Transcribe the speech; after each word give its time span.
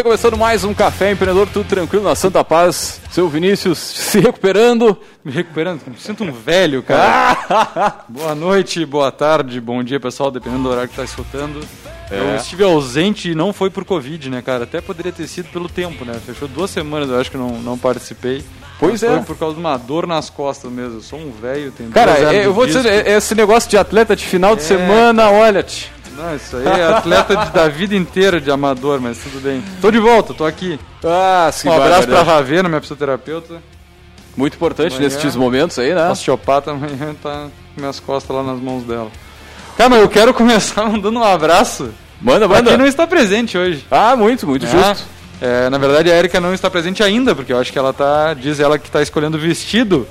Bem, 0.00 0.04
começando 0.04 0.34
mais 0.38 0.64
um 0.64 0.72
Café 0.72 1.10
Empreendedor, 1.12 1.46
tudo 1.52 1.68
tranquilo 1.68 2.04
na 2.04 2.14
Santa 2.14 2.42
Paz. 2.42 2.98
Seu 3.10 3.28
Vinícius 3.28 3.76
se 3.76 4.18
recuperando. 4.18 4.96
Me 5.22 5.30
recuperando, 5.30 5.82
me 5.86 5.98
sinto 5.98 6.24
um 6.24 6.32
velho, 6.32 6.82
cara. 6.82 8.02
boa 8.08 8.34
noite, 8.34 8.86
boa 8.86 9.12
tarde, 9.12 9.60
bom 9.60 9.82
dia, 9.82 10.00
pessoal, 10.00 10.30
dependendo 10.30 10.62
do 10.62 10.70
horário 10.70 10.88
que 10.88 10.94
está 10.94 11.04
escutando. 11.04 11.60
É. 12.10 12.18
Eu 12.18 12.36
estive 12.36 12.64
ausente 12.64 13.30
e 13.30 13.34
não 13.34 13.52
foi 13.52 13.68
por 13.68 13.84
Covid, 13.84 14.30
né, 14.30 14.40
cara? 14.40 14.64
Até 14.64 14.80
poderia 14.80 15.12
ter 15.12 15.28
sido 15.28 15.50
pelo 15.50 15.68
tempo, 15.68 16.02
né? 16.02 16.18
Fechou 16.24 16.48
duas 16.48 16.70
semanas, 16.70 17.10
eu 17.10 17.20
acho 17.20 17.30
que 17.30 17.36
não, 17.36 17.58
não 17.60 17.76
participei. 17.76 18.42
Pois 18.78 18.92
Mas 18.92 19.02
é. 19.02 19.16
Foi 19.16 19.22
por 19.24 19.36
causa 19.36 19.54
de 19.54 19.60
uma 19.60 19.76
dor 19.76 20.06
nas 20.06 20.30
costas 20.30 20.72
mesmo. 20.72 20.96
Eu 20.96 21.02
sou 21.02 21.18
um 21.18 21.30
velho, 21.30 21.70
tenho 21.72 21.90
Cara, 21.90 22.18
hernias 22.18 22.46
eu 22.46 22.54
vou 22.54 22.64
de 22.64 22.72
dizer, 22.72 22.90
disco. 22.90 23.08
esse 23.10 23.34
negócio 23.34 23.68
de 23.68 23.76
atleta 23.76 24.16
de 24.16 24.24
final 24.24 24.56
de 24.56 24.62
É, 24.62 24.64
semana, 24.64 25.30
olha, 25.30 25.62
te 25.62 25.92
Não, 26.16 26.34
isso 26.36 26.56
aí 26.56 26.66
é 26.66 26.84
atleta 26.86 27.36
de- 27.36 27.50
da 27.52 27.68
vida 27.68 27.94
inteira 27.94 28.40
de 28.40 28.50
amador, 28.50 29.00
mas 29.00 29.18
tudo 29.18 29.40
bem. 29.40 29.62
Tô 29.80 29.90
de 29.90 29.98
volta, 29.98 30.34
tô 30.34 30.44
aqui. 30.44 30.78
Ah, 31.04 31.48
sim, 31.52 31.68
Um 31.68 31.72
abraço 31.72 32.06
pra. 32.08 32.22
Ravena, 32.22 32.68
minha 32.68 32.80
fisioterapeuta. 32.80 33.62
Muito 34.36 34.54
importante 34.54 34.94
Amanhã. 34.96 35.08
nesses 35.08 35.34
momentos 35.36 35.78
aí, 35.78 35.94
né? 35.94 36.08
Osteopata 36.10 36.70
amanhã 36.72 37.14
tá 37.22 37.46
com 37.74 37.80
minhas 37.80 37.98
costas 38.00 38.34
lá 38.36 38.42
nas 38.42 38.60
mãos 38.60 38.84
dela. 38.84 39.10
Cara, 39.76 39.90
mas 39.90 40.00
eu 40.02 40.08
quero 40.08 40.32
começar 40.34 40.84
mandando 40.88 41.18
um 41.18 41.24
abraço 41.24 41.90
Manda, 42.20 42.46
pra 42.46 42.58
manda. 42.58 42.70
quem 42.70 42.78
não 42.78 42.86
está 42.86 43.06
presente 43.06 43.56
hoje. 43.56 43.84
Ah, 43.90 44.14
muito, 44.16 44.46
muito 44.46 44.66
né? 44.66 44.70
justo. 44.88 45.06
É, 45.40 45.70
na 45.70 45.78
verdade, 45.78 46.10
a 46.10 46.16
Erika 46.16 46.38
não 46.38 46.52
está 46.52 46.68
presente 46.70 47.02
ainda, 47.02 47.34
porque 47.34 47.52
eu 47.52 47.58
acho 47.58 47.72
que 47.72 47.78
ela 47.78 47.92
tá. 47.94 48.34
Diz 48.34 48.60
ela 48.60 48.78
que 48.78 48.86
está 48.88 49.00
escolhendo 49.00 49.38
vestido 49.38 50.06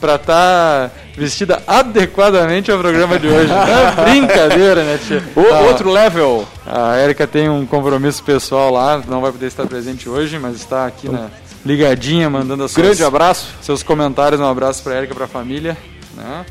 pra 0.00 0.14
estar 0.16 0.90
vestida 1.16 1.62
adequadamente 1.66 2.70
ao 2.70 2.78
programa 2.78 3.18
de 3.18 3.26
hoje. 3.28 3.50
É 3.52 4.04
brincadeira, 4.10 4.82
né, 4.84 4.98
tia? 5.06 5.22
O- 5.36 5.52
A- 5.54 5.60
Outro 5.60 5.90
level. 5.90 6.46
A 6.66 6.98
Erika 6.98 7.26
tem 7.26 7.48
um 7.48 7.66
compromisso 7.66 8.22
pessoal 8.22 8.72
lá, 8.72 9.02
não 9.08 9.20
vai 9.20 9.32
poder 9.32 9.46
estar 9.46 9.66
presente 9.66 10.08
hoje, 10.08 10.38
mas 10.38 10.56
está 10.56 10.86
aqui 10.86 11.08
na 11.08 11.28
ligadinha, 11.66 12.30
mandando 12.30 12.64
as 12.64 12.74
Grande 12.74 12.96
suas, 12.96 13.06
abraço. 13.08 13.46
seus 13.60 13.82
comentários. 13.82 14.40
Um 14.40 14.46
abraço 14.48 14.82
pra 14.82 14.96
Erika 14.96 15.12
e 15.12 15.16
pra 15.16 15.26
família. 15.26 15.76
Né? 16.16 16.44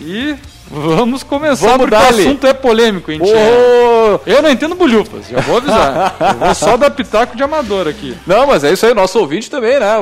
E 0.00 0.34
vamos 0.70 1.22
começar, 1.22 1.66
Vamos 1.76 1.88
porque 1.88 1.94
o 1.94 1.98
assunto 2.08 2.46
é 2.46 2.52
polêmico, 2.52 3.12
hein, 3.12 3.20
tia? 3.20 3.34
Ô, 3.36 3.93
Eu 4.26 4.42
não 4.42 4.50
entendo 4.50 4.74
bolhufas, 4.74 5.28
já 5.28 5.40
vou 5.40 5.58
avisar. 5.58 6.16
Eu 6.34 6.46
vou 6.46 6.54
só 6.54 6.76
dar 6.76 6.90
pitaco 6.90 7.36
de 7.36 7.42
amador 7.42 7.88
aqui. 7.88 8.16
Não, 8.26 8.46
mas 8.46 8.64
é 8.64 8.72
isso 8.72 8.86
aí, 8.86 8.94
nosso 8.94 9.18
ouvinte 9.18 9.50
também, 9.50 9.78
né? 9.78 9.94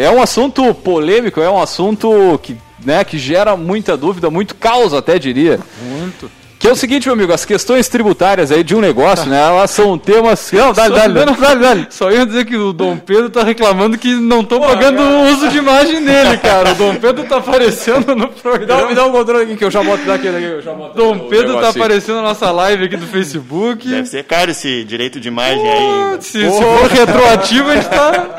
É 0.00 0.10
um 0.10 0.22
assunto 0.22 0.74
polêmico, 0.74 1.40
é 1.40 1.50
um 1.50 1.60
assunto 1.60 2.38
que, 2.42 2.56
né, 2.84 3.04
que 3.04 3.18
gera 3.18 3.56
muita 3.56 3.96
dúvida, 3.96 4.30
muito 4.30 4.54
caos 4.54 4.94
até 4.94 5.18
diria. 5.18 5.60
Muito. 5.82 6.30
Que 6.64 6.68
é 6.70 6.72
o 6.72 6.76
seguinte, 6.76 7.04
meu 7.08 7.12
amigo, 7.12 7.30
as 7.30 7.44
questões 7.44 7.88
tributárias 7.88 8.50
aí 8.50 8.64
de 8.64 8.74
um 8.74 8.80
negócio, 8.80 9.28
né? 9.28 9.38
Elas 9.38 9.70
são 9.70 9.98
temas. 9.98 10.50
Não, 10.50 10.72
dá-lhe, 10.72 10.94
dá-lhe, 10.94 11.60
dá-lhe. 11.60 11.86
Só 11.90 12.10
ia 12.10 12.24
dizer 12.24 12.46
que 12.46 12.56
o 12.56 12.72
Dom 12.72 12.96
Pedro 12.96 13.28
tá 13.28 13.44
reclamando 13.44 13.98
que 13.98 14.14
não 14.14 14.40
estão 14.40 14.58
pagando 14.60 15.02
o 15.02 15.28
uso 15.30 15.50
de 15.50 15.58
imagem 15.58 16.02
dele, 16.02 16.38
cara. 16.38 16.72
O 16.72 16.74
Dom 16.74 16.94
Pedro 16.94 17.24
tá 17.24 17.36
aparecendo 17.36 18.16
no 18.16 18.28
Me 18.28 18.32
dá, 18.34 18.40
programa. 18.42 18.86
me 18.86 18.94
dá 18.94 19.04
um 19.04 19.12
controle 19.12 19.44
aqui 19.44 19.56
que 19.58 19.64
eu 19.66 19.70
já 19.70 19.82
boto 19.82 20.06
daquele 20.06 20.38
aqui. 20.38 20.46
Eu 20.46 20.62
já 20.62 20.72
boto 20.72 20.96
Dom 20.96 21.28
Pedro 21.28 21.60
tá 21.60 21.68
aparecendo 21.68 22.16
na 22.16 22.22
nossa 22.22 22.50
live 22.50 22.84
aqui 22.86 22.96
do 22.96 23.06
Facebook. 23.08 23.86
Deve 23.86 24.08
ser 24.08 24.24
caro 24.24 24.50
esse 24.50 24.84
direito 24.84 25.20
de 25.20 25.28
imagem 25.28 25.70
aí. 25.70 25.78
ainda. 25.78 26.22
Se, 26.22 26.50
se 26.50 26.62
for 26.62 26.86
retroativo, 26.90 27.68
a 27.68 27.74
gente 27.74 27.88
tá. 27.90 28.36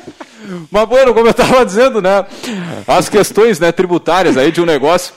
Mas, 0.72 0.88
bueno, 0.88 1.12
como 1.12 1.26
eu 1.26 1.32
estava 1.32 1.62
dizendo, 1.66 2.00
né? 2.00 2.24
As 2.88 3.10
questões 3.10 3.60
né, 3.60 3.70
tributárias 3.70 4.38
aí 4.38 4.50
de 4.50 4.62
um 4.62 4.64
negócio 4.64 5.12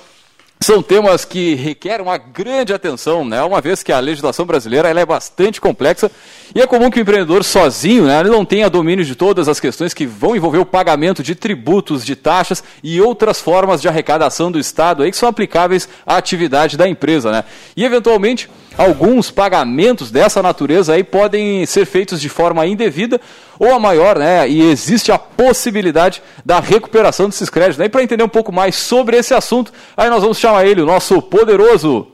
são 0.63 0.81
temas 0.81 1.25
que 1.25 1.55
requerem 1.55 2.05
uma 2.05 2.17
grande 2.17 2.73
atenção, 2.73 3.25
né? 3.25 3.43
Uma 3.43 3.59
vez 3.59 3.83
que 3.83 3.91
a 3.91 3.99
legislação 3.99 4.45
brasileira 4.45 4.89
ela 4.89 5.01
é 5.01 5.05
bastante 5.05 5.59
complexa 5.59 6.09
e 6.55 6.61
é 6.61 6.67
comum 6.67 6.89
que 6.89 6.99
o 6.99 7.01
empreendedor 7.01 7.43
sozinho, 7.43 8.05
né, 8.05 8.23
não 8.23 8.45
tenha 8.45 8.69
domínio 8.69 9.03
de 9.03 9.15
todas 9.15 9.47
as 9.49 9.59
questões 9.59 9.93
que 9.93 10.05
vão 10.05 10.35
envolver 10.35 10.59
o 10.59 10.65
pagamento 10.65 11.21
de 11.21 11.35
tributos, 11.35 12.05
de 12.05 12.15
taxas 12.15 12.63
e 12.83 13.01
outras 13.01 13.41
formas 13.41 13.81
de 13.81 13.87
arrecadação 13.87 14.51
do 14.51 14.59
Estado 14.59 15.03
aí 15.03 15.11
que 15.11 15.17
são 15.17 15.27
aplicáveis 15.27 15.89
à 16.05 16.15
atividade 16.15 16.77
da 16.77 16.87
empresa, 16.87 17.31
né? 17.31 17.43
E 17.75 17.83
eventualmente 17.83 18.49
alguns 18.77 19.29
pagamentos 19.29 20.11
dessa 20.11 20.41
natureza 20.41 20.93
aí 20.93 21.03
podem 21.03 21.65
ser 21.65 21.85
feitos 21.85 22.21
de 22.21 22.29
forma 22.29 22.65
indevida 22.65 23.19
ou 23.59 23.73
a 23.73 23.79
maior, 23.79 24.17
né? 24.17 24.47
E 24.49 24.61
existe 24.69 25.11
a 25.11 25.17
possibilidade 25.19 26.21
da 26.45 26.59
recuperação 26.59 27.27
desses 27.27 27.49
créditos. 27.49 27.77
Né? 27.77 27.85
E 27.85 27.89
para 27.89 28.03
entender 28.03 28.23
um 28.23 28.29
pouco 28.29 28.51
mais 28.51 28.75
sobre 28.75 29.17
esse 29.17 29.33
assunto, 29.33 29.71
aí 29.95 30.09
nós 30.09 30.21
vamos 30.21 30.37
chamar 30.37 30.65
ele, 30.65 30.81
o 30.81 30.85
nosso 30.85 31.21
poderoso. 31.21 32.12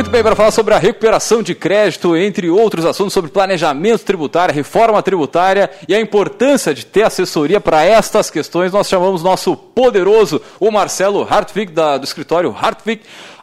Muito 0.00 0.10
bem, 0.10 0.22
para 0.22 0.34
falar 0.34 0.50
sobre 0.50 0.72
a 0.72 0.78
recuperação 0.78 1.42
de 1.42 1.54
crédito, 1.54 2.16
entre 2.16 2.48
outros 2.48 2.86
assuntos 2.86 3.12
sobre 3.12 3.30
planejamento 3.30 4.02
tributário, 4.02 4.54
reforma 4.54 5.02
tributária 5.02 5.68
e 5.86 5.94
a 5.94 6.00
importância 6.00 6.72
de 6.72 6.86
ter 6.86 7.02
assessoria 7.02 7.60
para 7.60 7.84
estas 7.84 8.30
questões, 8.30 8.72
nós 8.72 8.88
chamamos 8.88 9.22
nosso 9.22 9.54
poderoso, 9.54 10.40
o 10.58 10.70
Marcelo 10.70 11.28
Hartwig, 11.30 11.70
da- 11.72 11.98
do 11.98 12.04
escritório 12.04 12.56
Hartwig 12.58 13.02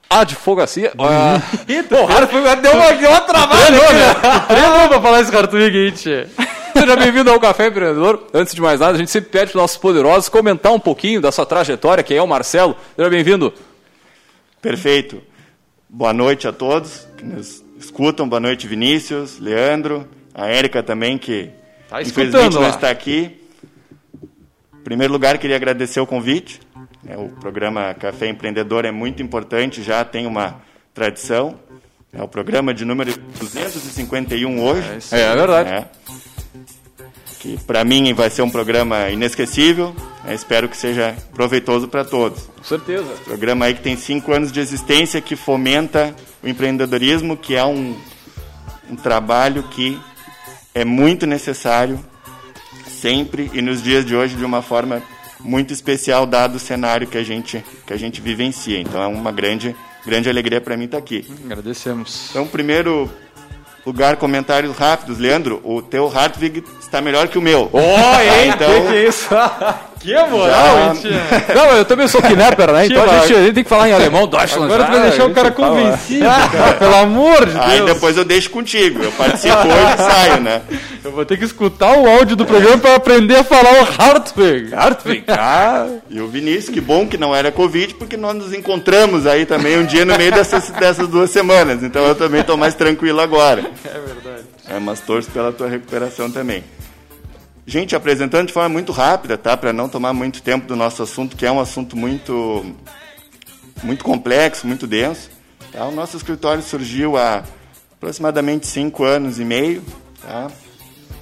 Advocacia. 0.09 0.93
Ah, 0.97 1.39
Pô, 1.87 1.95
o 1.95 2.11
Hartwig 2.11 2.55
deu 2.63 2.71
uma, 2.73 2.91
deu 2.93 3.09
uma 3.11 3.21
travada, 3.21 3.63
Treinou, 3.67 3.93
né? 3.93 4.15
Treinou 4.47 4.87
pra 4.89 4.99
falar 5.01 5.21
esse 5.21 5.35
Hartwig 5.37 5.77
aí, 5.77 5.91
tia. 5.91 6.27
Seja 6.75 6.95
bem-vindo 6.95 7.29
ao 7.29 7.39
Café 7.39 7.67
Empreendedor. 7.67 8.23
Antes 8.33 8.55
de 8.55 8.61
mais 8.61 8.79
nada, 8.79 8.93
a 8.93 8.97
gente 8.97 9.11
sempre 9.11 9.29
pede 9.29 9.51
para 9.51 9.57
os 9.59 9.61
nossos 9.61 9.77
poderosos 9.77 10.27
comentar 10.27 10.71
um 10.73 10.79
pouquinho 10.79 11.21
da 11.21 11.31
sua 11.31 11.45
trajetória, 11.45 12.03
quem 12.03 12.17
é 12.17 12.21
o 12.21 12.27
Marcelo. 12.27 12.75
Seja 12.95 13.09
bem-vindo. 13.11 13.53
Perfeito. 14.59 15.21
Boa 15.89 16.13
noite 16.13 16.47
a 16.47 16.51
todos 16.53 17.07
que 17.17 17.23
nos 17.23 17.63
escutam. 17.79 18.27
Boa 18.27 18.39
noite, 18.39 18.67
Vinícius, 18.67 19.39
Leandro, 19.39 20.07
a 20.33 20.47
Érica 20.47 20.83
também, 20.83 21.17
que 21.17 21.49
Tá 21.89 22.01
infelizmente 22.01 22.55
não 22.55 22.61
lá. 22.61 22.69
está 22.69 22.89
aqui. 22.89 23.39
Em 24.73 24.83
primeiro 24.83 25.13
lugar, 25.13 25.37
queria 25.37 25.55
agradecer 25.55 25.99
o 25.99 26.05
convite. 26.07 26.59
É, 27.07 27.15
O 27.17 27.29
programa 27.29 27.93
Café 27.93 28.27
Empreendedor 28.27 28.83
é 28.85 28.91
muito 28.91 29.23
importante, 29.23 29.81
já 29.81 30.03
tem 30.03 30.25
uma 30.25 30.61
tradição. 30.93 31.57
É 32.13 32.21
o 32.21 32.27
programa 32.27 32.73
de 32.73 32.83
número 32.83 33.13
251 33.39 34.61
hoje. 34.61 34.87
É, 35.11 35.21
é 35.21 35.35
verdade. 35.35 35.69
né? 35.69 35.85
Que 37.39 37.57
para 37.65 37.83
mim 37.83 38.13
vai 38.13 38.29
ser 38.29 38.41
um 38.41 38.49
programa 38.49 39.09
inesquecível. 39.09 39.95
né? 40.23 40.33
Espero 40.33 40.67
que 40.67 40.75
seja 40.75 41.15
proveitoso 41.33 41.87
para 41.87 42.03
todos. 42.03 42.43
Com 42.57 42.63
certeza. 42.63 43.05
Programa 43.25 43.65
aí 43.65 43.75
que 43.75 43.81
tem 43.81 43.95
cinco 43.95 44.33
anos 44.33 44.51
de 44.51 44.59
existência, 44.59 45.21
que 45.21 45.35
fomenta 45.35 46.15
o 46.41 46.47
empreendedorismo, 46.47 47.37
que 47.37 47.55
é 47.55 47.63
um, 47.63 47.95
um 48.89 48.95
trabalho 48.95 49.63
que 49.63 49.99
é 50.73 50.83
muito 50.83 51.25
necessário 51.25 51.99
sempre 52.87 53.49
e 53.53 53.61
nos 53.61 53.81
dias 53.81 54.05
de 54.05 54.15
hoje 54.15 54.35
de 54.35 54.43
uma 54.43 54.61
forma 54.61 55.01
muito 55.39 55.71
especial, 55.71 56.25
dado 56.25 56.55
o 56.55 56.59
cenário 56.59 57.07
que 57.07 57.17
a 57.17 57.23
gente, 57.23 57.63
que 57.85 57.93
a 57.93 57.97
gente 57.97 58.19
vivencia. 58.19 58.79
Então 58.79 59.01
é 59.01 59.07
uma 59.07 59.31
grande, 59.31 59.75
grande 60.05 60.29
alegria 60.29 60.59
para 60.59 60.75
mim 60.75 60.85
estar 60.85 60.97
aqui. 60.97 61.25
Agradecemos. 61.45 62.27
Então, 62.31 62.47
primeiro 62.47 63.09
lugar, 63.87 64.17
comentários 64.17 64.75
rápidos. 64.77 65.17
Leandro, 65.17 65.61
o 65.63 65.81
teu 65.81 66.11
Hartwig 66.13 66.63
está 66.79 67.01
melhor 67.01 67.27
que 67.29 67.37
o 67.37 67.41
meu. 67.41 67.69
Oh, 67.71 67.77
hein? 67.79 68.51
Então- 68.53 68.69
que, 68.69 68.87
que 68.89 68.95
é 68.95 69.07
isso? 69.07 69.27
Que 69.99 70.13
moral, 70.13 70.47
Já- 70.49 70.83
hein, 70.93 70.99
tia? 71.01 71.55
Não, 71.55 71.65
eu 71.77 71.85
também 71.85 72.07
sou 72.07 72.21
knapper, 72.21 72.71
né? 72.71 72.85
Então 72.85 73.03
a 73.03 73.19
gente, 73.19 73.35
a 73.35 73.43
gente 73.43 73.53
tem 73.55 73.63
que 73.63 73.69
falar 73.69 73.89
em 73.89 73.93
alemão, 73.93 74.27
Deutschland. 74.27 74.65
Agora 74.65 74.83
tu 74.85 74.91
vai 74.91 74.99
Ah, 74.99 75.09
deixar 75.09 75.25
o 75.25 75.33
cara 75.33 75.51
convencido, 75.51 76.25
cara. 76.25 76.73
Pelo 76.79 76.95
amor 76.95 77.45
de 77.45 77.57
Aí 77.59 77.77
Deus. 77.77 77.93
depois 77.93 78.15
eu 78.17 78.23
deixo 78.25 78.49
contigo. 78.49 79.03
Eu 79.03 79.11
participo 79.11 79.55
hoje 79.57 79.93
e 79.93 79.97
saio, 79.97 80.41
né? 80.41 80.61
Eu 81.03 81.11
vou 81.11 81.25
ter 81.25 81.37
que 81.37 81.45
escutar 81.45 81.97
o 81.97 82.07
áudio 82.07 82.35
do 82.35 82.45
programa 82.45 82.77
para 82.77 82.95
aprender 82.95 83.35
a 83.37 83.43
falar 83.43 83.71
o 83.81 84.01
Hartwig. 84.01 84.73
Hartwig. 84.73 85.23
Ah, 85.29 85.87
E 86.09 86.21
o 86.21 86.27
Vinícius, 86.27 86.69
que 86.69 86.79
bom 86.81 87.07
que 87.07 87.17
não 87.17 87.35
era 87.35 87.51
Covid, 87.51 87.95
porque 87.95 88.15
nós 88.17 88.35
nos 88.35 88.53
encontramos 88.53 89.25
aí 89.27 89.45
também 89.45 89.77
um 89.77 89.85
dia 89.85 90.05
no 90.05 90.15
meio 90.17 90.31
dessas, 90.31 90.69
dessas 90.69 91.07
duas 91.07 91.29
semanas. 91.31 91.81
Então 91.83 92.05
eu 92.05 92.15
também 92.15 92.41
estou 92.41 92.55
mais 92.57 92.73
tranquilo 92.75 93.19
agora. 93.19 93.61
É 93.85 93.89
verdade. 93.99 94.45
É, 94.69 94.79
mas 94.79 94.99
torço 94.99 95.29
pela 95.31 95.51
tua 95.51 95.67
recuperação 95.69 96.29
também. 96.29 96.63
Gente, 97.69 97.97
apresentando 97.97 98.47
de 98.47 98.53
forma 98.53 98.69
muito 98.69 98.93
rápida, 98.93 99.37
tá? 99.37 99.57
Para 99.57 99.73
não 99.73 99.89
tomar 99.89 100.13
muito 100.13 100.41
tempo 100.41 100.65
do 100.65 100.73
nosso 100.73 101.03
assunto, 101.03 101.35
que 101.35 101.45
é 101.45 101.51
um 101.51 101.59
assunto 101.59 101.97
muito, 101.97 102.65
muito 103.83 104.05
complexo, 104.05 104.65
muito 104.65 104.87
denso. 104.87 105.29
Tá? 105.73 105.85
O 105.85 105.91
nosso 105.91 106.15
escritório 106.15 106.63
surgiu 106.63 107.17
há 107.17 107.43
aproximadamente 107.91 108.67
cinco 108.67 109.03
anos 109.03 109.37
e 109.37 109.43
meio 109.43 109.83
tá? 110.21 110.49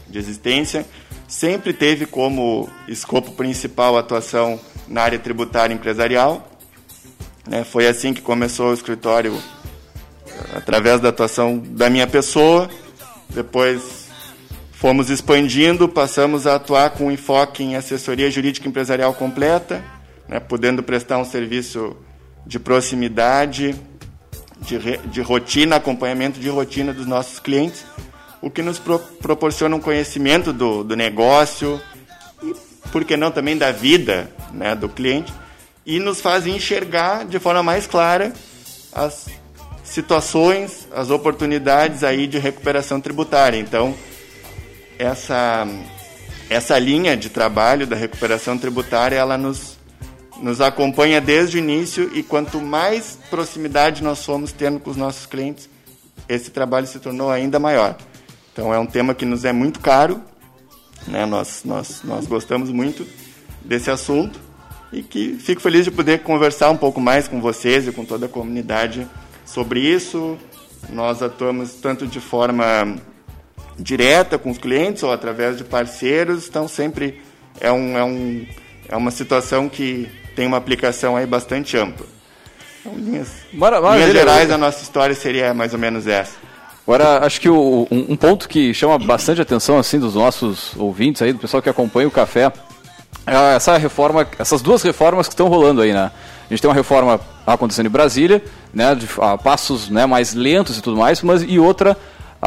de 0.08 0.20
existência. 0.20 0.86
Sempre 1.28 1.74
teve 1.74 2.06
como 2.06 2.70
escopo 2.88 3.32
principal 3.32 3.98
a 3.98 4.02
atuação 4.02 4.60
na 4.88 5.02
área 5.02 5.18
tributária 5.18 5.74
empresarial. 5.74 6.48
né? 7.48 7.64
Foi 7.64 7.88
assim 7.88 8.14
que 8.14 8.22
começou 8.22 8.70
o 8.70 8.74
escritório 8.76 9.36
através 10.56 11.02
da 11.02 11.10
atuação 11.10 11.58
da 11.58 11.90
minha 11.90 12.06
pessoa. 12.06 12.70
Depois 13.32 14.05
fomos 14.86 15.10
expandindo, 15.10 15.90
passamos 15.90 16.46
a 16.46 16.58
atuar 16.58 16.92
com 16.92 17.12
enfoque 17.12 17.64
em 17.64 17.76
assessoria 17.76 18.30
jurídica 18.30 18.68
empresarial 18.68 19.16
completa, 19.16 19.84
né, 20.30 20.40
podendo 20.40 20.84
prestar 20.84 21.18
um 21.18 21.26
serviço 21.26 21.98
de 22.46 22.60
proximidade, 22.60 23.76
de, 24.62 24.78
de 25.08 25.22
rotina, 25.22 25.78
acompanhamento 25.78 26.40
de 26.40 26.50
rotina 26.50 26.94
dos 26.94 27.08
nossos 27.08 27.40
clientes, 27.40 27.84
o 28.40 28.48
que 28.52 28.62
nos 28.62 28.78
pro- 28.78 29.00
proporciona 29.00 29.76
um 29.76 29.80
conhecimento 29.80 30.54
do, 30.54 30.84
do 30.84 30.96
negócio 30.96 31.82
e, 32.44 32.54
por 32.92 33.04
que 33.04 33.18
não, 33.18 33.32
também 33.32 33.58
da 33.58 33.72
vida 33.72 34.30
né, 34.54 34.76
do 34.76 34.88
cliente 34.88 35.34
e 35.84 35.98
nos 36.00 36.22
faz 36.22 36.46
enxergar 36.46 37.26
de 37.26 37.40
forma 37.40 37.64
mais 37.64 37.88
clara 37.88 38.32
as 38.94 39.30
situações, 39.84 40.88
as 40.94 41.10
oportunidades 41.10 42.04
aí 42.04 42.28
de 42.28 42.38
recuperação 42.38 43.02
tributária. 43.02 43.58
Então, 43.58 43.96
essa 45.00 45.68
essa 46.50 46.78
linha 46.78 47.18
de 47.18 47.30
trabalho 47.30 47.88
da 47.88 47.96
recuperação 47.96 48.58
tributária, 48.58 49.16
ela 49.16 49.38
nos 49.38 49.76
nos 50.42 50.60
acompanha 50.60 51.22
desde 51.22 51.58
o 51.58 51.60
início 51.60 52.12
e 52.14 52.22
quanto 52.22 52.60
mais 52.60 53.18
proximidade 53.30 54.04
nós 54.04 54.24
fomos 54.26 54.52
tendo 54.52 54.80
com 54.80 54.90
os 54.90 54.98
nossos 54.98 55.26
clientes, 55.26 55.70
esse 56.28 56.52
trabalho 56.52 56.86
se 56.86 57.00
tornou 57.00 57.32
ainda 57.32 57.58
maior. 57.58 57.96
Então 58.52 58.74
é 58.74 58.78
um 58.78 58.86
tema 58.86 59.16
que 59.16 59.26
nos 59.26 59.46
é 59.46 59.54
muito 59.54 59.80
caro, 59.80 60.22
né? 61.08 61.26
Nós 61.26 61.62
nós 61.64 62.02
nós 62.04 62.26
gostamos 62.28 62.70
muito 62.70 63.08
desse 63.64 63.90
assunto 63.90 64.40
e 64.92 65.02
que 65.02 65.38
fico 65.40 65.62
feliz 65.62 65.86
de 65.86 65.92
poder 65.92 66.20
conversar 66.22 66.70
um 66.70 66.78
pouco 66.78 67.00
mais 67.02 67.28
com 67.28 67.42
vocês 67.42 67.88
e 67.88 67.92
com 67.92 68.06
toda 68.06 68.28
a 68.28 68.30
comunidade 68.30 69.08
sobre 69.46 69.80
isso. 69.80 70.38
Nós 70.90 71.24
atuamos 71.24 71.74
tanto 71.76 72.06
de 72.06 72.20
forma 72.20 72.96
direta 73.78 74.38
com 74.38 74.50
os 74.52 74.58
clientes 74.58 75.04
ou 75.04 75.12
através 75.12 75.58
de 75.58 75.64
parceiros, 75.64 76.48
então 76.48 76.68
sempre 76.68 77.22
é, 77.60 77.72
um, 77.72 77.98
é, 77.98 78.04
um, 78.04 78.46
é 78.90 78.96
uma 78.96 79.12
situação 79.12 79.68
que 79.70 80.10
tem 80.36 80.46
uma 80.48 80.58
aplicação 80.58 81.16
aí 81.16 81.26
bastante 81.26 81.78
ampla. 81.78 82.06
Então, 82.82 82.94
linhas, 82.98 83.30
Mara- 83.54 83.78
linhas 83.80 83.92
maravilha. 83.96 84.20
gerais, 84.20 84.52
a 84.52 84.58
nossa 84.58 84.82
história 84.84 85.16
seria 85.16 85.54
mais 85.54 85.74
ou 85.74 85.80
menos 85.80 86.08
essa. 86.08 86.34
Agora, 86.88 87.26
acho 87.26 87.42
que 87.42 87.50
o- 87.50 87.88
um, 87.90 88.14
um 88.14 88.16
ponto 88.16 88.48
que 88.48 88.74
chama 88.74 88.98
bastante 89.00 89.42
atenção 89.42 89.78
assim 89.80 90.00
dos 90.00 90.14
nossos 90.16 90.76
ouvintes 90.78 91.22
aí, 91.22 91.34
do 91.34 91.40
pessoal 91.40 91.62
que 91.64 91.70
acompanha 91.70 92.08
o 92.08 92.12
café, 92.12 92.52
é 93.26 93.56
essa 93.56 93.76
reforma, 93.78 94.28
essas 94.38 94.62
duas 94.62 94.84
reformas 94.84 95.28
que 95.28 95.34
estão 95.34 95.48
rolando 95.48 95.82
aí, 95.82 95.92
né? 95.94 96.12
A 96.46 96.54
gente 96.54 96.62
tem 96.62 96.70
uma 96.70 96.76
reforma 96.76 97.20
acontecendo 97.48 97.88
em 97.88 97.90
Brasília, 97.90 98.44
né, 98.72 98.94
de, 98.94 99.08
a 99.20 99.36
passos 99.36 99.90
né, 99.90 100.06
mais 100.06 100.36
lentos 100.36 100.78
e 100.78 100.82
tudo 100.82 100.96
mais, 100.98 101.24
mas 101.24 101.42
e 101.42 101.58
outra 101.58 101.98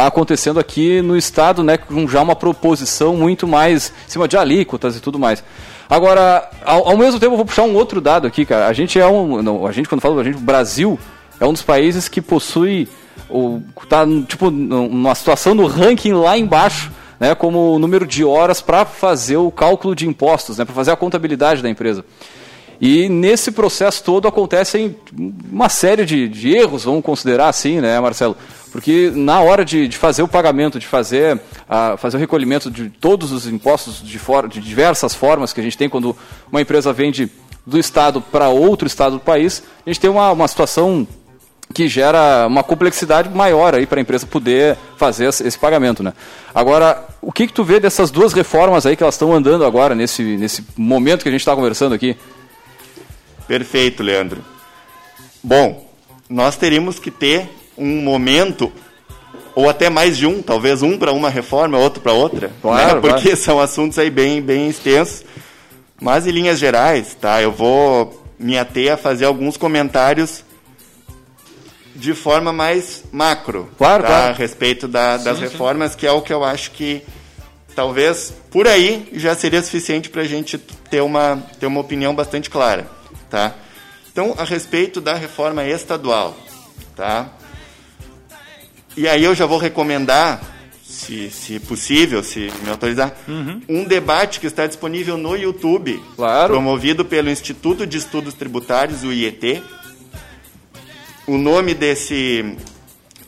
acontecendo 0.06 0.60
aqui 0.60 1.02
no 1.02 1.16
estado, 1.16 1.62
né, 1.62 1.76
com 1.76 2.06
já 2.06 2.22
uma 2.22 2.36
proposição 2.36 3.16
muito 3.16 3.48
mais 3.48 3.92
em 4.06 4.10
cima 4.10 4.28
de 4.28 4.36
alíquotas 4.36 4.96
e 4.96 5.00
tudo 5.00 5.18
mais. 5.18 5.42
Agora, 5.90 6.48
ao, 6.64 6.90
ao 6.90 6.96
mesmo 6.96 7.18
tempo, 7.18 7.32
eu 7.32 7.36
vou 7.36 7.46
puxar 7.46 7.62
um 7.62 7.74
outro 7.74 8.00
dado 8.00 8.26
aqui, 8.26 8.44
cara. 8.44 8.68
A 8.68 8.72
gente 8.72 8.98
é 8.98 9.06
um, 9.06 9.42
não, 9.42 9.66
a 9.66 9.72
gente 9.72 9.88
quando 9.88 10.00
fala 10.00 10.16
da 10.16 10.22
gente, 10.22 10.36
o 10.36 10.40
Brasil 10.40 10.98
é 11.40 11.46
um 11.46 11.52
dos 11.52 11.62
países 11.62 12.08
que 12.08 12.20
possui 12.20 12.88
o 13.28 13.60
tá 13.88 14.06
tipo 14.26 14.50
numa 14.50 15.14
situação 15.14 15.54
no 15.54 15.66
ranking 15.66 16.12
lá 16.12 16.38
embaixo, 16.38 16.90
né, 17.18 17.34
como 17.34 17.74
o 17.74 17.78
número 17.78 18.06
de 18.06 18.24
horas 18.24 18.60
para 18.60 18.84
fazer 18.84 19.36
o 19.36 19.50
cálculo 19.50 19.94
de 19.94 20.06
impostos, 20.06 20.58
né, 20.58 20.64
para 20.64 20.74
fazer 20.74 20.92
a 20.92 20.96
contabilidade 20.96 21.62
da 21.62 21.68
empresa. 21.68 22.04
E 22.80 23.08
nesse 23.08 23.50
processo 23.50 24.04
todo 24.04 24.28
acontecem 24.28 24.94
uma 25.50 25.68
série 25.68 26.04
de, 26.04 26.28
de 26.28 26.54
erros, 26.54 26.84
vamos 26.84 27.02
considerar 27.02 27.48
assim, 27.48 27.80
né, 27.80 27.98
Marcelo? 27.98 28.36
Porque 28.70 29.10
na 29.14 29.40
hora 29.40 29.64
de, 29.64 29.88
de 29.88 29.96
fazer 29.96 30.22
o 30.22 30.28
pagamento, 30.28 30.78
de 30.78 30.86
fazer, 30.86 31.40
ah, 31.68 31.96
fazer 31.96 32.16
o 32.16 32.20
recolhimento 32.20 32.70
de 32.70 32.88
todos 32.88 33.32
os 33.32 33.46
impostos 33.46 34.02
de, 34.02 34.18
for, 34.18 34.48
de 34.48 34.60
diversas 34.60 35.14
formas 35.14 35.52
que 35.52 35.60
a 35.60 35.62
gente 35.62 35.76
tem 35.76 35.88
quando 35.88 36.16
uma 36.50 36.60
empresa 36.60 36.92
vende 36.92 37.30
do 37.66 37.78
estado 37.78 38.20
para 38.20 38.48
outro 38.48 38.86
estado 38.86 39.12
do 39.12 39.20
país, 39.20 39.62
a 39.84 39.90
gente 39.90 40.00
tem 40.00 40.10
uma, 40.10 40.32
uma 40.32 40.48
situação 40.48 41.06
que 41.74 41.86
gera 41.86 42.46
uma 42.46 42.64
complexidade 42.64 43.28
maior 43.28 43.74
aí 43.74 43.86
para 43.86 44.00
a 44.00 44.02
empresa 44.02 44.26
poder 44.26 44.76
fazer 44.96 45.26
esse 45.26 45.58
pagamento, 45.58 46.02
né? 46.02 46.14
Agora, 46.54 47.06
o 47.20 47.30
que 47.30 47.46
que 47.46 47.52
tu 47.52 47.62
vê 47.62 47.78
dessas 47.78 48.10
duas 48.10 48.32
reformas 48.32 48.86
aí 48.86 48.96
que 48.96 49.02
elas 49.02 49.16
estão 49.16 49.34
andando 49.34 49.64
agora 49.64 49.94
nesse 49.94 50.22
nesse 50.22 50.64
momento 50.76 51.22
que 51.22 51.28
a 51.28 51.32
gente 51.32 51.42
está 51.42 51.54
conversando 51.54 51.94
aqui? 51.94 52.16
Perfeito, 53.46 54.02
Leandro. 54.02 54.42
Bom, 55.42 55.86
nós 56.28 56.56
teríamos 56.56 56.98
que 56.98 57.10
ter 57.10 57.48
um 57.78 58.02
momento, 58.02 58.72
ou 59.54 59.68
até 59.68 59.88
mais 59.88 60.16
de 60.16 60.26
um, 60.26 60.42
talvez 60.42 60.82
um 60.82 60.98
para 60.98 61.12
uma 61.12 61.30
reforma, 61.30 61.78
outro 61.78 62.00
para 62.02 62.12
outra, 62.12 62.50
Claro, 62.60 62.94
né? 62.96 63.00
porque 63.08 63.34
são 63.36 63.60
assuntos 63.60 63.98
aí 63.98 64.10
bem, 64.10 64.40
bem 64.42 64.68
extensos. 64.68 65.24
Mas 66.00 66.26
em 66.26 66.30
linhas 66.30 66.58
gerais, 66.58 67.14
tá? 67.20 67.42
Eu 67.42 67.50
vou 67.50 68.24
me 68.38 68.56
ater 68.58 68.92
a 68.92 68.96
fazer 68.96 69.24
alguns 69.24 69.56
comentários 69.56 70.44
de 71.94 72.14
forma 72.14 72.52
mais 72.52 73.02
macro, 73.10 73.68
Claro, 73.76 74.02
tá? 74.04 74.08
claro. 74.08 74.30
a 74.30 74.36
respeito 74.36 74.86
da- 74.86 75.16
das 75.16 75.36
sim. 75.38 75.42
reformas, 75.42 75.94
que 75.96 76.06
é 76.06 76.12
o 76.12 76.22
que 76.22 76.32
eu 76.32 76.44
acho 76.44 76.70
que 76.70 77.02
talvez 77.74 78.32
por 78.50 78.68
aí 78.68 79.08
já 79.14 79.34
seria 79.34 79.60
suficiente 79.62 80.08
para 80.08 80.22
a 80.22 80.24
gente 80.24 80.56
ter 80.56 81.00
uma, 81.02 81.42
ter 81.58 81.66
uma 81.66 81.80
opinião 81.80 82.14
bastante 82.14 82.48
clara. 82.48 82.86
Tá? 83.28 83.52
Então, 84.12 84.34
a 84.38 84.44
respeito 84.44 85.00
da 85.00 85.14
reforma 85.14 85.64
estadual. 85.64 86.36
Tá? 86.94 87.28
E 88.98 89.06
aí 89.06 89.22
eu 89.22 89.32
já 89.32 89.46
vou 89.46 89.58
recomendar, 89.58 90.42
se, 90.82 91.30
se 91.30 91.60
possível, 91.60 92.20
se 92.20 92.52
me 92.64 92.68
autorizar, 92.68 93.14
uhum. 93.28 93.62
um 93.68 93.84
debate 93.84 94.40
que 94.40 94.48
está 94.48 94.66
disponível 94.66 95.16
no 95.16 95.36
YouTube, 95.36 96.02
claro. 96.16 96.54
promovido 96.54 97.04
pelo 97.04 97.30
Instituto 97.30 97.86
de 97.86 97.96
Estudos 97.96 98.34
Tributários, 98.34 99.04
o 99.04 99.12
IET. 99.12 99.62
O 101.28 101.38
nome 101.38 101.74
desse 101.74 102.56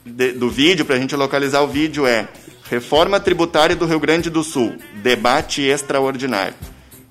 de, 0.04 0.32
do 0.32 0.50
vídeo, 0.50 0.84
para 0.84 0.96
a 0.96 0.98
gente 0.98 1.14
localizar 1.14 1.60
o 1.60 1.68
vídeo, 1.68 2.04
é 2.04 2.26
Reforma 2.68 3.20
Tributária 3.20 3.76
do 3.76 3.86
Rio 3.86 4.00
Grande 4.00 4.28
do 4.28 4.42
Sul, 4.42 4.74
debate 5.04 5.62
extraordinário. 5.62 6.54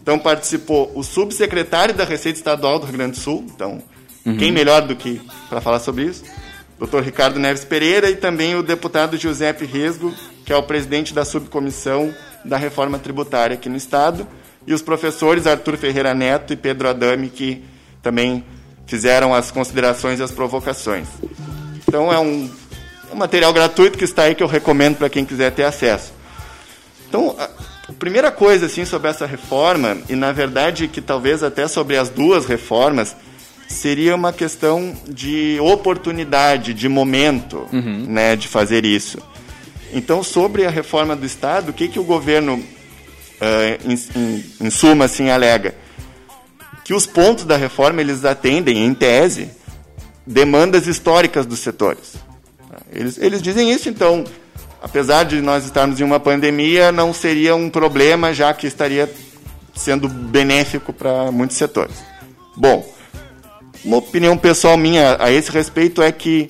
Então 0.02 0.20
participou 0.20 0.92
o 0.94 1.02
subsecretário 1.02 1.96
da 1.96 2.04
Receita 2.04 2.40
Estadual 2.40 2.78
do 2.78 2.86
Rio 2.88 2.98
Grande 2.98 3.12
do 3.12 3.22
Sul, 3.22 3.46
então 3.56 3.82
uhum. 4.26 4.36
quem 4.36 4.52
melhor 4.52 4.82
do 4.82 4.98
que 4.98 5.22
para 5.48 5.62
falar 5.62 5.80
sobre 5.80 6.04
isso? 6.04 6.26
Dr. 6.80 7.02
Ricardo 7.02 7.40
Neves 7.40 7.66
Pereira 7.66 8.10
e 8.10 8.16
também 8.16 8.56
o 8.56 8.64
deputado 8.64 9.18
Giuseppe 9.18 9.66
Resgo, 9.66 10.14
que 10.46 10.54
é 10.54 10.56
o 10.56 10.64
presidente 10.64 11.14
da 11.14 11.26
subcomissão 11.26 12.16
da 12.46 12.56
reforma 12.56 12.98
tributária 12.98 13.56
aqui 13.56 13.68
no 13.68 13.76
Estado, 13.76 14.26
e 14.66 14.74
os 14.74 14.82
professores 14.82 15.46
Arthur 15.46 15.78
Ferreira 15.78 16.14
Neto 16.14 16.54
e 16.54 16.56
Pedro 16.56 16.88
Adame, 16.88 17.28
que 17.28 17.62
também 18.02 18.46
fizeram 18.88 19.36
as 19.36 19.52
considerações 19.52 20.20
e 20.20 20.24
as 20.24 20.32
provocações. 20.32 21.08
Então 21.86 22.14
é 22.14 22.20
um, 22.20 22.50
é 23.10 23.14
um 23.14 23.18
material 23.18 23.52
gratuito 23.52 23.98
que 23.98 24.06
está 24.06 24.24
aí 24.24 24.36
que 24.36 24.42
eu 24.42 24.48
recomendo 24.48 24.98
para 24.98 25.10
quem 25.10 25.26
quiser 25.26 25.52
ter 25.52 25.64
acesso. 25.64 26.14
Então, 27.10 27.36
a 27.38 27.94
primeira 27.94 28.32
coisa 28.32 28.68
assim 28.68 28.86
sobre 28.86 29.10
essa 29.10 29.26
reforma, 29.26 29.98
e 30.08 30.16
na 30.16 30.32
verdade 30.32 30.88
que 30.88 31.02
talvez 31.02 31.44
até 31.44 31.68
sobre 31.68 31.98
as 31.98 32.08
duas 32.08 32.46
reformas, 32.46 33.16
seria 33.70 34.16
uma 34.16 34.34
questão 34.34 34.98
de 35.08 35.60
oportunidade, 35.62 36.74
de 36.74 36.90
momento, 36.90 37.68
uhum. 37.72 38.06
né, 38.08 38.36
de 38.36 38.48
fazer 38.48 38.84
isso. 38.84 39.20
Então, 39.94 40.24
sobre 40.24 40.66
a 40.66 40.70
reforma 40.70 41.16
do 41.16 41.26
Estado, 41.26 41.70
o 41.70 41.74
que, 41.74 41.88
que 41.88 42.00
o 42.00 42.04
governo, 42.04 42.56
uh, 42.56 43.90
em, 43.90 44.20
em, 44.20 44.46
em, 44.62 44.70
suma, 44.70 45.06
assim, 45.06 45.30
alega? 45.30 45.76
Que 46.84 46.94
os 46.94 47.06
pontos 47.06 47.46
da 47.46 47.56
reforma, 47.56 48.02
eles 48.02 48.26
atendem, 48.26 48.86
em 48.86 48.94
tese, 48.94 49.50
demandas 50.26 50.88
históricas 50.88 51.46
dos 51.46 51.60
setores. 51.60 52.16
Eles, 52.92 53.18
eles 53.20 53.42
dizem 53.42 53.72
isso, 53.72 53.88
então, 53.88 54.24
apesar 54.82 55.24
de 55.24 55.42
nós 55.42 55.66
estarmos 55.66 56.00
em 56.02 56.04
uma 56.04 56.20
pandemia, 56.20 56.92
não 56.92 57.14
seria 57.14 57.56
um 57.56 57.70
problema, 57.70 58.34
já 58.34 58.54
que 58.54 58.66
estaria 58.66 59.10
sendo 59.76 60.08
benéfico 60.08 60.92
para 60.92 61.32
muitos 61.32 61.56
setores. 61.56 61.96
Bom, 62.56 62.99
uma 63.84 63.98
opinião 63.98 64.38
pessoal 64.38 64.78
minha 64.78 65.18
a 65.20 65.32
esse 65.32 65.52
respeito 65.52 66.02
é 66.02 66.12
que 66.12 66.50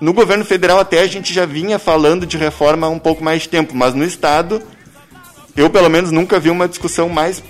no 0.00 0.12
governo 0.12 0.44
federal 0.44 0.78
até 0.78 1.00
a 1.00 1.06
gente 1.06 1.32
já 1.32 1.46
vinha 1.46 1.78
falando 1.78 2.26
de 2.26 2.36
reforma 2.36 2.86
há 2.86 2.90
um 2.90 2.98
pouco 2.98 3.22
mais 3.24 3.42
de 3.42 3.48
tempo, 3.48 3.74
mas 3.74 3.94
no 3.94 4.04
estado 4.04 4.62
eu 5.56 5.70
pelo 5.70 5.88
menos 5.88 6.10
nunca 6.10 6.38
vi 6.38 6.50
uma 6.50 6.68
discussão 6.68 7.08
mais 7.08 7.42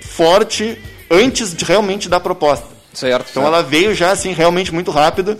forte 0.00 0.78
antes 1.10 1.54
de 1.54 1.64
realmente 1.64 2.08
da 2.08 2.18
proposta. 2.18 2.66
Certo. 2.92 3.28
Então 3.30 3.42
certo. 3.42 3.54
ela 3.54 3.62
veio 3.62 3.94
já 3.94 4.10
assim 4.10 4.32
realmente 4.32 4.72
muito 4.72 4.90
rápido. 4.90 5.38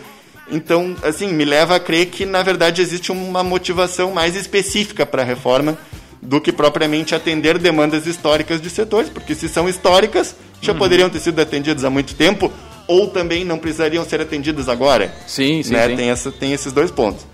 Então, 0.51 0.95
assim, 1.03 1.29
me 1.29 1.45
leva 1.47 1.77
a 1.77 1.81
crer 1.81 2.07
que 2.07 2.27
na 2.27 2.43
verdade 2.43 2.83
existe 2.83 3.11
uma 3.11 3.43
motivação 3.43 4.13
mais 4.13 4.37
específica 4.37 5.07
para 5.07 5.23
a 5.23 5.25
reforma 5.25 5.79
do 6.21 6.41
que 6.41 6.53
propriamente 6.53 7.15
atender 7.15 7.59
demandas 7.59 8.07
históricas 8.07 8.61
de 8.61 8.69
setores, 8.69 9.09
porque 9.09 9.35
se 9.35 9.49
são 9.49 9.69
históricas, 9.69 10.37
já 10.61 10.73
uhum. 10.73 10.79
poderiam 10.79 11.11
ter 11.11 11.21
sido 11.21 11.41
atendidas 11.41 11.85
há 11.85 11.91
muito 11.91 12.15
tempo 12.15 12.53
ou 12.87 13.09
também 13.09 13.45
não 13.45 13.59
precisariam 13.59 14.05
ser 14.05 14.21
atendidas 14.21 14.69
agora. 14.69 15.15
Sim, 15.27 15.63
sim, 15.63 15.73
né? 15.73 15.89
sim. 15.89 15.97
Tem, 15.97 16.11
essa, 16.11 16.33
tem 16.33 16.53
esses 16.53 16.73
dois 16.73 16.91
pontos. 16.91 17.27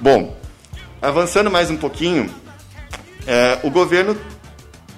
Bom, 0.00 0.36
avançando 1.00 1.50
mais 1.50 1.70
um 1.70 1.76
pouquinho, 1.76 2.30
é, 3.26 3.58
o 3.62 3.70
governo 3.70 4.16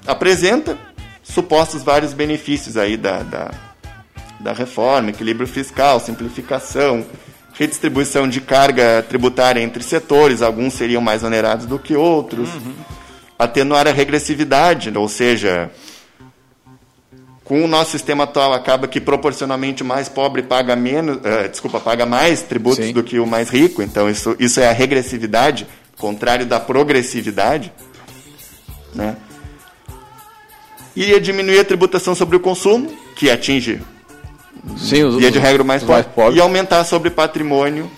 apresenta 0.07 0.77
supostos 1.23 1.83
vários 1.83 2.13
benefícios 2.13 2.77
aí 2.77 2.97
da, 2.97 3.23
da, 3.23 3.51
da 4.41 4.53
reforma, 4.53 5.11
equilíbrio 5.11 5.47
fiscal, 5.47 6.01
simplificação, 6.01 7.05
redistribuição 7.55 8.29
de 8.29 8.41
carga 8.41 9.05
tributária 9.09 9.61
entre 9.61 9.83
setores, 9.83 10.43
alguns 10.43 10.75
seriam 10.75 11.01
mais 11.01 11.23
onerados 11.23 11.67
do 11.67 11.79
que 11.79 11.95
outros, 11.95 12.49
uhum. 12.49 12.75
atenuar 13.39 13.87
a 13.87 13.93
regressividade, 13.93 14.93
ou 14.97 15.09
seja, 15.09 15.71
com 17.45 17.65
o 17.65 17.67
nosso 17.67 17.91
sistema 17.91 18.25
atual 18.25 18.53
acaba 18.53 18.87
que 18.87 19.01
proporcionalmente 19.01 19.83
o 19.83 19.87
mais 19.87 20.09
pobre 20.09 20.43
paga 20.43 20.77
menos, 20.77 21.17
uh, 21.17 21.49
desculpa, 21.51 21.81
paga 21.81 22.07
mais 22.07 22.43
tributos 22.43 22.85
Sim. 22.85 22.93
do 22.93 23.03
que 23.03 23.19
o 23.19 23.27
mais 23.27 23.51
rico, 23.51 23.83
então 23.83 24.09
isso, 24.09 24.37
isso 24.39 24.61
é 24.61 24.69
a 24.69 24.73
regressividade, 24.73 25.67
contrário 25.97 26.47
da 26.47 26.61
progressividade, 26.61 27.73
né? 28.95 29.17
Iria 30.95 31.21
diminuir 31.21 31.59
a 31.59 31.65
tributação 31.65 32.15
sobre 32.15 32.37
o 32.37 32.41
consumo, 32.41 32.95
que 33.17 33.31
atinge 33.31 33.81
Sim, 34.77 35.05
os, 35.05 35.17
via 35.17 35.31
de 35.31 35.39
regra 35.39 35.63
o 35.63 35.67
mais 35.67 35.83
pobre, 35.83 36.03
mais 36.03 36.15
pobre, 36.15 36.39
e 36.39 36.41
aumentar 36.41 36.85
sobre 36.85 37.11
patrimônio 37.11 37.91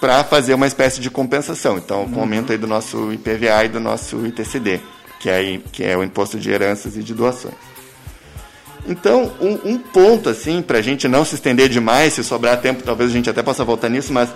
para 0.00 0.24
fazer 0.24 0.54
uma 0.54 0.66
espécie 0.66 1.00
de 1.00 1.10
compensação. 1.10 1.78
Então, 1.78 2.08
com 2.08 2.16
o 2.16 2.20
aumento 2.20 2.50
aí 2.50 2.58
do 2.58 2.66
nosso 2.66 3.12
IPVA 3.12 3.66
e 3.66 3.68
do 3.68 3.78
nosso 3.78 4.26
ITCD 4.26 4.80
que 5.22 5.30
é, 5.30 5.60
que 5.70 5.84
é 5.84 5.96
o 5.96 6.02
imposto 6.02 6.38
de 6.38 6.50
heranças 6.50 6.96
e 6.96 7.02
de 7.02 7.14
doações. 7.14 7.54
Então, 8.86 9.30
um, 9.40 9.74
um 9.74 9.78
ponto, 9.78 10.28
assim, 10.28 10.60
para 10.60 10.78
a 10.78 10.82
gente 10.82 11.06
não 11.06 11.24
se 11.24 11.36
estender 11.36 11.68
demais, 11.68 12.14
se 12.14 12.24
sobrar 12.24 12.60
tempo, 12.60 12.82
talvez 12.82 13.10
a 13.10 13.12
gente 13.12 13.30
até 13.30 13.40
possa 13.40 13.64
voltar 13.64 13.88
nisso, 13.88 14.12
mas 14.12 14.28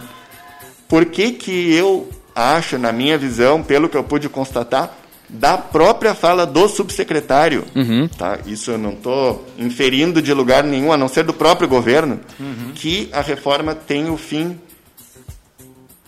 por 0.89 1.05
que, 1.07 1.33
que 1.33 1.75
eu 1.75 2.09
acho, 2.33 2.79
na 2.79 2.93
minha 2.93 3.19
visão, 3.19 3.65
pelo 3.65 3.89
que 3.89 3.97
eu 3.97 4.05
pude 4.05 4.29
constatar, 4.29 4.97
da 5.29 5.59
própria 5.59 6.15
fala 6.15 6.47
do 6.47 6.69
subsecretário, 6.69 7.65
uhum. 7.75 8.07
tá? 8.07 8.39
isso 8.47 8.71
eu 8.71 8.79
não 8.79 8.93
estou 8.93 9.45
inferindo 9.59 10.23
de 10.23 10.33
lugar 10.33 10.63
nenhum, 10.63 10.93
a 10.93 10.97
não 10.97 11.09
ser 11.09 11.25
do 11.25 11.35
próprio 11.35 11.67
governo, 11.67 12.21
uhum. 12.39 12.71
que 12.77 13.09
a 13.13 13.21
reforma 13.21 13.75
tem 13.75 14.09
o 14.09 14.17
fim, 14.17 14.57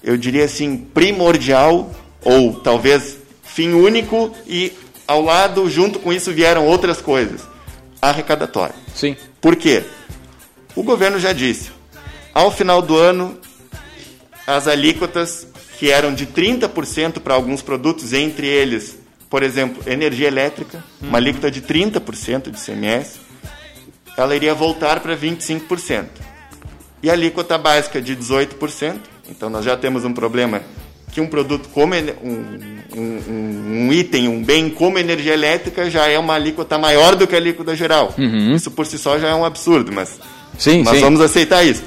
eu 0.05 0.17
diria 0.17 0.45
assim, 0.45 0.77
primordial, 0.77 1.93
ou 2.23 2.61
talvez 2.61 3.18
fim 3.59 3.73
único 3.73 4.33
e 4.47 4.73
ao 5.05 5.21
lado, 5.21 5.69
junto 5.69 5.99
com 5.99 6.13
isso, 6.13 6.33
vieram 6.33 6.65
outras 6.65 7.01
coisas. 7.01 7.41
Arrecadatório. 8.01 8.77
Sim. 8.95 9.17
Por 9.41 9.57
quê? 9.57 9.83
O 10.77 10.85
governo 10.85 11.19
já 11.19 11.33
disse, 11.33 11.73
ao 12.33 12.53
final 12.53 12.81
do 12.81 12.97
ano, 12.97 13.37
as 14.47 14.69
alíquotas 14.69 15.49
que 15.77 15.91
eram 15.91 16.15
de 16.15 16.25
30% 16.25 17.19
para 17.19 17.35
alguns 17.35 17.61
produtos, 17.61 18.13
entre 18.13 18.47
eles, 18.47 18.97
por 19.29 19.43
exemplo, 19.43 19.83
energia 19.91 20.29
elétrica, 20.29 20.79
hum. 21.03 21.09
uma 21.09 21.19
alíquota 21.19 21.51
de 21.51 21.61
30% 21.61 22.53
de 22.53 22.61
CMS, 22.61 23.19
ela 24.17 24.37
iria 24.37 24.55
voltar 24.55 25.01
para 25.01 25.17
25%. 25.17 26.07
E 27.03 27.11
a 27.11 27.13
alíquota 27.13 27.59
básica 27.59 28.01
de 28.01 28.17
18%, 28.17 29.01
então 29.29 29.51
nós 29.51 29.65
já 29.65 29.77
temos 29.77 30.05
um 30.05 30.15
problema 30.15 30.63
que 31.19 31.21
um 31.21 31.27
produto 31.27 31.69
como 31.71 31.95
um, 31.95 32.79
um, 32.97 33.89
um, 33.89 33.93
item, 33.93 34.29
um 34.29 34.43
bem 34.43 34.71
como 34.71 34.99
energia 34.99 35.35
elétrica 35.35 35.91
já 35.91 36.07
é 36.07 36.17
uma 36.17 36.35
alíquota 36.35 36.79
maior 36.79 37.17
do 37.17 37.27
que 37.27 37.35
a 37.35 37.39
alíquota 37.39 37.75
geral. 37.75 38.15
Uhum. 38.17 38.55
Isso 38.55 38.71
por 38.71 38.87
si 38.87 38.97
só 38.97 39.19
já 39.19 39.29
é 39.29 39.35
um 39.35 39.45
absurdo, 39.45 39.91
mas 39.93 40.21
sim, 40.57 40.85
nós 40.85 40.95
sim. 40.97 41.01
vamos 41.03 41.21
aceitar 41.21 41.65
isso. 41.65 41.83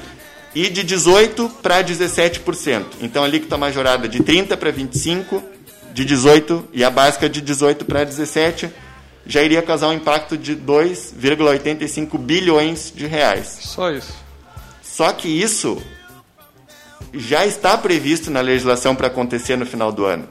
E 0.54 0.68
de 0.68 0.84
18% 0.84 1.50
para 1.62 1.82
17%. 1.82 2.84
Então 3.00 3.22
a 3.22 3.26
alíquota 3.26 3.56
majorada 3.56 4.06
de 4.06 4.18
30% 4.18 4.54
para 4.58 4.70
25%, 4.70 5.42
de 5.94 6.04
18% 6.04 6.64
e 6.74 6.84
a 6.84 6.90
básica 6.90 7.26
de 7.28 7.40
18% 7.40 7.84
para 7.84 8.04
17% 8.04 8.70
já 9.26 9.42
iria 9.42 9.62
causar 9.62 9.88
um 9.88 9.92
impacto 9.94 10.36
de 10.36 10.54
2,85 10.54 12.18
bilhões 12.18 12.92
de 12.94 13.06
reais. 13.06 13.58
Só 13.62 13.90
isso. 13.90 14.12
Só 14.82 15.10
que 15.12 15.28
isso 15.28 15.80
já 17.12 17.46
está 17.46 17.76
previsto 17.76 18.30
na 18.30 18.40
legislação 18.40 18.94
para 18.94 19.08
acontecer 19.08 19.56
no 19.56 19.66
final 19.66 19.92
do 19.92 20.04
ano. 20.04 20.26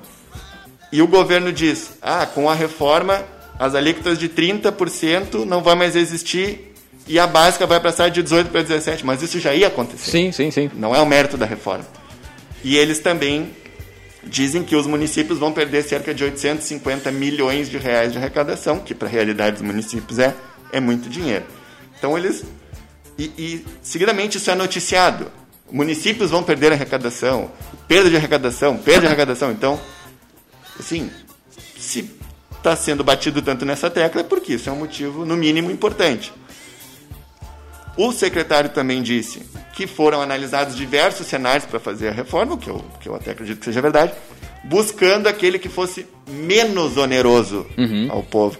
E 0.92 1.02
o 1.02 1.08
governo 1.08 1.54
diz: 1.54 1.92
ah, 2.02 2.26
com 2.26 2.50
a 2.50 2.56
reforma, 2.56 3.24
as 3.58 3.76
alíquotas 3.76 4.18
de 4.18 4.28
30% 4.28 5.46
não 5.46 5.62
vão 5.62 5.76
mais 5.76 5.96
existir 5.96 6.74
e 7.08 7.20
a 7.20 7.28
básica 7.28 7.66
vai 7.66 7.80
passar 7.80 8.10
de 8.10 8.22
18 8.22 8.50
para 8.52 8.62
17. 8.62 9.06
Mas 9.06 9.22
isso 9.22 9.40
já 9.40 9.54
ia 9.54 9.68
acontecer. 9.68 10.12
Sim, 10.12 10.32
sim, 10.32 10.52
sim. 10.52 10.70
Não 10.76 10.96
é 10.96 11.00
o 11.00 11.06
mérito 11.06 11.38
da 11.38 11.46
reforma. 11.46 11.86
E 12.64 12.78
eles 12.78 13.00
também 13.00 13.50
dizem 14.24 14.64
que 14.64 14.76
os 14.76 14.86
municípios 14.86 15.40
vão 15.40 15.52
perder 15.52 15.84
cerca 15.84 16.14
de 16.14 16.24
850 16.24 17.12
milhões 17.12 17.70
de 17.70 17.78
reais 17.78 18.12
de 18.12 18.18
arrecadação, 18.18 18.80
que 18.80 18.94
para 18.94 19.08
a 19.08 19.12
realidade 19.12 19.58
dos 19.58 19.62
municípios 19.64 20.20
é, 20.20 20.36
é 20.72 20.80
muito 20.80 21.10
dinheiro. 21.10 21.46
Então 21.98 22.18
eles. 22.18 22.44
E, 23.18 23.26
e 23.38 23.66
seguidamente 23.82 24.38
isso 24.38 24.50
é 24.50 24.56
noticiado 24.56 25.32
municípios 25.72 26.32
vão 26.32 26.44
perder 26.44 26.74
arrecadação, 26.74 27.51
perda 27.88 28.10
de 28.10 28.16
arrecadação, 28.18 28.78
perda 28.78 29.01
de 29.01 29.08
arrecadação. 29.08 29.51
Então, 29.51 29.80
assim, 30.80 31.10
se 31.78 32.10
está 32.58 32.75
sendo 32.75 33.04
batido 33.04 33.42
tanto 33.42 33.66
nessa 33.66 33.90
tecla 33.90 34.22
é 34.22 34.24
porque 34.24 34.54
isso 34.54 34.70
é 34.70 34.72
um 34.72 34.78
motivo, 34.78 35.25
no 35.25 35.36
mínimo, 35.36 35.72
importante. 35.72 36.32
O 37.98 38.12
secretário 38.12 38.70
também 38.70 39.01
disse 39.01 39.42
que 39.74 39.88
foram 39.88 40.22
analisados 40.22 40.75
diversos 40.75 41.28
cenários 41.28 41.66
para 41.66 41.80
fazer 41.80 42.10
a 42.10 42.12
reforma, 42.12 42.58
que 42.58 42.70
eu, 42.70 42.84
que 43.00 43.10
eu 43.10 43.16
até 43.16 43.32
acredito 43.32 43.60
que 43.60 43.66
seja 43.66 43.82
verdade, 43.82 44.13
buscando 44.63 45.28
aquele 45.28 45.60
que 45.60 45.70
fosse 45.70 46.06
menos 46.28 46.98
oneroso 46.98 47.66
uhum. 47.78 48.08
ao 48.10 48.24
povo. 48.24 48.58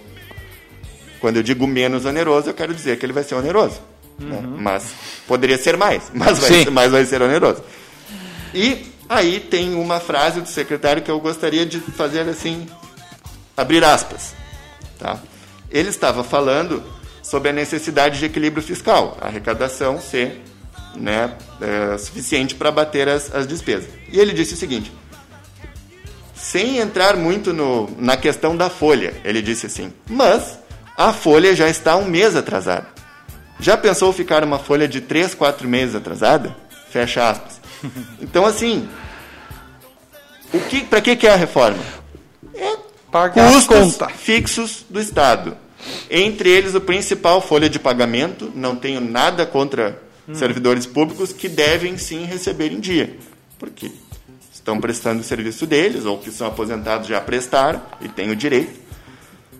Quando 1.20 1.36
eu 1.36 1.42
digo 1.42 1.66
menos 1.66 2.04
oneroso, 2.04 2.50
eu 2.50 2.54
quero 2.54 2.74
dizer 2.74 2.98
que 2.98 3.06
ele 3.06 3.12
vai 3.12 3.22
ser 3.22 3.36
oneroso. 3.36 3.80
Né? 4.18 4.36
Uhum. 4.36 4.42
Né? 4.42 4.58
Mas 4.60 4.94
poderia 5.26 5.58
ser 5.58 5.76
mais, 5.76 6.10
mas 6.14 6.38
vai, 6.38 6.48
ser, 6.48 6.70
mas 6.70 6.92
vai 6.92 7.04
ser 7.04 7.22
oneroso. 7.22 7.62
E 8.54 8.86
aí 9.08 9.40
tem 9.40 9.74
uma 9.74 10.00
frase 10.00 10.40
do 10.40 10.48
secretário 10.48 11.02
que 11.02 11.10
eu 11.10 11.20
gostaria 11.20 11.64
de 11.66 11.80
fazer 11.80 12.28
assim, 12.28 12.66
abrir 13.56 13.84
aspas. 13.84 14.34
Tá? 14.98 15.18
Ele 15.70 15.88
estava 15.88 16.22
falando 16.22 16.82
sobre 17.22 17.48
a 17.48 17.52
necessidade 17.52 18.18
de 18.18 18.26
equilíbrio 18.26 18.62
fiscal, 18.62 19.16
a 19.20 19.26
arrecadação 19.26 20.00
ser 20.00 20.42
né, 20.94 21.34
é, 21.60 21.96
suficiente 21.96 22.54
para 22.54 22.70
bater 22.70 23.08
as, 23.08 23.34
as 23.34 23.46
despesas. 23.46 23.88
E 24.10 24.18
ele 24.18 24.32
disse 24.32 24.54
o 24.54 24.56
seguinte: 24.56 24.92
sem 26.34 26.78
entrar 26.78 27.16
muito 27.16 27.52
no, 27.52 27.88
na 27.98 28.16
questão 28.16 28.56
da 28.56 28.68
folha, 28.68 29.14
ele 29.24 29.40
disse 29.40 29.66
assim, 29.66 29.92
mas 30.08 30.58
a 30.96 31.12
folha 31.12 31.54
já 31.54 31.68
está 31.68 31.96
um 31.96 32.04
mês 32.04 32.36
atrasada. 32.36 32.88
Já 33.62 33.76
pensou 33.76 34.12
ficar 34.12 34.42
uma 34.42 34.58
folha 34.58 34.88
de 34.88 35.00
3, 35.00 35.36
4 35.36 35.68
meses 35.68 35.94
atrasada? 35.94 36.54
Fecha 36.90 37.30
aspas. 37.30 37.60
Então, 38.20 38.44
assim, 38.46 38.88
o 40.52 40.60
que, 40.60 40.84
para 40.84 41.00
que, 41.00 41.16
que 41.16 41.26
é 41.26 41.32
a 41.32 41.36
reforma? 41.36 41.82
É 42.54 42.76
Pagar 43.10 43.52
custos 43.52 43.98
fixos 44.16 44.84
do 44.88 45.00
Estado. 45.00 45.56
Entre 46.10 46.48
eles, 46.48 46.74
o 46.74 46.80
principal, 46.80 47.40
folha 47.40 47.68
de 47.68 47.78
pagamento. 47.78 48.52
Não 48.54 48.74
tenho 48.74 49.00
nada 49.00 49.44
contra 49.46 50.00
hum. 50.28 50.34
servidores 50.34 50.86
públicos 50.86 51.32
que 51.32 51.48
devem 51.48 51.96
sim 51.98 52.24
receber 52.24 52.72
em 52.72 52.80
dia. 52.80 53.16
Porque 53.58 53.90
estão 54.52 54.80
prestando 54.80 55.20
o 55.20 55.24
serviço 55.24 55.66
deles, 55.66 56.04
ou 56.04 56.18
que 56.18 56.30
são 56.30 56.46
aposentados 56.48 57.08
já 57.08 57.20
prestaram 57.20 57.82
e 58.00 58.08
têm 58.08 58.30
o 58.30 58.36
direito. 58.36 58.80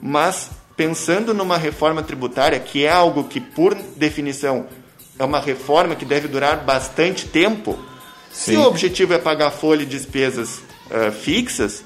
Mas 0.00 0.50
pensando 0.76 1.34
numa 1.34 1.56
reforma 1.56 2.02
tributária, 2.02 2.58
que 2.58 2.84
é 2.84 2.90
algo 2.90 3.24
que, 3.24 3.40
por 3.40 3.74
definição, 3.96 4.66
é 5.18 5.24
uma 5.24 5.40
reforma 5.40 5.94
que 5.94 6.04
deve 6.04 6.28
durar 6.28 6.64
bastante 6.64 7.26
tempo, 7.26 7.78
Sim. 8.32 8.52
se 8.52 8.56
o 8.56 8.62
objetivo 8.62 9.14
é 9.14 9.18
pagar 9.18 9.50
folha 9.50 9.82
e 9.82 9.86
despesas 9.86 10.60
uh, 10.90 11.12
fixas, 11.12 11.84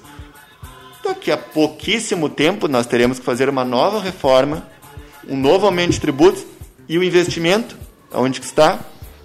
daqui 1.04 1.30
a 1.30 1.36
pouquíssimo 1.36 2.28
tempo 2.28 2.68
nós 2.68 2.86
teremos 2.86 3.18
que 3.18 3.24
fazer 3.24 3.48
uma 3.48 3.64
nova 3.64 4.00
reforma, 4.00 4.66
um 5.28 5.36
novo 5.36 5.66
aumento 5.66 5.92
de 5.92 6.00
tributos 6.00 6.44
e 6.88 6.98
o 6.98 7.02
investimento, 7.02 7.76
onde 8.12 8.40
que 8.40 8.46
está? 8.46 8.78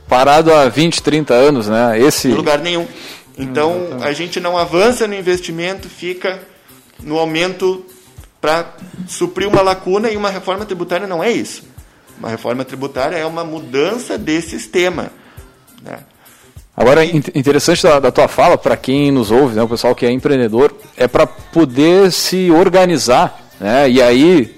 Parado 0.08 0.54
há 0.54 0.68
20, 0.68 1.02
30 1.02 1.34
anos, 1.34 1.70
né? 1.70 2.00
Esse... 2.00 2.28
Em 2.28 2.34
lugar 2.34 2.60
nenhum. 2.60 2.88
Então, 3.38 3.98
a 4.02 4.12
gente 4.12 4.40
não 4.40 4.58
avança 4.58 5.08
no 5.08 5.16
investimento, 5.16 5.88
fica 5.88 6.40
no 7.00 7.18
aumento 7.18 7.86
para 8.42 8.74
suprir 9.08 9.48
uma 9.48 9.62
lacuna 9.62 10.10
e 10.10 10.18
uma 10.18 10.30
reforma 10.30 10.66
tributária 10.66 11.06
não 11.06 11.24
é 11.24 11.32
isso. 11.32 11.64
Uma 12.18 12.30
reforma 12.30 12.66
tributária 12.66 13.16
é 13.16 13.26
uma 13.26 13.44
mudança 13.44 14.18
de 14.18 14.42
sistema. 14.42 15.12
Né? 15.84 16.00
Agora, 16.76 17.06
interessante 17.06 17.84
da, 17.84 18.00
da 18.00 18.12
tua 18.12 18.28
fala, 18.28 18.58
para 18.58 18.76
quem 18.76 19.12
nos 19.12 19.30
ouve, 19.30 19.56
né, 19.56 19.62
o 19.62 19.68
pessoal 19.68 19.94
que 19.94 20.06
é 20.06 20.12
empreendedor, 20.12 20.76
é 20.98 21.08
para 21.08 21.28
poder 21.28 22.12
se 22.12 22.50
organizar. 22.50 23.40
Né? 23.60 23.92
E 23.92 24.02
aí, 24.02 24.56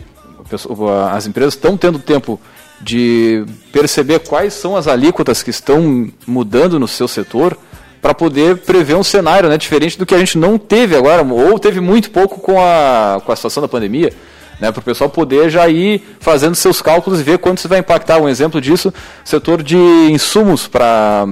as 1.12 1.28
empresas 1.28 1.56
estão 1.56 1.76
tendo 1.76 2.00
tempo 2.00 2.40
de 2.80 3.46
perceber 3.72 4.20
quais 4.20 4.54
são 4.54 4.76
as 4.76 4.88
alíquotas 4.88 5.44
que 5.44 5.50
estão 5.50 6.10
mudando 6.28 6.80
no 6.80 6.88
seu 6.88 7.08
setor 7.08 7.58
para 8.04 8.14
poder 8.14 8.58
prever 8.58 8.96
um 8.96 9.04
cenário 9.04 9.48
né, 9.48 9.58
diferente 9.58 9.98
do 9.98 10.06
que 10.06 10.14
a 10.14 10.18
gente 10.18 10.38
não 10.38 10.58
teve 10.58 10.94
agora, 10.94 11.24
ou 11.24 11.58
teve 11.58 11.80
muito 11.80 12.12
pouco 12.12 12.42
com 12.42 12.60
a, 12.60 13.22
com 13.26 13.32
a 13.32 13.36
situação 13.38 13.62
da 13.62 13.68
pandemia. 13.70 14.12
Né, 14.60 14.72
para 14.74 14.82
o 14.82 14.84
pessoal 14.84 15.10
poder 15.10 15.50
já 15.50 15.70
ir 15.70 16.04
fazendo 16.20 16.54
seus 16.54 16.82
cálculos 16.82 17.22
e 17.22 17.24
ver 17.24 17.38
quanto 17.38 17.60
isso 17.60 17.70
vai 17.70 17.80
impactar. 17.80 18.20
Um 18.20 18.28
exemplo 18.28 18.60
disso, 18.60 18.94
setor 19.24 19.64
de 19.64 19.78
insumos 19.78 20.68
para 20.68 21.28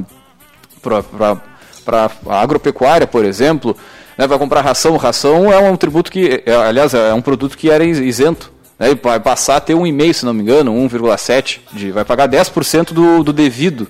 a 2.28 2.42
agropecuária, 2.42 3.06
por 3.06 3.26
exemplo, 3.26 3.76
né, 4.18 4.26
vai 4.26 4.40
comprar 4.40 4.62
ração. 4.62 4.96
Ração 4.96 5.52
é 5.52 5.60
um 5.60 5.76
tributo 5.76 6.10
que, 6.10 6.42
é, 6.46 6.56
aliás, 6.56 6.94
é 6.94 7.14
um 7.14 7.22
produto 7.22 7.58
que 7.58 7.70
era 7.70 7.84
isento. 7.84 8.50
Né, 8.80 8.96
vai 8.96 9.20
passar 9.20 9.58
a 9.58 9.62
ter 9.62 9.74
1,5, 9.74 10.14
se 10.14 10.26
não 10.26 10.34
me 10.34 10.42
engano, 10.42 10.74
1,7, 10.74 11.92
vai 11.92 12.06
pagar 12.06 12.30
10% 12.30 12.94
do, 12.94 13.24
do 13.24 13.34
devido. 13.34 13.90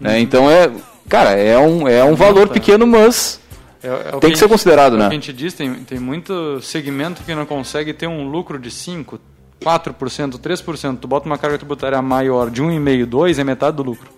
Né, 0.00 0.14
uhum. 0.14 0.18
Então 0.18 0.50
é 0.50 0.70
Cara, 1.08 1.32
é 1.32 1.58
um, 1.58 1.86
é 1.86 2.02
um 2.04 2.14
valor 2.14 2.48
pequeno, 2.48 2.86
mas 2.86 3.40
é, 3.82 3.88
é 3.88 4.10
tem 4.12 4.20
que, 4.20 4.30
que 4.30 4.38
ser 4.38 4.48
considerado, 4.48 4.96
é 4.96 4.98
né? 5.00 5.06
a 5.06 5.10
gente 5.10 5.32
diz, 5.32 5.52
tem, 5.52 5.74
tem 5.74 5.98
muito 5.98 6.60
segmento 6.62 7.22
que 7.22 7.34
não 7.34 7.44
consegue 7.44 7.92
ter 7.92 8.06
um 8.06 8.28
lucro 8.28 8.58
de 8.58 8.70
5%, 8.70 9.18
4%, 9.62 10.38
3%. 10.38 10.98
Tu 10.98 11.08
bota 11.08 11.26
uma 11.26 11.38
carga 11.38 11.58
tributária 11.58 12.00
maior 12.02 12.50
de 12.50 12.62
1,5%, 12.62 13.06
2%, 13.06 13.38
é 13.38 13.44
metade 13.44 13.76
do 13.76 13.82
lucro. 13.82 14.08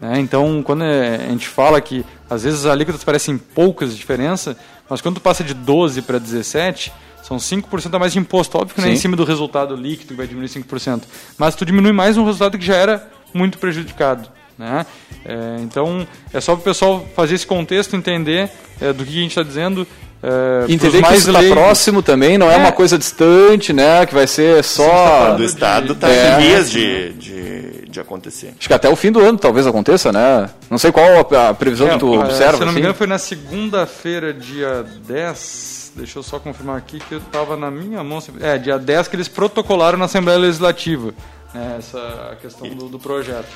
É, 0.00 0.18
então, 0.18 0.62
quando 0.62 0.82
a 0.82 1.30
gente 1.30 1.48
fala 1.48 1.80
que 1.80 2.04
às 2.28 2.42
vezes 2.42 2.66
as 2.66 2.72
alíquotas 2.72 3.02
parecem 3.02 3.38
poucas 3.38 3.92
de 3.92 3.96
diferença, 3.96 4.56
mas 4.88 5.00
quando 5.00 5.16
tu 5.16 5.20
passa 5.20 5.42
de 5.42 5.54
12 5.54 6.02
para 6.02 6.18
17, 6.18 6.92
são 7.22 7.38
5% 7.38 7.94
a 7.94 7.98
mais 7.98 8.12
de 8.12 8.18
imposto. 8.18 8.58
Óbvio 8.58 8.74
que 8.74 8.80
não 8.80 8.88
é 8.88 8.92
em 8.92 8.96
cima 8.96 9.16
do 9.16 9.24
resultado 9.24 9.74
líquido 9.74 10.08
que 10.08 10.14
vai 10.14 10.26
diminuir 10.26 10.48
5%, 10.48 11.04
mas 11.38 11.54
tu 11.54 11.64
diminui 11.64 11.92
mais 11.92 12.18
um 12.18 12.24
resultado 12.24 12.58
que 12.58 12.64
já 12.64 12.76
era 12.76 13.08
muito 13.32 13.58
prejudicado. 13.58 14.28
Né? 14.58 14.86
É, 15.24 15.56
então, 15.60 16.06
é 16.32 16.40
só 16.40 16.52
para 16.52 16.60
o 16.60 16.64
pessoal 16.64 17.06
fazer 17.14 17.34
esse 17.34 17.46
contexto, 17.46 17.96
entender 17.96 18.50
é, 18.80 18.92
do 18.92 19.04
que 19.04 19.10
a 19.10 19.22
gente 19.22 19.30
está 19.30 19.42
dizendo. 19.42 19.86
É, 20.22 20.72
entender 20.72 21.02
que 21.02 21.14
isso 21.14 21.30
está 21.30 21.42
próximo 21.42 22.02
também, 22.02 22.38
não 22.38 22.50
é, 22.50 22.54
é, 22.54 22.58
uma 22.58 22.72
coisa 22.72 22.96
distante, 22.96 23.72
né? 23.72 24.06
Que 24.06 24.14
vai 24.14 24.26
ser 24.26 24.64
só... 24.64 24.88
Tá 24.88 25.30
do 25.34 25.44
Estado 25.44 25.92
está 25.92 26.08
em 26.10 26.46
dias 26.46 26.70
de, 26.70 27.12
de, 27.12 27.88
de, 27.90 28.00
acontecer. 28.00 28.54
Acho 28.58 28.68
que 28.68 28.74
até 28.74 28.88
o 28.88 28.96
fim 28.96 29.12
do 29.12 29.20
ano 29.20 29.38
talvez 29.38 29.66
aconteça, 29.66 30.10
né? 30.10 30.48
Não 30.70 30.78
sei 30.78 30.90
qual 30.90 31.06
a, 31.06 31.50
a 31.50 31.54
previsão 31.54 31.88
que 31.90 31.98
tu 31.98 32.14
observa. 32.14 32.54
Se 32.54 32.60
não 32.60 32.66
assim. 32.66 32.74
me 32.74 32.80
engano 32.80 32.94
foi 32.94 33.06
na 33.06 33.18
segunda-feira, 33.18 34.32
dia 34.32 34.84
10... 35.06 35.84
Deixa 35.96 36.18
eu 36.18 36.24
só 36.24 36.40
confirmar 36.40 36.76
aqui 36.76 36.98
que 36.98 37.14
eu 37.14 37.18
estava 37.18 37.56
na 37.56 37.70
minha 37.70 38.02
mão. 38.02 38.20
É, 38.40 38.58
dia 38.58 38.76
10 38.76 39.06
que 39.06 39.14
eles 39.14 39.28
protocolaram 39.28 39.96
na 39.96 40.06
Assembleia 40.06 40.40
Legislativa 40.40 41.14
né, 41.54 41.76
essa 41.78 42.36
questão 42.42 42.68
do, 42.68 42.88
do 42.88 42.98
projeto. 42.98 43.48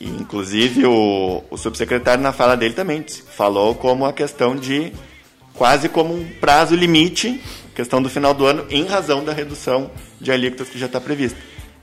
E, 0.00 0.08
inclusive, 0.08 0.86
o, 0.86 1.42
o 1.50 1.56
subsecretário, 1.56 2.22
na 2.22 2.32
fala 2.32 2.56
dele 2.56 2.74
também, 2.74 3.04
falou 3.34 3.74
como 3.74 4.04
a 4.04 4.12
questão 4.12 4.54
de 4.54 4.92
quase 5.54 5.88
como 5.88 6.14
um 6.14 6.24
prazo 6.40 6.74
limite, 6.74 7.40
questão 7.74 8.02
do 8.02 8.08
final 8.08 8.34
do 8.34 8.44
ano, 8.44 8.66
em 8.70 8.84
razão 8.84 9.24
da 9.24 9.32
redução 9.32 9.90
de 10.20 10.30
alíquotas 10.30 10.68
que 10.68 10.78
já 10.78 10.86
está 10.86 11.00
prevista. 11.00 11.38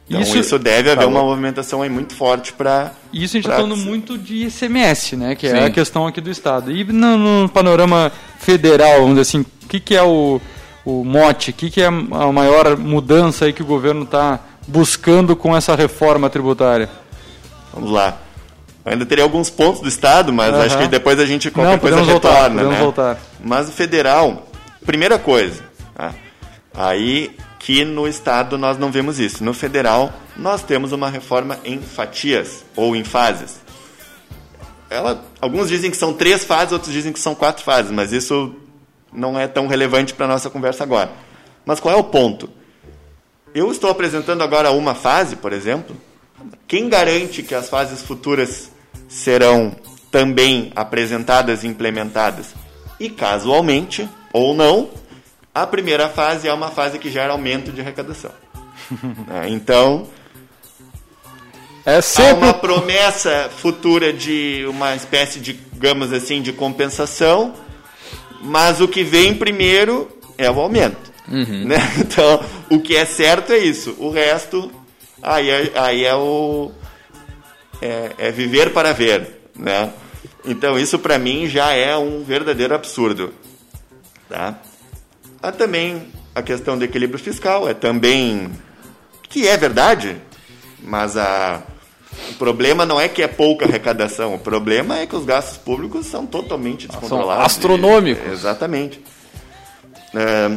Então, 0.07 0.21
isso, 0.21 0.37
isso 0.37 0.59
deve 0.59 0.91
haver 0.91 1.07
uma 1.07 1.23
movimentação 1.23 1.81
aí 1.81 1.89
muito 1.89 2.13
forte 2.13 2.51
para. 2.53 2.91
Isso 3.11 3.37
a 3.37 3.39
gente 3.39 3.45
está 3.49 3.55
falando 3.55 3.77
muito 3.77 4.17
de 4.17 4.47
ICMS, 4.47 5.15
né? 5.15 5.33
Que 5.33 5.49
Sim. 5.49 5.55
é 5.55 5.65
a 5.65 5.69
questão 5.69 6.05
aqui 6.05 6.19
do 6.19 6.29
Estado. 6.29 6.71
E 6.71 6.83
no, 6.83 7.17
no 7.17 7.49
panorama 7.49 8.11
federal, 8.37 8.95
vamos 8.95 9.11
dizer 9.11 9.21
assim, 9.21 9.39
o 9.39 9.67
que, 9.67 9.79
que 9.79 9.95
é 9.95 10.03
o, 10.03 10.41
o 10.83 11.05
mote? 11.05 11.51
O 11.51 11.53
que, 11.53 11.69
que 11.69 11.81
é 11.81 11.85
a 11.85 11.91
maior 12.31 12.77
mudança 12.77 13.45
aí 13.45 13.53
que 13.53 13.63
o 13.63 13.65
governo 13.65 14.03
está 14.03 14.41
buscando 14.67 15.37
com 15.37 15.55
essa 15.55 15.73
reforma 15.73 16.29
tributária? 16.29 16.89
Vamos 17.73 17.91
lá. 17.91 18.17
ainda 18.85 19.05
teria 19.05 19.23
alguns 19.23 19.49
pontos 19.49 19.81
do 19.81 19.87
Estado, 19.87 20.31
mas 20.31 20.53
uhum. 20.53 20.61
acho 20.61 20.77
que 20.77 20.87
depois 20.87 21.19
a 21.19 21.25
gente 21.25 21.49
qualquer 21.49 21.71
Não, 21.71 21.79
coisa 21.79 22.01
retorna. 22.01 22.63
Voltar, 22.63 22.71
né? 22.71 22.79
voltar. 22.79 23.17
Mas 23.43 23.67
o 23.69 23.71
federal, 23.71 24.47
primeira 24.85 25.17
coisa, 25.17 25.63
tá? 25.95 26.13
aí 26.73 27.35
que 27.59 27.85
no 27.85 28.07
Estado 28.07 28.57
nós 28.57 28.77
não 28.77 28.91
vemos 28.91 29.19
isso. 29.19 29.43
No 29.43 29.53
federal, 29.53 30.11
nós 30.35 30.61
temos 30.61 30.91
uma 30.91 31.09
reforma 31.09 31.57
em 31.63 31.79
fatias 31.79 32.65
ou 32.75 32.95
em 32.95 33.03
fases. 33.05 33.61
Ela, 34.89 35.23
alguns 35.41 35.69
dizem 35.69 35.89
que 35.89 35.97
são 35.97 36.13
três 36.13 36.43
fases, 36.43 36.73
outros 36.73 36.91
dizem 36.91 37.13
que 37.13 37.19
são 37.19 37.33
quatro 37.33 37.63
fases, 37.63 37.89
mas 37.89 38.11
isso 38.11 38.53
não 39.11 39.39
é 39.39 39.47
tão 39.47 39.65
relevante 39.65 40.13
para 40.13 40.25
a 40.25 40.29
nossa 40.29 40.49
conversa 40.49 40.83
agora. 40.83 41.09
Mas 41.65 41.79
qual 41.79 41.95
é 41.95 41.97
o 41.97 42.03
ponto? 42.03 42.49
Eu 43.55 43.71
estou 43.71 43.89
apresentando 43.89 44.43
agora 44.43 44.71
uma 44.71 44.93
fase, 44.93 45.35
por 45.35 45.53
exemplo, 45.53 45.95
quem 46.67 46.89
garante 46.89 47.43
que 47.43 47.55
as 47.55 47.69
fases 47.69 48.01
futuras 48.01 48.71
serão 49.07 49.75
também 50.11 50.71
apresentadas 50.75 51.63
e 51.63 51.67
implementadas? 51.67 52.53
E 52.99 53.09
casualmente, 53.09 54.09
ou 54.31 54.53
não, 54.53 54.89
a 55.53 55.67
primeira 55.67 56.09
fase 56.09 56.47
é 56.47 56.53
uma 56.53 56.71
fase 56.71 56.97
que 56.99 57.11
gera 57.11 57.33
aumento 57.33 57.71
de 57.71 57.81
arrecadação. 57.81 58.31
é, 59.43 59.49
então, 59.49 60.07
é 61.85 62.01
sempre... 62.01 62.31
há 62.31 62.35
uma 62.35 62.53
promessa 62.53 63.49
futura 63.57 64.13
de 64.13 64.65
uma 64.69 64.95
espécie 64.95 65.39
de, 65.39 65.53
digamos 65.53 66.13
assim, 66.13 66.41
de 66.41 66.53
compensação, 66.53 67.53
mas 68.41 68.79
o 68.79 68.87
que 68.87 69.03
vem 69.03 69.35
primeiro 69.35 70.09
é 70.37 70.49
o 70.49 70.59
aumento. 70.59 71.11
Uhum. 71.27 71.65
Né? 71.65 71.77
Então, 71.99 72.43
o 72.69 72.79
que 72.79 72.95
é 72.95 73.05
certo 73.05 73.53
é 73.53 73.57
isso. 73.57 73.95
O 73.99 74.09
resto 74.09 74.71
Aí 75.23 75.49
é, 75.49 75.71
aí 75.75 76.03
é 76.03 76.13
o, 76.13 76.69
é, 77.81 78.11
é 78.17 78.31
viver 78.31 78.73
para 78.73 78.91
ver, 78.91 79.41
né? 79.55 79.93
Então 80.45 80.77
isso 80.77 80.99
para 80.99 81.17
mim 81.17 81.47
já 81.47 81.71
é 81.71 81.95
um 81.95 82.23
verdadeiro 82.23 82.75
absurdo, 82.75 83.33
tá? 84.27 84.59
Há 85.41 85.51
também 85.53 86.11
a 86.35 86.41
questão 86.41 86.77
do 86.77 86.83
equilíbrio 86.83 87.17
fiscal, 87.17 87.69
é 87.69 87.73
também 87.73 88.51
que 89.29 89.47
é 89.47 89.55
verdade, 89.55 90.17
mas 90.81 91.15
a 91.15 91.63
o 92.29 92.33
problema 92.35 92.85
não 92.85 92.99
é 92.99 93.07
que 93.07 93.23
é 93.23 93.27
pouca 93.27 93.65
arrecadação, 93.65 94.35
o 94.35 94.39
problema 94.39 94.99
é 94.99 95.07
que 95.07 95.15
os 95.15 95.25
gastos 95.25 95.57
públicos 95.57 96.05
são 96.05 96.25
totalmente 96.25 96.87
descontrolados. 96.87 97.35
São 97.35 97.45
astronômicos. 97.45 98.27
E, 98.27 98.31
exatamente. 98.31 99.01
É, 100.13 100.51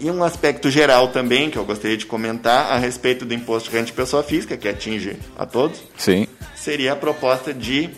e 0.00 0.10
um 0.10 0.24
aspecto 0.24 0.70
geral 0.70 1.08
também 1.08 1.50
que 1.50 1.58
eu 1.58 1.64
gostaria 1.64 1.96
de 1.96 2.06
comentar 2.06 2.72
a 2.72 2.78
respeito 2.78 3.24
do 3.24 3.34
imposto 3.34 3.68
de 3.68 3.76
renda 3.76 3.86
de 3.86 3.92
pessoa 3.92 4.22
física, 4.22 4.56
que 4.56 4.68
atinge 4.68 5.16
a 5.38 5.44
todos, 5.44 5.80
Sim. 5.96 6.26
seria 6.56 6.94
a 6.94 6.96
proposta 6.96 7.52
de, 7.52 7.90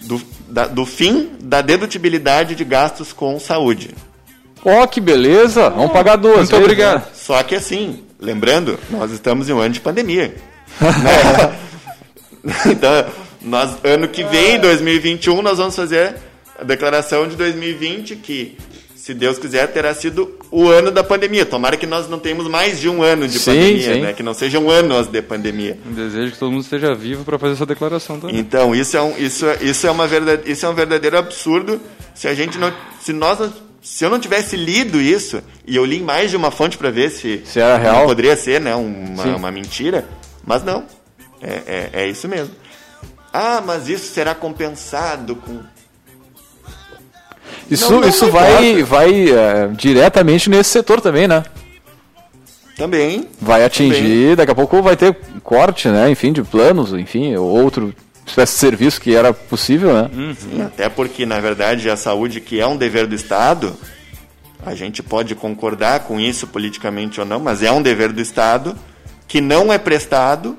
do, 0.00 0.20
da, 0.46 0.66
do 0.66 0.84
fim 0.84 1.30
da 1.40 1.62
dedutibilidade 1.62 2.54
de 2.54 2.64
gastos 2.64 3.12
com 3.12 3.40
saúde. 3.40 3.90
Ó, 4.64 4.86
que 4.86 5.00
beleza! 5.00 5.70
Vamos 5.70 5.92
pagar 5.92 6.16
duas. 6.16 6.36
Muito 6.36 6.50
vezes, 6.50 6.64
obrigado. 6.64 6.98
né? 6.98 7.06
Só 7.14 7.42
que 7.42 7.54
assim, 7.54 8.04
lembrando, 8.20 8.78
nós 8.90 9.10
estamos 9.10 9.48
em 9.48 9.52
um 9.52 9.60
ano 9.60 9.72
de 9.72 9.80
pandemia. 9.80 10.34
né? 10.80 11.58
então, 12.66 13.06
nós, 13.40 13.76
ano 13.84 14.08
que 14.08 14.24
vem, 14.24 14.60
2021, 14.60 15.40
nós 15.42 15.58
vamos 15.58 15.76
fazer 15.76 16.16
a 16.58 16.64
declaração 16.64 17.28
de 17.28 17.36
2020 17.36 18.16
que, 18.16 18.58
se 19.08 19.14
Deus 19.14 19.38
quiser, 19.38 19.66
terá 19.72 19.94
sido 19.94 20.34
o 20.50 20.68
ano 20.68 20.90
da 20.90 21.02
pandemia. 21.02 21.46
Tomara 21.46 21.78
que 21.78 21.86
nós 21.86 22.06
não 22.10 22.18
tenhamos 22.18 22.46
mais 22.46 22.78
de 22.78 22.90
um 22.90 23.02
ano 23.02 23.26
de 23.26 23.38
Sim, 23.38 23.52
pandemia, 23.52 23.94
sim. 23.94 24.00
né? 24.02 24.12
Que 24.12 24.22
não 24.22 24.34
sejam 24.34 24.68
anos 24.68 25.06
de 25.06 25.22
pandemia. 25.22 25.78
Um 25.86 25.94
desejo 25.94 26.32
que 26.32 26.38
todo 26.38 26.52
mundo 26.52 26.62
esteja 26.62 26.94
vivo 26.94 27.24
para 27.24 27.38
fazer 27.38 27.54
essa 27.54 27.64
declaração 27.64 28.20
também. 28.20 28.36
Então, 28.38 28.74
isso 28.74 28.98
é 28.98 29.00
um, 29.02 29.16
isso, 29.16 29.46
é- 29.46 29.58
isso 29.62 29.86
é 29.86 29.90
uma 29.90 30.06
verdade, 30.06 30.42
isso 30.52 30.66
é 30.66 30.68
um 30.68 30.74
verdadeiro 30.74 31.16
absurdo. 31.16 31.80
Se 32.14 32.28
a 32.28 32.34
gente 32.34 32.58
não, 32.58 32.70
se 33.00 33.14
nós 33.14 33.38
não- 33.38 33.50
se 33.80 34.04
eu 34.04 34.10
não 34.10 34.18
tivesse 34.20 34.56
lido 34.58 35.00
isso 35.00 35.40
e 35.66 35.74
eu 35.74 35.86
li 35.86 35.96
em 36.00 36.02
mais 36.02 36.28
de 36.30 36.36
uma 36.36 36.50
fonte 36.50 36.76
para 36.76 36.90
ver 36.90 37.08
se 37.10 37.40
Se 37.46 37.58
era 37.60 37.78
real. 37.78 38.04
poderia 38.04 38.36
ser, 38.36 38.60
né, 38.60 38.74
uma, 38.74 39.22
Sim. 39.22 39.34
uma 39.36 39.50
mentira, 39.50 40.06
mas 40.46 40.62
não, 40.62 40.84
é, 41.40 41.62
é, 41.66 42.02
é 42.02 42.08
isso 42.10 42.28
mesmo. 42.28 42.54
Ah, 43.32 43.62
mas 43.64 43.88
isso 43.88 44.12
será 44.12 44.34
compensado 44.34 45.34
com 45.36 45.60
Isso, 47.70 47.92
Não, 47.92 48.00
não 48.00 48.08
isso 48.08 48.26
importa. 48.26 48.46
vai, 48.52 48.82
vai 48.82 49.30
é, 49.30 49.68
diretamente 49.68 50.48
nesse 50.48 50.70
setor 50.70 51.00
também, 51.00 51.28
né? 51.28 51.44
também 52.76 53.28
Vai 53.40 53.64
atingir, 53.64 54.36
daqui 54.36 54.52
a 54.52 54.54
pouco 54.54 54.80
vai 54.80 54.96
ter 54.96 55.14
corte, 55.42 55.88
né? 55.88 56.08
Enfim, 56.10 56.32
de 56.32 56.42
planos, 56.42 56.92
enfim, 56.92 57.34
ou 57.34 57.46
outro 57.48 57.92
espécie 58.24 58.52
de 58.52 58.58
serviço 58.60 59.00
que 59.00 59.14
era 59.14 59.32
possível, 59.32 59.92
né? 59.92 60.10
Sim, 60.38 60.62
até 60.62 60.88
porque, 60.88 61.26
na 61.26 61.40
verdade, 61.40 61.90
a 61.90 61.96
saúde, 61.96 62.40
que 62.40 62.60
é 62.60 62.66
um 62.66 62.76
dever 62.76 63.06
do 63.06 63.14
Estado, 63.14 63.74
a 64.64 64.74
gente 64.74 65.02
pode 65.02 65.34
concordar 65.34 66.00
com 66.00 66.20
isso 66.20 66.46
politicamente 66.46 67.20
ou 67.20 67.26
não, 67.26 67.40
mas 67.40 67.62
é 67.62 67.72
um 67.72 67.82
dever 67.82 68.12
do 68.12 68.20
Estado 68.20 68.76
que 69.26 69.40
não 69.40 69.72
é 69.72 69.78
prestado, 69.78 70.56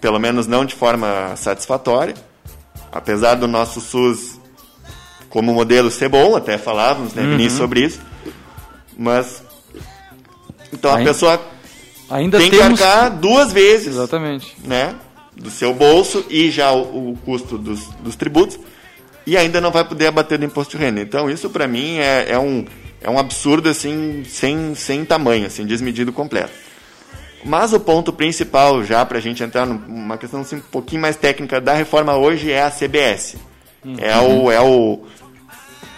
pelo 0.00 0.18
menos 0.18 0.46
não 0.46 0.64
de 0.64 0.74
forma 0.74 1.34
satisfatória. 1.36 2.14
Apesar 2.92 3.34
do 3.34 3.46
nosso 3.46 3.80
SUS 3.80 4.39
como 5.30 5.54
modelo 5.54 5.90
ser 5.90 6.08
bom, 6.10 6.36
até 6.36 6.58
falávamos 6.58 7.14
né, 7.14 7.22
início 7.22 7.56
sobre 7.56 7.80
isso, 7.86 8.00
mas. 8.98 9.42
Então 10.72 10.90
a 10.90 10.96
Ainda- 10.98 11.10
pessoa 11.10 11.40
Ainda 12.10 12.38
tem 12.38 12.50
que 12.50 12.56
temos. 12.58 12.80
arcar 12.82 13.10
duas 13.16 13.52
vezes 13.52 13.88
Exatamente. 13.94 14.54
né, 14.64 14.94
do 15.36 15.50
seu 15.50 15.72
bolso 15.72 16.24
e 16.28 16.50
já 16.50 16.72
o, 16.72 17.12
o 17.12 17.18
custo 17.24 17.56
dos, 17.56 17.86
dos 18.00 18.14
tributos 18.16 18.58
e 19.26 19.36
ainda 19.36 19.60
não 19.60 19.70
vai 19.70 19.84
poder 19.84 20.08
abater 20.08 20.38
do 20.38 20.44
imposto 20.44 20.76
de 20.76 20.82
renda. 20.84 21.00
Então 21.00 21.30
isso 21.30 21.48
para 21.48 21.66
mim 21.68 21.98
é, 21.98 22.32
é, 22.32 22.38
um, 22.38 22.64
é 23.00 23.08
um 23.08 23.18
absurdo 23.18 23.68
assim 23.68 24.24
sem, 24.28 24.74
sem 24.74 25.04
tamanho, 25.04 25.46
assim, 25.46 25.64
desmedido 25.64 26.12
completo. 26.12 26.52
Mas 27.44 27.72
o 27.72 27.80
ponto 27.80 28.12
principal, 28.12 28.84
já 28.84 29.04
para 29.06 29.18
a 29.18 29.20
gente 29.20 29.42
entrar 29.42 29.64
numa 29.64 30.18
questão 30.18 30.40
assim, 30.42 30.56
um 30.56 30.60
pouquinho 30.60 31.00
mais 31.00 31.16
técnica 31.16 31.60
da 31.60 31.72
reforma 31.72 32.14
hoje, 32.16 32.50
é 32.52 32.62
a 32.62 32.70
CBS. 32.70 33.36
É, 33.98 34.14
o, 34.18 34.50
é 34.52 34.60
o 34.60 35.00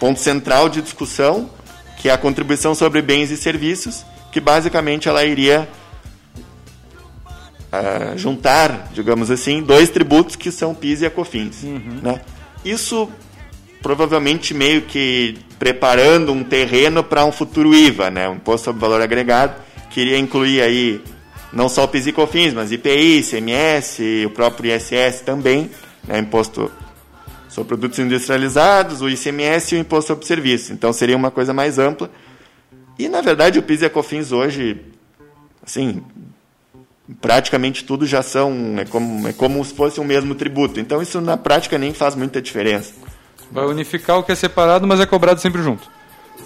ponto 0.03 0.19
central 0.19 0.67
de 0.67 0.81
discussão, 0.81 1.49
que 1.97 2.09
é 2.09 2.11
a 2.11 2.17
contribuição 2.17 2.75
sobre 2.75 3.01
bens 3.01 3.31
e 3.31 3.37
serviços, 3.37 4.03
que 4.33 4.41
basicamente 4.41 5.07
ela 5.07 5.23
iria 5.23 5.65
ah, 7.71 8.11
juntar, 8.17 8.89
digamos 8.93 9.31
assim, 9.31 9.63
dois 9.63 9.89
tributos 9.89 10.35
que 10.35 10.51
são 10.51 10.75
PIS 10.75 10.99
e 10.99 11.05
a 11.05 11.09
COFINS. 11.09 11.63
Né? 11.63 12.19
Isso 12.65 13.09
provavelmente 13.81 14.53
meio 14.53 14.81
que 14.81 15.37
preparando 15.57 16.33
um 16.33 16.43
terreno 16.43 17.01
para 17.01 17.23
um 17.23 17.31
futuro 17.31 17.73
IVA, 17.73 18.09
né? 18.09 18.27
um 18.27 18.35
imposto 18.35 18.65
sobre 18.65 18.81
valor 18.81 19.01
agregado, 19.01 19.55
que 19.89 20.01
iria 20.01 20.17
incluir 20.17 20.61
aí 20.61 21.01
não 21.53 21.69
só 21.69 21.85
o 21.85 21.87
PIS 21.87 22.07
e 22.07 22.11
COFINS, 22.11 22.53
mas 22.53 22.73
IPI, 22.73 23.19
ICMS, 23.19 24.25
o 24.25 24.31
próprio 24.31 24.75
ISS 24.75 25.21
também, 25.21 25.71
né? 26.05 26.19
imposto 26.19 26.69
sobre 27.53 27.67
produtos 27.67 27.99
industrializados, 27.99 29.01
o 29.01 29.07
ICMS 29.09 29.75
e 29.75 29.77
o 29.77 29.81
imposto 29.81 30.07
sobre 30.07 30.25
serviço. 30.25 30.73
Então 30.73 30.91
seria 30.91 31.15
uma 31.15 31.29
coisa 31.29 31.53
mais 31.53 31.77
ampla. 31.77 32.09
E 32.97 33.07
na 33.07 33.21
verdade 33.21 33.59
o 33.59 33.63
PIS 33.63 33.81
e 33.81 33.85
a 33.85 33.89
COFINS 33.91 34.31
hoje, 34.31 34.81
assim, 35.63 36.01
praticamente 37.21 37.83
tudo 37.83 38.07
já 38.07 38.23
são 38.23 38.75
é 38.79 38.85
como, 38.85 39.27
é 39.27 39.33
como 39.33 39.63
se 39.63 39.73
fosse 39.73 39.99
o 39.99 40.03
mesmo 40.03 40.33
tributo. 40.33 40.79
Então 40.79 40.99
isso 40.99 41.21
na 41.21 41.37
prática 41.37 41.77
nem 41.77 41.93
faz 41.93 42.15
muita 42.15 42.41
diferença. 42.41 42.91
Vai 43.51 43.65
unificar 43.65 44.17
o 44.17 44.23
que 44.23 44.31
é 44.31 44.35
separado, 44.35 44.87
mas 44.87 44.99
é 44.99 45.05
cobrado 45.05 45.39
sempre 45.39 45.61
junto. 45.61 45.87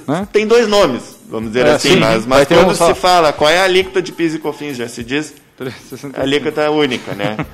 Né? 0.05 0.27
Tem 0.33 0.45
dois 0.45 0.67
nomes, 0.67 1.17
vamos 1.29 1.51
dizer 1.51 1.65
É, 1.65 1.71
assim, 1.71 1.93
sim, 1.93 1.99
mas, 1.99 2.25
mas 2.25 2.41
um 2.51 2.55
quando 2.55 2.75
só. 2.75 2.93
se 2.93 2.99
fala 2.99 3.31
qual 3.31 3.49
é 3.49 3.59
a 3.59 3.63
alíquota 3.63 4.01
de 4.01 4.11
PIS 4.11 4.35
e 4.35 4.39
COFINS, 4.39 4.75
já 4.75 4.89
se 4.89 5.05
diz 5.05 5.33
365. 5.55 6.19
a 6.19 6.23
alíquota 6.23 6.69
única, 6.69 7.13
né? 7.13 7.37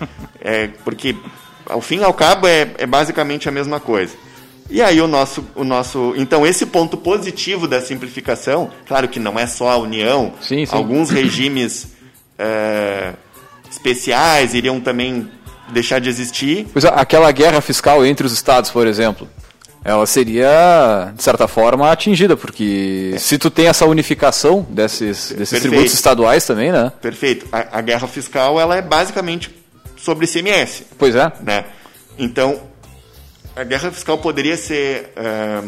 É, 0.46 0.68
porque, 0.84 1.16
ao 1.65 1.82
fim 1.82 1.99
e 1.99 2.04
ao 2.04 2.13
cabo, 2.13 2.47
é, 2.47 2.71
é 2.78 2.86
basicamente 2.86 3.47
a 3.47 3.52
mesma 3.52 3.80
coisa. 3.80 4.13
E 4.69 4.82
aí 4.82 5.02
o 5.02 5.08
nosso, 5.08 5.45
o 5.56 5.63
nosso... 5.63 6.13
Então, 6.15 6.45
esse 6.45 6.65
ponto 6.65 6.97
positivo 6.97 7.67
da 7.67 7.82
simplificação, 7.82 8.71
claro 8.88 9.08
que 9.08 9.19
não 9.19 9.38
é 9.38 9.45
só 9.45 9.69
a 9.69 9.78
União, 9.78 10.34
Sim, 10.41 10.65
sim. 10.65 10.76
alguns 10.76 11.10
regimes 11.12 11.88
é, 12.38 13.13
especiais 13.69 14.54
iriam 14.54 14.80
também 14.80 15.30
deixar 15.69 15.99
de 15.99 16.10
existir. 16.10 16.67
Pois 16.71 16.86
é, 16.86 16.91
aquela 16.95 17.32
guerra 17.32 17.62
fiscal 17.62 18.06
entre 18.06 18.26
os 18.26 18.34
estados, 18.34 18.71
por 18.71 18.88
exemplo, 18.88 19.28
ela 19.84 20.06
seria, 20.06 21.12
de 21.13 21.21
certa 21.21 21.47
forma, 21.47 21.91
atingida, 21.91 22.38
porque 22.38 23.15
se 23.17 23.38
tu 23.38 23.49
tem 23.49 23.67
essa 23.67 23.86
unificação 23.86 24.65
desses, 24.69 25.30
desses 25.32 25.49
Perfeito. 25.49 25.62
tributos 25.62 25.93
estaduais 25.93 26.45
também, 26.45 26.71
né? 26.71 26.91
Perfeito. 27.02 27.45
A, 27.52 27.80
a 27.80 27.82
guerra 27.82 28.08
fiscal, 28.08 28.60
ela 28.60 28.78
é 28.78 28.82
basicamente 28.82 29.62
sobre 30.04 30.26
ICMS. 30.26 30.86
Pois 30.98 31.16
é. 31.16 31.32
né? 31.42 31.66
Então, 32.18 32.60
a 33.56 33.63
guerra 33.63 33.92
fiscal 33.92 34.18
poderia 34.18 34.58
ser 34.58 35.12
eh, 35.16 35.62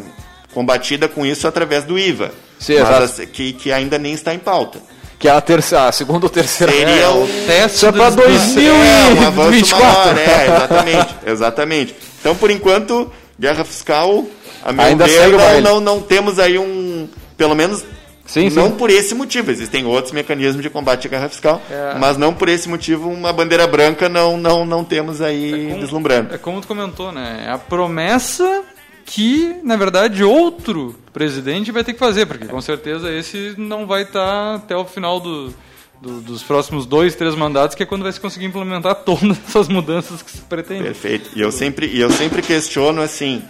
combatida 0.53 1.07
com 1.07 1.25
isso 1.25 1.47
através 1.47 1.83
do 1.83 1.97
IVA, 1.97 2.31
Sim, 2.59 2.79
mas 2.79 3.19
que, 3.31 3.53
que 3.53 3.71
ainda 3.71 3.97
nem 3.97 4.13
está 4.13 4.33
em 4.33 4.39
pauta. 4.39 4.79
Que 5.17 5.27
é 5.29 5.31
a, 5.31 5.39
terceira, 5.39 5.87
a 5.87 5.91
segunda 5.91 6.25
ou 6.25 6.29
terceira. 6.29 6.73
Seria 6.73 6.89
É, 6.89 7.07
o 7.07 7.25
Teste 7.47 7.77
Isso 7.77 7.85
é 7.87 7.91
pra 7.91 8.09
dos- 8.09 8.15
2000 8.25 8.73
é, 8.73 9.25
avanço 9.25 9.49
2024. 9.49 9.81
maior, 9.81 10.17
é, 10.17 10.45
exatamente, 10.45 11.15
exatamente. 11.25 11.95
Então, 12.19 12.35
por 12.35 12.51
enquanto, 12.51 13.11
guerra 13.39 13.63
fiscal, 13.63 14.25
a 14.63 14.71
meu 14.73 14.85
Ainda 14.85 15.05
ver, 15.05 15.31
não, 15.31 15.61
não, 15.61 15.79
não 15.79 16.01
temos 16.01 16.37
aí 16.37 16.59
um, 16.59 17.07
pelo 17.37 17.55
menos 17.55 17.83
Sim, 18.25 18.49
não 18.49 18.69
sim. 18.71 18.75
por 18.77 18.89
esse 18.89 19.13
motivo. 19.13 19.51
Existem 19.51 19.85
outros 19.85 20.11
mecanismos 20.11 20.63
de 20.63 20.69
combate 20.69 21.07
à 21.07 21.09
guerra 21.09 21.29
fiscal, 21.29 21.61
É. 21.69 21.95
mas 21.99 22.17
não 22.17 22.33
por 22.33 22.49
esse 22.49 22.67
motivo 22.67 23.07
uma 23.09 23.31
bandeira 23.31 23.67
branca 23.67 24.09
não, 24.09 24.35
não, 24.37 24.65
não 24.65 24.83
temos 24.83 25.21
aí 25.21 25.67
como- 25.69 25.79
deslumbrando. 25.81 26.33
É 26.33 26.37
como 26.37 26.59
tu 26.59 26.67
comentou, 26.67 27.11
né? 27.11 27.43
É 27.47 27.51
a 27.51 27.57
promessa 27.57 28.63
que, 29.05 29.55
na 29.63 29.75
verdade, 29.75 30.23
outro 30.23 30.95
presidente 31.13 31.71
vai 31.71 31.83
ter 31.83 31.93
que 31.93 31.99
fazer, 31.99 32.25
porque 32.25 32.45
com 32.45 32.59
certeza 32.59 33.11
esse 33.13 33.53
não 33.57 33.85
vai 33.85 34.01
estar 34.01 34.55
até 34.55 34.75
o 34.75 34.83
final 34.83 35.19
do, 35.19 35.53
do- 36.01 36.21
dos 36.21 36.41
próximos 36.41 36.87
dois, 36.87 37.13
três 37.13 37.35
mandatos, 37.35 37.75
que 37.75 37.83
é 37.83 37.85
quando 37.85 38.01
vai 38.01 38.11
se 38.11 38.19
conseguir 38.19 38.45
implementar 38.47 38.95
todas 39.05 39.37
essas 39.47 39.67
mudanças 39.67 40.23
que 40.23 40.31
se 40.31 40.39
pretende. 40.41 40.81
Perfeito. 40.85 41.29
E 41.35 41.41
eu 41.41 41.51
sempre, 41.51 41.85
e 41.85 42.01
eu 42.01 42.09
sempre 42.09 42.41
questiono 42.41 42.99
assim, 43.03 43.43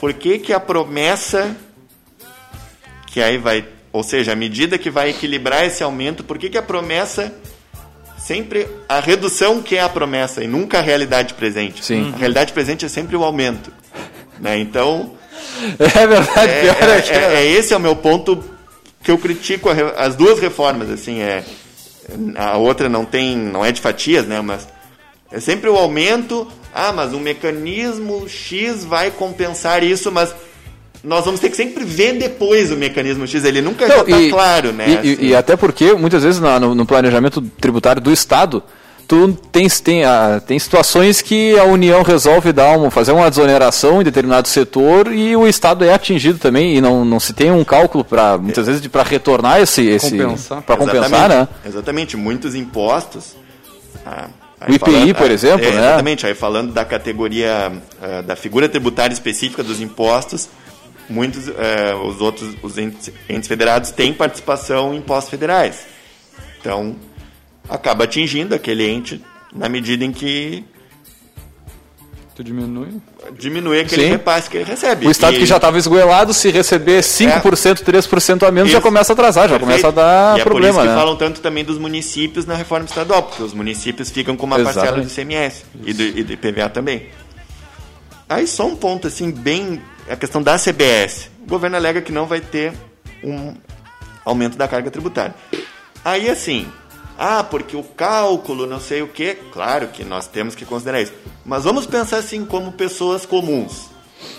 por 0.00 0.14
que 0.14 0.38
que 0.38 0.54
a 0.54 0.58
promessa 0.58 1.54
que 3.06 3.20
aí 3.20 3.36
vai, 3.36 3.66
ou 3.92 4.02
seja, 4.02 4.32
a 4.32 4.36
medida 4.36 4.78
que 4.78 4.90
vai 4.90 5.10
equilibrar 5.10 5.64
esse 5.64 5.82
aumento, 5.82 6.24
por 6.24 6.38
que 6.38 6.48
que 6.48 6.58
a 6.58 6.62
promessa 6.62 7.32
sempre 8.18 8.66
a 8.88 9.00
redução 9.00 9.60
que 9.60 9.76
é 9.76 9.80
a 9.82 9.88
promessa 9.88 10.42
e 10.42 10.46
nunca 10.46 10.78
a 10.78 10.80
realidade 10.82 11.34
presente? 11.34 11.84
Sim. 11.84 12.12
A 12.14 12.18
realidade 12.18 12.52
presente 12.52 12.84
é 12.84 12.88
sempre 12.88 13.16
o 13.16 13.24
aumento, 13.24 13.72
né? 14.38 14.58
Então, 14.58 15.12
É 15.78 16.06
verdade, 16.06 16.50
é, 16.52 16.60
pior 16.62 16.76
é, 16.82 16.98
é, 16.98 17.16
é- 17.16 17.34
é 17.44 17.46
esse 17.46 17.74
é 17.74 17.76
o 17.76 17.80
meu 17.80 17.96
ponto 17.96 18.42
que 19.02 19.10
eu 19.10 19.18
critico 19.18 19.68
a 19.68 19.74
as 20.04 20.14
duas 20.14 20.38
reformas 20.38 20.88
assim 20.88 21.20
é 21.20 21.42
a 22.36 22.56
outra 22.56 22.88
não 22.88 23.04
tem 23.04 23.36
não 23.36 23.64
é 23.64 23.72
de 23.72 23.80
fatias 23.80 24.26
né 24.26 24.40
mas 24.40 24.68
É 25.32 25.40
sempre 25.40 25.68
o 25.68 25.76
aumento, 25.76 26.46
ah, 26.74 26.92
mas 26.92 27.12
um 27.14 27.18
mecanismo 27.18 28.28
X 28.28 28.84
vai 28.84 29.10
compensar 29.10 29.82
isso, 29.82 30.12
mas 30.12 30.34
nós 31.02 31.24
vamos 31.24 31.40
ter 31.40 31.50
que 31.50 31.56
sempre 31.56 31.84
ver 31.84 32.14
depois 32.18 32.70
o 32.70 32.76
mecanismo 32.76 33.26
X, 33.26 33.44
ele 33.44 33.60
nunca 33.60 33.86
Não, 33.88 33.96
já 33.96 34.02
está 34.02 34.20
e- 34.20 34.30
claro, 34.30 34.72
né? 34.72 34.88
E, 34.88 34.92
e- 34.92 35.12
assim. 35.14 35.24
e 35.26 35.34
até 35.34 35.56
porque, 35.56 35.92
muitas 35.94 36.22
vezes, 36.22 36.40
no, 36.40 36.74
no 36.74 36.86
planejamento 36.86 37.40
tributário 37.60 38.00
do 38.00 38.12
Estado, 38.12 38.62
tu 39.08 39.36
tens, 39.50 39.80
tem, 39.80 40.04
ah, 40.04 40.40
tem 40.46 40.58
situações 40.58 41.20
que 41.20 41.58
a 41.58 41.64
União 41.64 42.02
resolve 42.02 42.52
dar 42.52 42.78
um, 42.78 42.88
fazer 42.90 43.12
uma 43.12 43.28
desoneração 43.28 44.00
em 44.00 44.04
determinado 44.04 44.46
setor 44.48 45.12
e 45.12 45.34
o 45.36 45.46
Estado 45.46 45.84
é 45.84 45.92
atingido 45.92 46.38
também, 46.38 46.76
e 46.76 46.80
não, 46.80 47.04
não 47.04 47.18
se 47.20 47.32
tem 47.32 47.50
um 47.50 47.64
cálculo, 47.64 48.04
para 48.04 48.38
muitas 48.38 48.66
vezes, 48.66 48.86
para 48.86 49.02
retornar 49.02 49.60
esse... 49.60 49.84
esse 49.86 50.10
Compensar. 50.16 50.62
Para 50.62 50.76
compensar, 50.76 51.04
Exatamente, 51.06 51.34
né? 51.34 51.48
Exatamente, 51.66 52.16
muitos 52.16 52.54
impostos. 52.54 53.34
ah, 54.06 54.28
O 54.68 54.72
IPI, 54.72 55.14
por 55.14 55.30
exemplo, 55.30 55.66
é, 55.66 55.72
né? 55.72 55.78
Exatamente, 55.88 56.26
aí 56.26 56.34
falando 56.34 56.72
da 56.72 56.84
categoria, 56.84 57.72
ah, 58.00 58.22
da 58.22 58.36
figura 58.36 58.68
tributária 58.68 59.12
específica 59.12 59.62
dos 59.64 59.80
impostos, 59.80 60.48
muitos, 61.12 61.48
eh, 61.48 61.94
os 62.04 62.20
outros, 62.20 62.54
os 62.62 62.78
entes, 62.78 63.12
entes 63.28 63.46
federados 63.46 63.90
têm 63.90 64.12
participação 64.12 64.94
em 64.94 64.98
impostos 64.98 65.30
federais. 65.30 65.86
Então, 66.60 66.96
acaba 67.68 68.04
atingindo 68.04 68.54
aquele 68.54 68.88
ente 68.88 69.22
na 69.54 69.68
medida 69.68 70.04
em 70.04 70.12
que 70.12 70.64
Tu 72.34 72.42
diminui. 72.42 72.88
diminui 73.38 73.80
aquele 73.80 74.04
Sim. 74.04 74.08
repasse 74.08 74.48
que 74.48 74.56
ele 74.56 74.64
recebe. 74.64 75.06
O 75.06 75.10
Estado 75.10 75.36
E- 75.36 75.40
que 75.40 75.44
já 75.46 75.56
estava 75.56 75.76
esgoelado, 75.76 76.32
se 76.32 76.48
receber 76.50 77.02
5%, 77.02 77.82
3% 77.84 78.46
a 78.46 78.50
menos, 78.50 78.70
já 78.70 78.78
Isso. 78.78 78.82
começa 78.86 79.12
a 79.12 79.14
atrasar, 79.14 79.50
já 79.50 79.58
Perfeito. 79.58 79.82
começa 79.82 79.88
a 79.88 79.90
dar 79.90 80.38
e 80.38 80.40
é 80.40 80.44
problema, 80.44 80.72
por 80.74 80.80
isso 80.80 80.88
que 80.88 80.94
né? 80.94 80.98
falam 81.00 81.16
tanto 81.16 81.40
também 81.42 81.62
dos 81.62 81.76
municípios 81.78 82.46
na 82.46 82.54
reforma 82.54 82.86
estadual, 82.86 83.24
porque 83.24 83.42
os 83.42 83.52
municípios 83.52 84.10
ficam 84.10 84.34
com 84.34 84.46
uma 84.46 84.56
parcela 84.56 84.86
Exatamente. 84.86 85.08
do 85.08 85.12
ICMS 85.12 85.64
e 85.84 85.92
do, 85.92 86.02
e 86.02 86.22
do 86.24 86.32
IPVA 86.32 86.70
também. 86.70 87.06
Aí 88.32 88.46
só 88.46 88.66
um 88.66 88.74
ponto 88.74 89.06
assim, 89.06 89.30
bem 89.30 89.82
a 90.08 90.16
questão 90.16 90.42
da 90.42 90.58
CBS. 90.58 91.30
O 91.42 91.46
governo 91.46 91.76
alega 91.76 92.00
que 92.00 92.10
não 92.10 92.26
vai 92.26 92.40
ter 92.40 92.72
um 93.22 93.54
aumento 94.24 94.56
da 94.56 94.66
carga 94.66 94.90
tributária. 94.90 95.34
Aí 96.02 96.30
assim, 96.30 96.66
ah, 97.18 97.44
porque 97.44 97.76
o 97.76 97.82
cálculo, 97.82 98.66
não 98.66 98.80
sei 98.80 99.02
o 99.02 99.08
quê, 99.08 99.36
claro 99.52 99.88
que 99.88 100.02
nós 100.02 100.26
temos 100.26 100.54
que 100.54 100.64
considerar 100.64 101.02
isso. 101.02 101.12
Mas 101.44 101.64
vamos 101.64 101.86
pensar 101.86 102.16
assim 102.18 102.44
como 102.44 102.72
pessoas 102.72 103.26
comuns, 103.26 103.90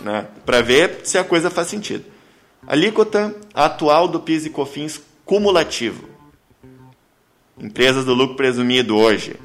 né? 0.01 0.25
Para 0.43 0.61
ver 0.61 1.01
se 1.03 1.17
a 1.17 1.23
coisa 1.23 1.51
faz 1.51 1.67
sentido. 1.67 2.03
Alíquota 2.65 3.35
atual 3.53 4.07
do 4.07 4.19
PIS 4.19 4.47
e 4.47 4.49
COFINS 4.49 5.01
cumulativo. 5.23 6.09
Empresas 7.59 8.03
do 8.05 8.15
lucro 8.15 8.35
presumido 8.35 8.97
hoje. 8.97 9.35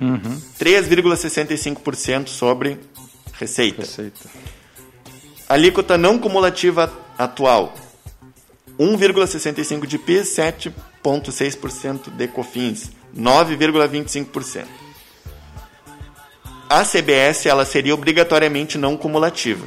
3,65% 0.59 2.29
sobre 2.29 2.79
receita. 3.39 3.83
Receita. 3.83 4.29
Alíquota 5.49 5.97
não 5.97 6.19
cumulativa 6.19 6.93
atual. 7.17 7.75
1,65% 8.79 9.87
de 9.87 9.99
PIS, 9.99 10.37
7,6% 10.37 12.11
de 12.11 12.29
COFINS, 12.29 12.93
9,25%. 13.17 14.67
A 16.69 16.85
CBS 16.85 17.47
ela 17.47 17.65
seria 17.65 17.95
obrigatoriamente 17.95 18.77
não 18.77 18.97
cumulativa. 18.97 19.67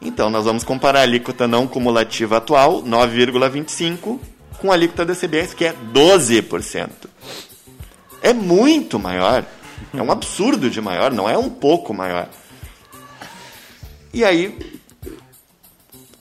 Então, 0.00 0.30
nós 0.30 0.44
vamos 0.44 0.62
comparar 0.62 1.00
a 1.00 1.02
alíquota 1.02 1.48
não 1.48 1.66
cumulativa 1.66 2.36
atual, 2.36 2.82
9,25%, 2.82 4.20
com 4.58 4.70
a 4.70 4.74
alíquota 4.74 5.04
da 5.04 5.14
CBS, 5.14 5.52
que 5.52 5.64
é 5.64 5.74
12%. 5.92 6.88
É 8.22 8.32
muito 8.32 8.98
maior. 8.98 9.44
É 9.92 10.00
um 10.00 10.10
absurdo 10.10 10.70
de 10.70 10.80
maior, 10.80 11.12
não 11.12 11.28
é 11.28 11.36
um 11.36 11.50
pouco 11.50 11.92
maior. 11.92 12.28
E 14.12 14.24
aí, 14.24 14.56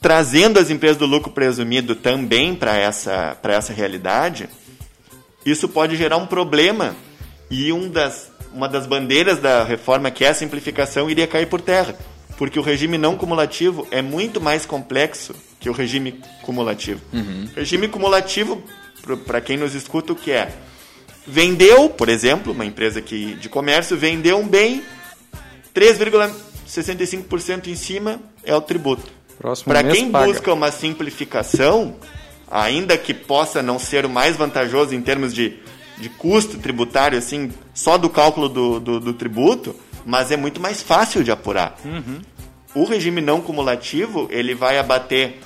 trazendo 0.01 0.59
as 0.59 0.69
empresas 0.69 0.97
do 0.97 1.05
lucro 1.05 1.31
presumido 1.31 1.95
também 1.95 2.53
para 2.55 2.77
essa, 2.77 3.37
essa 3.43 3.73
realidade, 3.73 4.47
isso 5.45 5.67
pode 5.67 5.95
gerar 5.95 6.17
um 6.17 6.27
problema 6.27 6.95
e 7.49 7.71
um 7.71 7.89
das, 7.89 8.31
uma 8.53 8.67
das 8.67 8.85
bandeiras 8.85 9.39
da 9.39 9.63
reforma, 9.63 10.11
que 10.11 10.25
é 10.25 10.29
a 10.29 10.33
simplificação, 10.33 11.09
iria 11.09 11.27
cair 11.27 11.47
por 11.47 11.61
terra. 11.61 11.95
Porque 12.37 12.59
o 12.59 12.61
regime 12.61 12.97
não 12.97 13.15
cumulativo 13.15 13.87
é 13.91 14.01
muito 14.01 14.41
mais 14.41 14.65
complexo 14.65 15.33
que 15.59 15.69
o 15.69 15.73
regime 15.73 16.19
cumulativo. 16.41 17.01
Regime 17.55 17.87
cumulativo, 17.87 18.61
para 19.25 19.39
quem 19.41 19.57
nos 19.57 19.73
escuta, 19.73 20.13
o 20.13 20.15
que 20.15 20.31
é? 20.31 20.51
Vendeu, 21.25 21.89
por 21.89 22.09
exemplo, 22.09 22.51
uma 22.51 22.65
empresa 22.65 23.01
que, 23.01 23.35
de 23.35 23.49
comércio, 23.49 23.97
vendeu 23.97 24.37
um 24.37 24.47
bem, 24.47 24.83
3,65% 26.65 27.67
em 27.67 27.75
cima 27.75 28.19
é 28.43 28.55
o 28.55 28.61
tributo. 28.61 29.11
Para 29.65 29.83
quem 29.83 30.11
paga. 30.11 30.25
busca 30.25 30.53
uma 30.53 30.71
simplificação, 30.71 31.95
ainda 32.49 32.97
que 32.97 33.13
possa 33.13 33.61
não 33.61 33.77
ser 33.77 34.05
o 34.05 34.09
mais 34.09 34.35
vantajoso 34.35 34.95
em 34.95 35.01
termos 35.01 35.33
de, 35.33 35.59
de 35.97 36.09
custo 36.09 36.57
tributário, 36.57 37.17
assim, 37.17 37.51
só 37.73 37.97
do 37.97 38.09
cálculo 38.09 38.49
do, 38.49 38.79
do, 38.79 38.99
do 38.99 39.13
tributo, 39.13 39.75
mas 40.05 40.31
é 40.31 40.37
muito 40.37 40.59
mais 40.61 40.81
fácil 40.81 41.23
de 41.23 41.31
apurar. 41.31 41.77
O 42.73 42.85
regime 42.85 43.21
não 43.21 43.41
cumulativo, 43.41 44.27
ele 44.31 44.53
vai 44.53 44.77
abater 44.77 45.39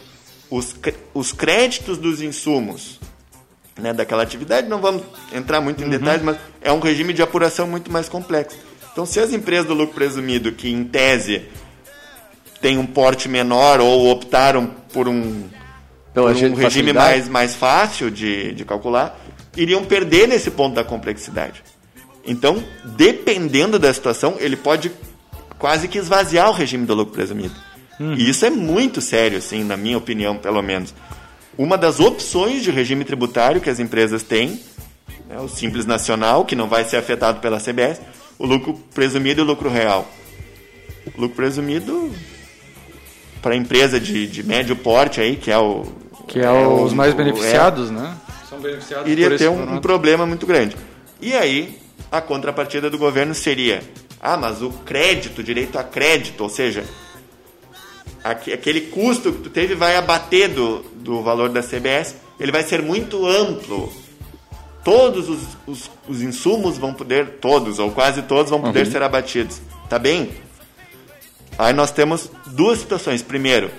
os, 0.50 0.76
os 1.14 1.32
créditos 1.32 1.98
dos 1.98 2.22
insumos 2.22 3.00
né, 3.78 3.94
daquela 3.94 4.24
atividade. 4.24 4.68
Não 4.68 4.80
vamos 4.80 5.04
entrar 5.34 5.62
muito 5.62 5.84
em 5.84 5.90
detalhes, 5.90 6.24
mas 6.24 6.38
é 6.62 6.72
um 6.72 6.80
regime 6.80 7.14
de 7.14 7.22
apuração 7.22 7.68
muito 7.68 7.92
mais 7.92 8.10
complexo. 8.10 8.58
Então, 9.00 9.06
se 9.06 9.22
as 9.22 9.32
empresas 9.32 9.66
do 9.66 9.74
lucro 9.74 9.96
presumido, 9.96 10.52
que 10.52 10.70
em 10.70 10.84
tese 10.84 11.44
têm 12.60 12.78
um 12.78 12.86
porte 12.86 13.30
menor 13.30 13.80
ou 13.80 14.12
optaram 14.12 14.76
por 14.92 15.08
um, 15.08 15.46
Pela 16.14 16.34
por 16.34 16.44
um 16.44 16.54
regime 16.54 16.92
mais, 16.92 17.30
mais 17.30 17.56
fácil 17.56 18.12
de, 18.12 18.52
de 18.52 18.66
calcular, 18.66 19.18
iriam 19.56 19.86
perder 19.86 20.28
nesse 20.28 20.52
ponto 20.52 20.76
da 20.76 20.84
complexidade. 20.84 21.64
Então, 22.26 22.62
dependendo 22.84 23.80
da 23.80 23.94
situação, 23.94 24.36
ele 24.38 24.58
pode 24.58 24.92
quase 25.58 25.88
que 25.88 25.98
esvaziar 25.98 26.50
o 26.50 26.54
regime 26.54 26.86
do 26.86 26.94
lucro 26.94 27.14
presumido. 27.14 27.56
E 28.18 28.30
isso 28.30 28.46
é 28.46 28.50
muito 28.50 29.00
sério, 29.00 29.38
assim, 29.38 29.64
na 29.64 29.78
minha 29.78 29.98
opinião, 29.98 30.36
pelo 30.36 30.62
menos. 30.62 30.94
Uma 31.58 31.78
das 31.78 32.02
opções 32.02 32.64
de 32.64 32.70
regime 32.70 33.06
tributário 33.06 33.62
que 33.62 33.70
as 33.70 33.80
empresas 33.80 34.24
têm, 34.24 34.60
né, 35.30 35.40
o 35.40 35.48
Simples 35.48 35.86
Nacional, 35.86 36.44
que 36.44 36.54
não 36.54 36.68
vai 36.68 36.84
ser 36.84 36.98
afetado 36.98 37.40
pela 37.40 37.62
CBS, 37.62 38.02
o 38.40 38.46
lucro 38.48 38.74
presumido 38.96 39.42
e 39.42 39.44
o 39.44 39.46
lucro 39.46 39.70
real. 39.70 40.10
O 41.16 41.22
lucro 41.22 41.36
presumido 41.36 42.12
para 43.42 43.54
a 43.54 43.58
empresa 43.58 44.00
de, 44.00 44.26
de 44.28 44.42
médio 44.44 44.76
porte 44.76 45.22
aí, 45.22 45.36
que 45.36 45.52
é 45.52 45.58
o... 45.58 45.84
Que 46.28 46.40
é, 46.40 46.52
os 46.52 46.92
o- 46.92 46.96
mais 46.96 47.14
o- 47.14 47.18
beneficiados, 47.18 47.92
né? 47.92 48.16
São 48.50 48.60
beneficiados 48.60 49.10
iria 49.12 49.28
por 49.28 49.36
esse 49.36 49.44
ter 49.44 49.50
um, 49.50 49.54
um 49.54 49.58
formato. 49.58 49.82
problema 49.82 50.26
muito 50.26 50.46
grande. 50.48 50.76
E 51.22 51.34
aí, 51.34 51.78
a 52.12 52.20
contrapartida 52.22 52.90
do 52.90 52.98
governo 52.98 53.34
seria: 53.36 53.82
ah, 54.20 54.36
mas 54.38 54.62
o 54.62 54.70
crédito, 54.70 55.44
direito 55.44 55.78
a 55.78 55.84
crédito, 55.84 56.42
ou 56.42 56.50
seja, 56.50 56.84
aque- 58.24 58.54
aquele 58.54 58.82
custo 58.82 59.32
que 59.32 59.40
tu 59.44 59.50
teve 59.50 59.76
vai 59.76 59.96
abater 59.96 60.50
do, 60.50 60.80
do 60.96 61.22
valor 61.22 61.50
da 61.50 61.62
CBS, 61.62 62.16
ele 62.40 62.52
vai 62.52 62.64
ser 62.64 62.82
muito 62.82 63.26
amplo. 63.28 63.92
Todos 64.84 65.30
os, 65.30 65.40
os, 65.68 65.92
os 66.08 66.22
insumos 66.22 66.78
vão 66.78 66.94
poder, 66.94 67.38
todos 67.42 67.80
ou 67.80 67.92
quase 67.92 68.22
todos 68.22 68.50
vão 68.50 68.62
poder 68.62 68.88
ser 68.88 69.02
abatidos. 69.02 69.62
Tá 69.90 70.00
bem? 70.00 70.32
Aí 71.58 71.74
nós 71.74 71.92
temos 71.92 72.32
duas 72.48 72.80
situações. 72.80 73.22
Primeiro, 73.22 73.70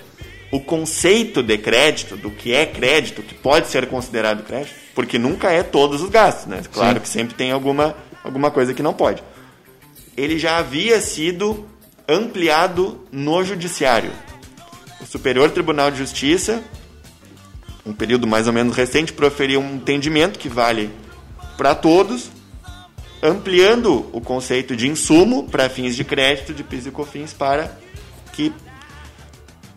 o 0.50 0.60
conceito 0.60 1.42
de 1.42 1.56
crédito, 1.56 2.16
do 2.16 2.30
que 2.30 2.52
é 2.52 2.66
crédito, 2.66 3.22
que 3.22 3.34
pode 3.34 3.68
ser 3.68 3.86
considerado 3.86 4.42
crédito, 4.42 4.74
porque 4.94 5.18
nunca 5.18 5.50
é 5.50 5.62
todos 5.62 6.02
os 6.02 6.10
gastos, 6.10 6.46
né? 6.46 6.60
Claro 6.72 7.00
que 7.00 7.08
sempre 7.08 7.34
tem 7.34 7.52
alguma, 7.52 7.96
alguma 8.22 8.50
coisa 8.50 8.74
que 8.74 8.82
não 8.82 8.92
pode. 8.92 9.22
Ele 10.16 10.38
já 10.38 10.58
havia 10.58 11.00
sido 11.00 11.66
ampliado 12.08 13.00
no 13.10 13.42
judiciário. 13.44 14.10
O 15.00 15.06
Superior 15.06 15.50
Tribunal 15.50 15.90
de 15.90 15.98
Justiça, 15.98 16.62
um 17.84 17.92
período 17.92 18.26
mais 18.26 18.46
ou 18.46 18.52
menos 18.52 18.76
recente, 18.76 19.12
proferiu 19.12 19.60
um 19.60 19.76
entendimento 19.76 20.38
que 20.38 20.48
vale 20.48 20.90
para 21.56 21.74
todos, 21.74 22.30
ampliando 23.22 24.08
o 24.12 24.20
conceito 24.20 24.76
de 24.76 24.88
insumo 24.88 25.48
para 25.48 25.68
fins 25.68 25.94
de 25.94 26.04
crédito 26.04 26.54
de 26.54 26.62
PIS 26.62 26.86
e 26.86 26.90
COFINS 26.90 27.32
para 27.32 27.78
que 28.32 28.52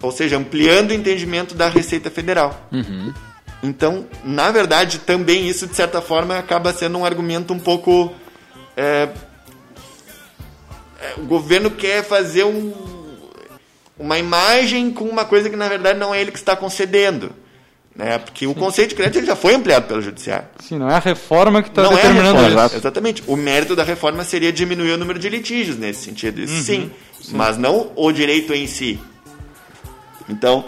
ou 0.03 0.11
seja, 0.11 0.37
ampliando 0.37 0.91
o 0.91 0.93
entendimento 0.93 1.55
da 1.55 1.69
Receita 1.69 2.11
Federal. 2.11 2.67
Então, 3.63 4.05
na 4.25 4.51
verdade, 4.51 4.99
também 4.99 5.47
isso, 5.47 5.65
de 5.65 5.73
certa 5.73 6.01
forma, 6.01 6.37
acaba 6.37 6.73
sendo 6.73 6.97
um 6.97 7.05
argumento 7.05 7.53
um 7.53 7.59
pouco. 7.59 8.13
é, 8.75 9.07
é, 10.99 11.13
o 11.17 11.21
governo 11.21 11.71
quer 11.71 12.03
fazer 12.03 12.43
um, 12.43 12.73
uma 13.97 14.19
imagem 14.19 14.91
com 14.91 15.05
uma 15.05 15.23
coisa 15.23 15.49
que, 15.49 15.55
na 15.55 15.69
verdade, 15.69 15.97
não 15.97 16.13
é 16.13 16.19
ele 16.19 16.31
que 16.31 16.37
está 16.37 16.53
concedendo. 16.53 17.31
Né? 17.95 18.17
Porque 18.17 18.47
o 18.47 18.55
conceito 18.55 18.89
de 18.89 18.95
crédito 18.95 19.17
ele 19.19 19.27
já 19.27 19.35
foi 19.35 19.53
ampliado 19.53 19.87
pelo 19.87 20.01
Judiciário. 20.01 20.47
Sim, 20.59 20.79
não 20.79 20.89
é 20.89 20.95
a 20.95 20.99
reforma 20.99 21.61
que 21.61 21.69
está 21.69 21.83
é 21.83 21.89
determinando 21.89 22.39
reforma, 22.39 22.65
isso. 22.65 22.75
exatamente. 22.77 23.23
O 23.27 23.35
mérito 23.35 23.75
da 23.75 23.83
reforma 23.83 24.23
seria 24.23 24.51
diminuir 24.51 24.91
o 24.93 24.97
número 24.97 25.19
de 25.19 25.29
litígios 25.29 25.77
nesse 25.77 26.03
sentido. 26.05 26.41
Isso 26.41 26.63
sim, 26.63 26.89
mas 27.31 27.55
não 27.57 27.91
o 27.95 28.11
direito 28.11 28.51
em 28.53 28.65
si. 28.65 28.99
Então, 30.27 30.65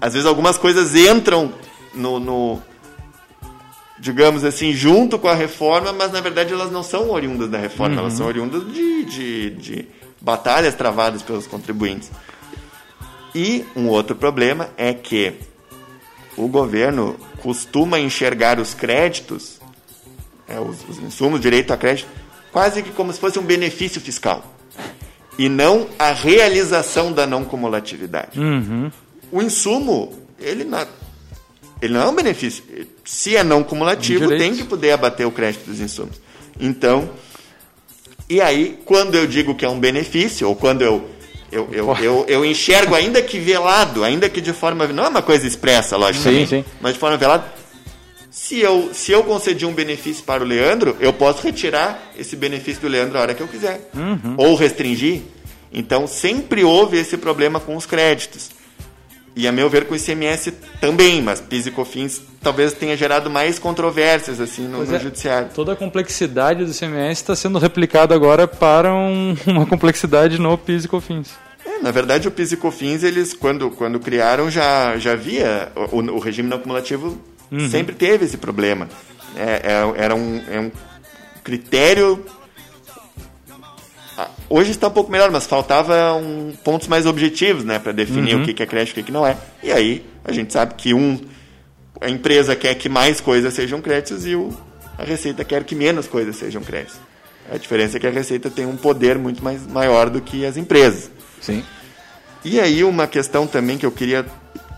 às 0.00 0.14
vezes 0.14 0.26
algumas 0.26 0.56
coisas 0.56 0.94
entram 0.94 1.52
no, 1.94 2.18
no- 2.18 2.62
digamos 3.98 4.42
assim, 4.42 4.72
junto 4.72 5.18
com 5.18 5.28
a 5.28 5.34
reforma, 5.34 5.92
mas 5.92 6.10
na 6.10 6.20
verdade 6.20 6.52
elas 6.54 6.72
não 6.72 6.82
são 6.82 7.10
oriundas 7.10 7.50
da 7.50 7.58
reforma, 7.58 8.00
elas 8.00 8.14
são 8.14 8.26
oriundas 8.26 8.66
de, 8.72 9.04
de, 9.04 9.50
de 9.50 9.88
batalhas 10.20 10.74
travadas 10.74 11.22
pelos 11.22 11.46
contribuintes. 11.46 12.10
E 13.34 13.64
um 13.76 13.88
outro 13.88 14.16
problema 14.16 14.70
é 14.76 14.92
que 14.94 15.34
o 16.36 16.48
governo 16.48 17.16
costuma 17.42 17.98
enxergar 17.98 18.58
os 18.58 18.74
créditos, 18.74 19.60
é, 20.48 20.58
os, 20.58 20.76
os 20.88 20.98
insumos, 20.98 21.40
direito 21.40 21.72
a 21.72 21.76
crédito, 21.76 22.08
quase 22.50 22.82
que 22.82 22.90
como 22.90 23.12
se 23.12 23.20
fosse 23.20 23.38
um 23.38 23.42
benefício 23.44 24.00
fiscal. 24.00 24.44
E 25.38 25.48
não 25.48 25.88
a 25.98 26.12
realização 26.12 27.12
da 27.12 27.26
não 27.26 27.44
cumulatividade. 27.44 28.38
O 29.30 29.40
insumo, 29.40 30.12
ele 30.38 30.62
não, 30.62 30.86
ele 31.80 31.94
não 31.94 32.02
é 32.02 32.08
um 32.08 32.14
benefício. 32.14 32.62
Se 33.04 33.34
é 33.36 33.42
não 33.42 33.62
cumulativo, 33.64 34.24
Um 34.24 34.28
direito. 34.28 34.40
tem 34.42 34.56
que 34.56 34.64
poder 34.64 34.92
abater 34.92 35.26
o 35.26 35.30
crédito 35.30 35.64
dos 35.64 35.80
insumos. 35.80 36.20
Então, 36.60 37.08
e 38.28 38.40
aí, 38.40 38.78
quando 38.84 39.14
eu 39.14 39.26
digo 39.26 39.54
que 39.54 39.64
é 39.64 39.68
um 39.68 39.80
benefício, 39.80 40.46
ou 40.48 40.54
quando 40.54 40.82
eu, 40.82 41.08
eu, 41.52 41.68
eu, 41.70 41.96
eu, 42.00 42.24
eu 42.26 42.44
enxergo, 42.44 42.94
ainda 42.94 43.20
que 43.20 43.38
velado, 43.38 44.02
ainda 44.02 44.28
que 44.28 44.40
de 44.40 44.52
forma. 44.54 44.86
Não 44.86 45.04
é 45.04 45.08
uma 45.08 45.22
coisa 45.22 45.46
expressa, 45.46 45.96
logicamente, 45.98 46.48
Sim, 46.48 46.62
sim. 46.62 46.64
mas 46.80 46.94
de 46.94 46.98
forma 46.98 47.18
velada. 47.18 47.44
Se 48.30 48.58
eu, 48.58 48.90
se 48.94 49.12
eu 49.12 49.22
concedi 49.22 49.66
um 49.66 49.74
benefício 49.74 50.24
para 50.24 50.42
o 50.42 50.46
Leandro, 50.46 50.96
eu 50.98 51.12
posso 51.12 51.42
retirar 51.42 52.10
esse 52.18 52.34
benefício 52.34 52.80
do 52.80 52.88
Leandro 52.88 53.18
a 53.18 53.20
hora 53.20 53.34
que 53.34 53.42
eu 53.42 53.48
quiser. 53.48 53.90
Ou 54.38 54.54
restringir. 54.54 55.20
Então, 55.70 56.06
sempre 56.06 56.64
houve 56.64 56.96
esse 56.96 57.18
problema 57.18 57.60
com 57.60 57.76
os 57.76 57.84
créditos. 57.84 58.50
E, 59.34 59.48
a 59.48 59.52
meu 59.52 59.70
ver, 59.70 59.86
com 59.86 59.94
o 59.94 59.96
ICMS 59.96 60.52
também, 60.80 61.22
mas 61.22 61.40
PIS 61.40 61.66
e 61.66 61.70
COFINS 61.70 62.20
talvez 62.42 62.72
tenha 62.74 62.94
gerado 62.96 63.30
mais 63.30 63.58
controvérsias 63.58 64.40
assim 64.40 64.68
no, 64.68 64.84
no 64.84 64.94
é. 64.94 64.98
judiciário. 64.98 65.48
Toda 65.54 65.72
a 65.72 65.76
complexidade 65.76 66.64
do 66.64 66.70
ICMS 66.70 67.12
está 67.22 67.34
sendo 67.34 67.58
replicada 67.58 68.14
agora 68.14 68.46
para 68.46 68.92
um- 68.94 69.34
uma 69.46 69.64
complexidade 69.64 70.38
no 70.38 70.58
PIS 70.58 70.84
e 70.84 70.88
COFINS. 70.88 71.30
É, 71.64 71.78
na 71.78 71.90
verdade, 71.90 72.28
o 72.28 72.30
PIS 72.30 72.52
e 72.52 72.56
COFINS, 72.58 73.02
eles, 73.04 73.32
quando, 73.32 73.70
quando 73.70 73.98
criaram, 73.98 74.50
já, 74.50 74.98
já 74.98 75.12
havia. 75.12 75.72
O, 75.90 75.98
o 75.98 76.18
regime 76.18 76.48
não 76.50 76.58
cumulativo 76.58 77.18
sempre 77.70 77.94
teve 77.94 78.24
esse 78.26 78.36
problema. 78.36 78.88
É, 79.36 79.62
é- 79.72 80.02
era 80.04 80.14
um, 80.14 80.42
é 80.50 80.60
um 80.60 80.70
critério. 81.42 82.24
Hoje 84.54 84.72
está 84.72 84.88
um 84.88 84.90
pouco 84.90 85.10
melhor, 85.10 85.30
mas 85.30 85.46
faltava 85.46 86.12
um, 86.12 86.52
pontos 86.62 86.86
mais 86.86 87.06
objetivos 87.06 87.64
né, 87.64 87.78
para 87.78 87.90
definir 87.90 88.36
o 88.36 88.44
que 88.44 88.62
é 88.62 88.66
crédito 88.66 88.90
e 88.90 88.92
o 88.92 88.94
que 88.96 89.02
que 89.04 89.10
não 89.10 89.26
é. 89.26 89.34
E 89.62 89.72
aí, 89.72 90.04
a 90.22 90.30
gente 90.30 90.52
sabe 90.52 90.74
que 90.74 90.92
um, 90.92 91.18
a 91.98 92.10
empresa 92.10 92.54
quer 92.54 92.74
que 92.74 92.86
mais 92.86 93.18
coisas 93.18 93.54
sejam 93.54 93.80
créditos 93.80 94.26
e 94.26 94.36
o, 94.36 94.54
a 94.98 95.04
Receita 95.04 95.42
quer 95.42 95.64
que 95.64 95.74
menos 95.74 96.06
coisas 96.06 96.36
sejam 96.36 96.60
créditos. 96.60 97.00
A 97.50 97.56
diferença 97.56 97.96
é 97.96 98.00
que 98.00 98.06
a 98.06 98.10
Receita 98.10 98.50
tem 98.50 98.66
um 98.66 98.76
poder 98.76 99.16
muito 99.16 99.42
mais 99.42 99.66
maior 99.66 100.10
do 100.10 100.20
que 100.20 100.44
as 100.44 100.58
empresas. 100.58 101.10
Sim. 101.40 101.64
E 102.44 102.60
aí 102.60 102.84
uma 102.84 103.06
questão 103.06 103.46
também 103.46 103.78
que 103.78 103.86
eu 103.86 103.90
queria 103.90 104.26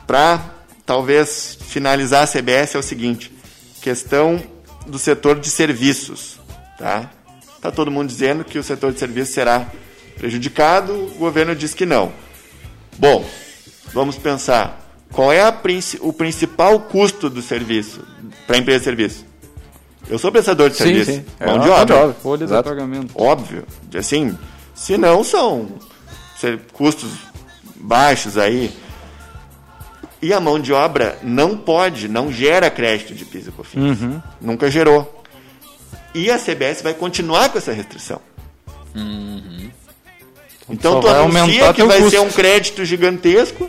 para 0.07 0.41
talvez 0.87 1.59
finalizar 1.61 2.23
a 2.23 2.27
CBS 2.29 2.77
é 2.77 2.79
o 2.79 2.83
seguinte, 2.83 3.33
questão 3.83 4.41
do 4.87 5.01
setor 5.01 5.41
de 5.41 5.51
serviços, 5.51 6.39
tá? 6.79 7.11
Tá 7.65 7.71
todo 7.73 7.91
mundo 7.91 8.09
dizendo 8.09 8.45
que 8.45 8.59
o 8.59 8.63
setor 8.63 8.93
de 8.93 8.99
serviços 8.99 9.33
será 9.33 9.67
prejudicado, 10.19 10.93
o 10.93 11.15
governo 11.15 11.57
diz 11.57 11.73
que 11.73 11.87
não. 11.87 12.13
Bom, 12.99 13.25
vamos 13.91 14.19
pensar, 14.19 14.87
qual 15.11 15.33
é 15.33 15.43
o 16.03 16.13
principal 16.13 16.79
custo 16.81 17.31
do 17.31 17.41
serviço 17.41 18.03
para 18.47 18.57
a 18.57 18.59
empresa 18.59 18.81
de 18.81 18.85
serviço? 18.85 19.27
Eu 20.11 20.19
sou 20.19 20.31
prestador 20.31 20.69
de 20.69 20.77
Sim, 20.77 20.85
serviço, 20.85 21.13
sim. 21.13 21.25
É 21.41 21.47
mão 21.47 21.55
uma 21.55 21.65
de 21.65 21.71
obra. 21.71 21.97
obra. 21.97 22.15
Folha 22.23 22.47
de 22.47 22.53
pagamento. 22.63 23.15
Óbvio. 23.15 23.65
Assim, 23.97 24.39
se 24.75 24.99
não 24.99 25.25
são 25.25 25.67
custos 26.75 27.13
baixos 27.77 28.37
aí. 28.37 28.71
E 30.21 30.35
a 30.35 30.41
mão 30.41 30.61
de 30.61 30.71
obra 30.71 31.19
não 31.23 31.57
pode, 31.57 32.09
não 32.09 32.31
gera 32.31 32.71
crédito 32.71 33.15
de 33.15 33.25
PIS 33.25 33.47
e 33.47 33.53
COFINS. 33.53 33.99
Nunca 34.39 34.71
gerou. 34.71 35.14
E 36.15 36.31
a 36.31 36.39
CBS 36.39 36.81
vai 36.83 36.95
continuar 36.95 37.49
com 37.51 37.59
essa 37.59 37.73
restrição. 37.73 38.21
Então 40.69 40.93
Só 40.95 41.01
tu 41.01 41.09
anuncia 41.09 41.73
que 41.75 41.83
vai 41.85 41.99
custo. 41.99 42.11
ser 42.13 42.21
um 42.21 42.31
crédito 42.31 42.85
gigantesco, 42.85 43.69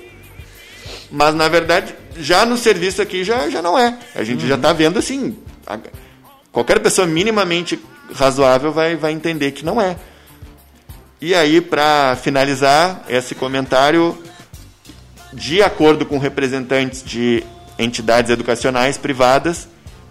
mas 1.11 1.35
na 1.35 1.47
verdade 1.49 1.93
já 2.17 2.45
no 2.45 2.55
serviço 2.57 3.01
aqui 3.01 3.23
já, 3.23 3.49
já 3.49 3.61
não 3.61 3.77
é. 3.77 3.97
A 4.15 4.23
gente 4.23 4.47
já 4.47 4.55
está 4.55 4.71
vendo 4.71 4.97
assim. 4.99 5.37
a- 5.67 5.79
qualquer 6.51 6.79
pessoa 6.79 7.05
minimamente 7.05 7.77
razoável 8.13 8.71
vai, 8.71 8.95
vai 8.95 9.11
entender 9.11 9.51
que 9.51 9.65
não 9.65 9.81
é. 9.81 9.97
E 11.19 11.33
aí, 11.33 11.59
para 11.59 12.15
finalizar 12.21 13.03
esse 13.09 13.33
comentário, 13.33 14.17
de 15.33 15.61
acordo 15.61 16.05
com 16.05 16.17
representantes 16.19 17.03
de 17.03 17.43
entidades 17.79 18.29
educacionais 18.29 18.97
privadas, 18.97 19.67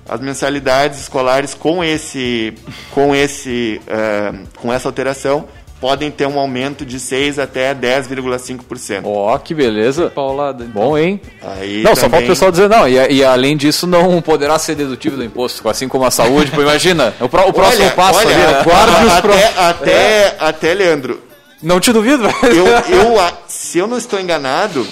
as 0.09 0.21
mensalidades 0.21 1.01
escolares 1.01 1.55
com 1.55 1.83
esse, 1.83 2.55
com 2.91 3.15
esse, 3.15 3.81
eh, 3.87 4.33
com 4.57 4.73
essa 4.73 4.89
alteração 4.89 5.47
podem 5.81 6.11
ter 6.11 6.27
um 6.27 6.39
aumento 6.39 6.85
de 6.87 6.99
6 6.99 7.39
até 7.39 7.75
10,5%. 7.75 9.03
Ó, 9.05 9.37
que 9.39 9.55
beleza. 9.55 10.09
Paulada. 10.11 10.65
Bom, 10.65 10.97
hein? 10.97 11.21
Aí 11.43 11.83
não, 11.83 11.95
só 11.95 12.03
falta 12.03 12.11
também- 12.17 12.25
o 12.25 12.29
pessoal 12.29 12.51
dizer, 12.51 12.69
não, 12.69 12.89
e, 12.89 12.95
e 13.13 13.25
além 13.25 13.57
disso 13.57 13.87
não 13.87 14.23
poderá 14.23 14.59
ser 14.59 14.75
dedutível 14.77 15.19
do 15.19 15.25
imposto, 15.25 15.67
assim 15.69 15.87
como 15.89 16.05
a 16.07 16.11
saúde, 16.11 16.51
pô, 16.51 16.63
imagina, 16.63 17.15
é 17.21 17.25
o, 17.25 17.29
pró- 17.29 17.47
o 17.49 17.53
próximo 17.53 17.85
Olha, 17.85 17.95
passo 17.95 18.19
olha, 18.21 18.29
ali, 18.35 18.47
né? 18.47 18.61
aguarde 18.61 19.07
os 19.07 19.13
É. 19.13 19.17
até, 19.19 19.59
até, 19.59 20.37
até, 20.39 20.75
Leandro, 20.75 21.23
Não 21.63 21.81
te 21.81 21.93
duvido, 21.93 22.25
eu, 22.45 22.67
eu, 22.97 23.21
a- 23.21 23.33
se 23.47 23.79
eu 23.79 23.87
não 23.87 23.99
estou 23.99 24.19
enganado, 24.19 24.87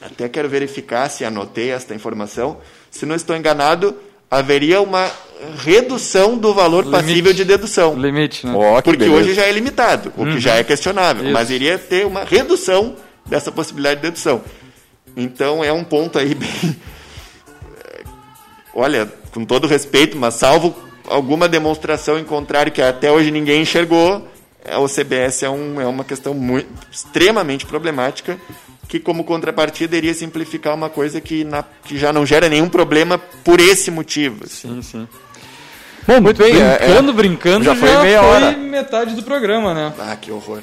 até 0.00 0.28
quero 0.28 0.48
verificar 0.48 1.08
se 1.08 1.24
anotei 1.24 1.70
esta 1.72 1.94
informação, 1.94 2.58
se 2.90 3.04
não 3.06 3.14
estou 3.16 3.36
enganado, 3.36 3.96
haveria 4.32 4.80
uma 4.80 5.10
redução 5.62 6.38
do 6.38 6.54
valor 6.54 6.84
Limite. 6.86 7.02
passível 7.02 7.32
de 7.34 7.44
dedução. 7.44 7.94
Limite, 7.94 8.46
né? 8.46 8.52
Que 8.76 8.82
Porque 8.82 9.04
beleza. 9.04 9.16
hoje 9.20 9.34
já 9.34 9.42
é 9.42 9.52
limitado, 9.52 10.10
o 10.16 10.24
que 10.24 10.40
já 10.40 10.56
é 10.56 10.64
questionável, 10.64 11.24
Isso. 11.24 11.32
mas 11.34 11.50
iria 11.50 11.76
ter 11.78 12.06
uma 12.06 12.24
redução 12.24 12.96
dessa 13.26 13.52
possibilidade 13.52 13.96
de 13.96 14.06
dedução. 14.06 14.40
Então 15.14 15.62
é 15.62 15.70
um 15.70 15.84
ponto 15.84 16.18
aí 16.18 16.32
bem. 16.34 16.76
Olha, 18.74 19.06
com 19.34 19.44
todo 19.44 19.66
respeito, 19.66 20.16
mas 20.16 20.34
salvo 20.34 20.74
alguma 21.06 21.46
demonstração 21.46 22.18
em 22.18 22.24
contrário 22.24 22.72
que 22.72 22.80
até 22.80 23.12
hoje 23.12 23.30
ninguém 23.30 23.60
enxergou, 23.60 24.26
é, 24.64 24.76
o 24.76 24.86
CBS 24.88 25.42
é, 25.42 25.50
um, 25.50 25.80
é 25.80 25.86
uma 25.86 26.04
questão 26.04 26.34
muito, 26.34 26.68
extremamente 26.90 27.66
problemática 27.66 28.38
que, 28.88 29.00
como 29.00 29.24
contrapartida, 29.24 29.96
iria 29.96 30.12
simplificar 30.14 30.74
uma 30.74 30.90
coisa 30.90 31.20
que, 31.20 31.44
na- 31.44 31.64
que 31.84 31.98
já 31.98 32.12
não 32.12 32.26
gera 32.26 32.48
nenhum 32.48 32.68
problema 32.68 33.18
por 33.18 33.58
esse 33.60 33.90
motivo. 33.90 34.44
assim. 34.44 34.80
Sim, 34.80 34.82
sim. 34.82 35.08
Bom, 36.06 36.20
muito 36.20 36.38
bem. 36.42 36.52
é- 36.60 36.78
Brincando, 36.78 37.10
é, 37.10 37.14
brincando, 37.14 37.64
já 37.64 37.74
já, 37.74 37.80
foi 37.80 38.02
meia 38.02 38.22
hora. 38.22 38.50
metade 38.56 39.14
do 39.14 39.22
programa, 39.22 39.72
né? 39.72 39.92
Ah, 39.98 40.16
que 40.16 40.30
horror. 40.32 40.60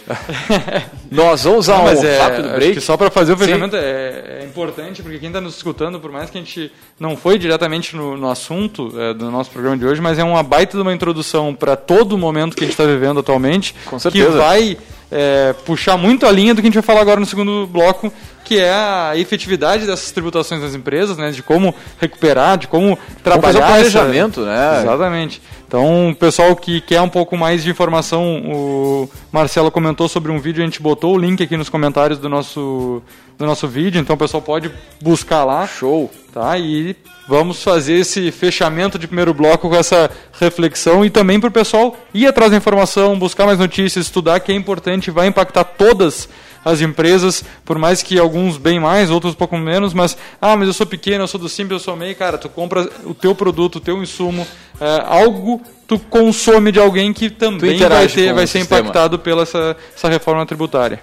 Nós 1.11 1.43
vamos 1.43 1.69
a 1.69 1.77
Não, 1.77 1.85
um 1.85 2.03
é, 2.03 2.17
rápido 2.19 2.49
break. 2.49 2.73
que 2.75 2.81
só 2.81 2.97
para 2.97 3.09
fazer 3.09 3.33
o 3.33 3.37
fechamento 3.37 3.75
é, 3.75 4.39
é 4.41 4.45
importante, 4.45 5.01
porque 5.01 5.17
quem 5.17 5.29
está 5.29 5.39
nos 5.41 5.55
escutando, 5.55 5.99
por 5.99 6.11
mais 6.11 6.29
que 6.29 6.37
a 6.37 6.41
gente 6.41 6.71
não 6.99 7.15
foi 7.17 7.37
diretamente 7.37 7.95
no, 7.95 8.17
no 8.17 8.29
assunto 8.29 8.91
é, 8.99 9.13
do 9.13 9.31
nosso 9.31 9.49
programa 9.49 9.77
de 9.77 9.85
hoje, 9.85 10.01
mas 10.01 10.19
é 10.19 10.23
uma 10.23 10.43
baita 10.43 10.75
de 10.77 10.81
uma 10.81 10.93
introdução 10.93 11.53
para 11.55 11.75
todo 11.75 12.13
o 12.13 12.17
momento 12.17 12.55
que 12.55 12.63
a 12.63 12.67
gente 12.67 12.73
está 12.73 12.85
vivendo 12.85 13.19
atualmente, 13.19 13.73
Com 13.85 13.97
certeza. 13.97 14.31
que 14.31 14.37
vai 14.37 14.77
é, 15.11 15.53
puxar 15.65 15.97
muito 15.97 16.25
a 16.25 16.31
linha 16.31 16.53
do 16.53 16.61
que 16.61 16.67
a 16.67 16.69
gente 16.69 16.75
vai 16.75 16.83
falar 16.83 17.01
agora 17.01 17.19
no 17.19 17.25
segundo 17.25 17.65
bloco, 17.67 18.11
que 18.45 18.57
é 18.59 18.71
a 18.73 19.11
efetividade 19.15 19.85
dessas 19.85 20.11
tributações 20.11 20.61
das 20.61 20.73
empresas, 20.73 21.17
né, 21.17 21.29
de 21.31 21.43
como 21.43 21.73
recuperar, 21.99 22.57
de 22.57 22.67
como 22.67 22.97
trabalhar 23.23 23.61
fazer 23.67 23.87
essa- 23.87 23.99
planejamento, 23.99 24.41
né? 24.41 24.81
Exatamente. 24.81 25.41
Então, 25.67 26.09
o 26.09 26.15
pessoal 26.15 26.55
que 26.55 26.81
quer 26.81 26.99
um 27.01 27.09
pouco 27.09 27.37
mais 27.37 27.63
de 27.63 27.69
informação, 27.69 28.23
o 28.43 29.09
Marcelo 29.31 29.69
comentou 29.69 30.09
sobre 30.09 30.31
um 30.31 30.39
vídeo, 30.39 30.63
a 30.63 30.65
gente 30.65 30.81
botou 30.81 31.13
o 31.13 31.17
link 31.17 31.43
aqui 31.43 31.55
nos 31.55 31.69
comentários 31.69 32.17
do 32.19 32.27
nosso 32.27 33.01
do 33.37 33.45
nosso 33.45 33.67
vídeo, 33.69 34.01
então 34.01 34.15
o 34.15 34.19
pessoal 34.19 34.41
pode 34.41 34.69
buscar 35.01 35.45
lá. 35.45 35.65
Show. 35.65 36.11
Tá? 36.33 36.57
E 36.57 36.93
vamos 37.29 37.61
fazer 37.61 37.93
esse 37.93 38.31
fechamento 38.31 38.97
de 38.97 39.05
primeiro 39.05 39.35
bloco 39.35 39.69
com 39.69 39.75
essa 39.75 40.09
reflexão 40.39 41.05
e 41.05 41.11
também 41.11 41.39
para 41.39 41.49
o 41.49 41.51
pessoal 41.51 41.95
ir 42.11 42.25
atrás 42.25 42.49
da 42.49 42.57
informação, 42.57 43.19
buscar 43.19 43.45
mais 43.45 43.59
notícias, 43.59 44.07
estudar, 44.07 44.39
que 44.39 44.51
é 44.51 44.55
importante, 44.55 45.11
vai 45.11 45.27
impactar 45.27 45.63
todas 45.63 46.27
as 46.65 46.81
empresas, 46.81 47.43
por 47.63 47.77
mais 47.77 48.01
que 48.01 48.17
alguns 48.17 48.57
bem 48.57 48.79
mais, 48.79 49.11
outros 49.11 49.33
um 49.33 49.37
pouco 49.37 49.55
menos, 49.59 49.93
mas, 49.93 50.17
ah, 50.41 50.57
mas 50.57 50.67
eu 50.67 50.73
sou 50.73 50.87
pequeno, 50.87 51.23
eu 51.23 51.27
sou 51.27 51.39
do 51.39 51.47
Simples, 51.47 51.79
eu 51.79 51.85
sou 51.85 51.95
MEI, 51.95 52.15
cara, 52.15 52.35
tu 52.35 52.49
compra 52.49 52.89
o 53.05 53.13
teu 53.13 53.35
produto, 53.35 53.75
o 53.75 53.79
teu 53.79 54.01
insumo, 54.01 54.45
é, 54.81 55.03
algo 55.05 55.61
tu 55.87 55.99
consome 55.99 56.71
de 56.71 56.79
alguém 56.79 57.13
que 57.13 57.29
também 57.29 57.77
vai, 57.77 58.07
ter, 58.07 58.33
vai 58.33 58.47
ser 58.47 58.59
sistema. 58.59 58.81
impactado 58.81 59.19
pela 59.19 59.43
essa, 59.43 59.77
essa 59.95 60.09
reforma 60.09 60.47
tributária. 60.47 60.99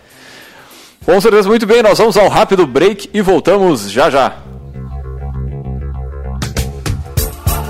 Com 1.04 1.20
certeza, 1.20 1.48
muito 1.48 1.66
bem, 1.66 1.84
nós 1.84 1.98
vamos 1.98 2.16
ao 2.16 2.28
rápido 2.28 2.66
break 2.66 3.10
e 3.14 3.22
voltamos 3.22 3.88
já 3.88 4.10
já. 4.10 4.45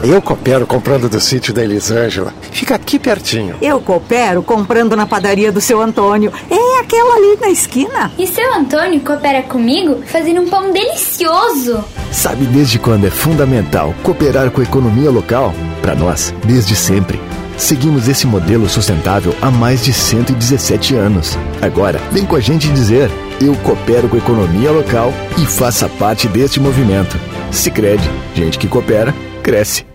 Eu 0.02 0.20
coopero 0.20 0.66
comprando 0.66 1.08
do 1.08 1.20
sítio 1.20 1.52
da 1.52 1.64
Elisângela. 1.64 2.32
Fica 2.52 2.74
aqui 2.74 2.98
pertinho. 2.98 3.56
Eu 3.60 3.80
coopero 3.80 4.42
comprando 4.42 4.94
na 4.94 5.06
padaria 5.06 5.50
do 5.50 5.60
seu 5.60 5.80
Antônio. 5.80 6.32
É 6.50 6.80
aquela 6.80 7.16
ali 7.16 7.38
na 7.40 7.48
esquina. 7.48 8.12
E 8.18 8.26
seu 8.26 8.54
Antônio 8.54 9.00
coopera 9.00 9.42
comigo 9.42 10.02
fazendo 10.06 10.42
um 10.42 10.48
pão 10.48 10.70
delicioso. 10.72 11.82
Sabe 12.12 12.44
desde 12.46 12.78
quando 12.78 13.06
é 13.06 13.10
fundamental 13.10 13.94
cooperar 14.02 14.50
com 14.50 14.60
a 14.60 14.64
economia 14.64 15.10
local? 15.10 15.52
Para 15.82 15.94
nós, 15.94 16.32
desde 16.44 16.76
sempre. 16.76 17.20
Seguimos 17.56 18.06
esse 18.06 18.26
modelo 18.26 18.68
sustentável 18.68 19.34
há 19.40 19.50
mais 19.50 19.82
de 19.82 19.92
117 19.92 20.94
anos. 20.94 21.38
Agora, 21.62 21.98
vem 22.12 22.24
com 22.24 22.36
a 22.36 22.40
gente 22.40 22.68
dizer: 22.68 23.10
eu 23.40 23.54
coopero 23.56 24.08
com 24.08 24.16
a 24.16 24.18
economia 24.18 24.70
local 24.70 25.12
e 25.38 25.46
faça 25.46 25.88
parte 25.88 26.28
deste 26.28 26.60
movimento. 26.60 27.18
Sicredi, 27.50 28.08
gente 28.34 28.58
que 28.58 28.68
coopera, 28.68 29.14
cresce. 29.46 29.86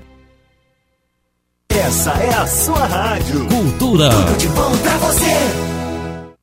Essa 1.69 2.11
é 2.11 2.33
a 2.35 2.47
sua 2.47 2.85
rádio. 2.85 3.45
Cultura. 3.47 4.09
Tudo 4.09 4.37
de 4.37 4.47
bom 4.47 4.77
pra 4.77 4.97
você. 4.97 5.70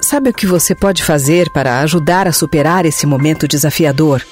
Sabe 0.00 0.28
o 0.28 0.34
que 0.34 0.46
você 0.46 0.74
pode 0.74 1.02
fazer 1.02 1.50
para 1.50 1.80
ajudar 1.80 2.28
a 2.28 2.32
superar 2.32 2.84
esse 2.84 3.06
momento 3.06 3.48
desafiador? 3.48 4.22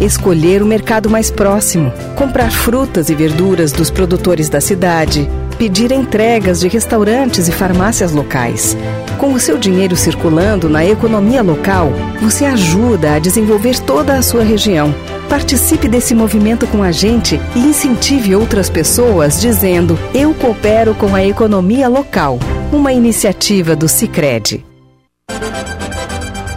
Escolher 0.00 0.62
o 0.62 0.66
mercado 0.66 1.08
mais 1.08 1.30
próximo, 1.30 1.92
comprar 2.16 2.50
frutas 2.50 3.08
e 3.08 3.14
verduras 3.14 3.70
dos 3.70 3.88
produtores 3.88 4.48
da 4.48 4.60
cidade, 4.60 5.28
pedir 5.62 5.92
entregas 5.92 6.58
de 6.58 6.66
restaurantes 6.66 7.46
e 7.46 7.52
farmácias 7.52 8.10
locais. 8.10 8.76
Com 9.16 9.32
o 9.32 9.38
seu 9.38 9.56
dinheiro 9.56 9.94
circulando 9.94 10.68
na 10.68 10.84
economia 10.84 11.40
local, 11.40 11.92
você 12.20 12.44
ajuda 12.44 13.14
a 13.14 13.18
desenvolver 13.20 13.78
toda 13.78 14.14
a 14.14 14.22
sua 14.22 14.42
região. 14.42 14.92
Participe 15.28 15.86
desse 15.86 16.16
movimento 16.16 16.66
com 16.66 16.82
a 16.82 16.90
gente 16.90 17.40
e 17.54 17.60
incentive 17.60 18.34
outras 18.34 18.68
pessoas 18.68 19.40
dizendo: 19.40 19.96
Eu 20.12 20.34
coopero 20.34 20.96
com 20.96 21.14
a 21.14 21.24
economia 21.24 21.88
local. 21.88 22.40
Uma 22.72 22.92
iniciativa 22.92 23.76
do 23.76 23.88
Cicred. 23.88 24.66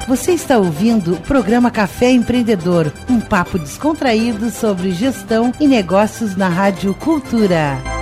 Você 0.08 0.32
está 0.32 0.58
ouvindo 0.58 1.14
o 1.14 1.22
programa 1.22 1.70
Café 1.70 2.10
Empreendedor, 2.10 2.92
um 3.08 3.20
papo 3.20 3.60
descontraído 3.60 4.50
sobre 4.50 4.92
gestão 4.92 5.52
e 5.60 5.68
negócios 5.68 6.36
na 6.36 6.50
Rádio 6.50 6.96
Cultura. 6.96 7.95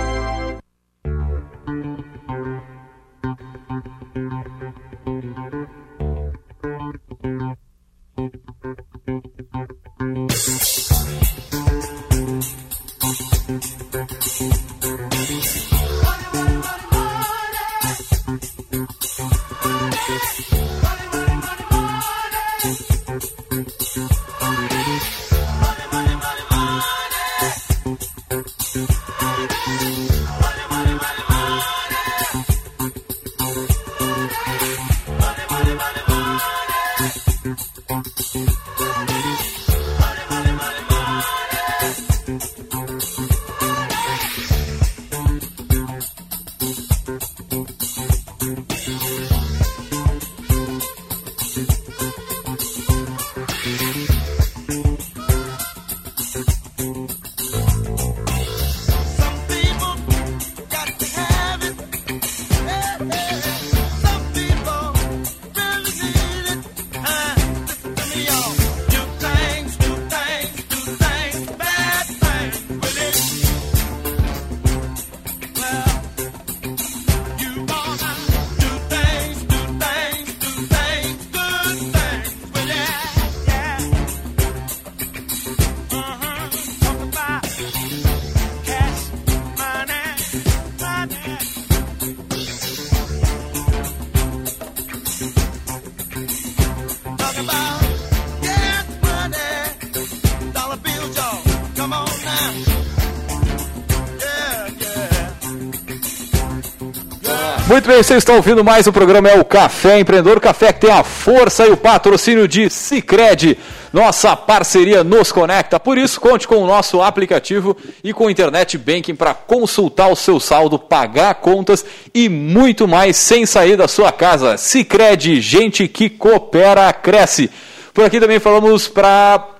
Muito 107.84 107.96
bem, 107.96 108.02
vocês 108.02 108.18
estão 108.20 108.36
ouvindo 108.36 108.64
mais 108.64 108.86
o 108.86 108.92
programa 108.94 109.28
é 109.28 109.38
o 109.38 109.44
Café 109.44 109.98
Empreendedor, 109.98 110.40
café 110.40 110.72
que 110.72 110.80
tem 110.80 110.90
a 110.90 111.04
força 111.04 111.66
e 111.66 111.70
o 111.70 111.76
patrocínio 111.76 112.48
de 112.48 112.70
Cicred. 112.70 113.58
Nossa 113.92 114.34
parceria 114.34 115.04
nos 115.04 115.30
conecta, 115.30 115.78
por 115.78 115.98
isso 115.98 116.18
conte 116.18 116.48
com 116.48 116.56
o 116.56 116.66
nosso 116.66 117.02
aplicativo 117.02 117.76
e 118.02 118.14
com 118.14 118.24
o 118.24 118.30
Internet 118.30 118.78
Banking 118.78 119.14
para 119.14 119.34
consultar 119.34 120.08
o 120.08 120.16
seu 120.16 120.40
saldo, 120.40 120.78
pagar 120.78 121.34
contas 121.34 121.84
e 122.14 122.26
muito 122.26 122.88
mais 122.88 123.18
sem 123.18 123.44
sair 123.44 123.76
da 123.76 123.86
sua 123.86 124.10
casa. 124.10 124.56
Cicred, 124.56 125.42
gente 125.42 125.86
que 125.86 126.08
coopera, 126.08 126.90
cresce. 126.90 127.50
Por 127.92 128.02
aqui 128.02 128.18
também 128.18 128.40
falamos 128.40 128.88
para 128.88 129.53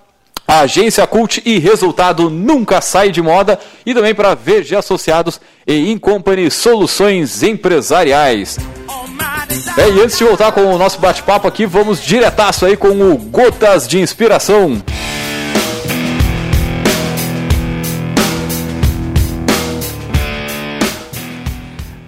a 0.47 0.61
agência 0.61 1.07
Cult 1.07 1.43
e 1.45 1.59
resultado 1.59 2.29
nunca 2.29 2.81
sai 2.81 3.11
de 3.11 3.23
moda 3.23 3.59
e 3.85 3.95
também 3.95 4.15
para 4.15 4.35
VG 4.35 4.77
Associados 4.77 5.41
e 5.67 5.91
Incompany 5.91 6.51
Soluções 6.51 7.43
Empresariais. 7.43 8.59
É, 9.77 9.89
e 9.89 10.01
antes 10.03 10.19
de 10.19 10.25
voltar 10.25 10.53
com 10.53 10.63
o 10.63 10.79
nosso 10.79 11.01
bate-papo 11.01 11.49
aqui, 11.49 11.67
vamos 11.67 12.03
diretaço 12.03 12.67
aí 12.67 12.77
com 12.77 12.89
o 12.89 13.17
Gotas 13.17 13.89
de 13.89 14.01
Inspiração. 14.01 14.83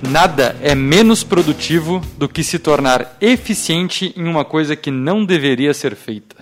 Nada 0.02 0.56
é 0.62 0.74
menos 0.74 1.24
produtivo 1.24 2.00
do 2.16 2.28
que 2.28 2.44
se 2.44 2.58
tornar 2.58 3.16
eficiente 3.20 4.14
em 4.16 4.26
uma 4.28 4.44
coisa 4.44 4.76
que 4.76 4.90
não 4.90 5.24
deveria 5.24 5.74
ser 5.74 5.96
feita. 5.96 6.36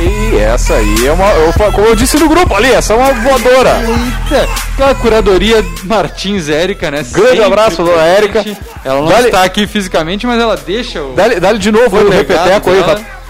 E 0.00 0.36
essa 0.36 0.74
aí 0.74 1.06
é 1.06 1.12
uma. 1.12 1.26
eu 1.32 1.52
como 1.72 1.86
eu 1.86 1.96
disse 1.96 2.16
no 2.18 2.28
grupo 2.28 2.54
ali, 2.54 2.70
essa 2.70 2.92
é 2.92 2.96
uma 2.96 3.12
voadora. 3.12 3.80
Eita! 3.80 4.48
Aquela 4.74 4.94
curadoria 4.94 5.64
Martins 5.84 6.48
Érica, 6.48 6.90
né? 6.90 7.04
Grande 7.10 7.30
Sempre 7.30 7.44
abraço, 7.44 7.82
dona 7.82 8.02
Érica. 8.02 8.44
Ela 8.84 9.00
não 9.00 9.18
está 9.20 9.42
aqui 9.42 9.66
fisicamente, 9.66 10.26
mas 10.26 10.40
ela 10.40 10.56
deixa 10.56 11.02
o. 11.02 11.14
Dá-lhe 11.14 11.40
dá-lhe 11.40 11.58
de 11.58 11.72
novo 11.72 11.96
o 11.96 12.08
repeteco 12.10 12.70
aí. 12.70 12.82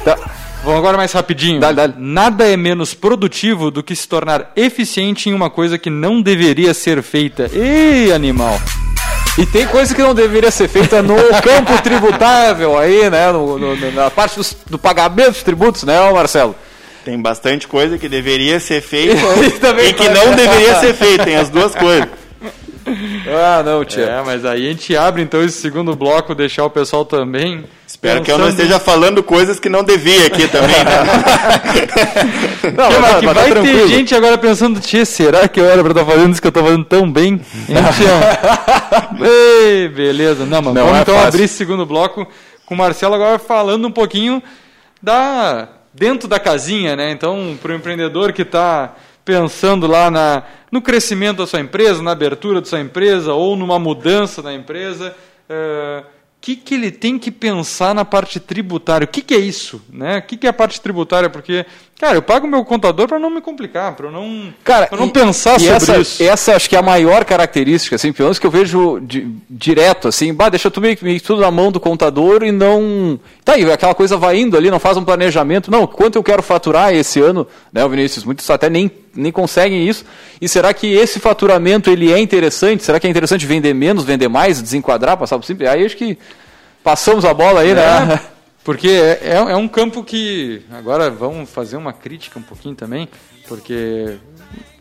Tá- 0.05 0.17
Vamos 0.65 0.81
agora 0.81 0.97
mais 0.99 1.13
rapidinho. 1.13 1.61
Nada 1.97 2.47
é 2.49 2.57
menos 2.57 2.93
produtivo 2.93 3.71
do 3.71 3.83
que 3.83 3.95
se 3.97 4.07
tornar 4.07 4.51
eficiente 4.57 5.31
em 5.31 5.33
uma 5.33 5.49
coisa 5.49 5.79
que 5.79 5.89
não 5.89 6.21
deveria 6.21 6.75
ser 6.75 7.03
feita. 7.03 7.49
Ei, 7.53 8.13
animal! 8.13 8.61
E 9.39 9.47
tem 9.47 9.67
coisa 9.69 9.95
que 9.95 10.03
não 10.03 10.15
deveria 10.15 10.51
ser 10.51 10.69
feita 10.69 11.01
no 11.01 11.15
campo 11.43 11.81
tributável 11.83 12.77
aí, 12.77 13.09
né? 13.09 13.31
no- 13.31 13.57
no- 13.59 13.93
na 13.93 14.11
parte 14.11 14.37
dos- 14.37 14.57
do 14.69 14.79
pagamento 14.79 15.33
de 15.33 15.45
tributos, 15.45 15.85
né, 15.85 15.95
Marcelo? 16.13 16.55
Tem 17.05 17.21
bastante 17.23 17.67
coisa 17.69 17.97
que 17.97 18.09
deveria 18.09 18.59
ser 18.59 18.83
feita 18.83 19.15
E 19.81 19.89
e 19.91 19.93
que 19.93 20.05
pode- 20.05 20.15
não 20.19 20.35
deveria 20.35 20.75
ser 20.81 20.93
feita. 20.93 21.25
Tem 21.25 21.37
as 21.37 21.49
duas 21.49 21.75
coisas. 21.75 22.09
Ah, 23.29 23.63
não, 23.65 23.85
tia. 23.85 24.05
É, 24.05 24.23
mas 24.25 24.45
aí 24.45 24.67
a 24.67 24.71
gente 24.71 24.97
abre 24.97 25.23
então 25.23 25.43
esse 25.43 25.61
segundo 25.61 25.95
bloco, 25.97 26.35
deixar 26.35 26.65
o 26.65 26.71
pessoal 26.71 27.05
também. 27.05 27.65
Espero 27.87 28.23
que 28.23 28.31
eu 28.31 28.39
não 28.39 28.47
pensando- 28.47 28.61
esteja 28.63 28.79
falando 28.81 29.23
coisas 29.23 29.59
que 29.59 29.69
não 29.69 29.83
devia 29.83 30.27
aqui 30.27 30.47
também. 30.49 30.77
Né? 30.85 32.73
Não, 32.77 32.91
mas 32.91 33.01
mas 33.01 33.21
que 33.21 33.27
tá 33.27 33.33
vai 33.33 33.45
ter 33.45 33.51
tranquilo. 33.53 33.89
gente 33.89 34.15
agora 34.15 34.37
pensando, 34.37 34.79
tia, 34.81 35.05
será 35.07 35.49
que 35.49 35.59
eu 35.59 35.65
era 35.65 35.83
pra 35.83 35.93
estar 35.93 36.05
fazendo 36.05 36.33
isso 36.33 36.43
que 36.43 36.49
eu 36.49 36.53
tô 36.53 36.63
fazendo 36.63 36.85
tão 36.85 37.11
bem? 37.11 37.41
Hein? 37.69 37.77
Ei, 39.23 39.89
beleza. 39.89 40.45
Não, 40.45 40.61
mas 40.63 40.75
Não 40.75 40.83
vamos 40.85 40.99
é 40.99 41.03
então 41.03 41.15
fácil. 41.15 41.29
abrir 41.29 41.45
esse 41.45 41.55
segundo 41.55 41.87
bloco 41.87 42.27
com 42.67 42.75
o 42.75 42.79
Marcelo 42.79 43.15
agora 43.15 43.39
falando 43.39 43.87
um 43.87 43.91
pouquinho 43.91 44.43
da 45.03 45.69
dentro 45.95 46.29
da 46.29 46.39
casinha, 46.39 46.95
né? 46.95 47.11
Então, 47.11 47.59
para 47.61 47.73
o 47.73 47.75
empreendedor 47.75 48.33
que 48.33 48.43
está 48.43 48.95
pensando 49.29 49.87
lá 49.87 50.11
na, 50.11 50.43
no 50.73 50.81
crescimento 50.81 51.37
da 51.37 51.47
sua 51.47 51.61
empresa, 51.61 52.03
na 52.03 52.13
abertura 52.13 52.63
da 52.63 52.67
sua 52.67 52.81
empresa 52.81 53.35
ou 53.35 53.57
numa 53.57 53.79
mudança 53.79 54.41
da 54.41 54.55
empresa, 54.55 55.15
o 55.51 56.05
que, 56.41 56.57
que 56.57 56.75
ele 56.75 56.91
tem 56.91 57.19
que 57.19 57.31
pensar 57.31 57.95
na 57.95 58.07
parte 58.07 58.41
tributária? 58.41 59.05
O 59.05 59.09
que, 59.09 59.21
que 59.21 59.35
é 59.35 59.39
isso? 59.39 59.85
Né? 59.93 60.17
O 60.17 60.23
que, 60.23 60.39
que 60.39 60.47
é 60.47 60.51
a 60.51 60.55
parte 60.55 60.81
tributária? 60.81 61.29
Porque, 61.29 61.67
cara, 61.99 62.17
eu 62.17 62.23
pago 62.23 62.47
meu 62.47 62.65
contador 62.65 63.09
para 63.09 63.19
não 63.19 63.29
me 63.29 63.41
complicar, 63.41 63.93
para 63.95 64.11
não, 64.11 64.53
Cara, 64.63 64.87
pra 64.87 64.97
não 64.99 65.07
e- 65.07 65.11
pensar 65.13 65.57
e 65.57 65.61
sobre 65.61 65.75
essa, 65.75 65.99
isso. 65.99 66.23
Essa 66.23 66.55
acho 66.57 66.69
que 66.69 66.77
é 66.77 66.79
a 66.79 66.83
maior 66.83 67.25
característica, 67.25 67.97
assim, 67.97 68.13
pelo 68.13 68.27
menos 68.29 68.39
que 68.39 68.47
eu 68.47 68.51
vejo 68.51 69.01
di- 69.01 69.35
direto, 69.51 70.09
assim, 70.09 70.33
bah, 70.33 70.49
deixa 70.49 70.71
tudo, 70.71 70.85
meio 70.85 70.97
que- 70.97 71.21
tudo 71.21 71.41
na 71.41 71.51
mão 71.51 71.73
do 71.73 71.81
contador 71.81 72.43
e 72.45 72.53
não. 72.53 73.19
Tá 73.45 73.55
aí, 73.55 73.71
aquela 73.71 73.95
coisa 73.95 74.17
vai 74.17 74.39
indo 74.39 74.57
ali, 74.57 74.71
não 74.71 74.79
faz 74.79 74.97
um 74.97 75.05
planejamento. 75.05 75.71
Não, 75.71 75.87
quanto 75.87 76.17
eu 76.17 76.23
quero 76.23 76.43
faturar 76.43 76.95
esse 76.95 77.21
ano, 77.21 77.47
né, 77.73 77.85
o 77.85 77.89
Vinícius? 77.89 78.25
Muitos 78.25 78.49
até 78.49 78.71
nem, 78.71 78.91
nem 79.15 79.33
conseguem 79.33 79.89
isso. 79.89 80.05
E 80.41 80.49
será 80.49 80.73
que 80.73 80.87
esse 80.95 81.19
faturamento 81.19 81.91
ele 81.91 82.13
é 82.13 82.19
interessante? 82.19 82.85
Será 82.85 83.01
que 83.01 83.07
é 83.07 83.11
interessante 83.11 83.45
vender 83.45 83.75
menos, 83.75 84.05
vender 84.05 84.29
mais, 84.29 84.63
desenquadrar, 84.63 85.17
passar 85.17 85.37
por 85.39 85.45
simples? 85.45 85.69
Aí 85.69 85.85
acho 85.85 85.97
que 85.97 86.17
passamos 86.85 87.25
a 87.25 87.35
bola 87.35 87.61
aí, 87.63 87.75
né? 87.75 88.21
Porque 88.69 88.89
é, 88.89 89.19
é, 89.23 89.35
é 89.37 89.57
um 89.57 89.67
campo 89.67 90.05
que. 90.05 90.61
Agora 90.71 91.09
vamos 91.11 91.49
fazer 91.49 91.79
uma 91.79 91.91
crítica 91.91 92.39
um 92.39 92.43
pouquinho 92.43 92.75
também, 92.75 93.09
porque 93.49 94.19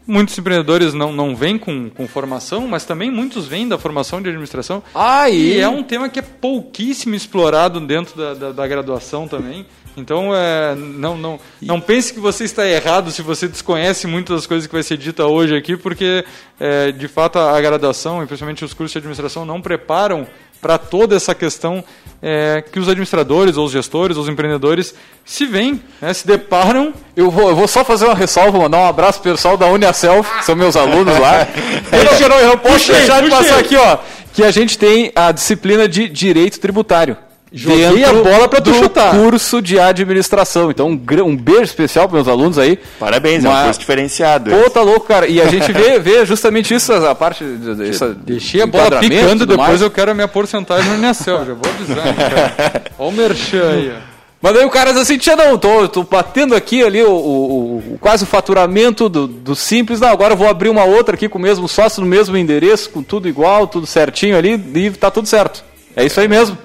muitos 0.05 0.37
empreendedores 0.37 0.93
não, 0.93 1.13
não 1.13 1.33
vêm 1.33 1.57
com, 1.57 1.89
com 1.89 2.05
formação, 2.05 2.67
mas 2.67 2.83
também 2.83 3.09
muitos 3.09 3.47
vêm 3.47 3.65
da 3.65 3.77
formação 3.77 4.21
de 4.21 4.27
administração. 4.27 4.83
Ah, 4.93 5.29
e- 5.29 5.53
e 5.53 5.59
é 5.61 5.69
um 5.69 5.81
tema 5.83 6.09
que 6.09 6.19
é 6.19 6.21
pouquíssimo 6.21 7.15
explorado 7.15 7.79
dentro 7.79 8.17
da, 8.17 8.33
da, 8.33 8.51
da 8.51 8.67
graduação 8.67 9.25
também. 9.25 9.65
Então, 9.95 10.35
é, 10.35 10.75
não, 10.75 11.17
não, 11.17 11.39
não 11.61 11.79
pense 11.79 12.13
que 12.13 12.19
você 12.19 12.43
está 12.43 12.67
errado 12.67 13.09
se 13.09 13.21
você 13.21 13.47
desconhece 13.47 14.05
muitas 14.05 14.35
das 14.35 14.45
coisas 14.45 14.67
que 14.67 14.73
vai 14.73 14.83
ser 14.83 14.97
dita 14.97 15.25
hoje 15.25 15.55
aqui, 15.55 15.77
porque, 15.77 16.25
é, 16.59 16.91
de 16.91 17.07
fato, 17.07 17.39
a 17.39 17.59
graduação, 17.61 18.21
e 18.21 18.27
principalmente 18.27 18.65
os 18.65 18.73
cursos 18.73 18.91
de 18.91 18.97
administração, 18.97 19.45
não 19.45 19.61
preparam 19.61 20.27
para 20.61 20.77
toda 20.77 21.15
essa 21.15 21.33
questão 21.33 21.83
é, 22.21 22.63
que 22.71 22.79
os 22.79 22.87
administradores, 22.87 23.57
ou 23.57 23.65
os 23.65 23.71
gestores, 23.71 24.17
ou 24.17 24.23
os 24.23 24.29
empreendedores 24.29 24.93
se 25.25 25.45
veem, 25.45 25.81
né, 26.01 26.13
se 26.13 26.25
deparam. 26.25 26.93
Eu 27.15 27.29
vou, 27.29 27.49
eu 27.49 27.55
vou 27.55 27.67
só 27.67 27.83
fazer 27.85 28.05
uma 28.05 28.15
ressalva, 28.15 28.57
mandar 28.57 28.79
um 28.79 28.87
abraço 28.87 29.21
pro 29.21 29.31
pessoal 29.31 29.55
da 29.57 29.67
Uniaself, 29.67 30.39
que 30.39 30.45
são 30.45 30.55
meus 30.55 30.75
alunos 30.75 31.17
lá. 31.19 31.47
Eu 31.91 32.29
não, 32.29 32.37
eu 32.39 32.47
não- 32.49 32.57
posso 32.57 32.91
deixar 32.91 33.21
de 33.21 33.29
passar 33.29 33.59
aqui, 33.59 33.75
ó, 33.75 33.97
que 34.33 34.43
a 34.43 34.51
gente 34.51 34.77
tem 34.77 35.11
a 35.15 35.31
disciplina 35.31 35.87
de 35.87 36.07
direito 36.09 36.59
tributário. 36.59 37.17
Joguei 37.51 38.03
a 38.03 38.11
bola 38.13 38.47
pra 38.49 38.59
tu 38.59 38.73
chutar. 38.73 39.11
curso 39.15 39.61
de 39.61 39.79
administração. 39.79 40.69
Então, 40.69 40.89
um, 40.89 40.99
um 41.25 41.35
beijo 41.35 41.63
especial 41.63 42.07
para 42.07 42.15
meus 42.15 42.27
alunos 42.27 42.57
aí. 42.59 42.77
Parabéns, 42.99 43.45
é 43.45 43.49
um 43.49 43.63
curso 43.63 43.79
diferenciado. 43.79 44.51
Pô, 44.51 44.69
tá 44.69 44.81
louco, 44.81 45.07
cara. 45.07 45.27
E 45.27 45.41
a 45.41 45.47
gente 45.47 45.71
vê, 45.71 45.97
vê 45.99 46.25
justamente 46.25 46.73
isso, 46.73 46.91
a 46.93 47.15
parte. 47.15 47.43
de- 47.43 47.89
Essa, 47.89 48.09
Deixei 48.13 48.61
a 48.61 48.67
bola 48.67 48.99
picando, 48.99 49.45
depois 49.45 49.67
mais. 49.69 49.81
eu 49.81 49.89
quero 49.89 50.11
a 50.11 50.13
minha 50.13 50.27
porcentagem 50.27 50.89
no 50.91 50.97
Unicel, 50.97 51.45
já 51.45 51.53
vou 51.53 51.61
avisando. 51.73 52.13
cara. 52.15 52.83
Olha 52.99 53.09
o 53.09 53.11
merchan 53.11 53.69
aí. 53.71 53.93
Mas 54.39 54.53
daí 54.53 54.65
o 54.65 54.69
cara 54.69 54.91
diz 54.91 55.01
assim, 55.01 55.17
tia, 55.17 55.35
não, 55.35 55.57
tô, 55.57 55.87
tô 55.87 56.03
batendo 56.03 56.53
aqui 56.53 56.83
ali 56.83 57.01
o, 57.01 57.09
o- 57.11 57.77
o- 57.93 57.97
quase 57.99 58.23
o 58.23 58.27
faturamento 58.27 59.09
do, 59.09 59.25
do 59.25 59.55
simples, 59.55 59.99
não, 59.99 60.09
agora 60.09 60.33
eu 60.33 60.37
vou 60.37 60.47
abrir 60.47 60.69
uma 60.69 60.83
outra 60.83 61.15
aqui 61.15 61.27
com 61.27 61.39
o 61.39 61.41
mesmo 61.41 61.67
sócio 61.67 62.01
no 62.01 62.07
mesmo 62.07 62.37
endereço, 62.37 62.91
com 62.91 63.01
tudo 63.01 63.27
igual, 63.27 63.65
tudo 63.65 63.87
certinho 63.87 64.37
ali, 64.37 64.53
e 64.75 64.91
tá 64.91 65.09
tudo 65.09 65.27
certo. 65.27 65.63
É 65.95 66.05
isso 66.05 66.19
aí 66.19 66.27
mesmo. 66.27 66.55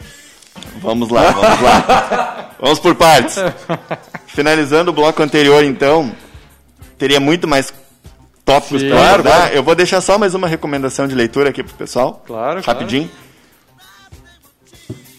Vamos 0.82 1.08
lá, 1.10 1.30
vamos 1.30 1.60
lá. 1.62 2.50
vamos 2.60 2.78
por 2.80 2.94
partes. 2.94 3.36
Finalizando 4.26 4.90
o 4.90 4.94
bloco 4.94 5.22
anterior, 5.22 5.62
então, 5.64 6.12
teria 6.98 7.20
muito 7.20 7.46
mais 7.46 7.72
tópicos 8.44 8.80
Sim, 8.80 8.88
para 8.88 8.96
claro, 8.98 9.12
abordar. 9.14 9.36
claro. 9.42 9.54
Eu 9.54 9.62
vou 9.62 9.74
deixar 9.74 10.00
só 10.00 10.18
mais 10.18 10.34
uma 10.34 10.48
recomendação 10.48 11.06
de 11.06 11.14
leitura 11.14 11.50
aqui 11.50 11.62
pro 11.62 11.74
pessoal. 11.74 12.22
Claro, 12.26 12.60
Rapidinho. 12.62 13.10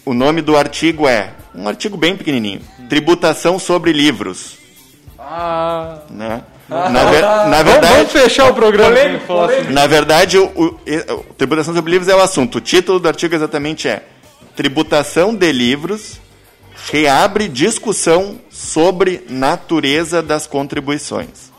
O 0.05 0.13
nome 0.13 0.41
do 0.41 0.57
artigo 0.57 1.07
é 1.07 1.31
um 1.55 1.67
artigo 1.67 1.95
bem 1.95 2.15
pequenininho. 2.17 2.61
Tributação 2.89 3.57
sobre 3.57 3.93
livros. 3.93 4.57
Ah. 5.17 5.99
Né? 6.09 6.41
Na, 6.67 7.03
ver- 7.05 7.21
na 7.21 7.43
Vamos- 7.45 7.63
verdade, 7.63 7.93
vamos 7.95 8.11
fechar 8.11 8.49
o 8.51 8.53
programa. 8.53 8.95
falar 9.27 9.49
sobre- 9.49 9.73
na 9.73 9.87
verdade, 9.87 10.37
o, 10.37 10.45
o- 10.47 10.65
o- 10.65 11.23
tributação 11.37 11.73
sobre 11.73 11.91
livros 11.91 12.09
é 12.09 12.15
o 12.15 12.21
assunto. 12.21 12.57
O 12.57 12.61
título 12.61 12.99
do 12.99 13.07
artigo 13.07 13.33
exatamente 13.35 13.87
é 13.87 14.03
Tributação 14.55 15.33
de 15.35 15.51
livros 15.51 16.21
reabre 16.91 17.47
discussão 17.47 18.39
sobre 18.51 19.25
natureza 19.27 20.21
das 20.21 20.45
contribuições. 20.45 21.51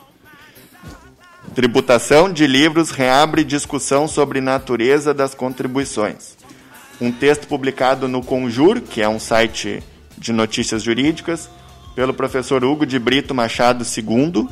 Tributação 1.57 2.33
de 2.33 2.47
livros 2.47 2.93
reabre 2.93 3.43
discussão 3.43 4.07
sobre 4.07 4.41
natureza 4.41 5.13
das 5.13 5.35
contribuições. 5.35 6.37
Um 7.01 7.11
texto 7.11 7.49
publicado 7.49 8.07
no 8.07 8.23
Conjur, 8.23 8.81
que 8.81 9.03
é 9.03 9.09
um 9.09 9.19
site 9.19 9.83
de 10.17 10.33
notícias 10.33 10.81
jurídicas, 10.81 11.51
pelo 11.97 12.15
professor 12.15 12.65
Hugo 12.65 12.87
de 12.87 13.01
Brito 13.01 13.35
Machado 13.35 13.85
II, 13.85 14.49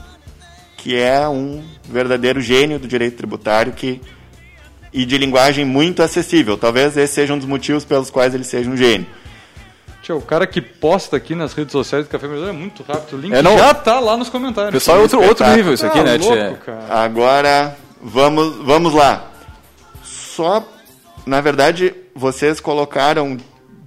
que 0.76 0.96
é 0.96 1.28
um 1.28 1.62
verdadeiro 1.84 2.40
gênio 2.40 2.80
do 2.80 2.88
direito 2.88 3.18
tributário 3.18 3.72
que 3.72 4.00
e 4.92 5.04
de 5.06 5.16
linguagem 5.18 5.64
muito 5.64 6.02
acessível. 6.02 6.56
Talvez 6.58 6.96
esse 6.96 7.14
seja 7.14 7.32
um 7.34 7.38
dos 7.38 7.46
motivos 7.46 7.84
pelos 7.84 8.10
quais 8.10 8.34
ele 8.34 8.44
seja 8.44 8.68
um 8.70 8.76
gênio. 8.76 9.06
Tio, 10.02 10.16
o 10.18 10.22
cara 10.22 10.46
que 10.46 10.60
posta 10.60 11.16
aqui 11.16 11.34
nas 11.34 11.52
redes 11.52 11.70
sociais 11.72 12.04
do 12.06 12.10
Café 12.10 12.26
Melhor 12.26 12.48
é 12.48 12.52
muito 12.52 12.82
rápido. 12.82 13.16
O 13.16 13.20
link 13.20 13.32
É, 13.32 13.40
não- 13.40 13.56
já 13.56 13.72
tá 13.72 14.00
lá 14.00 14.16
nos 14.16 14.28
comentários. 14.28 14.72
Pessoal, 14.72 14.98
é 14.98 15.00
outro, 15.00 15.22
outro 15.22 15.46
nível 15.54 15.72
isso 15.74 15.86
aqui, 15.86 15.98
Tá 15.98 16.04
né, 16.04 16.16
louco, 16.16 16.34
tia? 16.34 16.60
cara. 16.66 16.86
Agora, 17.04 17.76
vamos, 18.02 18.56
vamos 18.64 18.92
lá. 18.94 19.30
Só, 20.02 20.66
na 21.24 21.40
verdade, 21.40 21.94
vocês 22.14 22.58
colocaram 22.58 23.36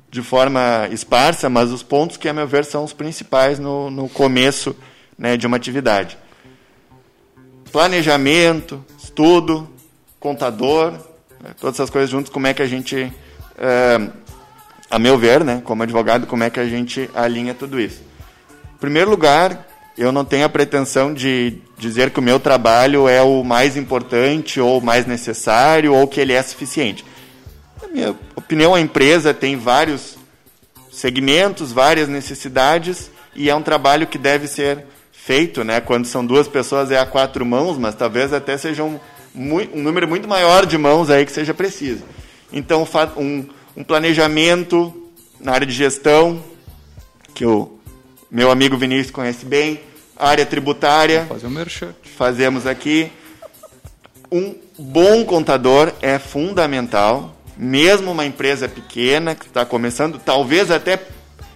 de 0.09 0.21
forma 0.21 0.87
esparsa, 0.91 1.49
mas 1.49 1.69
os 1.71 1.83
pontos 1.83 2.15
que, 2.15 2.29
a 2.29 2.33
meu 2.33 2.47
ver, 2.47 2.63
são 2.63 2.85
os 2.85 2.93
principais 2.93 3.59
no, 3.59 3.91
no 3.91 4.07
começo 4.07 4.73
né, 5.19 5.35
de 5.35 5.45
uma 5.45 5.57
atividade. 5.57 6.17
Planejamento, 7.71 8.83
estudo, 8.97 9.67
contador, 10.25 10.91
né, 11.39 11.51
todas 11.61 11.75
essas 11.75 11.91
coisas 11.91 12.09
juntas, 12.09 12.31
como 12.31 12.47
é 12.47 12.53
que 12.53 12.63
a 12.63 12.65
gente, 12.65 13.13
eh, 13.59 14.09
a 14.89 14.97
meu 14.97 15.19
ver, 15.19 15.43
né, 15.43 15.61
como 15.63 15.83
advogado, 15.83 16.25
como 16.25 16.43
é 16.43 16.49
que 16.49 16.59
a 16.59 16.65
gente 16.65 17.07
alinha 17.13 17.53
tudo 17.53 17.79
isso. 17.79 18.01
Em 18.73 18.79
primeiro 18.79 19.11
lugar, 19.11 19.67
eu 19.95 20.11
não 20.11 20.25
tenho 20.25 20.43
a 20.43 20.49
pretensão 20.49 21.13
de 21.13 21.59
dizer 21.77 22.09
que 22.09 22.17
o 22.17 22.23
meu 22.23 22.39
trabalho 22.39 23.07
é 23.07 23.21
o 23.21 23.43
mais 23.43 23.77
importante 23.77 24.59
ou 24.59 24.79
o 24.79 24.83
mais 24.83 25.05
necessário 25.05 25.93
ou 25.93 26.07
que 26.07 26.19
ele 26.19 26.33
é 26.33 26.41
suficiente. 26.41 27.05
Na 27.79 27.87
minha 27.87 28.15
opinião, 28.35 28.73
a 28.73 28.81
empresa 28.81 29.31
tem 29.31 29.55
vários 29.55 30.17
segmentos, 30.91 31.71
várias 31.71 32.09
necessidades 32.09 33.11
e 33.35 33.47
é 33.47 33.53
um 33.53 33.61
trabalho 33.61 34.07
que 34.07 34.17
deve 34.17 34.47
ser 34.47 34.85
feito, 35.11 35.63
né? 35.63 35.79
Quando 35.81 36.05
são 36.05 36.25
duas 36.25 36.47
pessoas 36.47 36.89
é 36.89 36.97
a 36.97 37.05
quatro 37.05 37.45
mãos, 37.45 37.77
mas 37.77 37.93
talvez 37.93 38.33
até 38.33 38.57
seja 38.57 38.83
um, 38.83 38.99
um 39.35 39.81
número 39.81 40.07
muito 40.07 40.27
maior 40.27 40.65
de 40.65 40.77
mãos 40.77 41.09
aí 41.09 41.25
que 41.25 41.31
seja 41.31 41.53
preciso. 41.53 42.03
Então, 42.51 42.87
um, 43.17 43.45
um 43.75 43.83
planejamento 43.83 44.93
na 45.39 45.51
área 45.51 45.67
de 45.67 45.73
gestão, 45.73 46.41
que 47.33 47.45
o 47.45 47.77
meu 48.31 48.49
amigo 48.49 48.77
Vinícius 48.77 49.11
conhece 49.11 49.45
bem, 49.45 49.79
área 50.17 50.45
tributária. 50.45 51.25
Fazer 51.27 51.47
um 51.47 51.51
merchan. 51.51 51.93
Fazemos 52.15 52.65
aqui. 52.65 53.11
Um 54.31 54.55
bom 54.77 55.23
contador 55.25 55.91
é 56.01 56.17
fundamental, 56.17 57.35
mesmo 57.57 58.11
uma 58.11 58.25
empresa 58.25 58.67
pequena 58.67 59.35
que 59.35 59.45
está 59.45 59.65
começando, 59.65 60.19
talvez 60.19 60.71
até, 60.71 60.99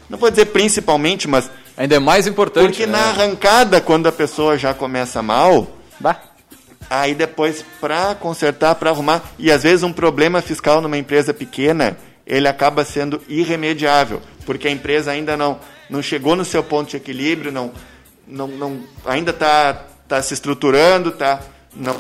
não 0.10 0.18
vou 0.18 0.30
dizer 0.30 0.46
principalmente, 0.46 1.28
mas. 1.28 1.50
Ainda 1.76 1.96
é 1.96 2.00
mais 2.00 2.28
importante. 2.28 2.68
Porque 2.68 2.86
né? 2.86 2.92
na 2.92 3.06
arrancada, 3.06 3.80
quando 3.80 4.08
a 4.08 4.12
pessoa 4.12 4.58
já 4.58 4.74
começa 4.74 5.22
mal, 5.22 5.68
bah. 6.00 6.29
Aí 6.90 7.14
depois, 7.14 7.64
para 7.80 8.16
consertar, 8.16 8.76
para 8.76 8.90
arrumar, 8.90 9.24
e 9.38 9.52
às 9.52 9.64
vezes 9.64 9.84
um 9.84 9.94
problema 9.94 10.42
fiscal 10.42 10.82
numa 10.82 10.98
empresa 10.98 11.34
pequena, 11.34 11.98
ele 12.26 12.48
acaba 12.48 12.84
sendo 12.84 13.22
irremediável, 13.28 14.22
porque 14.46 14.68
a 14.68 14.72
empresa 14.72 15.12
ainda 15.12 15.38
não, 15.38 15.60
não 15.90 16.02
chegou 16.02 16.36
no 16.36 16.46
seu 16.46 16.64
ponto 16.64 16.90
de 16.90 16.98
equilíbrio, 16.98 17.52
não, 17.52 17.72
não, 18.28 18.48
não 18.48 18.80
ainda 19.06 19.32
está 19.32 19.86
tá 20.08 20.22
se 20.22 20.34
estruturando, 20.34 21.10
está 21.10 21.40
não 21.76 21.96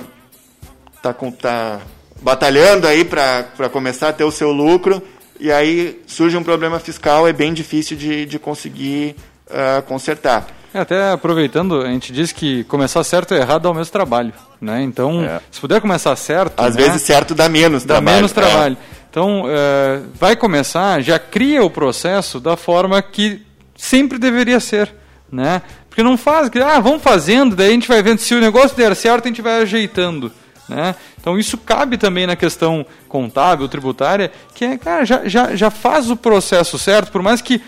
tá, 1.01 1.13
tá 1.13 1.81
batalhando 2.21 2.87
aí 2.87 3.05
para 3.05 3.69
começar 3.71 4.09
a 4.09 4.13
ter 4.13 4.23
o 4.23 4.31
seu 4.31 4.51
lucro, 4.51 5.01
e 5.39 5.51
aí 5.51 6.01
surge 6.05 6.35
um 6.35 6.43
problema 6.43 6.79
fiscal, 6.79 7.27
é 7.27 7.33
bem 7.33 7.53
difícil 7.53 7.95
de, 7.95 8.25
de 8.25 8.37
conseguir 8.37 9.15
uh, 9.47 9.81
consertar. 9.83 10.58
É, 10.73 10.79
até 10.79 11.11
aproveitando, 11.11 11.81
a 11.81 11.87
gente 11.87 12.13
diz 12.13 12.31
que 12.31 12.63
começar 12.65 13.03
certo 13.03 13.33
e 13.33 13.37
errado 13.37 13.63
dá 13.63 13.71
o 13.71 13.73
mesmo 13.73 13.91
trabalho. 13.91 14.33
Né? 14.61 14.83
Então, 14.83 15.23
é. 15.23 15.39
se 15.49 15.59
puder 15.59 15.81
começar 15.81 16.15
certo. 16.15 16.59
Às 16.59 16.75
né? 16.75 16.83
vezes 16.83 17.01
certo 17.01 17.33
dá 17.33 17.49
menos 17.49 17.83
dá 17.83 17.95
trabalho. 17.95 18.15
menos 18.15 18.31
trabalho. 18.31 18.77
É. 18.79 18.99
Então, 19.09 19.45
é, 19.47 20.01
vai 20.13 20.35
começar, 20.35 21.01
já 21.01 21.17
cria 21.17 21.63
o 21.63 21.69
processo 21.69 22.39
da 22.39 22.55
forma 22.55 23.01
que 23.01 23.41
sempre 23.75 24.19
deveria 24.19 24.59
ser. 24.59 24.93
Né? 25.31 25.61
Porque 25.89 26.03
não 26.03 26.17
faz, 26.17 26.49
ah, 26.63 26.79
vamos 26.79 27.01
fazendo, 27.01 27.55
daí 27.55 27.69
a 27.69 27.73
gente 27.73 27.87
vai 27.87 28.01
vendo 28.03 28.19
se 28.19 28.35
o 28.35 28.39
negócio 28.39 28.77
der 28.77 28.95
certo, 28.95 29.25
a 29.25 29.27
gente 29.27 29.41
vai 29.41 29.61
ajeitando. 29.61 30.31
Né? 30.67 30.93
Então 31.19 31.37
isso 31.37 31.57
cabe 31.57 31.97
também 31.97 32.27
na 32.27 32.35
questão 32.35 32.85
contábil, 33.07 33.67
tributária, 33.67 34.31
que 34.53 34.63
é, 34.63 34.77
cara, 34.77 35.03
já, 35.03 35.27
já, 35.27 35.55
já 35.55 35.71
faz 35.71 36.11
o 36.11 36.15
processo 36.15 36.77
certo, 36.77 37.11
por 37.11 37.23
mais 37.23 37.41
que 37.41 37.59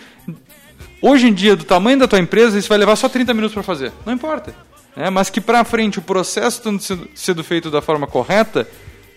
hoje 1.01 1.27
em 1.27 1.33
dia, 1.33 1.55
do 1.55 1.63
tamanho 1.63 1.99
da 1.99 2.07
tua 2.07 2.19
empresa, 2.19 2.57
isso 2.57 2.69
vai 2.69 2.77
levar 2.77 2.95
só 2.95 3.09
30 3.09 3.33
minutos 3.33 3.53
para 3.53 3.63
fazer. 3.63 3.91
Não 4.05 4.13
importa. 4.13 4.53
Né? 4.95 5.09
Mas 5.09 5.29
que 5.29 5.41
para 5.41 5.63
frente 5.63 5.99
o 5.99 6.01
processo 6.01 6.57
estando 6.57 7.09
sendo, 7.15 7.43
feito 7.43 7.71
da 7.71 7.81
forma 7.81 8.07
correta, 8.07 8.67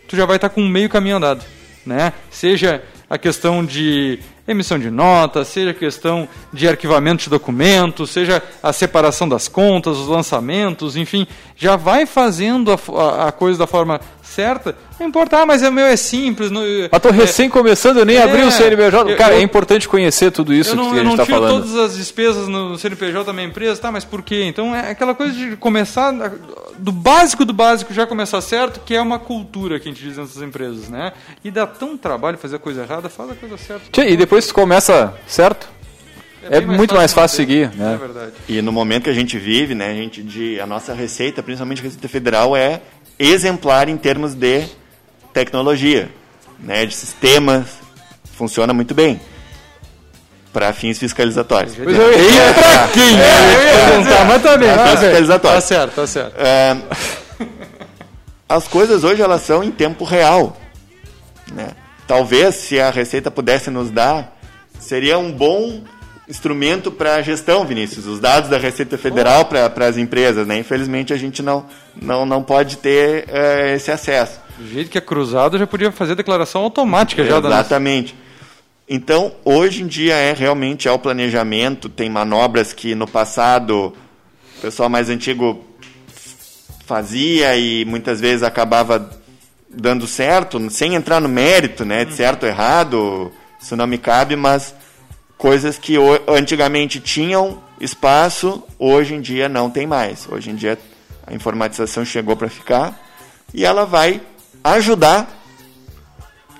tu 0.09 0.17
já 0.17 0.25
vai 0.25 0.37
estar 0.37 0.49
tá 0.49 0.55
com 0.55 0.63
meio 0.63 0.89
caminho 0.89 1.17
andado. 1.17 1.45
Né? 1.85 2.13
Seja 2.31 2.83
a 3.09 3.19
questão 3.19 3.65
de 3.65 4.19
emissão 4.47 4.79
de 4.79 4.91
nota, 4.91 5.45
seja 5.45 5.73
questão 5.73 6.29
de 6.53 6.69
arquivamento 6.69 7.25
de 7.25 7.31
documentos, 7.31 8.11
seja 8.11 8.43
a 8.63 8.73
separação 8.73 9.29
das 9.29 9.49
contas, 9.49 9.99
os 9.99 10.09
lançamentos, 10.09 10.97
enfim, 10.97 11.27
já 11.57 11.77
vai 11.77 12.07
fazendo 12.07 12.73
a, 12.73 12.79
a, 13.01 13.29
a 13.29 13.33
coisa 13.33 13.59
da 13.59 13.67
forma 13.67 14.01
certa, 14.23 14.75
não 14.99 15.07
importa, 15.09 15.39
ah, 15.39 15.47
mas 15.47 15.63
o 15.63 15.73
meu 15.73 15.87
é 15.87 15.97
simples. 15.97 16.51
Não, 16.51 16.63
mas 16.91 17.03
tô 17.03 17.09
é, 17.09 17.13
recém 17.13 17.49
começando, 17.49 17.99
eu 17.99 18.05
nem 18.05 18.17
é, 18.17 18.23
abri 18.23 18.43
o 18.43 18.51
CNPJ. 18.51 19.17
Cara, 19.17 19.35
eu, 19.35 19.39
é 19.39 19.43
importante 19.43 19.89
conhecer 19.89 20.31
tudo 20.31 20.53
isso 20.55 20.75
não, 20.75 20.93
que 20.93 20.99
a 20.99 21.03
gente 21.03 21.11
está 21.13 21.27
falando. 21.27 21.45
Eu 21.45 21.53
não 21.53 21.63
tiro 21.63 21.75
todas 21.75 21.91
as 21.91 21.97
despesas 21.97 22.49
no 22.49 22.79
CNPJ 22.79 23.25
da 23.25 23.33
minha 23.33 23.47
empresa, 23.47 23.81
tá, 23.81 23.93
mas 23.93 24.05
por 24.05 24.23
quê? 24.23 24.45
Então 24.45 24.75
é 24.75 24.91
aquela 24.91 25.15
coisa 25.15 25.33
de 25.35 25.57
começar, 25.57 26.13
do 26.79 26.91
básico 26.91 27.45
do 27.45 27.53
básico 27.53 27.93
já 27.93 28.07
começar 28.07 28.41
certo, 28.41 28.81
que 28.85 28.95
é 28.95 29.01
uma 29.01 29.19
cultura 29.19 29.79
que 29.79 29.89
a 29.89 29.93
gente 29.93 30.03
diz 30.03 30.17
nessas 30.17 30.41
empresas, 30.43 30.89
né? 30.89 31.13
E 31.45 31.51
dá 31.51 31.67
tão 31.67 31.97
trabalho 31.97 32.39
fazer 32.39 32.57
a 32.57 32.61
coisa 32.61 32.83
errada, 32.83 33.09
faz 33.09 33.31
a 33.31 33.35
coisa 33.35 33.57
certa. 33.57 33.85
Tchê, 33.93 34.11
e 34.11 34.17
depois 34.17 34.34
tu 34.43 34.55
começa 34.55 35.15
certo? 35.27 35.69
É, 36.43 36.59
é 36.59 36.61
mais 36.61 36.77
muito 36.77 36.95
mais 36.95 37.13
fácil 37.13 37.37
seguir, 37.37 37.71
né? 37.75 37.95
É 37.95 37.97
verdade. 37.97 38.33
E 38.49 38.61
no 38.61 38.73
momento 38.73 39.05
que 39.05 39.11
a 39.11 39.15
gente 39.15 39.39
vive, 39.39 39.75
né, 39.75 39.91
a 39.91 39.95
gente 39.95 40.23
de 40.23 40.61
a 40.61 40.67
nossa 40.67 40.93
receita, 40.93 41.43
principalmente 41.43 41.81
a 41.81 41.85
receita 41.85 42.09
federal 42.09 42.57
é 42.57 42.81
exemplar 43.19 43.89
em 43.89 43.97
termos 43.97 44.35
de 44.35 44.65
tecnologia, 45.33 46.11
né, 46.59 46.85
de 46.85 46.95
sistemas, 46.95 47.67
funciona 48.37 48.73
muito 48.73 48.95
bem 48.95 49.21
para 50.53 50.73
fins 50.73 50.99
fiscalizatórios. 50.99 51.75
Pois 51.75 51.97
eu 51.97 52.13
ia 52.13 52.55
para 52.55 52.89
quem? 52.89 53.21
É, 53.21 54.25
mas 54.25 54.43
também, 54.43 54.75
tá, 54.75 54.97
fiscalizatórios. 54.97 55.65
Tá 55.65 55.67
certo, 55.67 55.95
tá 55.95 56.07
certo. 56.07 56.35
É, 56.39 56.77
as 58.49 58.69
coisas 58.69 59.03
hoje 59.03 59.23
elas 59.23 59.43
são 59.43 59.65
em 59.65 59.71
tempo 59.71 60.05
real, 60.05 60.57
né? 61.53 61.71
Talvez 62.07 62.55
se 62.55 62.79
a 62.79 62.91
Receita 62.91 63.31
pudesse 63.31 63.71
nos 63.71 63.91
dar, 63.91 64.37
seria 64.79 65.19
um 65.19 65.33
bom 65.33 65.83
instrumento 66.29 66.91
para 66.91 67.17
a 67.17 67.23
gestão, 67.23 67.65
Vinícius, 67.65 68.07
os 68.07 68.21
dados 68.21 68.49
da 68.49 68.59
Receita 68.59 68.97
Federal 68.97 69.43
oh. 69.43 69.45
para 69.45 69.87
as 69.87 69.97
empresas, 69.97 70.47
né? 70.47 70.59
Infelizmente 70.59 71.13
a 71.13 71.17
gente 71.17 71.43
não, 71.43 71.67
não, 72.01 72.25
não 72.25 72.43
pode 72.43 72.79
ter 72.79 73.25
uh, 73.25 73.75
esse 73.75 73.91
acesso. 73.91 74.41
Do 74.59 74.69
jeito 74.69 74.91
que 74.91 74.99
é 74.99 75.01
cruzado, 75.01 75.59
já 75.59 75.67
podia 75.67 75.91
fazer 75.91 76.15
declaração 76.15 76.63
automática 76.63 77.25
já 77.25 77.39
Exatamente. 77.39 78.15
Então, 78.89 79.33
hoje 79.45 79.83
em 79.83 79.87
dia 79.87 80.15
é 80.15 80.33
realmente 80.33 80.87
é 80.87 80.93
o 80.93 80.99
planejamento, 80.99 81.89
tem 81.89 82.11
manobras 82.11 82.73
que 82.73 82.95
no 82.95 83.07
passado 83.07 83.95
o 84.59 84.61
pessoal 84.61 84.89
mais 84.89 85.09
antigo 85.09 85.65
fazia 86.87 87.57
e 87.57 87.85
muitas 87.87 88.21
vezes 88.21 88.43
acabava 88.43 89.11
dando 89.77 90.07
certo, 90.07 90.71
sem 90.71 90.95
entrar 90.95 91.21
no 91.21 91.29
mérito, 91.29 91.85
né, 91.85 92.05
de 92.05 92.15
certo 92.15 92.45
ou 92.45 92.49
errado, 92.49 93.33
isso 93.61 93.77
não 93.77 93.87
me 93.87 93.99
cabe, 93.99 94.37
mas 94.37 94.75
coisas 95.37 95.79
que 95.79 95.97
antigamente 96.29 97.01
tinham 97.01 97.63
espaço, 97.81 98.63
hoje 98.79 99.15
em 99.15 99.21
dia 99.21 99.49
não 99.49 99.69
tem 99.71 99.87
mais. 99.87 100.29
Hoje 100.31 100.51
em 100.51 100.55
dia 100.55 100.79
a 101.27 101.35
informatização 101.35 102.05
chegou 102.05 102.37
para 102.37 102.49
ficar 102.49 102.99
e 103.53 103.65
ela 103.65 103.85
vai 103.85 104.21
ajudar, 104.63 105.29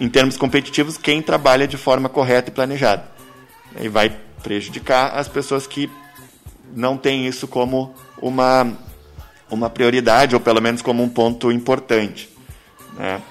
em 0.01 0.09
termos 0.09 0.37
competitivos, 0.37 0.99
quem 0.99 1.23
trabalha 1.23 1.69
de 1.69 1.77
forma 1.77 2.09
correta 2.09 2.51
e 2.51 2.53
planejada. 2.53 3.09
E 3.81 3.89
vai 3.89 4.15
prejudicar 4.43 5.17
as 5.17 5.29
pessoas 5.29 5.67
que 5.67 5.91
não 6.75 6.97
têm 6.97 7.27
isso 7.27 7.47
como 7.47 7.95
uma, 8.21 8.73
uma 9.51 9.71
prioridade, 9.71 10.35
ou 10.35 10.41
pelo 10.41 10.61
menos 10.61 10.83
como 10.83 11.03
um 11.03 11.09
ponto 11.09 11.51
importante. 11.53 12.34
Né? 12.97 13.23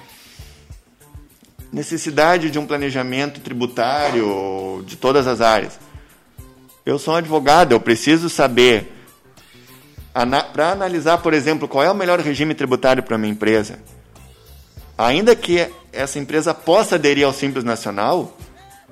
necessidade 1.74 2.50
de 2.50 2.58
um 2.58 2.66
planejamento 2.66 3.40
tributário 3.40 4.84
de 4.86 4.96
todas 4.96 5.26
as 5.26 5.40
áreas. 5.40 5.78
Eu 6.86 6.98
sou 6.98 7.14
um 7.14 7.16
advogado, 7.16 7.72
eu 7.72 7.80
preciso 7.80 8.30
saber 8.30 8.92
para 10.52 10.70
analisar, 10.70 11.18
por 11.18 11.34
exemplo, 11.34 11.66
qual 11.66 11.82
é 11.82 11.90
o 11.90 11.94
melhor 11.94 12.20
regime 12.20 12.54
tributário 12.54 13.02
para 13.02 13.18
minha 13.18 13.32
empresa. 13.32 13.80
Ainda 14.96 15.34
que 15.34 15.68
essa 15.92 16.20
empresa 16.20 16.54
possa 16.54 16.94
aderir 16.94 17.26
ao 17.26 17.32
Simples 17.32 17.64
Nacional, 17.64 18.38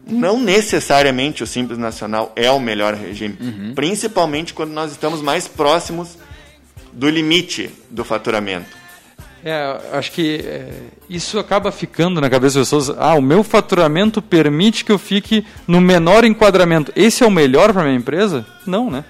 não 0.04 0.40
necessariamente 0.40 1.44
o 1.44 1.46
Simples 1.46 1.78
Nacional 1.78 2.32
é 2.34 2.50
o 2.50 2.58
melhor 2.58 2.94
regime, 2.94 3.38
uhum. 3.40 3.72
principalmente 3.76 4.52
quando 4.52 4.72
nós 4.72 4.90
estamos 4.90 5.22
mais 5.22 5.46
próximos 5.46 6.18
do 6.92 7.08
limite 7.08 7.70
do 7.88 8.04
faturamento. 8.04 8.81
É, 9.44 9.80
acho 9.92 10.12
que 10.12 10.36
é, 10.36 10.68
isso 11.10 11.38
acaba 11.38 11.72
ficando 11.72 12.20
na 12.20 12.30
cabeça 12.30 12.60
das 12.60 12.68
pessoas. 12.68 12.96
Ah, 12.96 13.14
o 13.14 13.22
meu 13.22 13.42
faturamento 13.42 14.22
permite 14.22 14.84
que 14.84 14.92
eu 14.92 14.98
fique 14.98 15.44
no 15.66 15.80
menor 15.80 16.24
enquadramento. 16.24 16.92
Esse 16.94 17.24
é 17.24 17.26
o 17.26 17.30
melhor 17.30 17.72
para 17.72 17.82
minha 17.82 17.96
empresa? 17.96 18.46
Não, 18.64 18.88
né? 18.88 19.04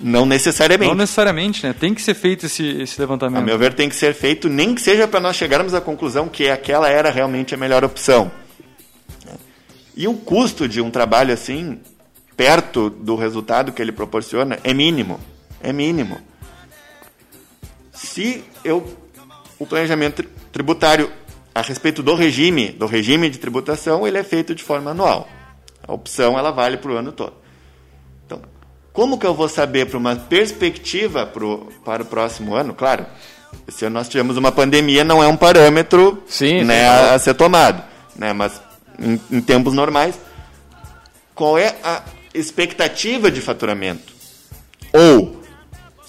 Não 0.00 0.24
necessariamente. 0.24 0.88
Não 0.88 0.96
necessariamente, 0.96 1.66
né? 1.66 1.74
Tem 1.78 1.94
que 1.94 2.02
ser 2.02 2.14
feito 2.14 2.46
esse, 2.46 2.66
esse 2.82 2.98
levantamento. 2.98 3.42
A 3.42 3.44
meu 3.44 3.58
ver, 3.58 3.74
tem 3.74 3.88
que 3.88 3.94
ser 3.94 4.14
feito, 4.14 4.48
nem 4.48 4.74
que 4.74 4.80
seja 4.80 5.06
para 5.06 5.20
nós 5.20 5.36
chegarmos 5.36 5.74
à 5.74 5.80
conclusão 5.80 6.28
que 6.28 6.48
aquela 6.48 6.88
era 6.88 7.10
realmente 7.10 7.54
a 7.54 7.58
melhor 7.58 7.84
opção. 7.84 8.30
E 9.96 10.08
o 10.08 10.14
custo 10.14 10.66
de 10.66 10.80
um 10.80 10.90
trabalho 10.90 11.32
assim, 11.32 11.78
perto 12.36 12.90
do 12.90 13.14
resultado 13.16 13.70
que 13.70 13.80
ele 13.80 13.92
proporciona, 13.92 14.58
é 14.64 14.74
mínimo. 14.74 15.20
É 15.62 15.72
mínimo. 15.72 16.18
Se 17.92 18.42
eu 18.64 19.03
o 19.58 19.66
planejamento 19.66 20.22
tributário 20.52 21.10
a 21.54 21.62
respeito 21.62 22.02
do 22.02 22.14
regime, 22.14 22.70
do 22.70 22.86
regime 22.86 23.30
de 23.30 23.38
tributação, 23.38 24.06
ele 24.06 24.18
é 24.18 24.24
feito 24.24 24.54
de 24.54 24.62
forma 24.62 24.90
anual. 24.90 25.28
A 25.86 25.92
opção 25.92 26.38
ela 26.38 26.50
vale 26.50 26.76
para 26.76 26.90
o 26.90 26.96
ano 26.96 27.12
todo. 27.12 27.34
Então, 28.26 28.42
como 28.92 29.18
que 29.18 29.26
eu 29.26 29.34
vou 29.34 29.48
saber 29.48 29.86
para 29.86 29.98
uma 29.98 30.16
perspectiva 30.16 31.26
pro, 31.26 31.72
para 31.84 32.02
o 32.02 32.06
próximo 32.06 32.54
ano? 32.54 32.74
Claro, 32.74 33.06
esse 33.68 33.84
ano 33.84 33.94
nós 33.94 34.08
tivemos 34.08 34.36
uma 34.36 34.50
pandemia, 34.50 35.04
não 35.04 35.22
é 35.22 35.28
um 35.28 35.36
parâmetro 35.36 36.22
sim, 36.26 36.64
né, 36.64 36.80
sim. 36.80 36.86
A, 36.86 37.14
a, 37.14 37.18
ser 37.18 37.34
tomado. 37.34 37.82
Né, 38.16 38.32
mas 38.32 38.60
em, 38.98 39.20
em 39.30 39.40
tempos 39.40 39.74
normais, 39.74 40.18
qual 41.34 41.56
é 41.58 41.74
a 41.84 42.02
expectativa 42.32 43.30
de 43.30 43.40
faturamento? 43.40 44.12
Ou 44.92 45.33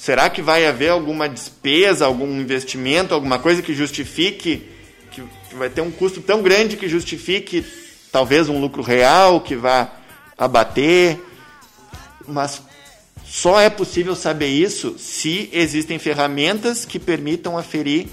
será 0.06 0.30
que 0.30 0.40
vai 0.40 0.68
haver 0.68 0.90
alguma 0.90 1.28
despesa, 1.28 2.06
algum 2.06 2.40
investimento, 2.40 3.12
alguma 3.12 3.40
coisa 3.40 3.64
que 3.64 3.74
justifique, 3.74 4.62
que, 5.10 5.24
vai 5.56 5.68
ter 5.68 5.82
um 5.82 5.90
custo 5.90 6.22
tão 6.22 6.44
grande 6.44 6.78
que 6.78 6.88
justifique 6.88 7.66
talvez 8.12 8.48
um 8.48 8.62
lucro 8.62 8.84
real 8.84 9.42
que 9.42 9.56
vá 9.56 9.94
abater? 10.38 11.20
Mas 12.28 12.62
só 13.26 13.60
é 13.60 13.68
possível 13.68 14.16
saber 14.16 14.50
isso 14.50 14.96
se 15.00 15.50
existem 15.52 15.98
ferramentas 15.98 16.86
que 16.86 17.00
permitam 17.00 17.58
aferir 17.58 18.06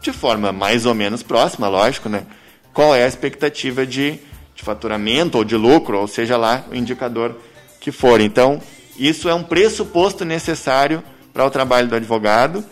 de 0.00 0.12
forma 0.12 0.52
mais 0.52 0.86
ou 0.86 0.94
menos 0.94 1.24
próxima, 1.24 1.68
lógico, 1.68 2.08
né? 2.08 2.24
Qual 2.72 2.94
é 2.94 3.02
a 3.02 3.08
expectativa 3.08 3.84
de, 3.84 4.20
de 4.54 4.62
faturamento 4.62 5.38
ou 5.38 5.42
de 5.42 5.56
lucro, 5.56 5.98
ou 5.98 6.06
seja 6.06 6.36
lá 6.36 6.64
o 6.70 6.76
indicador 6.76 7.36
que 7.80 7.90
for. 7.90 8.20
Então, 8.20 8.62
isso 8.96 9.28
é 9.28 9.34
um 9.34 9.42
pressuposto 9.42 10.24
necessário 10.24 11.02
para 11.32 11.44
o 11.46 11.50
trabalho 11.50 11.88
do 11.88 11.94
advogado 11.94 12.64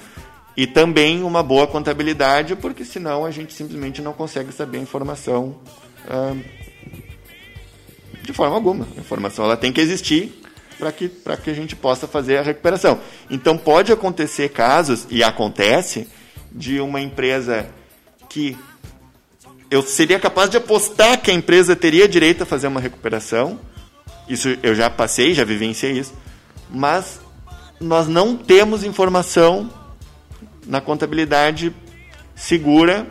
e 0.57 0.67
também 0.67 1.23
uma 1.23 1.43
boa 1.43 1.67
contabilidade, 1.67 2.57
porque 2.57 2.85
senão 2.85 3.25
a 3.25 3.31
gente 3.31 3.53
simplesmente 3.53 4.03
não 4.03 4.13
consegue 4.13 4.53
saber 4.53 4.79
a 4.79 4.83
informação 4.83 5.57
de 8.23 8.33
forma 8.33 8.55
alguma. 8.55 8.87
A 8.97 9.01
informação 9.01 9.45
ela 9.45 9.57
tem 9.57 9.73
que 9.73 9.81
existir 9.81 10.41
para 10.79 10.91
que, 10.93 11.09
que 11.09 11.51
a 11.51 11.55
gente 11.55 11.77
possa 11.77 12.07
fazer 12.07 12.39
a 12.39 12.43
recuperação. 12.43 12.99
Então 13.31 13.57
pode 13.57 13.93
acontecer 13.93 14.49
casos, 14.49 15.07
e 15.11 15.23
acontece, 15.23 16.09
de 16.51 16.81
uma 16.81 17.01
empresa 17.01 17.69
que 18.29 18.57
eu 19.71 19.83
seria 19.83 20.19
capaz 20.19 20.51
de 20.51 20.57
apostar 20.57 21.21
que 21.21 21.31
a 21.31 21.35
empresa 21.35 21.77
teria 21.77 22.09
direito 22.09 22.43
a 22.43 22.47
fazer 22.47 22.67
uma 22.67 22.81
recuperação. 22.81 23.61
Isso 24.29 24.57
eu 24.63 24.75
já 24.75 24.91
passei, 24.91 25.33
já 25.35 25.45
vivenciei 25.45 25.93
isso. 25.93 26.13
Mas 26.69 27.21
nós 27.81 28.07
não 28.07 28.37
temos 28.37 28.85
informação 28.85 29.71
na 30.67 30.81
contabilidade 30.81 31.75
segura 32.37 33.07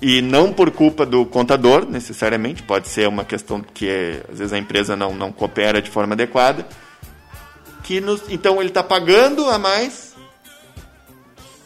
e 0.00 0.20
não 0.20 0.52
por 0.52 0.70
culpa 0.70 1.06
do 1.06 1.24
contador, 1.24 1.88
necessariamente, 1.88 2.62
pode 2.62 2.88
ser 2.88 3.08
uma 3.08 3.24
questão 3.24 3.62
que 3.62 3.88
é, 3.88 4.22
às 4.30 4.38
vezes 4.38 4.52
a 4.52 4.58
empresa 4.58 4.94
não, 4.94 5.14
não 5.14 5.32
coopera 5.32 5.80
de 5.80 5.90
forma 5.90 6.12
adequada. 6.12 6.66
Que 7.82 8.00
nos, 8.00 8.22
então 8.28 8.60
ele 8.60 8.68
está 8.68 8.82
pagando 8.82 9.48
a 9.48 9.58
mais. 9.58 10.14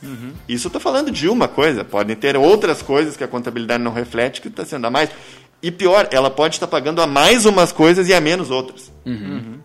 Uhum. 0.02 0.32
Isso 0.48 0.68
estou 0.68 0.80
falando 0.80 1.10
de 1.10 1.28
uma 1.28 1.48
coisa, 1.48 1.84
podem 1.84 2.14
ter 2.14 2.36
outras 2.36 2.80
coisas 2.82 3.16
que 3.16 3.24
a 3.24 3.28
contabilidade 3.28 3.82
não 3.82 3.92
reflete 3.92 4.40
que 4.40 4.48
está 4.48 4.64
sendo 4.64 4.86
a 4.86 4.90
mais. 4.90 5.10
E 5.62 5.70
pior, 5.70 6.08
ela 6.10 6.30
pode 6.30 6.54
estar 6.54 6.68
pagando 6.68 7.02
a 7.02 7.06
mais 7.06 7.44
umas 7.44 7.72
coisas 7.72 8.08
e 8.08 8.14
a 8.14 8.20
menos 8.20 8.50
outras. 8.50 8.92
Uhum. 9.04 9.58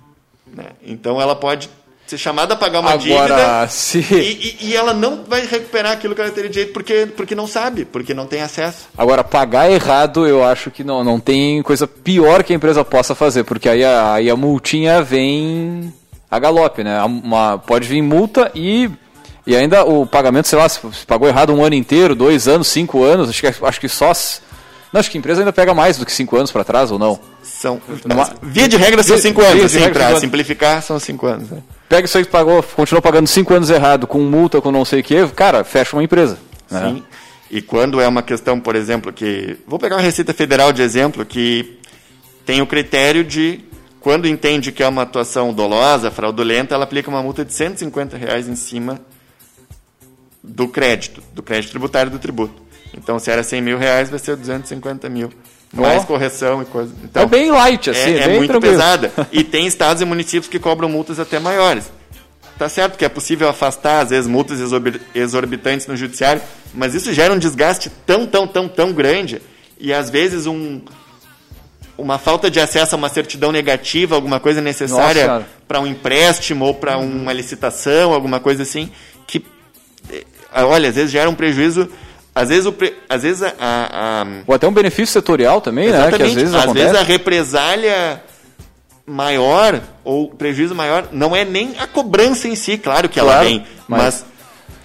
Né? 0.48 0.72
Então 0.84 1.22
ela 1.22 1.36
pode 1.36 1.70
ser 2.08 2.18
chamada 2.18 2.54
a 2.54 2.58
pagar 2.58 2.82
uma 2.82 2.92
Agora, 2.92 3.00
dívida 3.00 3.68
se... 3.68 4.00
e, 4.14 4.58
e, 4.62 4.68
e, 4.68 4.76
ela 4.76 4.94
não 4.94 5.24
vai 5.24 5.46
recuperar 5.46 5.94
aquilo 5.94 6.14
que 6.14 6.22
ela 6.22 6.30
teria 6.30 6.50
direito 6.50 6.74
porque, 6.74 7.08
porque 7.08 7.34
não 7.34 7.48
sabe, 7.48 7.84
porque 7.84 8.14
não 8.14 8.28
tem 8.28 8.42
acesso. 8.42 8.88
Agora, 8.96 9.24
pagar 9.24 9.72
errado, 9.72 10.28
eu 10.28 10.44
acho 10.44 10.70
que 10.70 10.84
não, 10.84 11.04
não 11.04 11.20
tem 11.20 11.64
coisa 11.64 11.88
pior 11.88 12.44
que 12.44 12.54
a 12.54 12.56
empresa 12.56 12.86
possa 12.86 13.16
fazer, 13.16 13.44
porque 13.44 13.68
aí 13.68 13.84
a, 13.84 14.14
aí 14.14 14.30
a 14.30 14.36
multinha 14.36 15.02
vem 15.02 15.92
a 16.30 16.38
galope, 16.38 16.84
né? 16.84 17.02
Uma, 17.04 17.58
pode 17.58 17.88
vir 17.88 18.02
multa 18.04 18.52
e, 18.54 18.90
e 19.48 19.56
ainda 19.56 19.84
o 19.84 20.06
pagamento, 20.06 20.48
sei 20.48 20.60
lá, 20.60 20.70
se, 20.70 20.80
se 20.94 21.06
pagou 21.08 21.28
errado 21.28 21.54
um 21.54 21.64
ano 21.64 21.76
inteiro, 21.76 22.14
dois 22.14 22.48
anos, 22.48 22.68
cinco 22.68 23.04
anos, 23.04 23.30
acho 23.30 23.42
que, 23.42 23.66
acho 23.66 23.80
que 23.80 23.90
só... 23.90 24.12
Não, 24.94 25.00
acho 25.00 25.10
que 25.10 25.18
a 25.18 25.20
empresa 25.20 25.42
ainda 25.42 25.52
pega 25.52 25.74
mais 25.74 25.98
do 25.98 26.06
que 26.06 26.12
cinco 26.12 26.38
anos 26.38 26.52
para 26.52 26.64
trás, 26.64 26.92
ou 26.92 27.00
não? 27.00 27.20
São, 27.66 27.82
via 28.44 28.68
de 28.68 28.78
regra 28.78 29.02
são 29.02 29.18
cinco 29.18 29.42
anos, 29.42 29.66
assim, 29.66 29.90
para 29.90 30.20
simplificar 30.20 30.84
são 30.84 31.00
cinco 31.00 31.26
anos. 31.26 31.50
Né? 31.50 31.64
pega 31.90 32.06
isso 32.06 32.18
aí 32.18 32.26
que 32.26 32.32
pagou, 32.32 32.62
continuou 32.62 33.02
pagando 33.02 33.28
cinco 33.28 33.54
anos 33.54 33.70
errado, 33.70 34.06
com 34.06 34.20
multa, 34.20 34.62
com 34.62 34.72
não 34.72 34.86
sei 34.86 35.00
o 35.00 35.04
que, 35.04 35.28
cara, 35.30 35.64
fecha 35.64 35.96
uma 35.96 36.04
empresa. 36.04 36.38
Né? 36.70 36.90
Sim. 36.90 37.04
E 37.50 37.62
quando 37.62 38.02
é 38.02 38.08
uma 38.08 38.22
questão, 38.22 38.60
por 38.60 38.76
exemplo, 38.76 39.14
que. 39.14 39.58
Vou 39.68 39.80
pegar 39.80 39.98
a 39.98 40.02
Receita 40.02 40.34
Federal 40.34 40.74
de 40.74 40.82
exemplo, 40.82 41.26
que 41.26 41.80
tem 42.46 42.62
o 42.62 42.68
critério 42.68 43.24
de. 43.24 43.62
Quando 44.00 44.28
entende 44.28 44.72
que 44.72 44.84
é 44.84 44.88
uma 44.88 45.02
atuação 45.02 45.52
dolosa, 45.52 46.12
fraudulenta, 46.12 46.76
ela 46.76 46.84
aplica 46.84 47.10
uma 47.10 47.24
multa 47.24 47.44
de 47.44 47.54
150 47.54 48.16
reais 48.16 48.48
em 48.48 48.56
cima 48.56 49.00
do 50.44 50.68
crédito, 50.68 51.24
do 51.34 51.42
crédito 51.42 51.72
tributário 51.72 52.12
do 52.12 52.20
tributo. 52.20 52.62
Então, 52.96 53.18
se 53.18 53.32
era 53.32 53.42
100 53.42 53.62
mil 53.62 53.78
reais, 53.80 54.10
vai 54.10 54.20
ser 54.20 54.36
250 54.36 55.10
mil 55.10 55.32
mais 55.76 56.04
oh. 56.04 56.08
correção 56.08 56.62
e 56.62 56.66
coisa. 56.66 56.94
Então, 57.04 57.24
é 57.24 57.26
bem 57.26 57.52
light, 57.52 57.90
assim, 57.90 58.12
é, 58.12 58.20
é 58.20 58.28
bem 58.28 58.38
muito 58.38 58.52
tranquilo. 58.52 58.74
pesada. 58.74 59.12
E 59.32 59.44
tem 59.44 59.68
estados 59.68 60.02
e 60.02 60.06
municípios 60.06 60.48
que 60.48 60.60
cobram 60.60 60.90
multas 60.90 61.20
até 61.20 61.40
maiores. 61.40 61.92
Tá 62.58 62.70
certo 62.70 62.98
que 62.98 63.04
é 63.04 63.10
possível 63.10 63.50
afastar, 63.50 64.02
às 64.02 64.10
vezes, 64.12 64.28
multas 64.28 64.60
exorbitantes 65.14 65.88
no 65.88 65.98
judiciário, 65.98 66.42
mas 66.74 66.96
isso 66.96 67.12
gera 67.12 67.34
um 67.34 67.38
desgaste 67.38 67.92
tão, 68.06 68.26
tão, 68.26 68.48
tão, 68.48 68.68
tão 68.70 68.94
grande. 68.94 69.42
E 69.78 69.94
às 69.94 70.10
vezes 70.10 70.48
um, 70.48 70.82
uma 71.98 72.18
falta 72.18 72.50
de 72.50 72.60
acesso 72.60 72.96
a 72.96 72.98
uma 72.98 73.10
certidão 73.10 73.52
negativa, 73.52 74.16
alguma 74.16 74.40
coisa 74.40 74.62
necessária 74.62 75.46
para 75.68 75.82
um 75.82 75.88
empréstimo 75.88 76.66
ou 76.66 76.74
para 76.74 76.98
uhum. 76.98 77.24
uma 77.24 77.34
licitação, 77.34 78.14
alguma 78.14 78.40
coisa 78.40 78.64
assim, 78.64 78.90
que, 79.28 79.44
eh, 80.10 80.24
olha, 80.54 80.90
às 80.90 80.96
vezes 80.96 81.12
gera 81.12 81.30
um 81.30 81.36
prejuízo 81.36 81.90
às 82.36 82.50
vezes, 82.50 82.66
o 82.66 82.74
pre... 82.74 82.94
às 83.08 83.24
vezes 83.24 83.42
a, 83.42 83.54
a, 83.58 84.22
a... 84.22 84.28
Ou 84.46 84.54
até 84.54 84.68
um 84.68 84.74
benefício 84.74 85.08
setorial 85.14 85.62
também, 85.62 85.88
Exatamente. 85.88 86.12
né? 86.12 86.18
Que 86.18 86.24
às 86.24 86.34
vezes 86.34 86.54
às 86.54 86.64
acontece. 86.64 86.86
vezes 86.86 87.02
a 87.02 87.04
represália 87.04 88.24
maior 89.08 89.82
ou 90.04 90.30
prejuízo 90.30 90.76
maior 90.76 91.08
não 91.14 91.34
é 91.34 91.46
nem 91.46 91.76
a 91.80 91.88
cobrança 91.88 92.48
em 92.48 92.56
si, 92.56 92.78
claro 92.78 93.08
que 93.08 93.20
claro, 93.20 93.40
ela 93.40 93.44
vem, 93.44 93.66
mas, 93.88 94.26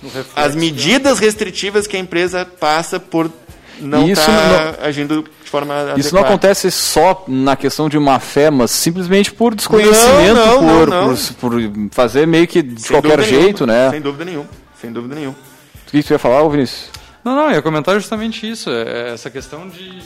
mas 0.03 0.13
reflexo, 0.15 0.33
as 0.37 0.55
medidas 0.55 1.19
restritivas 1.19 1.87
que 1.87 1.97
a 1.97 2.01
empresa 2.01 2.45
passa 2.45 3.01
por 3.01 3.31
não 3.81 4.07
estar 4.09 4.75
tá 4.75 4.87
agindo 4.87 5.25
de 5.43 5.51
forma 5.51 5.75
adequada. 5.75 6.01
Isso 6.01 6.15
não 6.15 6.23
acontece 6.23 6.71
só 6.71 7.25
na 7.27 7.57
questão 7.57 7.89
de 7.89 7.99
má 7.99 8.21
fé, 8.21 8.51
mas 8.51 8.71
simplesmente 8.71 9.33
por 9.33 9.55
desconhecimento, 9.55 10.35
não, 10.35 10.63
não, 10.63 10.79
por, 10.79 10.89
não, 10.89 11.17
por, 11.41 11.51
por, 11.51 11.89
fazer 11.91 12.27
meio 12.27 12.47
que 12.47 12.63
de 12.63 12.83
Sem 12.83 12.91
qualquer 12.93 13.23
jeito, 13.23 13.67
nenhuma, 13.67 13.85
né? 13.87 13.91
Sem 13.91 14.01
dúvida 14.01 14.25
nenhuma. 14.25 14.49
Sem 14.81 14.93
dúvida 14.93 15.15
nenhuma. 15.15 15.37
O 15.87 15.91
que 15.91 16.03
você 16.03 16.15
ia 16.15 16.19
falar, 16.19 16.47
Vinícius? 16.49 16.90
Não, 17.25 17.35
não, 17.35 17.51
ia 17.51 17.63
comentar 17.63 17.95
justamente 17.95 18.49
isso. 18.49 18.71
É, 18.71 19.13
essa 19.13 19.31
questão 19.31 19.69
de. 19.69 19.99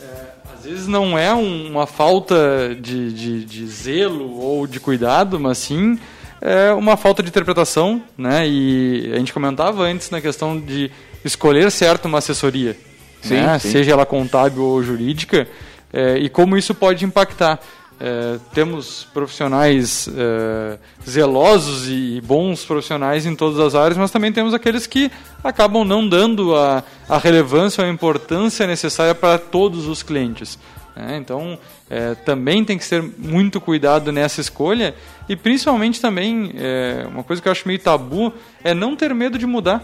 É, 0.00 0.26
às 0.56 0.64
vezes 0.64 0.86
não 0.86 1.18
é 1.18 1.32
um, 1.34 1.70
uma 1.70 1.86
falta 1.86 2.74
de, 2.80 3.12
de, 3.12 3.44
de, 3.44 3.66
zelo 3.66 4.38
ou 4.38 4.66
de 4.66 4.80
cuidado, 4.80 5.38
mas 5.38 5.58
sim 5.58 5.98
é 6.42 6.72
uma 6.72 6.96
falta 6.96 7.22
de 7.22 7.28
interpretação, 7.28 8.02
né? 8.18 8.46
E 8.48 9.12
a 9.14 9.18
gente 9.18 9.32
comentava 9.32 9.84
antes 9.84 10.10
na 10.10 10.20
questão 10.20 10.58
de 10.58 10.90
escolher 11.24 11.70
certo 11.70 12.06
uma 12.06 12.18
assessoria, 12.18 12.76
sim, 13.22 13.34
né? 13.34 13.58
sim. 13.60 13.70
seja 13.70 13.92
ela 13.92 14.04
contábil 14.04 14.64
ou 14.64 14.82
jurídica, 14.82 15.46
é, 15.92 16.18
e 16.18 16.28
como 16.28 16.56
isso 16.56 16.74
pode 16.74 17.04
impactar. 17.04 17.60
É, 18.04 18.36
temos 18.52 19.06
profissionais 19.14 20.08
é, 20.08 20.76
zelosos 21.08 21.88
e 21.88 22.20
bons 22.24 22.64
profissionais 22.64 23.26
em 23.26 23.36
todas 23.36 23.60
as 23.60 23.76
áreas, 23.76 23.96
mas 23.96 24.10
também 24.10 24.32
temos 24.32 24.52
aqueles 24.52 24.88
que 24.88 25.08
acabam 25.44 25.84
não 25.84 26.08
dando 26.08 26.52
a, 26.56 26.82
a 27.08 27.16
relevância 27.16 27.80
ou 27.80 27.88
a 27.88 27.92
importância 27.92 28.66
necessária 28.66 29.14
para 29.14 29.38
todos 29.38 29.86
os 29.86 30.02
clientes. 30.02 30.58
Né? 30.96 31.16
Então, 31.16 31.56
é, 31.88 32.16
também 32.16 32.64
tem 32.64 32.76
que 32.76 32.84
ser 32.84 33.04
muito 33.16 33.60
cuidado 33.60 34.10
nessa 34.10 34.40
escolha 34.40 34.96
e 35.28 35.36
principalmente 35.36 36.00
também, 36.00 36.50
é, 36.56 37.06
uma 37.08 37.22
coisa 37.22 37.40
que 37.40 37.46
eu 37.46 37.52
acho 37.52 37.68
meio 37.68 37.78
tabu, 37.78 38.32
é 38.64 38.74
não 38.74 38.96
ter 38.96 39.14
medo 39.14 39.38
de 39.38 39.46
mudar. 39.46 39.80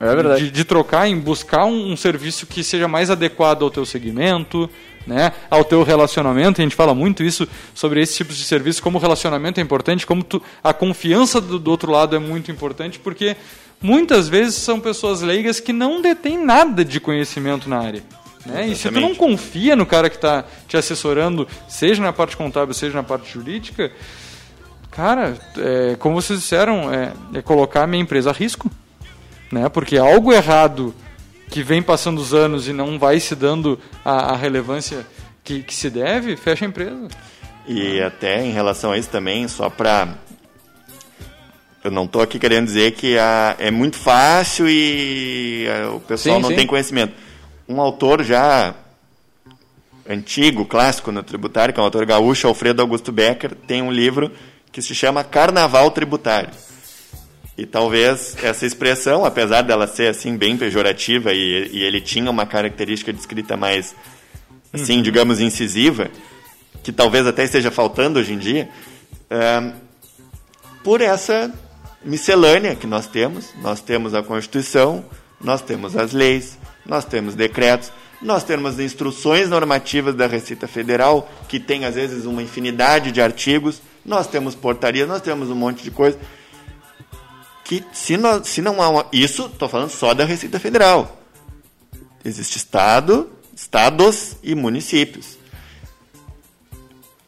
É 0.00 0.14
verdade. 0.14 0.44
De, 0.46 0.50
de 0.50 0.64
trocar, 0.64 1.06
em 1.06 1.18
buscar 1.18 1.66
um, 1.66 1.92
um 1.92 1.96
serviço 1.98 2.46
que 2.46 2.64
seja 2.64 2.88
mais 2.88 3.10
adequado 3.10 3.62
ao 3.62 3.70
teu 3.70 3.84
segmento, 3.84 4.70
né, 5.06 5.32
ao 5.50 5.64
teu 5.64 5.82
relacionamento. 5.82 6.60
A 6.60 6.64
gente 6.64 6.76
fala 6.76 6.94
muito 6.94 7.22
isso 7.22 7.46
sobre 7.74 8.00
esse 8.00 8.16
tipo 8.16 8.32
de 8.32 8.44
serviço, 8.44 8.82
como 8.82 8.98
o 8.98 9.00
relacionamento 9.00 9.60
é 9.60 9.62
importante, 9.62 10.06
como 10.06 10.22
tu, 10.22 10.42
a 10.62 10.72
confiança 10.72 11.40
do, 11.40 11.58
do, 11.58 11.70
outro 11.70 11.90
lado 11.90 12.16
é 12.16 12.18
muito 12.18 12.50
importante, 12.50 12.98
porque 12.98 13.36
muitas 13.80 14.28
vezes 14.28 14.54
são 14.54 14.80
pessoas 14.80 15.22
leigas 15.22 15.60
que 15.60 15.72
não 15.72 16.00
detêm 16.00 16.42
nada 16.42 16.84
de 16.84 17.00
conhecimento 17.00 17.68
na 17.68 17.78
área. 17.78 18.02
Né? 18.44 18.68
E 18.68 18.76
se 18.76 18.90
tu 18.90 19.00
não 19.00 19.14
confia 19.14 19.76
no 19.76 19.86
cara 19.86 20.10
que 20.10 20.16
está 20.16 20.44
te 20.66 20.76
assessorando, 20.76 21.46
seja 21.68 22.02
na 22.02 22.12
parte 22.12 22.36
contábil, 22.36 22.74
seja 22.74 22.94
na 22.94 23.02
parte 23.02 23.32
jurídica, 23.32 23.92
cara, 24.90 25.36
é, 25.56 25.96
como 25.98 26.20
vocês 26.20 26.40
disseram, 26.40 26.92
é, 26.92 27.12
é 27.34 27.42
colocar 27.42 27.84
a 27.84 27.86
minha 27.86 28.02
empresa 28.02 28.30
a 28.30 28.32
risco. 28.32 28.70
Né? 29.50 29.68
Porque 29.68 29.98
algo 29.98 30.32
errado 30.32 30.94
que 31.52 31.62
vem 31.62 31.82
passando 31.82 32.18
os 32.18 32.32
anos 32.32 32.66
e 32.66 32.72
não 32.72 32.98
vai 32.98 33.20
se 33.20 33.36
dando 33.36 33.78
a, 34.02 34.32
a 34.32 34.36
relevância 34.36 35.06
que, 35.44 35.62
que, 35.62 35.74
se 35.74 35.90
deve, 35.90 36.34
fecha 36.34 36.64
a 36.64 36.68
empresa. 36.68 37.08
E 37.68 38.00
até 38.00 38.42
em 38.42 38.52
relação 38.52 38.90
a 38.90 38.96
isso 38.96 39.10
também, 39.10 39.46
só 39.46 39.68
para. 39.68 40.16
Eu 41.84 41.90
não 41.90 42.04
estou 42.04 42.22
aqui 42.22 42.38
querendo 42.38 42.64
dizer 42.64 42.92
que 42.92 43.18
a, 43.18 43.54
é 43.58 43.70
muito 43.70 43.98
fácil 43.98 44.66
e 44.66 45.66
a, 45.68 45.90
o 45.90 46.00
pessoal 46.00 46.36
sim, 46.36 46.42
não 46.42 46.48
sim. 46.48 46.56
tem 46.56 46.66
conhecimento. 46.66 47.12
Um 47.68 47.82
autor 47.82 48.22
já 48.24 48.74
antigo, 50.08 50.64
clássico 50.64 51.12
no 51.12 51.22
tributário, 51.22 51.74
que 51.74 51.78
é 51.78 51.82
um 51.82 51.84
autor 51.84 52.06
gaúcho, 52.06 52.48
Alfredo 52.48 52.80
Augusto 52.80 53.12
Becker, 53.12 53.54
tem 53.54 53.82
um 53.82 53.92
livro 53.92 54.32
que 54.72 54.80
se 54.80 54.94
chama 54.94 55.22
Carnaval 55.22 55.90
Tributário. 55.90 56.48
E 57.56 57.66
talvez 57.66 58.36
essa 58.42 58.64
expressão, 58.64 59.24
apesar 59.24 59.62
dela 59.62 59.86
ser 59.86 60.08
assim 60.08 60.36
bem 60.36 60.56
pejorativa 60.56 61.32
e, 61.32 61.68
e 61.72 61.82
ele 61.82 62.00
tinha 62.00 62.30
uma 62.30 62.46
característica 62.46 63.12
de 63.12 63.20
escrita 63.20 63.56
mais, 63.56 63.94
assim, 64.72 64.96
Uhum. 64.96 65.02
digamos, 65.02 65.40
incisiva, 65.40 66.10
que 66.82 66.90
talvez 66.90 67.26
até 67.26 67.44
esteja 67.44 67.70
faltando 67.70 68.18
hoje 68.18 68.32
em 68.32 68.38
dia, 68.38 68.70
é, 69.28 69.72
por 70.82 71.00
essa 71.00 71.52
miscelânea 72.04 72.74
que 72.74 72.86
nós 72.86 73.06
temos. 73.06 73.52
Nós 73.60 73.80
temos 73.80 74.14
a 74.14 74.22
Constituição, 74.22 75.04
nós 75.40 75.62
temos 75.62 75.96
as 75.96 76.12
leis, 76.12 76.58
nós 76.84 77.04
temos 77.04 77.34
decretos, 77.34 77.92
nós 78.20 78.44
temos 78.44 78.78
instruções 78.78 79.48
normativas 79.48 80.14
da 80.14 80.26
Receita 80.26 80.66
Federal, 80.66 81.30
que 81.48 81.58
tem 81.58 81.84
às 81.84 81.94
vezes 81.94 82.24
uma 82.24 82.42
infinidade 82.42 83.10
de 83.12 83.20
artigos, 83.20 83.82
nós 84.04 84.26
temos 84.26 84.54
portarias, 84.54 85.08
nós 85.08 85.20
temos 85.20 85.50
um 85.50 85.54
monte 85.54 85.82
de 85.82 85.90
coisa. 85.90 86.18
Que 87.72 87.82
se, 87.90 88.18
se 88.44 88.60
não 88.60 88.82
há 88.82 88.88
uma, 88.90 89.06
Isso, 89.10 89.46
estou 89.46 89.66
falando 89.66 89.88
só 89.88 90.12
da 90.12 90.26
Receita 90.26 90.60
Federal. 90.60 91.22
Existe 92.22 92.58
Estado, 92.58 93.30
estados 93.56 94.36
e 94.42 94.54
municípios. 94.54 95.38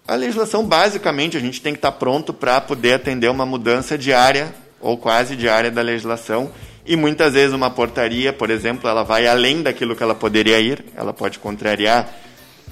A 0.07 0.15
legislação, 0.15 0.63
basicamente, 0.63 1.35
a 1.39 1.41
gente 1.41 1.63
tem 1.63 1.73
que 1.73 1.79
estar 1.79 1.93
pronto 1.93 2.35
para 2.35 2.61
poder 2.61 2.93
atender 2.93 3.31
uma 3.31 3.47
mudança 3.47 3.97
diária 3.97 4.55
ou 4.83 4.99
quase 4.99 5.35
diária 5.35 5.71
da 5.71 5.81
legislação. 5.81 6.53
E 6.85 6.95
muitas 6.95 7.33
vezes 7.33 7.55
uma 7.55 7.71
portaria, 7.71 8.31
por 8.31 8.51
exemplo, 8.51 8.87
ela 8.87 9.03
vai 9.03 9.27
além 9.27 9.63
daquilo 9.63 9.97
que 9.97 10.03
ela 10.03 10.15
poderia 10.15 10.61
ir, 10.61 10.85
ela 10.95 11.15
pode 11.15 11.39
contrariar. 11.39 12.15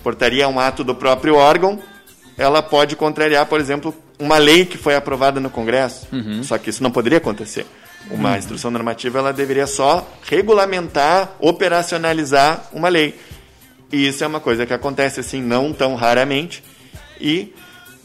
Portaria 0.03 0.45
é 0.45 0.47
um 0.47 0.61
ato 0.61 0.85
do 0.85 0.95
próprio 0.95 1.37
órgão, 1.37 1.81
ela 2.37 2.63
pode 2.63 2.97
contrariar, 2.97 3.47
por 3.47 3.59
exemplo, 3.59 3.95
uma 4.23 4.39
lei 4.39 4.65
que 4.65 4.79
foi 4.79 4.95
aprovada 4.95 5.41
no 5.41 5.51
Congresso. 5.51 6.07
Uhum. 6.13 6.43
Só 6.43 6.57
que 6.59 6.71
isso 6.71 6.83
não 6.83 6.91
poderia 6.91 7.19
acontecer. 7.19 7.67
Uma 8.11 8.31
Uhum. 8.33 8.37
instrução 8.37 8.71
normativa 8.71 9.19
ela 9.19 9.33
deveria 9.33 9.67
só 9.67 10.07
regulamentar, 10.29 11.35
operacionalizar 11.41 12.69
uma 12.73 12.89
lei. 12.89 13.15
E 13.93 14.09
isso 14.09 14.25
é 14.25 14.27
uma 14.27 14.41
coisa 14.41 14.67
que 14.67 14.73
acontece 14.73 15.21
assim 15.21 15.41
não 15.43 15.73
tão 15.73 15.95
raramente. 15.95 16.63
E 17.21 17.53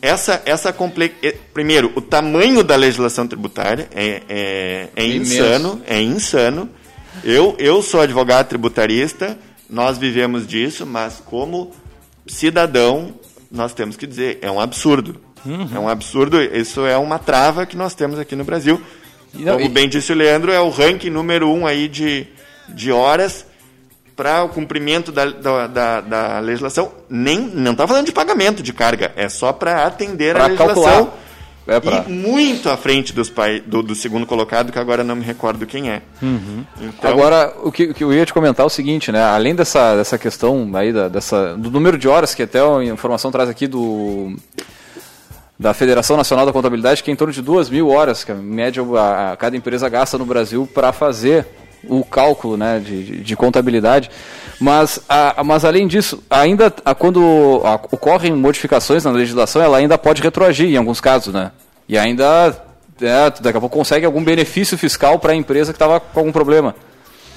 essa 0.01 0.41
essa 0.45 0.71
comple... 0.71 1.13
eh, 1.23 1.35
primeiro 1.53 1.91
o 1.95 2.01
tamanho 2.01 2.63
da 2.63 2.75
legislação 2.75 3.27
tributária 3.27 3.87
é, 3.95 4.21
é, 4.29 4.87
é 4.95 5.05
Imenso. 5.05 5.33
insano, 5.33 5.81
é 5.87 6.01
insano. 6.01 6.69
Eu 7.23 7.55
eu 7.57 7.81
sou 7.81 8.01
advogado 8.01 8.47
tributarista, 8.47 9.37
nós 9.69 9.97
vivemos 9.97 10.45
disso, 10.45 10.85
mas 10.85 11.21
como 11.25 11.71
cidadão 12.27 13.15
nós 13.51 13.73
temos 13.73 13.95
que 13.97 14.05
dizer 14.05 14.37
é 14.41 14.51
um 14.51 14.59
absurdo. 14.59 15.19
Uhum. 15.45 15.69
É 15.75 15.79
um 15.79 15.87
absurdo. 15.89 16.41
Isso 16.41 16.85
é 16.85 16.97
uma 16.97 17.19
trava 17.19 17.65
que 17.65 17.75
nós 17.77 17.93
temos 17.95 18.19
aqui 18.19 18.35
no 18.35 18.43
Brasil. 18.43 18.81
não- 19.33 19.53
Como 19.53 19.65
e- 19.65 19.69
bem 19.69 19.87
disse 19.89 20.11
o 20.11 20.15
Leandro, 20.15 20.51
é 20.51 20.59
o 20.59 20.69
ranking 20.69 21.09
número 21.09 21.49
um 21.49 21.65
aí 21.67 21.87
de, 21.87 22.25
de 22.69 22.91
horas 22.91 23.45
para 24.15 24.43
o 24.43 24.49
cumprimento 24.49 25.11
da, 25.11 25.25
da, 25.25 25.67
da, 25.67 26.01
da 26.01 26.39
legislação. 26.39 26.91
Nem, 27.09 27.39
não 27.39 27.73
está 27.73 27.87
falando 27.87 28.05
de 28.07 28.11
pagamento 28.11 28.63
de 28.63 28.73
carga, 28.73 29.11
é 29.15 29.29
só 29.29 29.53
para 29.53 29.85
atender 29.85 30.33
Pra 30.33 30.45
a 30.45 30.47
legislação. 30.47 30.83
calcular. 30.83 31.13
É 31.69 31.79
pra- 31.81 32.05
E 32.07 32.11
muito 32.11 32.69
à 32.69 32.77
frente 32.77 33.11
dos 33.13 33.29
pai, 33.29 33.59
do, 33.59 33.83
do 33.83 33.93
segundo 33.93 34.25
colocado, 34.25 34.71
que 34.71 34.79
agora 34.79 35.03
não 35.03 35.17
me 35.17 35.23
recordo 35.25 35.67
quem 35.67 35.89
é. 35.91 36.01
Uhum. 36.21 36.63
Então, 36.81 37.11
Agora, 37.11 37.53
o 37.61 37.71
que, 37.73 37.83
o 37.87 37.93
que 37.93 38.03
eu 38.05 38.13
ia 38.13 38.25
te 38.25 38.33
comentar 38.33 38.63
é 38.63 38.67
o 38.67 38.69
seguinte, 38.69 39.11
né? 39.11 39.21
Além 39.21 39.53
dessa, 39.53 39.95
dessa 39.97 40.17
questão 40.17 40.71
aí, 40.75 40.93
da, 40.93 41.09
dessa, 41.09 41.55
do 41.57 41.69
número 41.69 41.97
de 41.97 42.07
horas, 42.07 42.33
que 42.33 42.41
até 42.41 42.59
a 42.61 42.81
informação 42.85 43.29
traz 43.31 43.49
aqui 43.49 43.67
do 43.67 44.33
da 45.59 45.73
Federação 45.73 46.15
Nacional 46.17 46.45
da 46.45 46.53
Contabilidade, 46.53 47.01
que 47.03 47.09
é 47.09 47.13
em 47.13 47.17
torno 47.17 47.33
de 47.33 47.41
duas 47.41 47.69
mil 47.69 47.89
horas, 47.89 48.23
que 48.23 48.31
a 48.31 48.35
média 48.35 48.83
a, 48.97 49.31
a 49.33 49.37
cada 49.37 49.55
empresa 49.57 49.89
gasta 49.89 50.17
no 50.17 50.25
Brasil 50.25 50.67
para 50.71 50.91
fazer 50.93 51.45
o 51.87 52.03
cálculo 52.03 52.57
né, 52.57 52.79
de, 52.83 53.03
de- 53.03 53.17
de 53.23 53.35
contabilidade. 53.35 54.09
Mas, 54.59 54.99
a- 55.07 55.43
mas 55.43 55.63
além 55.65 55.87
disso, 55.87 56.23
ainda 56.29 56.73
a- 56.85 56.93
quando 56.95 57.61
a- 57.63 57.75
ocorrem 57.91 58.33
modificações 58.33 59.03
na 59.03 59.11
legislação, 59.11 59.61
ela 59.61 59.77
ainda 59.77 59.97
pode 59.97 60.21
retroagir 60.21 60.67
em 60.69 60.77
alguns 60.77 60.99
casos, 61.01 61.33
né? 61.33 61.51
E 61.87 61.97
ainda, 61.97 62.55
é, 63.01 63.29
daqui 63.41 63.57
a 63.57 63.61
pouco 63.61 63.77
consegue 63.77 64.05
algum 64.05 64.23
benefício 64.23 64.77
fiscal 64.77 65.17
para 65.19 65.33
a 65.33 65.35
empresa 65.35 65.71
que 65.71 65.75
estava 65.75 65.99
com 65.99 66.19
algum 66.19 66.31
problema. 66.31 66.75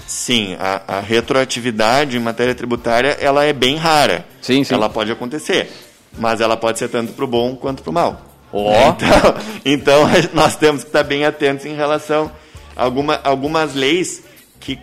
Sim, 0.06 0.56
a, 0.58 0.96
a 0.98 1.00
retroatividade 1.00 2.16
em 2.16 2.20
matéria 2.20 2.54
tributária 2.54 3.16
ela 3.20 3.44
é 3.44 3.52
bem 3.52 3.76
rara. 3.76 4.24
Sim, 4.42 4.64
sim. 4.64 4.74
Ela 4.74 4.88
pode 4.88 5.12
acontecer, 5.12 5.70
mas 6.18 6.40
ela 6.40 6.56
pode 6.56 6.78
ser 6.78 6.88
tanto 6.88 7.12
para 7.12 7.24
o 7.24 7.28
bom 7.28 7.56
quanto 7.56 7.82
para 7.82 7.90
o 7.90 7.94
mal. 7.94 8.22
Ó. 8.52 8.90
Então, 8.90 9.34
então 9.64 10.08
nós 10.32 10.56
temos 10.56 10.82
que 10.82 10.88
estar 10.88 11.02
bem 11.02 11.24
atentos 11.24 11.66
em 11.66 11.74
relação 11.74 12.30
a 12.76 12.82
alguma, 12.82 13.20
algumas 13.22 13.74
leis 13.74 14.22
que, 14.58 14.78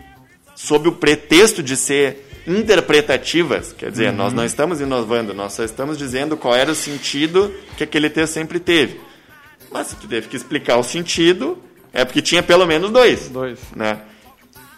sob 0.56 0.90
o 0.90 0.94
pretexto 0.94 1.62
de 1.62 1.76
ser 1.76 2.26
interpretativas, 2.48 3.74
quer 3.74 3.92
dizer, 3.92 4.14
nós 4.14 4.32
não 4.32 4.46
estamos 4.46 4.80
inovando, 4.80 5.34
nós 5.34 5.52
só 5.52 5.66
estamos 5.66 5.98
dizendo 5.98 6.38
qual 6.38 6.56
era 6.56 6.72
o 6.72 6.76
sentido 6.76 7.54
que 7.76 7.84
aquele 7.84 8.10
texto 8.10 8.34
sempre 8.34 8.58
teve. 8.58 9.02
Mas 9.70 9.88
se 9.88 9.96
tu 9.98 10.08
teve 10.08 10.30
que 10.30 10.38
explicar 10.38 10.78
o 10.78 10.84
sentido, 10.84 11.58
é 11.92 12.06
porque 12.06 12.22
tinha 12.22 12.42
pelo 12.42 12.66
menos 12.66 12.90
dois. 12.90 13.28
Dois. 13.28 13.60
Né? 13.76 14.00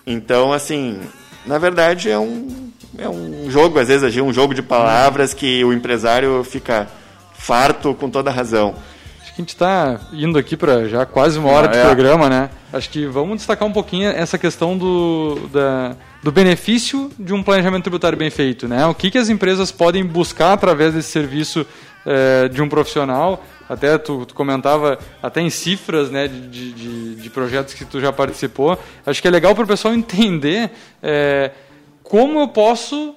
Então, 0.05 0.51
assim, 0.51 0.99
na 1.45 1.59
verdade 1.59 2.09
é 2.09 2.17
um, 2.17 2.71
é 2.97 3.07
um 3.07 3.49
jogo, 3.49 3.79
às 3.79 3.87
vezes 3.87 4.15
é 4.17 4.21
um 4.21 4.33
jogo 4.33 4.53
de 4.53 4.61
palavras 4.61 5.33
que 5.33 5.63
o 5.63 5.71
empresário 5.73 6.43
fica 6.43 6.87
farto 7.33 7.93
com 7.93 8.09
toda 8.09 8.31
razão. 8.31 8.75
Acho 9.21 9.33
que 9.35 9.41
a 9.41 9.43
gente 9.43 9.49
está 9.49 9.99
indo 10.11 10.37
aqui 10.37 10.57
para 10.57 10.87
já 10.87 11.05
quase 11.05 11.37
uma 11.39 11.49
hora 11.51 11.67
Ah, 11.67 11.71
de 11.71 11.77
é. 11.77 11.83
programa, 11.85 12.29
né? 12.29 12.49
Acho 12.73 12.89
que 12.89 13.05
vamos 13.05 13.37
destacar 13.37 13.67
um 13.67 13.71
pouquinho 13.71 14.09
essa 14.09 14.37
questão 14.37 14.77
do, 14.77 15.47
da- 15.51 15.95
do 16.21 16.31
benefício 16.31 17.09
de 17.17 17.33
um 17.33 17.41
planejamento 17.41 17.83
tributário 17.83 18.17
bem 18.17 18.29
feito, 18.29 18.67
né? 18.67 18.85
O 18.85 18.93
que, 18.93 19.09
que 19.09 19.17
as 19.17 19.29
empresas 19.29 19.71
podem 19.71 20.05
buscar 20.05 20.53
através 20.53 20.93
desse 20.93 21.09
serviço 21.11 21.65
eh, 22.05 22.49
de 22.49 22.61
um 22.61 22.67
profissional? 22.67 23.43
Até 23.69 23.97
tu, 23.99 24.25
tu 24.25 24.33
comentava 24.33 24.97
até 25.21 25.41
em 25.41 25.49
cifras, 25.49 26.09
né, 26.09 26.27
de, 26.27 26.71
de, 26.73 27.15
de- 27.15 27.29
projetos 27.29 27.75
que 27.75 27.85
tu 27.85 27.99
já 28.01 28.11
participou. 28.11 28.77
Acho 29.05 29.21
que 29.21 29.27
é 29.27 29.31
legal 29.31 29.53
para 29.53 29.63
o 29.63 29.67
pessoal 29.67 29.93
entender 29.93 30.71
eh, 31.03 31.51
como 32.10 32.39
eu 32.41 32.47
posso 32.49 33.16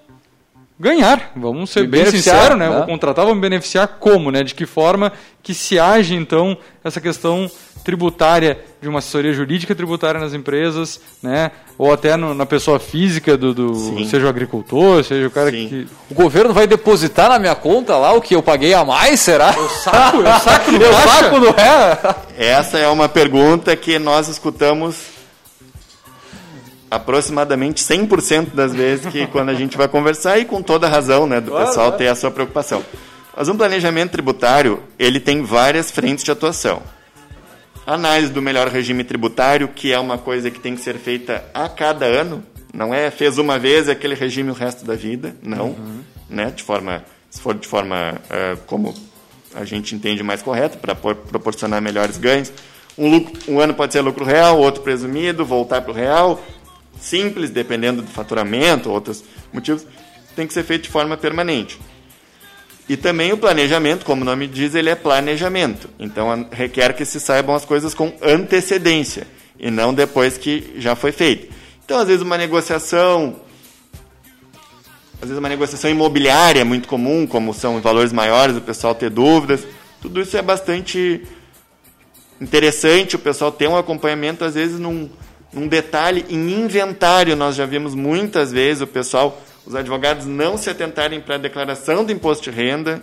ganhar. 0.79 1.33
Vamos 1.37 1.71
ser 1.71 1.81
Me 1.83 1.87
bem 1.89 2.07
sinceros, 2.07 2.57
né? 2.59 2.69
né? 2.69 2.77
Vou 2.77 2.87
contratar, 2.87 3.25
vou 3.25 3.35
me 3.35 3.41
beneficiar 3.41 3.87
como, 3.99 4.31
né? 4.31 4.43
De 4.45 4.55
que 4.55 4.67
forma 4.67 5.13
que 5.43 5.55
se 5.55 5.79
age, 5.79 6.15
então, 6.15 6.57
essa 6.85 7.01
questão 7.01 7.51
tributária 7.85 8.59
de 8.81 8.89
uma 8.89 9.01
assessoria 9.01 9.33
jurídica 9.33 9.75
tributária 9.75 10.21
nas 10.21 10.35
empresas, 10.35 11.01
né? 11.21 11.51
Ou 11.77 11.93
até 11.93 12.17
no- 12.17 12.33
na 12.33 12.47
pessoa 12.47 12.79
física 12.79 13.37
do, 13.37 13.53
do- 13.53 14.05
seja 14.07 14.27
o 14.27 14.29
agricultor, 14.29 15.03
seja 15.03 15.27
o 15.27 15.31
cara 15.31 15.51
Sim. 15.51 15.69
que 15.69 15.89
O 16.11 16.15
governo 16.15 16.53
vai 16.55 16.67
depositar 16.69 17.29
na 17.29 17.41
minha 17.41 17.57
conta 17.57 17.97
lá 17.97 18.13
o 18.13 18.21
que 18.21 18.35
eu 18.37 18.43
paguei 18.43 18.73
a 18.73 18.85
mais, 18.85 19.19
será? 19.19 19.53
Eu 19.57 19.69
saco, 19.69 20.19
eu 20.19 20.39
saco 20.41 20.71
no 20.73 20.79
eu 20.83 20.93
saco 20.95 21.39
no 21.41 21.49
é. 21.49 22.15
Essa 22.39 22.79
é 22.79 22.89
uma 22.89 23.09
pergunta 23.09 23.75
que 23.75 23.99
nós 23.99 24.29
escutamos 24.29 24.97
aproximadamente 26.93 27.83
100% 27.83 28.49
das 28.55 28.75
vezes 28.75 29.07
que 29.07 29.27
quando 29.27 29.49
a 29.49 29.55
gente 29.55 29.77
vai 29.77 29.89
conversar 29.89 30.39
e 30.39 30.45
com 30.45 30.61
toda 30.63 30.87
razão, 30.89 31.27
né, 31.27 31.41
do 31.41 31.51
Claro, 31.51 31.67
pessoal 31.67 31.87
claro. 31.87 31.99
ter 31.99 32.09
a 32.09 32.15
sua 32.15 32.31
preocupação. 32.31 32.85
Mas 33.37 33.49
um 33.49 33.57
planejamento 33.57 34.11
tributário, 34.13 34.83
ele 34.99 35.19
tem 35.19 35.43
várias 35.43 35.91
frentes 35.91 36.23
de 36.23 36.31
atuação. 36.31 36.83
Análise 37.87 38.31
do 38.33 38.41
melhor 38.43 38.69
regime 38.69 39.03
tributário, 39.03 39.69
que 39.69 39.93
é 39.93 39.99
uma 39.99 40.19
coisa 40.19 40.51
que 40.51 40.61
tem 40.61 40.75
que 40.77 40.83
ser 40.83 40.97
feita 40.97 41.43
a 41.53 41.69
cada 41.69 42.05
ano, 42.07 42.43
não 42.73 42.95
é 42.95 43.11
fez 43.11 43.39
uma 43.39 43.59
vez 43.59 43.89
aquele 43.89 44.15
regime 44.15 44.51
o 44.51 44.55
resto 44.55 44.85
da 44.85 44.95
vida, 44.95 45.35
não, 45.43 45.75
né, 46.29 46.53
de 46.55 46.63
forma, 46.63 47.03
se 47.31 47.41
for 47.41 47.55
de 47.55 47.67
forma 47.67 48.15
eh, 48.31 48.57
como 48.67 48.95
a 49.55 49.65
gente 49.65 49.95
entende 49.95 50.23
mais 50.23 50.41
correta 50.43 50.79
para 50.79 50.95
proporcionar 50.95 51.83
melhores 51.83 52.17
ganhos. 52.19 52.53
Um, 52.97 53.11
lucro- 53.11 53.33
um 53.49 53.59
ano 53.59 53.75
pode 53.75 53.93
ser 53.93 54.01
lucro 54.03 54.25
real, 54.25 54.59
outro 54.59 54.83
presumido, 54.83 55.45
voltar 55.45 55.81
para 55.83 55.91
o 55.91 55.95
real, 55.95 56.41
simples, 57.03 57.51
dependendo 57.51 58.03
do 58.03 58.09
faturamento, 58.09 58.91
outros 58.91 59.25
motivos, 59.53 59.87
tem 60.35 60.47
que 60.47 60.55
ser 60.55 60.63
feito 60.63 60.85
de 60.85 60.89
forma 60.89 61.17
permanente. 61.17 61.79
E 62.89 62.97
também 62.97 63.33
o 63.33 63.37
planejamento, 63.37 64.05
como 64.05 64.23
o 64.23 64.25
nome 64.25 64.47
diz, 64.47 64.75
ele 64.75 64.91
é 64.91 64.95
planejamento. 64.95 65.89
Então 65.99 66.49
requer 66.51 66.95
que 66.95 67.05
se 67.05 67.21
saibam 67.21 67.55
as 67.55 67.65
coisas 67.65 67.95
com 67.95 68.13
antecedência 68.23 69.27
e 69.59 69.71
não 69.71 69.95
depois 69.95 70.37
que 70.37 70.75
já 70.77 70.97
foi 70.97 71.13
feito. 71.13 71.53
Então, 71.85 71.99
às 71.99 72.07
vezes, 72.07 72.23
uma 72.23 72.39
negociação. 72.39 73.37
Às 75.15 75.29
vezes, 75.29 75.39
uma 75.39 75.49
negociação 75.49 75.91
imobiliária 75.91 76.61
é 76.61 76.65
muito 76.65 76.89
comum, 76.89 77.27
como 77.27 77.55
são 77.55 77.81
valores 77.81 78.13
maiores, 78.13 78.57
o 78.57 78.61
pessoal 78.61 78.95
ter 78.95 79.11
dúvidas. 79.11 79.67
Tudo 80.01 80.21
isso 80.21 80.37
é 80.37 80.43
bastante 80.43 81.23
interessante 82.41 83.15
o 83.15 83.21
pessoal 83.21 83.53
ter 83.53 83.69
um 83.69 83.77
acompanhamento, 83.77 84.45
às 84.45 84.55
vezes, 84.55 84.81
num, 84.81 85.09
num 85.53 85.69
detalhe. 85.69 86.25
Em 86.29 86.61
inventário, 86.65 87.37
nós 87.37 87.55
já 87.57 87.67
vimos 87.67 87.95
muitas 87.95 88.51
vezes 88.53 88.83
o 88.83 88.87
pessoal, 88.87 89.41
os 89.67 89.75
advogados 89.75 90.27
não 90.27 90.57
se 90.57 90.71
atentarem 90.71 91.21
para 91.21 91.35
a 91.35 91.39
declaração 91.39 92.05
do 92.05 92.13
imposto 92.13 92.51
de 92.51 92.57
renda 92.57 93.01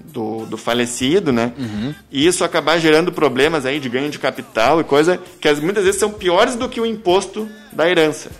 do, 0.00 0.46
do 0.46 0.56
falecido, 0.56 1.32
né? 1.32 1.52
E 2.10 2.26
isso 2.26 2.44
acabar 2.44 2.78
gerando 2.78 3.10
problemas 3.12 3.66
aí 3.66 3.80
de 3.80 3.88
ganho 3.88 4.08
de 4.10 4.18
capital 4.18 4.80
e 4.80 4.84
coisa 4.84 5.20
que 5.40 5.48
as- 5.48 5.58
muitas 5.60 5.84
vezes 5.84 5.98
são 5.98 6.10
piores 6.12 6.54
do 6.56 6.68
que 6.68 6.80
o 6.80 6.86
imposto 6.86 7.48
da 7.72 7.88
herança. 7.88 8.30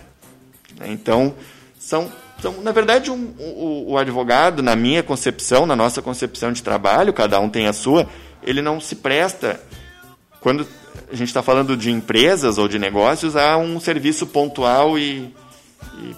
né? 0.79 0.87
Então, 0.89 1.33
são, 1.79 2.11
são 2.41 2.61
na 2.61 2.71
verdade, 2.71 3.11
um- 3.11 3.33
o, 3.39 3.91
o 3.93 3.97
advogado, 3.97 4.61
na 4.63 4.75
minha 4.75 5.03
concepção, 5.03 5.65
na 5.65 5.75
nossa 5.75 6.01
concepção 6.01 6.51
de 6.51 6.63
trabalho, 6.63 7.11
cada 7.13 7.39
um 7.39 7.49
tem 7.49 7.67
a 7.67 7.73
sua, 7.73 8.07
ele 8.43 8.61
não 8.61 8.79
se 8.79 8.95
presta, 8.95 9.59
quando 10.39 10.67
a 11.11 11.15
gente 11.15 11.27
está 11.27 11.41
falando 11.41 11.75
de 11.75 11.91
empresas 11.91 12.57
ou 12.57 12.67
de 12.67 12.77
negócios, 12.77 13.35
a 13.35 13.57
um 13.57 13.79
serviço 13.79 14.27
pontual 14.27 14.97
e, 14.97 15.33
e 15.99 16.15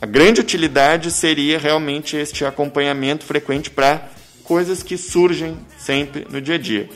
a 0.00 0.06
grande 0.06 0.40
utilidade 0.40 1.10
seria 1.10 1.58
realmente 1.58 2.16
este 2.16 2.44
acompanhamento 2.44 3.24
frequente 3.24 3.70
para 3.70 4.08
coisas 4.42 4.82
que 4.82 4.96
surgem 4.96 5.56
sempre 5.78 6.26
no 6.28 6.40
dia 6.40 6.56
a 6.56 6.58
dia. 6.58 6.88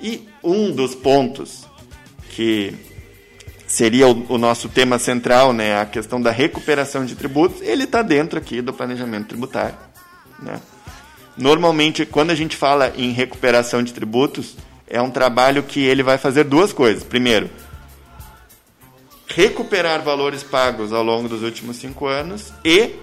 E 0.00 0.28
um 0.42 0.70
dos 0.70 0.94
pontos 0.94 1.66
que 2.30 2.74
seria 3.66 4.08
o, 4.08 4.34
o 4.34 4.38
nosso 4.38 4.68
tema 4.68 4.98
central, 4.98 5.52
né, 5.52 5.80
a 5.80 5.86
questão 5.86 6.20
da 6.20 6.30
recuperação 6.30 7.04
de 7.04 7.14
tributos, 7.14 7.62
ele 7.62 7.84
está 7.84 8.02
dentro 8.02 8.38
aqui 8.38 8.60
do 8.60 8.72
planejamento 8.72 9.28
tributário. 9.28 9.76
Né? 10.40 10.60
Normalmente, 11.36 12.04
quando 12.04 12.30
a 12.30 12.34
gente 12.34 12.56
fala 12.56 12.92
em 12.96 13.12
recuperação 13.12 13.82
de 13.82 13.92
tributos, 13.92 14.56
é 14.90 15.00
um 15.00 15.10
trabalho 15.10 15.62
que 15.62 15.80
ele 15.80 16.02
vai 16.02 16.18
fazer 16.18 16.44
duas 16.44 16.72
coisas. 16.72 17.04
Primeiro, 17.04 17.48
recuperar 19.28 20.02
valores 20.02 20.42
pagos 20.42 20.92
ao 20.92 21.02
longo 21.04 21.28
dos 21.28 21.42
últimos 21.42 21.76
cinco 21.76 22.06
anos 22.06 22.52
e 22.64 22.96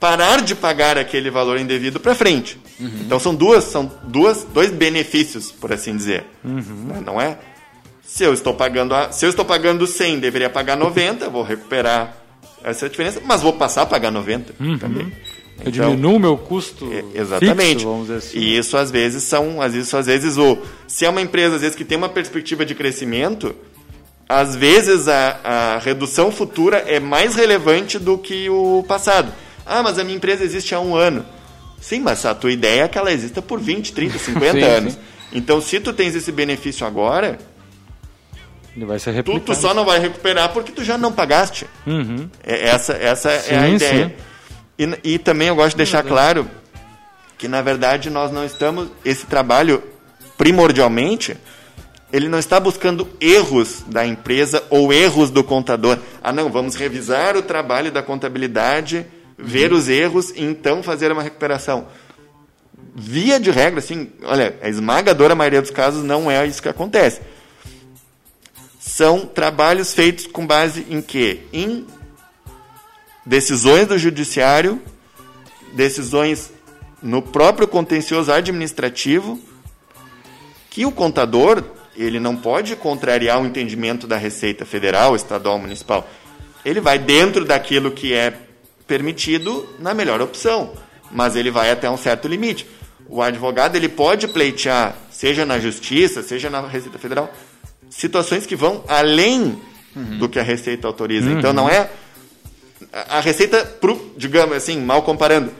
parar 0.00 0.42
de 0.42 0.54
pagar 0.54 0.98
aquele 0.98 1.30
valor 1.30 1.58
indevido 1.58 2.00
para 2.00 2.14
frente. 2.14 2.60
Então 3.00 3.18
são 3.18 3.34
duas, 3.34 3.64
são 3.64 3.90
duas, 4.04 4.44
dois 4.44 4.70
benefícios, 4.70 5.50
por 5.52 5.72
assim 5.72 5.96
dizer. 5.96 6.24
Né? 6.44 7.02
Não 7.06 7.20
é? 7.20 7.38
Se 8.04 8.24
eu 8.24 8.32
estou 8.34 8.54
pagando 8.54 8.94
a, 8.94 9.12
se 9.12 9.24
eu 9.24 9.30
estou 9.30 9.44
pagando 9.44 9.86
100, 9.86 10.18
deveria 10.18 10.50
pagar 10.50 10.76
90, 10.76 11.28
vou 11.28 11.42
recuperar 11.42 12.16
essa 12.64 12.88
diferença, 12.88 13.20
mas 13.24 13.42
vou 13.42 13.52
passar 13.52 13.82
a 13.82 13.86
pagar 13.86 14.10
90 14.10 14.54
também. 14.78 15.12
Eu 15.64 15.70
diminuo 15.72 16.16
o 16.16 16.18
meu 16.20 16.36
custo 16.36 16.88
Exatamente. 17.14 17.70
fixo, 17.70 17.86
vamos 17.86 18.06
dizer 18.06 18.18
assim. 18.18 18.38
E 18.38 18.56
isso 18.58 18.76
às 18.76 18.90
vezes 18.90 19.24
são, 19.24 19.60
às 19.60 19.72
vezes, 19.74 19.92
às 19.92 20.06
vezes 20.06 20.36
o 20.38 20.58
se 20.86 21.04
é 21.04 21.10
uma 21.10 21.20
empresa 21.20 21.56
às 21.56 21.60
vezes 21.62 21.76
que 21.76 21.84
tem 21.84 21.98
uma 21.98 22.08
perspectiva 22.08 22.64
de 22.64 22.74
crescimento, 22.74 23.54
às 24.28 24.54
vezes 24.54 25.08
a, 25.08 25.40
a 25.44 25.78
redução 25.78 26.30
futura 26.30 26.78
é 26.86 27.00
mais 27.00 27.34
relevante 27.34 27.98
do 27.98 28.16
que 28.18 28.48
o 28.48 28.84
passado. 28.86 29.32
Ah, 29.66 29.82
mas 29.82 29.98
a 29.98 30.04
minha 30.04 30.16
empresa 30.16 30.44
existe 30.44 30.74
há 30.74 30.80
um 30.80 30.94
ano. 30.94 31.24
Sim, 31.80 32.00
mas 32.00 32.24
a 32.24 32.34
tua 32.34 32.50
ideia 32.52 32.82
é 32.84 32.88
que 32.88 32.96
ela 32.98 33.12
exista 33.12 33.40
por 33.42 33.60
20, 33.60 33.92
30, 33.92 34.18
50 34.18 34.52
Sim, 34.52 34.62
anos. 34.62 34.92
sim. 34.94 34.98
Então, 35.32 35.60
se 35.60 35.78
tu 35.80 35.92
tens 35.92 36.14
esse 36.14 36.32
benefício 36.32 36.86
agora, 36.86 37.38
Ele 38.76 38.84
vai 38.86 38.98
ser 38.98 39.12
tu, 39.12 39.16
replicado. 39.16 39.44
tu 39.44 39.54
só 39.54 39.74
não 39.74 39.84
vai 39.84 39.98
recuperar 39.98 40.50
porque 40.52 40.72
tu 40.72 40.82
já 40.84 40.96
não 40.96 41.12
pagaste. 41.12 41.66
Uhum. 41.86 42.28
É- 42.42 42.68
essa 42.68 42.92
essa 42.94 43.30
é 43.30 43.56
a 43.58 43.66
Sim, 43.66 43.74
ideia. 43.74 44.06
sim. 44.08 44.12
E, 44.78 45.14
e 45.14 45.18
também 45.18 45.48
eu 45.48 45.56
gosto 45.56 45.70
de 45.70 45.78
deixar 45.78 46.04
claro 46.04 46.48
que, 47.36 47.48
na 47.48 47.60
verdade, 47.60 48.10
nós 48.10 48.30
não 48.30 48.44
estamos. 48.44 48.88
Esse 49.04 49.26
trabalho, 49.26 49.82
primordialmente, 50.36 51.36
ele 52.12 52.28
não 52.28 52.38
está 52.38 52.58
buscando 52.58 53.08
erros 53.20 53.82
da 53.86 54.06
empresa 54.06 54.62
ou 54.70 54.92
erros 54.92 55.30
do 55.30 55.44
contador. 55.44 55.98
Ah, 56.22 56.32
não, 56.32 56.50
vamos 56.50 56.74
revisar 56.74 57.36
o 57.36 57.42
trabalho 57.42 57.92
da 57.92 58.02
contabilidade, 58.02 59.04
ver 59.36 59.72
os 59.72 59.88
erros 59.88 60.30
e 60.30 60.42
então 60.42 60.82
fazer 60.82 61.12
uma 61.12 61.22
recuperação. 61.22 61.86
Via 62.94 63.38
de 63.38 63.50
regra, 63.50 63.78
assim, 63.78 64.10
olha, 64.24 64.56
a 64.62 64.68
esmagadora 64.68 65.34
maioria 65.34 65.60
dos 65.60 65.70
casos 65.70 66.02
não 66.02 66.30
é 66.30 66.46
isso 66.46 66.62
que 66.62 66.68
acontece. 66.68 67.20
São 68.80 69.26
trabalhos 69.26 69.92
feitos 69.92 70.26
com 70.26 70.46
base 70.46 70.86
em 70.88 71.02
quê? 71.02 71.40
Em 71.52 71.86
decisões 73.24 73.86
do 73.86 73.98
judiciário, 73.98 74.80
decisões 75.72 76.52
no 77.02 77.22
próprio 77.22 77.68
contencioso 77.68 78.32
administrativo, 78.32 79.38
que 80.70 80.84
o 80.84 80.92
contador 80.92 81.62
ele 81.96 82.20
não 82.20 82.36
pode 82.36 82.76
contrariar 82.76 83.42
o 83.42 83.46
entendimento 83.46 84.06
da 84.06 84.16
Receita 84.16 84.64
Federal, 84.64 85.16
Estadual, 85.16 85.58
Municipal. 85.58 86.08
Ele 86.64 86.80
vai 86.80 86.98
dentro 86.98 87.44
daquilo 87.44 87.90
que 87.90 88.14
é 88.14 88.32
permitido 88.86 89.68
na 89.78 89.92
melhor 89.92 90.20
opção, 90.20 90.72
mas 91.10 91.34
ele 91.34 91.50
vai 91.50 91.70
até 91.70 91.90
um 91.90 91.96
certo 91.96 92.28
limite. 92.28 92.66
O 93.08 93.20
advogado 93.22 93.74
ele 93.74 93.88
pode 93.88 94.28
pleitear, 94.28 94.96
seja 95.10 95.44
na 95.44 95.58
Justiça, 95.58 96.22
seja 96.22 96.48
na 96.48 96.60
Receita 96.66 96.98
Federal, 96.98 97.32
situações 97.90 98.46
que 98.46 98.54
vão 98.54 98.84
além 98.86 99.60
do 100.18 100.28
que 100.28 100.38
a 100.38 100.42
Receita 100.42 100.86
autoriza. 100.86 101.32
Então 101.32 101.52
não 101.52 101.68
é 101.68 101.90
a 102.92 103.20
receita, 103.20 103.64
pro, 103.64 104.12
digamos 104.16 104.56
assim, 104.56 104.80
mal 104.80 105.02
comparando, 105.02 105.52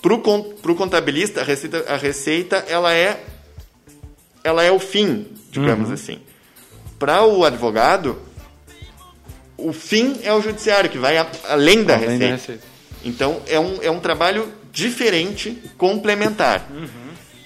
para 0.00 0.12
o 0.14 0.74
contabilista, 0.76 1.40
a 1.40 1.44
receita, 1.44 1.84
a 1.88 1.96
receita 1.96 2.56
ela 2.68 2.92
é, 2.92 3.22
ela 4.42 4.62
é 4.62 4.70
o 4.72 4.78
fim, 4.78 5.26
digamos 5.50 5.88
Uhum. 5.88 5.94
assim. 5.94 6.18
Para 6.98 7.24
o 7.24 7.44
advogado, 7.44 8.18
o 9.56 9.72
fim 9.72 10.18
é 10.22 10.32
o 10.32 10.40
judiciário, 10.42 10.90
que 10.90 10.98
vai 10.98 11.16
além 11.16 11.84
da 11.84 11.94
Além 11.94 12.18
da 12.18 12.26
receita. 12.26 12.26
receita. 12.34 12.64
Então, 13.04 13.40
é 13.48 13.58
um, 13.58 13.78
é 13.82 13.90
um 13.90 14.00
trabalho 14.00 14.52
diferente, 14.72 15.60
complementar. 15.76 16.68
Uhum. 16.70 16.88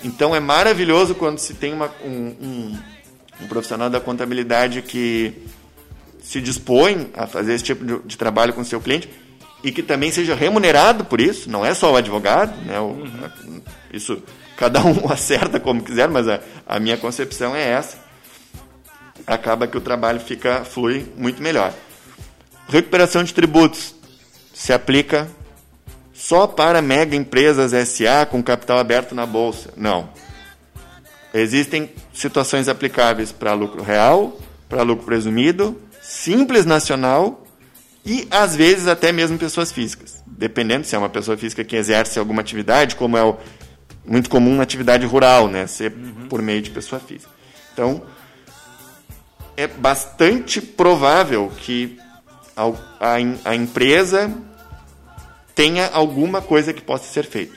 Então, 0.05 0.35
é 0.37 0.41
maravilhoso 0.41 1.15
quando 1.15 1.39
se 1.39 1.55
tem 1.55 1.73
uma, 1.73 1.91
um, 2.05 2.11
um, 2.11 2.79
um 3.43 3.47
profissional 3.49 3.89
da 3.91 3.99
contabilidade 4.01 4.83
que 4.83 5.33
se 6.27 6.41
dispõe 6.41 7.09
a 7.15 7.25
fazer 7.29 7.55
esse 7.55 7.63
tipo 7.63 7.85
de, 7.85 7.99
de 8.01 8.19
trabalho 8.19 8.53
com 8.53 8.61
o 8.61 8.65
seu 8.65 8.81
cliente 8.81 9.09
e 9.63 9.71
que 9.71 9.81
também 9.83 10.11
seja 10.11 10.35
remunerado 10.35 11.05
por 11.05 11.21
isso, 11.21 11.49
não 11.49 11.65
é 11.65 11.73
só 11.73 11.93
o 11.93 11.97
advogado, 11.97 12.53
né? 12.65 12.81
O- 12.81 13.05
a- 13.25 13.61
isso 13.93 14.21
cada 14.57 14.85
um 14.85 15.07
acerta 15.13 15.61
como 15.61 15.83
quiser, 15.83 16.09
mas 16.09 16.27
a, 16.29 16.41
a 16.67 16.81
minha 16.81 16.97
concepção 16.97 17.55
é 17.55 17.63
essa. 17.71 17.97
Acaba 19.25 19.67
que 19.69 19.77
o 19.79 19.81
trabalho 19.81 20.19
fica 20.21 20.65
flui 20.65 21.07
muito 21.17 21.41
melhor. 21.41 21.73
Recuperação 22.69 23.23
de 23.23 23.33
tributos 23.33 23.95
se 24.53 24.73
aplica 24.73 25.29
só 26.13 26.47
para 26.47 26.83
mega 26.83 27.15
empresas 27.15 27.71
SA 27.89 28.27
com 28.29 28.43
capital 28.43 28.79
aberto 28.79 29.15
na 29.15 29.25
bolsa? 29.27 29.71
Não. 29.77 30.09
Existem 31.33 31.91
situações 32.13 32.69
aplicáveis 32.69 33.31
para 33.31 33.53
lucro 33.53 33.83
real, 33.83 34.39
para 34.69 34.83
lucro 34.83 35.05
presumido, 35.05 35.81
simples 36.09 36.65
nacional 36.65 37.45
e 38.05 38.27
às 38.31 38.55
vezes 38.55 38.87
até 38.87 39.11
mesmo 39.11 39.37
pessoas 39.37 39.73
físicas. 39.73 40.23
Dependendo 40.27 40.87
se 40.87 40.95
é 40.95 40.99
uma 40.99 41.09
pessoa 41.09 41.37
física 41.37 41.65
que 41.65 41.75
exerce 41.75 42.19
alguma 42.19 42.41
atividade, 42.41 42.95
como 42.95 43.17
é 43.17 43.25
o, 43.25 43.37
muito 44.05 44.31
comum 44.31 44.55
na 44.55 44.63
atividade 44.63 45.05
rural, 45.05 45.49
né, 45.49 45.67
ser 45.67 45.93
por 46.29 46.41
meio 46.41 46.63
de 46.63 46.71
pessoa 46.71 47.01
física. 47.01 47.31
Então, 47.73 48.03
é 49.57 49.67
bastante 49.67 50.61
provável 50.61 51.51
que 51.59 51.99
a, 53.01 53.21
em- 53.21 53.39
a 53.45 53.55
empresa 53.55 54.33
tenha 55.55 55.89
alguma 55.89 56.41
coisa 56.41 56.73
que 56.73 56.83
possa 56.83 57.13
ser 57.13 57.25
feita. 57.25 57.57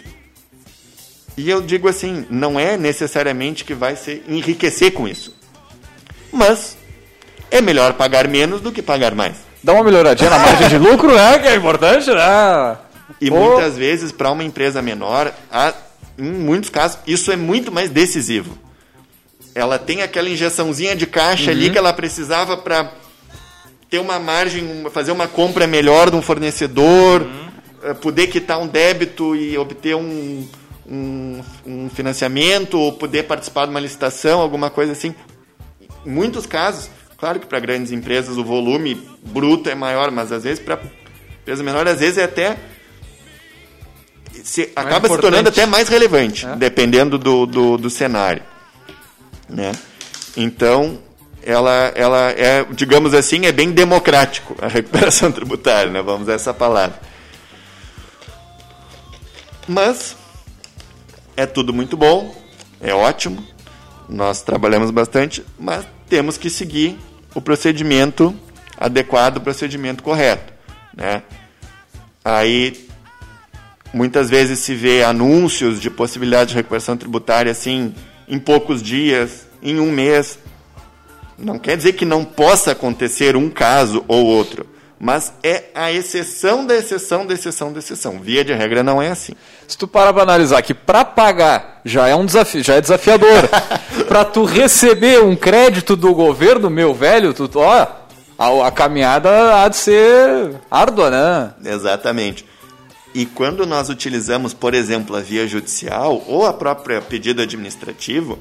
E 1.37 1.49
eu 1.49 1.61
digo 1.61 1.87
assim, 1.87 2.25
não 2.29 2.59
é 2.59 2.75
necessariamente 2.77 3.63
que 3.63 3.73
vai 3.73 3.95
se 3.95 4.23
enriquecer 4.27 4.91
com 4.93 5.07
isso. 5.07 5.35
Mas 6.31 6.77
é 7.51 7.61
melhor 7.61 7.93
pagar 7.93 8.27
menos 8.27 8.61
do 8.61 8.71
que 8.71 8.81
pagar 8.81 9.13
mais. 9.15 9.37
Dá 9.63 9.73
uma 9.73 9.83
melhoradinha 9.83 10.29
na 10.29 10.39
margem 10.39 10.69
de 10.69 10.77
lucro, 10.77 11.13
né? 11.13 11.39
Que 11.39 11.47
é 11.47 11.55
importante, 11.55 12.09
né? 12.09 12.77
E 13.19 13.29
Pô. 13.29 13.35
muitas 13.37 13.75
vezes, 13.77 14.11
para 14.11 14.31
uma 14.31 14.43
empresa 14.43 14.81
menor, 14.81 15.33
há- 15.51 15.73
em 16.17 16.23
muitos 16.23 16.69
casos, 16.69 16.97
isso 17.07 17.31
é 17.31 17.35
muito 17.35 17.71
mais 17.71 17.89
decisivo. 17.89 18.57
Ela 19.55 19.77
tem 19.79 20.01
aquela 20.01 20.29
injeçãozinha 20.29 20.95
de 20.95 21.05
caixa 21.07 21.51
ali 21.51 21.65
Uhum. 21.67 21.71
que 21.73 21.77
ela 21.77 21.91
precisava 21.91 22.55
para 22.55 22.91
ter 23.89 23.99
uma 23.99 24.19
margem, 24.19 24.85
fazer 24.93 25.11
uma 25.11 25.27
compra 25.27 25.65
melhor 25.65 26.09
de 26.11 26.15
um 26.15 26.21
fornecedor, 26.21 27.25
eh, 27.83 27.93
poder 27.95 28.27
quitar 28.27 28.59
um 28.59 28.67
débito 28.67 29.35
e 29.35 29.57
obter 29.57 29.95
um, 29.95 30.47
um, 30.89 31.41
um 31.65 31.89
financiamento, 31.89 32.79
ou 32.79 32.93
poder 32.93 33.23
participar 33.23 33.65
de 33.65 33.71
uma 33.71 33.79
licitação, 33.79 34.39
alguma 34.39 34.69
coisa 34.69 34.91
assim. 34.91 35.15
Em 36.05 36.09
muitos 36.11 36.45
casos, 36.45 36.89
claro 37.19 37.39
que 37.39 37.45
para 37.45 37.59
grandes 37.59 37.91
empresas 37.91 38.37
o 38.37 38.43
volume 38.43 38.95
bruto 39.23 39.69
é 39.69 39.75
maior, 39.75 40.11
mas 40.11 40.31
às 40.31 40.43
vezes 40.43 40.59
para 40.59 40.79
empresa 41.41 41.63
menor, 41.63 41.87
às 41.87 41.99
vezes 41.99 42.17
é 42.17 42.23
até 42.23 42.57
se, 44.43 44.71
acaba 44.75 45.07
se 45.09 45.17
tornando 45.17 45.49
até 45.49 45.65
mais 45.65 45.89
relevante, 45.89 46.45
É. 46.45 46.55
dependendo 46.55 47.17
do, 47.17 47.45
do, 47.45 47.77
do 47.77 47.89
cenário. 47.89 48.43
Né? 49.47 49.71
Então, 50.37 50.99
ela, 51.43 51.91
ela 51.95 52.31
é, 52.31 52.63
digamos 52.71 53.13
assim, 53.13 53.45
é 53.45 53.51
bem 53.51 53.71
democrático 53.71 54.55
a 54.61 54.67
recuperação 54.67 55.31
tributária, 55.33 55.91
né? 55.91 56.01
vamos 56.01 56.23
usar 56.23 56.33
essa 56.33 56.53
palavra. 56.53 56.99
Mas 59.67 60.15
é 61.35 61.45
tudo 61.45 61.73
muito 61.73 61.95
bom, 61.95 62.35
é 62.81 62.93
ótimo, 62.93 63.45
nós 64.07 64.41
trabalhamos 64.41 64.89
bastante, 64.89 65.43
mas 65.59 65.85
temos 66.07 66.37
que 66.37 66.49
seguir 66.49 66.97
o 67.33 67.41
procedimento 67.41 68.35
adequado, 68.77 69.37
o 69.37 69.41
procedimento 69.41 70.03
correto. 70.03 70.53
Né? 70.95 71.23
Aí, 72.23 72.87
muitas 73.93 74.29
vezes 74.29 74.59
se 74.59 74.73
vê 74.73 75.03
anúncios 75.03 75.79
de 75.79 75.89
possibilidade 75.89 76.49
de 76.49 76.55
recuperação 76.55 76.97
tributária 76.97 77.51
assim, 77.51 77.93
em 78.27 78.39
poucos 78.39 78.81
dias, 78.81 79.47
em 79.61 79.79
um 79.79 79.91
mês. 79.91 80.39
Não 81.37 81.57
quer 81.57 81.77
dizer 81.77 81.93
que 81.93 82.05
não 82.05 82.25
possa 82.25 82.71
acontecer 82.71 83.35
um 83.35 83.49
caso 83.49 84.03
ou 84.07 84.25
outro 84.25 84.65
mas 84.99 85.31
é 85.41 85.65
a 85.73 85.91
exceção 85.91 86.65
da 86.65 86.75
exceção 86.75 87.25
da 87.25 87.33
exceção 87.33 87.71
da 87.71 87.79
exceção. 87.79 88.19
Via 88.19 88.43
de 88.43 88.53
regra 88.53 88.83
não 88.83 89.01
é 89.01 89.09
assim. 89.09 89.33
Se 89.65 89.77
tu 89.77 89.87
parar 89.87 90.11
para 90.11 90.23
analisar 90.23 90.61
que 90.61 90.73
para 90.73 91.05
pagar 91.05 91.79
já 91.85 92.07
é 92.07 92.15
um 92.15 92.25
desafio, 92.25 92.61
já 92.61 92.75
é 92.75 92.81
desafiador. 92.81 93.47
para 94.07 94.25
tu 94.25 94.43
receber 94.43 95.23
um 95.23 95.35
crédito 95.35 95.95
do 95.95 96.13
governo, 96.13 96.69
meu 96.69 96.93
velho, 96.93 97.33
tu, 97.33 97.49
ó, 97.55 97.87
a, 98.37 98.67
a 98.67 98.71
caminhada 98.71 99.63
há 99.63 99.69
de 99.69 99.77
ser 99.77 100.55
árdua, 100.69 101.09
né? 101.09 101.53
Exatamente. 101.63 102.45
E 103.13 103.25
quando 103.25 103.65
nós 103.65 103.89
utilizamos, 103.89 104.53
por 104.53 104.73
exemplo, 104.73 105.15
a 105.15 105.21
via 105.21 105.47
judicial 105.47 106.21
ou 106.27 106.45
a 106.45 106.53
própria 106.53 107.01
pedido 107.01 107.41
administrativo, 107.41 108.37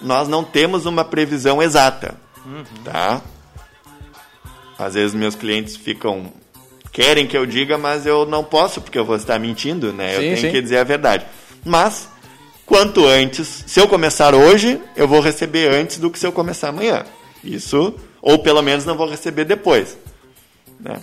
nós 0.00 0.28
não 0.28 0.44
temos 0.44 0.84
uma 0.84 1.04
previsão 1.04 1.62
exata, 1.62 2.14
uhum. 2.44 2.64
tá? 2.84 3.22
Às 4.78 4.94
vezes 4.94 5.14
meus 5.14 5.34
clientes 5.34 5.76
ficam 5.76 6.32
querem 6.92 7.26
que 7.26 7.36
eu 7.36 7.44
diga, 7.44 7.76
mas 7.76 8.06
eu 8.06 8.24
não 8.24 8.42
posso 8.42 8.80
porque 8.80 8.98
eu 8.98 9.04
vou 9.04 9.16
estar 9.16 9.38
mentindo, 9.38 9.92
né? 9.92 10.10
Sim, 10.10 10.14
eu 10.14 10.20
tenho 10.20 10.36
sim. 10.38 10.50
que 10.50 10.62
dizer 10.62 10.78
a 10.78 10.84
verdade. 10.84 11.26
Mas 11.62 12.08
quanto 12.64 13.06
antes, 13.06 13.64
se 13.66 13.78
eu 13.78 13.86
começar 13.86 14.34
hoje, 14.34 14.80
eu 14.96 15.06
vou 15.06 15.20
receber 15.20 15.68
antes 15.68 15.98
do 15.98 16.10
que 16.10 16.18
se 16.18 16.26
eu 16.26 16.32
começar 16.32 16.68
amanhã. 16.68 17.04
Isso, 17.44 17.94
ou 18.22 18.38
pelo 18.38 18.62
menos 18.62 18.86
não 18.86 18.96
vou 18.96 19.08
receber 19.08 19.44
depois. 19.44 19.98
Né? 20.80 20.96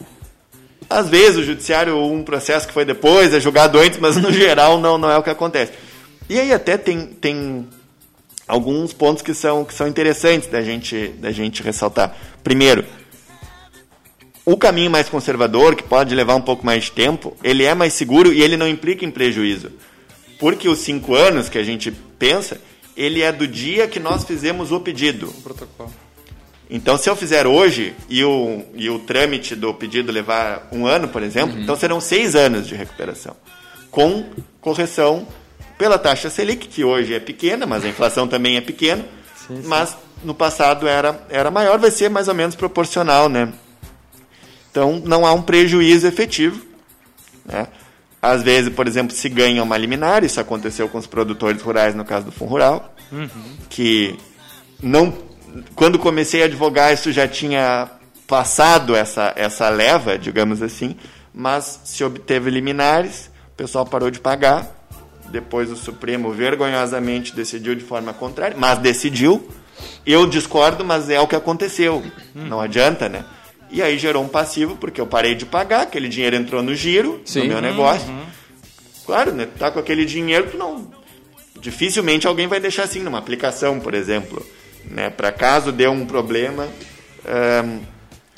Às 0.90 1.10
vezes 1.10 1.38
o 1.38 1.44
judiciário, 1.44 1.98
um 1.98 2.24
processo 2.24 2.68
que 2.68 2.74
foi 2.74 2.86
depois, 2.86 3.34
é 3.34 3.40
julgado 3.40 3.78
antes, 3.78 4.00
mas 4.00 4.18
no 4.18 4.30
geral 4.34 4.80
não, 4.80 4.98
não 4.98 5.12
é 5.12 5.18
o 5.18 5.24
que 5.24 5.30
acontece. 5.30 5.74
E 6.30 6.40
aí 6.40 6.52
até 6.52 6.78
tem, 6.78 7.06
tem 7.06 7.68
alguns 8.48 8.94
pontos 8.94 9.22
que 9.22 9.34
são, 9.34 9.64
que 9.64 9.74
são 9.74 9.88
interessantes 9.88 10.50
da 10.50 10.62
gente, 10.62 11.10
da 11.20 11.32
gente 11.32 11.62
ressaltar. 11.62 12.16
Primeiro, 12.44 12.84
o 14.46 14.58
caminho 14.58 14.92
mais 14.92 15.08
conservador, 15.08 15.76
que 15.76 15.84
pode 15.84 16.14
levar 16.14 16.36
um 16.36 16.42
pouco 16.42 16.66
mais 16.66 16.86
de 16.86 16.92
tempo, 16.92 17.36
ele 17.44 17.64
é 17.64 17.74
mais 17.74 17.94
seguro 17.94 18.34
e 18.34 18.42
ele 18.42 18.58
não 18.58 18.68
implica 18.68 19.06
em 19.06 19.12
prejuízo. 19.12 19.72
Porque 20.40 20.68
os 20.68 20.80
cinco 20.80 21.16
anos 21.16 21.48
que 21.48 21.58
a 21.58 21.64
gente 21.64 21.92
pensa, 22.20 22.60
ele 22.98 23.22
é 23.22 23.32
do 23.32 23.48
dia 23.48 23.88
que 23.88 24.00
nós 24.00 24.26
fizemos 24.26 24.72
o 24.72 24.80
pedido. 24.80 25.28
O 25.30 25.42
protocolo. 25.42 25.94
Então, 26.70 26.98
se 26.98 27.10
eu 27.10 27.16
fizer 27.16 27.46
hoje 27.46 27.94
e 28.10 28.24
o, 28.24 28.64
e 28.74 28.90
o 28.90 29.00
trâmite 29.00 29.56
do 29.56 29.74
pedido 29.74 30.12
levar 30.12 30.68
um 30.72 30.88
ano, 30.88 31.08
por 31.08 31.22
exemplo, 31.22 31.56
uhum. 31.56 31.62
então 31.62 31.76
serão 31.76 32.02
seis 32.02 32.36
anos 32.36 32.68
de 32.68 32.76
recuperação. 32.76 33.36
Com 33.92 34.26
correção 34.60 35.28
pela 35.78 35.98
taxa 35.98 36.30
Selic, 36.30 36.68
que 36.68 36.84
hoje 36.84 37.14
é 37.14 37.20
pequena, 37.20 37.66
mas 37.66 37.86
a 37.86 37.90
inflação 37.90 38.28
também 38.28 38.58
é 38.58 38.62
pequena, 38.62 39.06
sim, 39.36 39.62
sim. 39.62 39.68
mas 39.68 39.96
no 40.24 40.34
passado 40.34 40.88
era, 40.88 41.26
era 41.30 41.52
maior, 41.52 41.78
vai 41.78 41.92
ser 41.92 42.10
mais 42.10 42.28
ou 42.28 42.34
menos 42.34 42.56
proporcional, 42.56 43.30
né? 43.30 43.54
Então, 44.74 45.00
não 45.06 45.24
há 45.24 45.32
um 45.34 45.42
prejuízo 45.44 46.08
efetivo. 46.08 46.60
Né? 47.46 47.68
Às 48.20 48.42
vezes, 48.42 48.74
por 48.74 48.88
exemplo, 48.88 49.16
se 49.16 49.30
ganha 49.30 49.62
uma 49.62 49.78
liminar, 49.78 50.24
isso 50.24 50.40
aconteceu 50.40 50.90
com 50.90 50.98
os 50.98 51.06
produtores 51.06 51.62
rurais 51.62 51.94
no 51.94 52.04
caso 52.04 52.26
do 52.26 52.32
Fundo 52.32 52.50
Rural, 52.50 52.96
uhum. 53.12 53.30
que 53.70 54.18
não, 54.82 55.14
quando 55.76 56.00
comecei 56.00 56.42
a 56.42 56.46
advogar, 56.46 56.92
isso 56.92 57.12
já 57.12 57.28
tinha 57.28 57.88
passado 58.26 58.96
essa, 58.96 59.32
essa 59.36 59.70
leva, 59.70 60.18
digamos 60.18 60.64
assim, 60.64 60.96
mas 61.32 61.82
se 61.84 62.04
obteve 62.04 62.50
liminares, 62.50 63.30
o 63.54 63.56
pessoal 63.56 63.86
parou 63.86 64.10
de 64.10 64.20
pagar, 64.20 64.68
depois 65.30 65.70
o 65.70 65.76
Supremo 65.76 66.32
vergonhosamente 66.32 67.36
decidiu 67.36 67.76
de 67.76 67.84
forma 67.84 68.12
contrária, 68.12 68.58
mas 68.58 68.80
decidiu. 68.80 69.48
Eu 70.04 70.26
discordo, 70.26 70.84
mas 70.84 71.12
é 71.12 71.20
o 71.20 71.28
que 71.28 71.36
aconteceu. 71.36 72.04
Não 72.34 72.60
adianta, 72.60 73.08
né? 73.08 73.24
E 73.74 73.82
aí 73.82 73.98
gerou 73.98 74.24
um 74.24 74.28
passivo, 74.28 74.76
porque 74.76 75.02
eu 75.02 75.08
parei 75.08 75.34
de 75.34 75.48
pagar, 75.48 75.82
aquele 75.82 76.08
dinheiro 76.08 76.36
entrou 76.36 76.62
no 76.62 76.76
giro 76.76 77.20
Sim. 77.26 77.42
do 77.42 77.48
meu 77.48 77.60
negócio. 77.60 78.08
Uhum. 78.08 78.26
Claro, 79.04 79.32
né? 79.32 79.48
Tá 79.58 79.72
com 79.72 79.80
aquele 79.80 80.06
dinheiro, 80.06 80.52
tu 80.52 80.58
não. 80.58 80.92
Dificilmente 81.60 82.28
alguém 82.28 82.46
vai 82.46 82.60
deixar 82.60 82.84
assim 82.84 83.00
numa 83.00 83.18
aplicação, 83.18 83.80
por 83.80 83.96
exemplo. 83.96 84.46
Né? 84.86 85.10
Para 85.10 85.32
caso 85.32 85.72
dê 85.72 85.88
um 85.88 86.06
problema. 86.06 86.68
Um, 87.66 87.80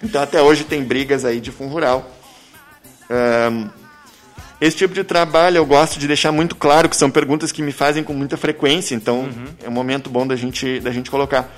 então 0.01 0.21
até 0.21 0.41
hoje 0.41 0.63
tem 0.63 0.81
brigas 0.81 1.25
aí 1.25 1.41
de 1.41 1.51
fundo 1.51 1.73
rural. 1.73 2.09
Um, 3.51 3.69
esse 4.61 4.77
tipo 4.77 4.93
de 4.93 5.03
trabalho 5.03 5.57
eu 5.57 5.65
gosto 5.65 5.99
de 5.99 6.07
deixar 6.07 6.31
muito 6.31 6.55
claro 6.55 6.87
que 6.87 6.95
são 6.95 7.11
perguntas 7.11 7.51
que 7.51 7.61
me 7.61 7.73
fazem 7.73 8.05
com 8.05 8.13
muita 8.13 8.37
frequência, 8.37 8.95
então 8.95 9.23
uhum. 9.23 9.47
é 9.61 9.67
um 9.67 9.73
momento 9.73 10.09
bom 10.09 10.25
da 10.25 10.37
gente, 10.37 10.79
da 10.79 10.91
gente 10.91 11.11
colocar. 11.11 11.53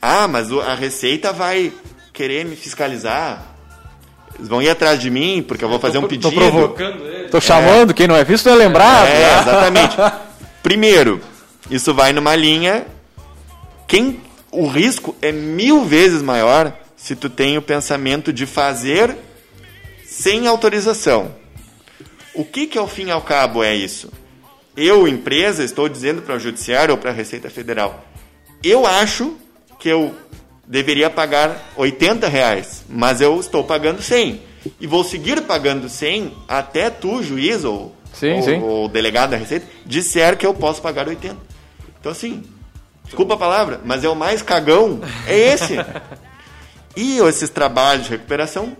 Ah, 0.00 0.26
mas 0.26 0.50
a 0.50 0.74
receita 0.74 1.34
vai 1.34 1.70
querer 2.14 2.46
me 2.46 2.56
fiscalizar. 2.56 3.42
Eles 4.36 4.48
vão 4.48 4.62
ir 4.62 4.70
atrás 4.70 4.98
de 4.98 5.10
mim 5.10 5.44
porque 5.46 5.62
eu 5.62 5.68
vou 5.68 5.78
fazer 5.78 5.98
tô, 5.98 6.06
um 6.06 6.08
pedido. 6.08 6.30
Tô 6.30 6.36
provocando 6.36 7.06
ele. 7.06 7.28
Tô 7.28 7.40
chamando, 7.40 7.90
é. 7.90 7.94
quem 7.94 8.08
não 8.08 8.16
é 8.16 8.24
visto 8.24 8.46
não 8.46 8.54
é 8.54 8.58
lembrado. 8.58 9.08
É, 9.08 9.40
exatamente. 9.40 9.96
Primeiro, 10.62 11.20
isso 11.70 11.92
vai 11.92 12.12
numa 12.12 12.34
linha. 12.34 12.86
Quem 13.86 14.20
o 14.50 14.66
risco 14.66 15.14
é 15.20 15.30
mil 15.30 15.84
vezes 15.84 16.22
maior 16.22 16.72
se 16.96 17.14
tu 17.14 17.28
tem 17.28 17.58
o 17.58 17.62
pensamento 17.62 18.32
de 18.32 18.46
fazer 18.46 19.14
sem 20.06 20.46
autorização. 20.46 21.34
O 22.32 22.44
que 22.44 22.66
que 22.66 22.78
ao 22.78 22.88
fim 22.88 23.06
e 23.06 23.10
ao 23.10 23.20
cabo 23.20 23.62
é 23.62 23.74
isso? 23.74 24.10
Eu, 24.76 25.06
empresa, 25.06 25.62
estou 25.62 25.88
dizendo 25.88 26.22
para 26.22 26.36
o 26.36 26.38
judiciário 26.38 26.92
ou 26.92 26.98
para 26.98 27.10
a 27.10 27.14
Receita 27.14 27.50
Federal, 27.50 28.04
eu 28.62 28.86
acho 28.86 29.36
que 29.78 29.88
eu 29.88 30.14
deveria 30.66 31.10
pagar 31.10 31.72
80 31.76 32.28
reais, 32.28 32.84
mas 32.88 33.20
eu 33.20 33.38
estou 33.38 33.64
pagando 33.64 34.02
100. 34.02 34.40
E 34.80 34.86
vou 34.86 35.04
seguir 35.04 35.42
pagando 35.42 35.88
100 35.88 36.32
até 36.48 36.88
tu, 36.88 37.22
juiz 37.22 37.64
ou, 37.64 37.94
sim, 38.12 38.34
ou, 38.34 38.42
sim. 38.42 38.62
ou 38.62 38.88
delegado 38.88 39.30
da 39.30 39.36
Receita, 39.36 39.66
disser 39.84 40.36
que 40.36 40.46
eu 40.46 40.54
posso 40.54 40.80
pagar 40.80 41.06
80. 41.06 41.36
Então, 42.00 42.12
assim, 42.12 42.42
desculpa 43.04 43.34
a 43.34 43.38
palavra, 43.38 43.80
mas 43.84 44.04
é 44.04 44.08
o 44.08 44.16
mais 44.16 44.42
cagão, 44.42 45.00
é 45.26 45.36
esse. 45.36 45.74
e 46.96 47.18
esses 47.18 47.50
trabalhos 47.50 48.04
de 48.04 48.10
recuperação, 48.10 48.76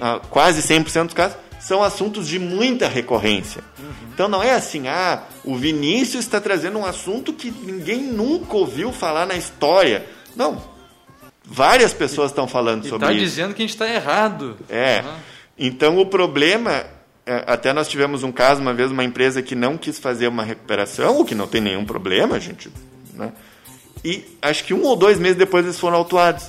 ah, 0.00 0.20
quase 0.30 0.62
100% 0.62 1.06
dos 1.06 1.14
casos, 1.14 1.36
são 1.58 1.82
assuntos 1.82 2.26
de 2.26 2.38
muita 2.38 2.88
recorrência. 2.88 3.62
Uhum. 3.78 3.92
Então 4.12 4.28
não 4.28 4.42
é 4.42 4.52
assim, 4.52 4.88
ah, 4.88 5.22
o 5.44 5.56
Vinícius 5.56 6.24
está 6.24 6.40
trazendo 6.40 6.78
um 6.78 6.84
assunto 6.84 7.32
que 7.32 7.50
ninguém 7.50 8.02
nunca 8.02 8.56
ouviu 8.56 8.92
falar 8.92 9.26
na 9.26 9.34
história. 9.34 10.04
Não, 10.34 10.60
Várias 11.52 11.92
pessoas 11.92 12.30
estão 12.30 12.48
falando 12.48 12.86
e 12.86 12.88
sobre 12.88 13.06
tá 13.06 13.12
isso. 13.12 13.24
Está 13.24 13.30
dizendo 13.30 13.54
que 13.54 13.62
a 13.62 13.66
gente 13.66 13.74
está 13.74 13.86
errado. 13.86 14.56
É. 14.70 15.02
Uhum. 15.04 15.14
Então 15.58 15.98
o 15.98 16.06
problema, 16.06 16.86
é, 17.26 17.44
até 17.46 17.74
nós 17.74 17.88
tivemos 17.88 18.22
um 18.22 18.32
caso 18.32 18.62
uma 18.62 18.72
vez, 18.72 18.90
uma 18.90 19.04
empresa 19.04 19.42
que 19.42 19.54
não 19.54 19.76
quis 19.76 19.98
fazer 19.98 20.28
uma 20.28 20.44
recuperação, 20.44 21.20
o 21.20 21.26
que 21.26 21.34
não 21.34 21.46
tem 21.46 21.60
nenhum 21.60 21.84
problema, 21.84 22.40
gente. 22.40 22.70
Né? 23.12 23.30
E 24.02 24.24
acho 24.40 24.64
que 24.64 24.72
um 24.72 24.82
ou 24.82 24.96
dois 24.96 25.18
meses 25.18 25.36
depois 25.36 25.66
eles 25.66 25.78
foram 25.78 25.98
autuados. 25.98 26.46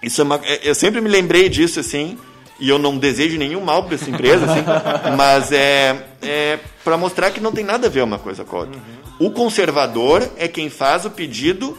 Isso 0.00 0.20
é 0.20 0.24
uma, 0.24 0.40
é, 0.44 0.60
eu 0.62 0.74
sempre 0.76 1.00
me 1.00 1.08
lembrei 1.08 1.48
disso 1.48 1.80
assim, 1.80 2.16
e 2.60 2.68
eu 2.68 2.78
não 2.78 2.96
desejo 2.96 3.36
nenhum 3.38 3.60
mal 3.60 3.82
para 3.82 3.96
essa 3.96 4.08
empresa, 4.08 4.44
assim, 4.44 4.64
mas 5.18 5.50
é, 5.50 6.00
é 6.22 6.60
para 6.84 6.96
mostrar 6.96 7.32
que 7.32 7.40
não 7.40 7.50
tem 7.50 7.64
nada 7.64 7.88
a 7.88 7.90
ver 7.90 8.04
uma 8.04 8.20
coisa 8.20 8.44
com 8.44 8.56
a 8.56 8.60
outra. 8.60 8.76
Uhum. 9.18 9.26
O 9.26 9.30
conservador 9.32 10.28
é 10.36 10.46
quem 10.46 10.70
faz 10.70 11.04
o 11.04 11.10
pedido 11.10 11.76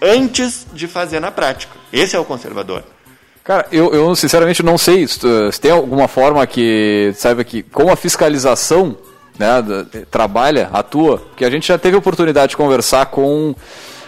antes 0.00 0.66
de 0.72 0.86
fazer 0.86 1.20
na 1.20 1.30
prática. 1.30 1.74
Esse 1.92 2.16
é 2.16 2.18
o 2.18 2.24
conservador. 2.24 2.84
Cara, 3.42 3.66
eu, 3.70 3.92
eu 3.92 4.16
sinceramente 4.16 4.62
não 4.62 4.78
sei 4.78 5.06
se, 5.06 5.18
se 5.52 5.60
tem 5.60 5.70
alguma 5.70 6.08
forma 6.08 6.46
que 6.46 7.12
saiba 7.14 7.44
que 7.44 7.62
com 7.62 7.90
a 7.90 7.96
fiscalização 7.96 8.96
né, 9.38 9.46
trabalha, 10.10 10.70
atua, 10.72 11.18
porque 11.18 11.44
a 11.44 11.50
gente 11.50 11.68
já 11.68 11.76
teve 11.76 11.94
a 11.94 11.98
oportunidade 11.98 12.50
de 12.50 12.56
conversar 12.56 13.06
com 13.06 13.50
o 13.50 13.56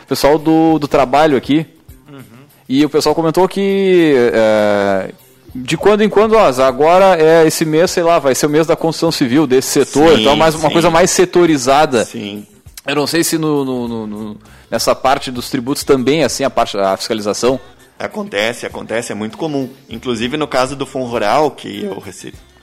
pessoal 0.08 0.38
do, 0.38 0.78
do 0.78 0.88
trabalho 0.88 1.36
aqui 1.36 1.66
uhum. 2.10 2.22
e 2.68 2.84
o 2.84 2.88
pessoal 2.88 3.14
comentou 3.14 3.46
que 3.46 4.14
é, 4.32 5.10
de 5.54 5.76
quando 5.76 6.02
em 6.02 6.08
quando, 6.08 6.34
ó, 6.34 6.48
agora 6.62 7.20
é 7.20 7.46
esse 7.46 7.64
mês, 7.64 7.90
sei 7.90 8.02
lá, 8.02 8.18
vai 8.18 8.34
ser 8.34 8.46
o 8.46 8.50
mês 8.50 8.66
da 8.66 8.76
construção 8.76 9.10
civil 9.10 9.46
desse 9.46 9.68
setor, 9.68 10.14
sim, 10.14 10.20
então 10.20 10.36
mais 10.36 10.54
uma 10.54 10.68
sim. 10.68 10.72
coisa 10.72 10.90
mais 10.90 11.10
setorizada. 11.10 12.04
Sim. 12.04 12.46
Eu 12.86 12.94
não 12.94 13.06
sei 13.06 13.24
se 13.24 13.36
no, 13.36 13.64
no, 13.64 14.06
no, 14.06 14.36
nessa 14.70 14.94
parte 14.94 15.30
dos 15.30 15.50
tributos 15.50 15.84
também 15.84 16.24
assim 16.24 16.44
a 16.44 16.50
parte 16.50 16.76
a 16.78 16.96
fiscalização. 16.96 17.58
Acontece, 17.98 18.66
acontece, 18.66 19.12
é 19.12 19.14
muito 19.14 19.38
comum. 19.38 19.70
Inclusive 19.88 20.36
no 20.36 20.46
caso 20.46 20.76
do 20.76 20.84
Fundo 20.84 21.06
Rural, 21.06 21.50
que 21.52 21.84
eu 21.84 22.02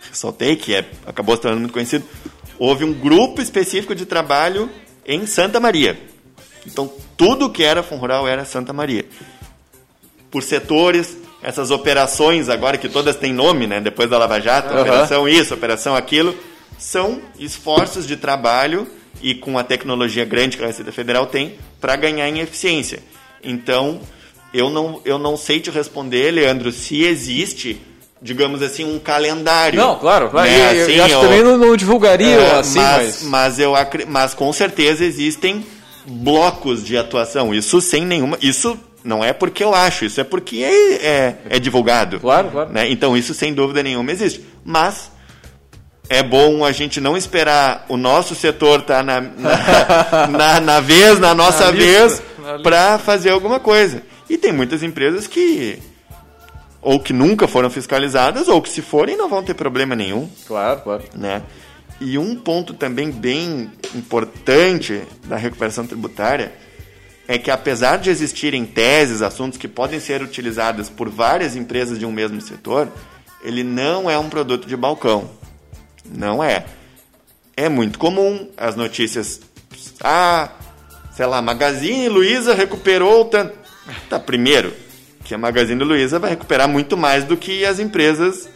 ressaltei, 0.09 0.55
que 0.55 0.75
é, 0.75 0.85
acabou 1.07 1.35
se 1.35 1.41
tornando 1.41 1.61
muito 1.61 1.73
conhecido, 1.73 2.05
houve 2.59 2.85
um 2.85 2.93
grupo 2.93 3.41
específico 3.41 3.95
de 3.95 4.05
trabalho 4.05 4.69
em 5.05 5.25
Santa 5.25 5.59
Maria. 5.59 5.99
Então, 6.65 6.91
tudo 7.17 7.49
que 7.49 7.63
era 7.63 7.81
Fundo 7.83 8.01
Rural 8.01 8.27
era 8.27 8.45
Santa 8.45 8.71
Maria. 8.71 9.05
Por 10.31 10.43
setores, 10.43 11.17
essas 11.41 11.71
operações 11.71 12.47
agora 12.47 12.77
que 12.77 12.87
todas 12.87 13.15
têm 13.15 13.33
nome, 13.33 13.67
né? 13.67 13.81
Depois 13.81 14.09
da 14.09 14.17
Lava 14.17 14.39
Jato, 14.39 14.73
Uhum. 14.73 14.81
operação 14.81 15.27
isso, 15.27 15.53
operação 15.53 15.95
aquilo, 15.95 16.35
são 16.77 17.21
esforços 17.37 18.07
de 18.07 18.17
trabalho 18.17 18.87
e 19.21 19.35
com 19.35 19.57
a 19.57 19.63
tecnologia 19.63 20.25
grande 20.25 20.57
que 20.57 20.63
a 20.63 20.67
Receita 20.67 20.91
Federal 20.91 21.25
tem 21.25 21.55
para 21.83 21.97
ganhar 21.97 22.29
em 22.29 22.39
eficiência. 22.39 22.99
Então, 23.43 23.99
eu 24.53 24.69
não, 24.69 25.01
eu 25.03 25.17
não 25.19 25.35
sei 25.35 25.59
te 25.59 25.69
responder, 25.69 26.31
Leandro, 26.31 26.71
se 26.71 27.03
existe, 27.03 27.77
digamos 28.21 28.61
assim, 28.61 28.85
um 28.85 28.97
calendário. 28.99 29.77
Não, 29.77 29.99
claro, 29.99 30.29
claro. 30.29 30.49
Né? 30.49 30.77
Eu- 30.79 30.83
Assim, 30.83 30.93
eu 30.93 31.03
acho 31.03 31.15
que 31.15 31.21
também 31.21 31.43
não- 31.43 31.57
não 31.57 31.75
divulgariam 31.75 32.39
É, 32.39 32.51
assim, 32.59 32.79
mas, 32.79 33.03
mas- 33.03 33.23
mas 33.23 33.59
eu 33.59 33.73
mas 34.07 34.33
com 34.33 34.53
certeza 34.53 35.03
existem 35.03 35.65
blocos 36.07 36.85
de 36.85 36.97
atuação. 36.97 37.53
Isso 37.53 37.81
sem 37.81 38.05
nenhuma. 38.05 38.37
Isso 38.41 38.79
não 39.03 39.21
é 39.21 39.33
porque 39.33 39.61
eu 39.61 39.75
acho, 39.75 40.05
isso 40.05 40.21
é 40.21 40.23
porque 40.23 40.63
é, 40.63 40.93
é, 41.05 41.35
é 41.49 41.59
divulgado. 41.59 42.21
Claro, 42.21 42.49
claro. 42.49 42.71
Né? 42.71 42.89
Então 42.89 43.17
isso 43.17 43.33
sem 43.33 43.53
dúvida 43.53 43.83
nenhuma 43.83 44.09
existe. 44.09 44.41
Mas 44.63 45.11
é 46.09 46.21
bom 46.21 46.65
a 46.65 46.71
gente 46.71 46.99
não 46.99 47.15
esperar 47.15 47.85
o 47.87 47.97
nosso 47.97 48.35
setor 48.35 48.81
estar 48.81 49.03
na, 49.03 49.21
na, 49.21 50.27
na, 50.27 50.59
na 50.59 50.79
vez, 50.79 51.19
na 51.19 51.33
nossa 51.33 51.65
Na 51.65 51.71
vez, 51.71 52.21
para 52.61 52.99
fazer 52.99 53.29
alguma 53.29 53.59
coisa. 53.59 54.03
E 54.29 54.37
tem 54.37 54.51
muitas 54.51 54.83
empresas 54.83 55.27
que 55.27 55.79
ou 56.81 56.99
que 56.99 57.13
nunca 57.13 57.47
foram 57.47 57.69
fiscalizadas 57.69 58.49
ou 58.49 58.61
que 58.61 58.69
se 58.69 58.81
forem 58.81 59.15
não 59.15 59.29
vão 59.29 59.41
ter 59.41 59.53
problema 59.53 59.95
nenhum 59.95 60.29
Claro, 60.45 60.81
claro. 60.81 61.03
né? 61.15 61.41
E 62.01 62.17
um 62.17 62.35
ponto 62.35 62.73
também 62.73 63.09
bem 63.09 63.71
importante 63.95 65.01
da 65.25 65.37
recuperação 65.37 65.87
tributária 65.87 66.51
é 67.25 67.37
que 67.37 67.49
apesar 67.49 67.97
de 67.97 68.09
existirem 68.09 68.65
teses, 68.65 69.21
assuntos 69.21 69.57
que 69.57 69.67
podem 69.67 69.99
ser 69.99 70.21
utilizados 70.21 70.89
por 70.89 71.09
várias 71.09 71.55
empresas 71.55 71.97
de 71.97 72.05
um 72.05 72.11
mesmo 72.11 72.41
setor, 72.41 72.91
ele 73.41 73.63
não 73.63 74.09
é 74.09 74.17
um 74.17 74.29
produto 74.29 74.67
de 74.67 74.75
balcão. 74.75 75.29
Não 76.05 76.43
é. 76.43 76.65
É 77.55 77.69
muito 77.69 77.99
comum 77.99 78.47
as 78.57 78.75
notícias. 78.75 79.39
Ah, 80.03 80.49
sei 81.15 81.25
lá, 81.25 81.41
Magazine 81.41 82.09
Luiza 82.09 82.53
recuperou 82.53 83.25
tanto. 83.25 83.53
Tá, 84.09 84.19
primeiro, 84.19 84.73
que 85.23 85.33
a 85.33 85.37
Magazine 85.37 85.83
Luiza 85.83 86.17
vai 86.19 86.31
recuperar 86.31 86.67
muito 86.67 86.95
mais 86.97 87.23
do 87.23 87.37
que 87.37 87.65
as 87.65 87.79
empresas 87.79 88.49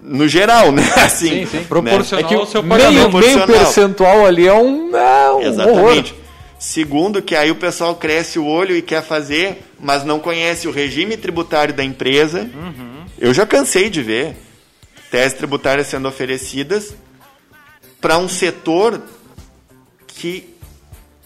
no 0.00 0.26
geral, 0.28 0.72
né? 0.72 0.82
Assim, 0.96 1.44
Sim, 1.44 1.46
sim. 1.46 1.56
né? 1.58 1.64
Proporcional 1.68 2.24
É 2.24 2.28
que 2.28 2.34
ao 2.34 2.46
seu 2.46 2.62
meio, 2.62 2.80
pagamento. 2.80 2.98
meio 3.00 3.10
proporcional. 3.10 3.46
percentual 3.46 4.26
ali 4.26 4.46
é 4.46 4.54
um, 4.54 4.96
é 4.96 5.32
um 5.32 5.42
Exatamente. 5.42 5.78
horror. 5.80 6.04
Segundo, 6.58 7.22
que 7.22 7.36
aí 7.36 7.52
o 7.52 7.56
pessoal 7.56 7.94
cresce 7.94 8.36
o 8.38 8.44
olho 8.46 8.74
e 8.76 8.82
quer 8.82 9.00
fazer, 9.02 9.62
mas 9.78 10.02
não 10.04 10.18
conhece 10.18 10.66
o 10.66 10.72
regime 10.72 11.16
tributário 11.16 11.72
da 11.72 11.84
empresa. 11.84 12.50
Eu 13.16 13.32
já 13.32 13.46
cansei 13.46 13.88
de 13.88 14.02
ver 14.02 14.34
teses 15.10 15.36
tributárias 15.36 15.86
sendo 15.86 16.08
oferecidas 16.08 16.94
para 18.00 18.18
um 18.18 18.28
setor 18.28 19.02
que, 20.06 20.54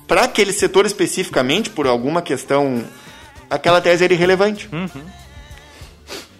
para 0.06 0.24
aquele 0.24 0.52
setor 0.52 0.86
especificamente, 0.86 1.70
por 1.70 1.86
alguma 1.86 2.22
questão, 2.22 2.84
aquela 3.48 3.80
tese 3.80 4.04
era 4.04 4.12
irrelevante. 4.12 4.68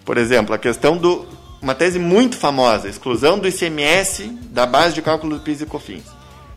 Por 0.05 0.17
exemplo, 0.17 0.53
a 0.53 0.57
questão 0.57 0.97
do. 0.97 1.25
Uma 1.61 1.73
tese 1.73 1.97
muito 1.97 2.35
famosa, 2.35 2.89
exclusão 2.89 3.39
do 3.39 3.47
ICMS 3.47 4.27
da 4.49 4.65
base 4.65 4.93
de 4.93 5.01
cálculo 5.01 5.37
do 5.37 5.43
PIS 5.43 5.61
e 5.61 5.65
COFINS. 5.65 6.03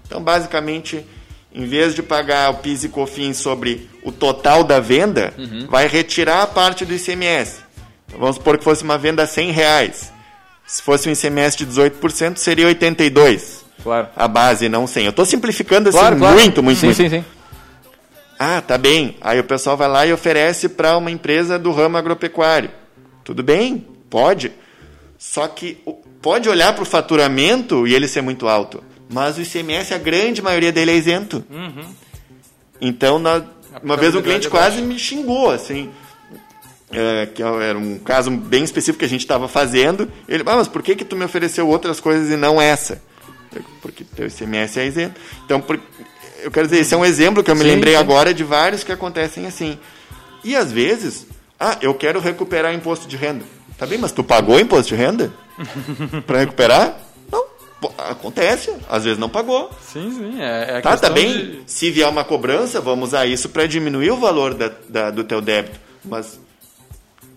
Então, 0.04 0.20
basicamente, 0.20 1.06
em 1.54 1.64
vez 1.64 1.94
de 1.94 2.02
pagar 2.02 2.50
o 2.50 2.54
PIS 2.54 2.82
e 2.82 2.88
COFINS 2.88 3.36
sobre 3.36 3.88
o 4.02 4.10
total 4.10 4.64
da 4.64 4.80
venda, 4.80 5.32
vai 5.68 5.86
retirar 5.86 6.42
a 6.42 6.46
parte 6.46 6.84
do 6.84 6.92
ICMS. 6.92 7.60
Então, 8.08 8.18
vamos 8.18 8.34
supor 8.34 8.58
que 8.58 8.64
fosse 8.64 8.82
uma 8.82 8.98
venda 8.98 9.22
a 9.22 9.26
100 9.28 9.52
reais. 9.52 10.12
Se 10.66 10.82
fosse 10.82 11.08
um 11.08 11.12
ICMS 11.12 11.56
de 11.56 11.66
18%, 11.66 12.36
seria 12.38 12.66
82. 12.66 13.64
Claro. 13.82 14.08
A 14.16 14.26
base, 14.26 14.68
não 14.68 14.86
100. 14.86 15.04
Eu 15.04 15.10
estou 15.10 15.24
simplificando 15.24 15.88
assim 15.88 15.98
Claro, 15.98 16.16
claro. 16.16 16.34
muito, 16.34 16.62
muito, 16.62 16.78
sim, 16.80 16.86
muito. 16.86 16.96
sim, 16.96 17.08
sim. 17.08 17.24
Ah, 18.38 18.60
tá 18.60 18.76
bem. 18.76 19.16
Aí 19.20 19.38
o 19.38 19.44
pessoal 19.44 19.76
vai 19.76 19.88
lá 19.88 20.04
e 20.06 20.12
oferece 20.12 20.68
para 20.68 20.96
uma 20.96 21.10
empresa 21.10 21.58
do 21.58 21.70
ramo 21.72 21.96
agropecuário. 21.96 22.70
Tudo 23.24 23.42
bem, 23.42 23.86
pode. 24.10 24.52
Só 25.16 25.46
que 25.48 25.78
pode 26.20 26.48
olhar 26.48 26.72
para 26.74 26.82
o 26.82 26.86
faturamento 26.86 27.86
e 27.86 27.94
ele 27.94 28.08
ser 28.08 28.20
muito 28.22 28.48
alto. 28.48 28.82
Mas 29.08 29.38
o 29.38 29.42
ICMS, 29.42 29.94
a 29.94 29.98
grande 29.98 30.42
maioria 30.42 30.72
dele 30.72 30.90
é 30.90 30.96
isento. 30.96 31.44
Então, 32.80 33.18
na- 33.18 33.42
uma 33.82 33.96
vez 33.96 34.14
um 34.14 34.22
cliente 34.22 34.48
é 34.48 34.50
quase 34.50 34.82
me 34.82 34.98
xingou, 34.98 35.50
assim. 35.50 35.90
É, 36.90 37.26
que 37.26 37.42
era 37.42 37.76
um 37.78 37.98
caso 37.98 38.30
bem 38.30 38.62
específico 38.64 38.98
que 39.00 39.04
a 39.04 39.08
gente 39.08 39.20
estava 39.22 39.48
fazendo. 39.48 40.10
Ele, 40.28 40.42
ah, 40.46 40.56
mas 40.56 40.68
por 40.68 40.82
que, 40.82 40.94
que 40.96 41.04
tu 41.04 41.16
me 41.16 41.24
ofereceu 41.24 41.68
outras 41.68 42.00
coisas 42.00 42.30
e 42.30 42.36
não 42.36 42.60
essa? 42.60 43.02
Eu, 43.54 43.62
Porque 43.82 44.04
teu 44.04 44.26
ICMS 44.26 44.78
é 44.80 44.86
isento. 44.86 45.20
Então, 45.44 45.60
por- 45.60 45.80
eu 46.42 46.50
quero 46.50 46.66
dizer, 46.68 46.80
esse 46.82 46.94
é 46.94 46.96
um 46.96 47.04
exemplo 47.04 47.42
que 47.42 47.50
eu 47.50 47.56
me 47.56 47.62
Sim, 47.62 47.68
lembrei 47.68 47.94
sim. 47.94 47.98
agora 48.00 48.32
de 48.32 48.44
vários 48.44 48.84
que 48.84 48.92
acontecem 48.92 49.46
assim. 49.46 49.78
E 50.44 50.54
às 50.54 50.70
vezes, 50.70 51.26
ah, 51.58 51.76
eu 51.80 51.92
quero 51.94 52.20
recuperar 52.20 52.72
imposto 52.74 53.08
de 53.08 53.16
renda. 53.16 53.44
Tá 53.78 53.84
bem, 53.86 53.98
mas 53.98 54.12
tu 54.12 54.22
pagou 54.22 54.58
imposto 54.60 54.94
de 54.94 55.00
renda? 55.00 55.32
para 56.26 56.38
recuperar? 56.40 56.98
Não. 57.32 57.44
Acontece, 57.98 58.72
às 58.88 59.04
vezes 59.04 59.18
não 59.18 59.28
pagou. 59.28 59.70
Sim, 59.92 60.10
sim. 60.10 60.40
É, 60.40 60.78
é 60.78 60.80
Tá, 60.80 60.96
tá 60.96 61.10
bem. 61.10 61.32
de- 61.32 61.62
Se 61.66 61.90
vier 61.90 62.08
uma 62.08 62.24
cobrança, 62.24 62.80
vamos 62.80 63.08
usar 63.08 63.26
isso 63.26 63.48
para 63.48 63.66
diminuir 63.66 64.10
o 64.10 64.16
valor 64.16 64.54
da, 64.54 64.70
da- 64.88 65.10
do 65.10 65.24
teu 65.24 65.40
débito. 65.40 65.78
Mas 66.04 66.38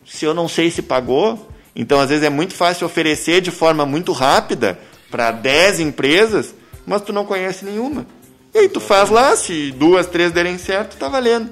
se 0.10 0.26
eu 0.26 0.34
não 0.34 0.48
sei 0.48 0.72
se 0.72 0.82
pagou, 0.82 1.50
então 1.76 2.00
às 2.00 2.10
vezes 2.10 2.24
é 2.26 2.30
muito 2.30 2.54
fácil 2.56 2.86
oferecer 2.88 3.42
de 3.42 3.52
forma 3.52 3.86
muito 3.86 4.12
rápida 4.12 4.78
para 5.10 5.32
10 5.32 5.80
empresas, 5.80 6.54
mas 6.86 7.02
tu 7.04 7.14
não 7.14 7.26
conhece 7.26 7.64
nenhuma. 7.64 8.06
E 8.54 8.58
aí 8.58 8.70
tu 8.70 8.80
faz 8.80 9.10
lá, 9.10 9.36
se 9.36 9.72
duas, 9.72 10.08
três 10.08 10.32
derem 10.32 10.58
certo, 10.58 10.98
tá 10.98 11.08
valendo. 11.08 11.52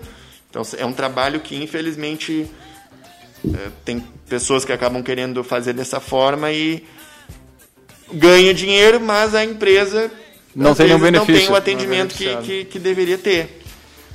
Então 0.49 0.63
é 0.77 0.85
um 0.85 0.91
trabalho 0.93 1.39
que 1.39 1.55
infelizmente 1.61 2.49
é, 3.45 3.69
tem 3.85 4.03
pessoas 4.27 4.65
que 4.65 4.73
acabam 4.73 5.03
querendo 5.03 5.43
fazer 5.43 5.73
dessa 5.73 5.99
forma 5.99 6.51
e 6.51 6.84
ganha 8.11 8.53
dinheiro, 8.53 8.99
mas 8.99 9.35
a 9.35 9.43
empresa 9.43 10.09
Não 10.55 10.73
tem 10.73 10.88
nenhum 10.88 10.99
vezes 10.99 11.13
não 11.13 11.25
tem 11.25 11.25
benefício. 11.25 11.53
o 11.53 11.55
atendimento 11.55 12.15
que, 12.15 12.25
beneficiado. 12.25 12.45
que, 12.45 12.65
que 12.65 12.79
deveria 12.79 13.17
ter. 13.17 13.56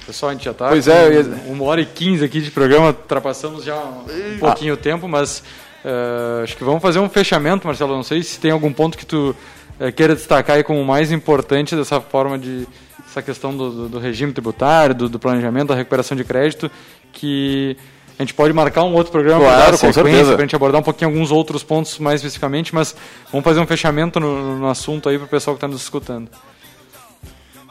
Pessoal, 0.07 0.31
a 0.31 0.33
gente 0.35 0.45
já 0.45 0.53
tá 0.55 0.69
Pois 0.69 0.85
com 0.87 0.91
é, 0.93 1.13
ia- 1.15 1.23
uma 1.47 1.65
hora 1.65 1.81
e 1.81 1.87
quinze 1.87 2.25
aqui 2.25 2.41
de 2.41 2.51
programa, 2.51 2.89
ultrapassamos 2.89 3.65
já 3.65 3.77
um 3.77 4.39
pouquinho 4.39 4.75
o 4.75 4.77
tempo, 4.77 5.07
mas 5.09 5.43
eh, 5.85 6.41
acho 6.43 6.57
que 6.57 6.65
vamos 6.65 6.83
fazer 6.83 6.99
um 6.99 7.09
fechamento, 7.09 7.67
Marcelo. 7.67 7.95
Não 7.95 8.03
sei 8.03 8.23
se 8.23 8.39
tem 8.41 8.51
algum 8.51 8.73
ponto 8.73 8.99
que 8.99 9.07
tu 9.07 9.35
eh, 9.79 9.93
queira 9.93 10.15
destacar 10.17 10.57
aí 10.57 10.65
como 10.65 10.81
o 10.81 10.85
mais 10.85 11.13
importante 11.13 11.77
dessa 11.77 12.01
forma 12.01 12.37
de 12.39 12.67
essa 13.09 13.23
questão 13.23 13.57
do, 13.57 13.71
do- 13.71 13.89
do 13.91 13.99
regime 14.01 14.33
tributário, 14.33 14.95
do, 14.95 15.09
do 15.09 15.19
planejamento, 15.21 15.69
da 15.69 15.75
recuperação 15.77 16.17
de 16.17 16.25
crédito, 16.25 16.69
que 17.13 17.77
a 18.19 18.23
gente 18.23 18.35
pode 18.35 18.53
marcar 18.53 18.83
um 18.85 18.95
outro 18.95 19.13
programa 19.13 19.41
Claro, 19.45 19.55
para 19.57 19.65
dar 19.67 19.71
com 19.73 19.77
sequência, 19.77 20.03
certeza. 20.03 20.33
para 20.33 20.37
a 20.43 20.47
gente 20.47 20.57
abordar 20.57 20.81
um 20.81 20.85
pouquinho 20.85 21.11
alguns 21.11 21.31
outros 21.31 21.63
pontos 21.63 21.99
mais 22.01 22.17
especificamente, 22.21 22.75
mas 22.75 22.95
vamos 23.31 23.45
fazer 23.45 23.61
um 23.61 23.67
fechamento 23.67 24.19
no, 24.19 24.59
no 24.59 24.69
assunto 24.69 25.09
aí 25.09 25.17
para 25.17 25.27
o 25.27 25.29
pessoal 25.29 25.55
que 25.55 25.59
está 25.59 25.69
nos 25.69 25.83
escutando. 25.83 26.29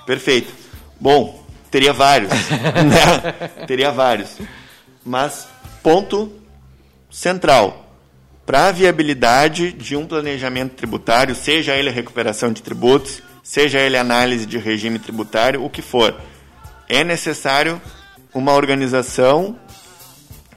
Perfeito. 0.05 0.51
Bom, 0.99 1.40
teria 1.71 1.93
vários. 1.93 2.31
né? 2.51 3.65
Teria 3.65 3.91
vários. 3.91 4.37
Mas, 5.03 5.47
ponto 5.81 6.31
central. 7.09 7.87
Para 8.45 8.67
a 8.67 8.71
viabilidade 8.71 9.71
de 9.71 9.95
um 9.95 10.05
planejamento 10.05 10.73
tributário, 10.75 11.33
seja 11.33 11.73
ele 11.75 11.89
recuperação 11.89 12.51
de 12.51 12.61
tributos, 12.61 13.21
seja 13.41 13.79
ele 13.79 13.97
análise 13.97 14.45
de 14.45 14.57
regime 14.57 14.99
tributário, 14.99 15.63
o 15.63 15.69
que 15.69 15.81
for, 15.81 16.19
é 16.89 17.03
necessário 17.03 17.81
uma 18.33 18.53
organização, 18.53 19.57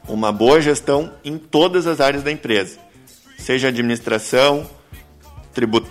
uma 0.09 0.32
boa 0.32 0.61
gestão 0.61 1.12
em 1.24 1.39
todas 1.39 1.86
as 1.86 2.01
áreas 2.01 2.23
da 2.23 2.32
empresa. 2.32 2.78
Seja 3.39 3.69
administração, 3.69 4.69
tribu- 5.53 5.86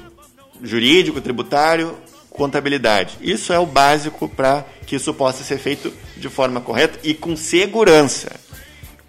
jurídico, 0.62 1.22
tributário, 1.22 1.96
contabilidade. 2.34 3.18
Isso 3.22 3.54
é 3.54 3.60
o 3.60 3.66
básico 3.66 4.28
para 4.28 4.66
que 4.86 4.96
isso 4.96 5.14
possa 5.14 5.44
ser 5.44 5.58
feito 5.60 5.94
de 6.18 6.28
forma 6.28 6.60
correta 6.60 7.00
e 7.04 7.14
com 7.14 7.38
segurança. 7.38 8.32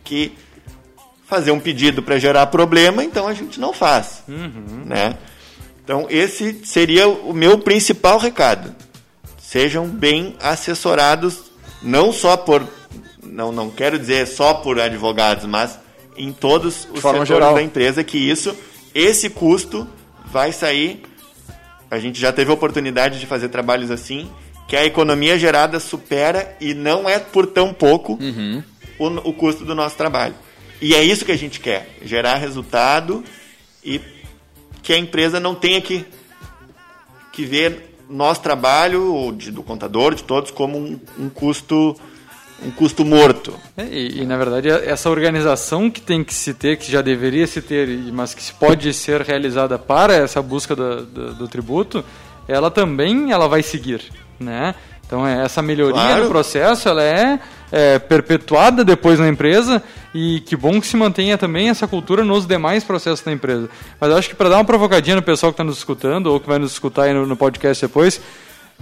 Que 0.04 0.32
fazer 1.26 1.50
um 1.50 1.58
pedido 1.58 2.02
para 2.02 2.18
gerar 2.18 2.46
problema, 2.46 3.02
então 3.02 3.26
a 3.26 3.34
gente 3.34 3.58
não 3.58 3.72
faz. 3.72 4.22
Né? 4.84 5.16
Então, 5.82 6.06
esse 6.08 6.60
seria 6.64 7.08
o 7.08 7.32
meu 7.32 7.58
principal 7.58 8.18
recado. 8.18 8.74
Sejam 9.38 9.86
bem 9.86 10.36
assessorados, 10.40 11.50
não 11.82 12.12
só 12.12 12.36
por. 12.36 12.66
Não, 13.22 13.50
não 13.50 13.70
quero 13.70 13.98
dizer 13.98 14.26
só 14.26 14.54
por 14.54 14.78
advogados, 14.78 15.44
mas 15.46 15.78
em 16.16 16.32
todos 16.32 16.86
os 16.92 17.00
setores 17.00 17.28
geral. 17.28 17.54
da 17.54 17.62
empresa, 17.62 18.04
que 18.04 18.18
isso, 18.18 18.54
esse 18.94 19.30
custo 19.30 19.88
vai 20.26 20.52
sair 20.52 21.02
a 21.90 21.98
gente 21.98 22.20
já 22.20 22.32
teve 22.32 22.50
a 22.50 22.54
oportunidade 22.54 23.18
de 23.20 23.26
fazer 23.26 23.48
trabalhos 23.48 23.90
assim, 23.90 24.30
que 24.66 24.76
a 24.76 24.84
economia 24.84 25.38
gerada 25.38 25.78
supera 25.78 26.56
e 26.60 26.72
não 26.74 27.08
é 27.08 27.18
por 27.18 27.46
tão 27.46 27.72
pouco 27.72 28.14
Uhum. 28.20 28.62
o, 28.98 29.06
o 29.30 29.32
custo 29.32 29.64
do 29.64 29.74
nosso 29.74 29.96
trabalho. 29.96 30.34
E 30.80 30.94
é 30.94 31.02
isso 31.02 31.24
que 31.24 31.32
a 31.32 31.36
gente 31.38 31.60
quer, 31.60 31.88
gerar 32.04 32.36
resultado 32.36 33.22
e 33.84 34.00
que 34.82 34.92
a 34.92 34.98
empresa 34.98 35.38
não 35.40 35.54
tenha 35.54 35.80
que, 35.80 36.04
que 37.32 37.44
ver 37.44 37.94
nosso 38.08 38.40
trabalho, 38.42 39.12
ou 39.12 39.32
de- 39.32 39.50
do 39.50 39.62
contador, 39.62 40.14
de 40.14 40.22
todos, 40.22 40.50
como 40.50 40.76
um, 40.78 40.98
um 41.18 41.28
custo 41.30 41.96
um 42.62 42.70
custo 42.70 43.04
morto. 43.04 43.54
É, 43.76 43.84
e, 43.84 44.22
e, 44.22 44.26
na 44.26 44.36
verdade 44.36 44.68
essa 44.68 45.10
organização 45.10 45.90
que 45.90 46.00
tem 46.00 46.22
que 46.24 46.32
se 46.34 46.54
ter, 46.54 46.76
que 46.76 46.90
já 46.90 47.00
deveria 47.02 47.46
se 47.46 47.60
ter, 47.60 47.88
mas 48.12 48.34
que 48.34 48.52
pode 48.54 48.92
ser 48.92 49.20
realizada 49.22 49.78
para 49.78 50.14
essa 50.14 50.40
busca 50.42 50.74
da- 50.76 50.96
da- 51.02 51.30
do 51.32 51.48
tributo, 51.48 52.04
ela 52.48 52.70
também 52.70 53.32
ela 53.32 53.48
vai 53.48 53.62
seguir, 53.62 54.02
né? 54.38 54.74
Então 55.06 55.26
é, 55.26 55.44
essa 55.44 55.60
melhoria 55.60 55.94
Claro. 56.00 56.24
no 56.24 56.30
processo 56.30 56.88
ela 56.88 57.02
é, 57.02 57.38
é, 57.70 57.98
perpetuada 57.98 58.82
depois 58.82 59.18
na 59.18 59.28
empresa 59.28 59.82
e 60.14 60.40
que 60.40 60.56
bom 60.56 60.80
que 60.80 60.86
se 60.86 60.96
mantenha 60.96 61.36
também 61.36 61.68
essa 61.68 61.86
cultura 61.86 62.24
nos 62.24 62.46
demais 62.46 62.82
processos 62.84 63.22
da 63.22 63.30
empresa. 63.32 63.68
Mas 64.00 64.10
eu 64.10 64.16
acho 64.16 64.28
que 64.30 64.34
para 64.34 64.48
dar 64.48 64.56
uma 64.56 64.64
provocadinha 64.64 65.16
no 65.16 65.22
pessoal 65.22 65.52
que 65.52 65.54
está 65.54 65.64
nos 65.64 65.76
escutando 65.76 66.28
ou 66.28 66.40
que 66.40 66.48
vai 66.48 66.58
nos 66.58 66.72
escutar 66.72 67.02
aí 67.04 67.12
no, 67.12 67.26
no 67.26 67.36
podcast 67.36 67.84
depois, 67.84 68.18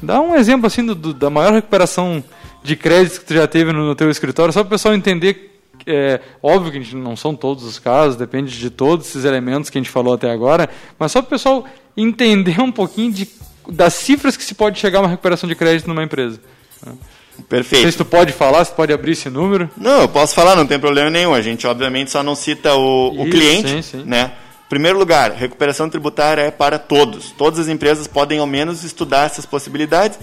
dá 0.00 0.20
um 0.20 0.34
exemplo 0.36 0.66
assim 0.66 0.84
do- 0.84 0.94
do- 0.94 1.14
da 1.14 1.28
maior 1.30 1.52
recuperação 1.52 2.22
de 2.62 2.76
créditos 2.76 3.18
que 3.18 3.24
tu 3.24 3.34
já 3.34 3.46
teve 3.46 3.72
no, 3.72 3.84
no 3.86 3.94
teu 3.94 4.10
escritório, 4.10 4.52
só 4.52 4.60
para 4.60 4.68
o 4.68 4.70
pessoal 4.70 4.94
entender. 4.94 5.50
É, 5.84 6.20
óbvio 6.40 6.70
que 6.70 6.78
a 6.78 6.80
gente 6.80 6.94
não 6.94 7.16
são 7.16 7.34
todos 7.34 7.64
os 7.64 7.78
casos, 7.80 8.14
depende 8.14 8.56
de 8.56 8.70
todos 8.70 9.08
esses 9.08 9.24
elementos 9.24 9.68
que 9.68 9.76
a 9.78 9.80
gente 9.80 9.90
falou 9.90 10.14
até 10.14 10.30
agora, 10.30 10.68
mas 10.96 11.10
só 11.10 11.20
para 11.20 11.26
o 11.26 11.30
pessoal 11.30 11.64
entender 11.96 12.60
um 12.60 12.70
pouquinho 12.70 13.10
de, 13.12 13.26
das 13.68 13.94
cifras 13.94 14.36
que 14.36 14.44
se 14.44 14.54
pode 14.54 14.78
chegar 14.78 15.00
a 15.00 15.02
uma 15.02 15.08
recuperação 15.08 15.48
de 15.48 15.56
crédito 15.56 15.88
numa 15.88 16.04
empresa. 16.04 16.38
Não 16.86 16.92
sei 16.92 17.44
Perfeito. 17.48 17.90
se 17.90 17.98
tu 17.98 18.04
pode 18.04 18.32
falar, 18.32 18.64
se 18.64 18.72
pode 18.72 18.92
abrir 18.92 19.12
esse 19.12 19.28
número. 19.28 19.68
Não, 19.76 20.02
eu 20.02 20.08
posso 20.08 20.34
falar, 20.34 20.54
não 20.54 20.66
tem 20.66 20.78
problema 20.78 21.10
nenhum. 21.10 21.34
A 21.34 21.40
gente, 21.40 21.66
obviamente, 21.66 22.10
só 22.12 22.22
não 22.22 22.36
cita 22.36 22.74
o, 22.74 23.10
o 23.10 23.22
Isso, 23.22 23.30
cliente, 23.30 23.68
sim, 23.70 23.82
sim. 23.82 24.02
né? 24.04 24.32
Primeiro 24.72 24.98
lugar, 24.98 25.32
recuperação 25.32 25.86
tributária 25.90 26.40
é 26.40 26.50
para 26.50 26.78
todos. 26.78 27.30
Todas 27.32 27.58
as 27.58 27.68
empresas 27.68 28.06
podem, 28.06 28.38
ao 28.38 28.46
menos, 28.46 28.84
estudar 28.84 29.26
essas 29.26 29.44
possibilidades. 29.44 30.18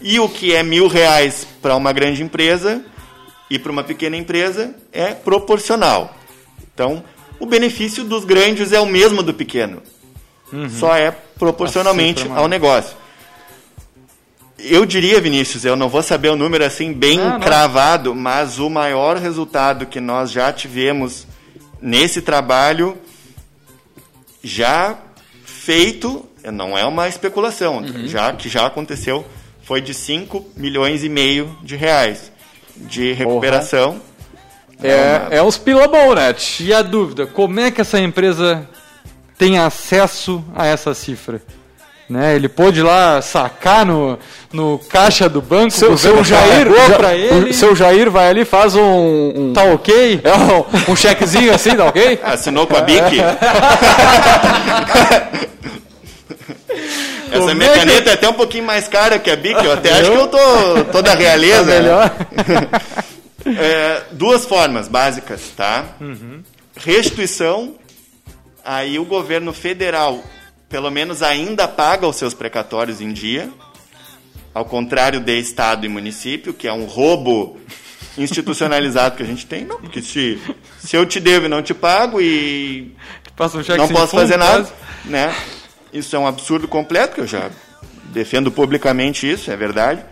E 0.00 0.20
o 0.20 0.28
que 0.28 0.54
é 0.54 0.62
mil 0.62 0.86
reais 0.86 1.44
para 1.60 1.74
uma 1.74 1.92
grande 1.92 2.22
empresa 2.22 2.84
e 3.50 3.58
para 3.58 3.72
uma 3.72 3.82
pequena 3.82 4.16
empresa 4.16 4.76
é 4.92 5.08
proporcional. 5.12 6.16
Então, 6.72 7.02
o 7.40 7.46
benefício 7.46 8.04
dos 8.04 8.24
grandes 8.24 8.72
é 8.72 8.78
o 8.78 8.86
mesmo 8.86 9.24
do 9.24 9.34
pequeno. 9.34 9.82
Só 10.78 10.94
é 10.94 11.10
proporcionalmente 11.10 12.20
A 12.20 12.26
cifra 12.26 12.38
é 12.38 12.42
ao 12.42 12.46
negócio. 12.46 12.96
Eu 14.56 14.86
diria, 14.86 15.20
Vinícius, 15.20 15.64
eu 15.64 15.74
não 15.74 15.88
vou 15.88 16.04
saber 16.04 16.28
o 16.28 16.36
número 16.36 16.64
assim 16.64 16.92
bem 16.92 17.18
Não, 17.18 17.30
não. 17.30 17.40
cravado, 17.40 18.14
mas 18.14 18.60
o 18.60 18.70
maior 18.70 19.16
resultado 19.16 19.84
que 19.84 19.98
nós 19.98 20.30
já 20.30 20.52
tivemos 20.52 21.26
nesse 21.82 22.22
trabalho 22.22 22.96
já 24.42 24.96
feito, 25.44 26.26
não 26.52 26.76
é 26.76 26.84
uma 26.84 27.08
especulação, 27.08 27.78
Uhum. 27.78 28.06
já 28.06 28.32
que 28.32 28.48
já 28.48 28.66
aconteceu, 28.66 29.24
foi 29.62 29.80
de 29.80 29.92
5 29.94 30.46
milhões 30.56 31.04
e 31.04 31.08
meio 31.08 31.56
de 31.62 31.76
reais 31.76 32.32
de 32.76 33.12
recuperação. 33.12 34.00
É, 34.82 35.36
é 35.36 35.42
uns 35.42 35.58
pila 35.58 35.86
bom, 35.86 36.14
né? 36.14 36.34
E 36.60 36.72
a 36.72 36.80
dúvida, 36.80 37.26
como 37.26 37.60
é 37.60 37.70
que 37.70 37.80
essa 37.82 38.00
empresa 38.00 38.66
tem 39.36 39.58
acesso 39.58 40.42
a 40.54 40.66
essa 40.66 40.94
cifra? 40.94 41.42
Né? 42.10 42.34
Ele 42.34 42.48
pôde 42.48 42.82
lá 42.82 43.22
sacar 43.22 43.86
no, 43.86 44.18
no 44.52 44.80
caixa 44.90 45.28
do 45.28 45.40
banco, 45.40 45.70
Seu, 45.70 45.92
o 45.92 45.96
seu 45.98 46.24
Jair, 46.24 46.66
Ja- 46.88 46.96
pra 46.96 47.14
ele, 47.14 47.50
o 47.50 47.54
seu 47.54 47.76
Jair 47.76 48.10
vai 48.10 48.28
ali 48.28 48.44
faz 48.44 48.74
um, 48.74 48.82
um, 49.36 49.52
tá 49.52 49.62
ok? 49.62 50.20
é 50.24 50.34
um, 50.34 50.92
um 50.92 50.96
chequezinho 50.96 51.54
assim, 51.54 51.76
tá 51.76 51.84
ok? 51.84 52.18
Assinou 52.24 52.66
com 52.66 52.76
a 52.76 52.80
BIC? 52.80 53.00
Essa 57.30 57.38
Como 57.38 57.54
minha 57.54 57.70
é 57.70 57.72
que- 57.74 57.78
caneta 57.78 58.10
é 58.10 58.14
até 58.14 58.28
um 58.28 58.32
pouquinho 58.34 58.64
mais 58.64 58.88
cara 58.88 59.18
que 59.18 59.30
a 59.30 59.36
BIC, 59.36 59.64
eu 59.64 59.72
até 59.72 59.92
acho 60.00 60.10
que 60.10 60.16
eu 60.16 60.26
tô, 60.28 60.84
tô 60.90 61.02
da 61.02 61.14
realeza. 61.14 61.64
Tá 61.64 61.78
melhor. 61.80 62.10
É, 63.56 64.02
duas 64.12 64.44
formas 64.44 64.88
básicas, 64.88 65.40
tá? 65.56 65.84
Restituição, 66.76 67.74
aí 68.64 68.98
o 68.98 69.04
governo 69.04 69.52
federal, 69.52 70.18
pelo 70.70 70.90
menos 70.90 71.22
ainda 71.22 71.68
paga 71.68 72.06
os 72.06 72.16
seus 72.16 72.32
precatórios 72.32 73.00
em 73.00 73.12
dia, 73.12 73.50
ao 74.54 74.64
contrário 74.64 75.20
de 75.20 75.38
estado 75.38 75.84
e 75.84 75.88
município, 75.88 76.54
que 76.54 76.66
é 76.66 76.72
um 76.72 76.86
roubo 76.86 77.58
institucionalizado 78.16 79.16
que 79.16 79.22
a 79.22 79.26
gente 79.26 79.46
tem, 79.46 79.64
não, 79.64 79.80
porque 79.80 80.00
se, 80.00 80.40
se 80.78 80.96
eu 80.96 81.04
te 81.04 81.20
devo 81.20 81.46
e 81.46 81.48
não 81.48 81.62
te 81.62 81.74
pago 81.74 82.20
e 82.20 82.94
Passa 83.36 83.58
um 83.58 83.62
cheque 83.62 83.78
não 83.78 83.88
posso 83.88 84.08
fundo, 84.08 84.20
fazer 84.20 84.36
nada, 84.36 84.64
quase. 84.64 84.72
né? 85.06 85.34
Isso 85.92 86.14
é 86.14 86.18
um 86.18 86.26
absurdo 86.26 86.68
completo, 86.68 87.14
que 87.14 87.20
eu 87.20 87.26
já 87.26 87.50
defendo 88.12 88.50
publicamente 88.50 89.30
isso, 89.30 89.50
é 89.50 89.56
verdade. 89.56 90.04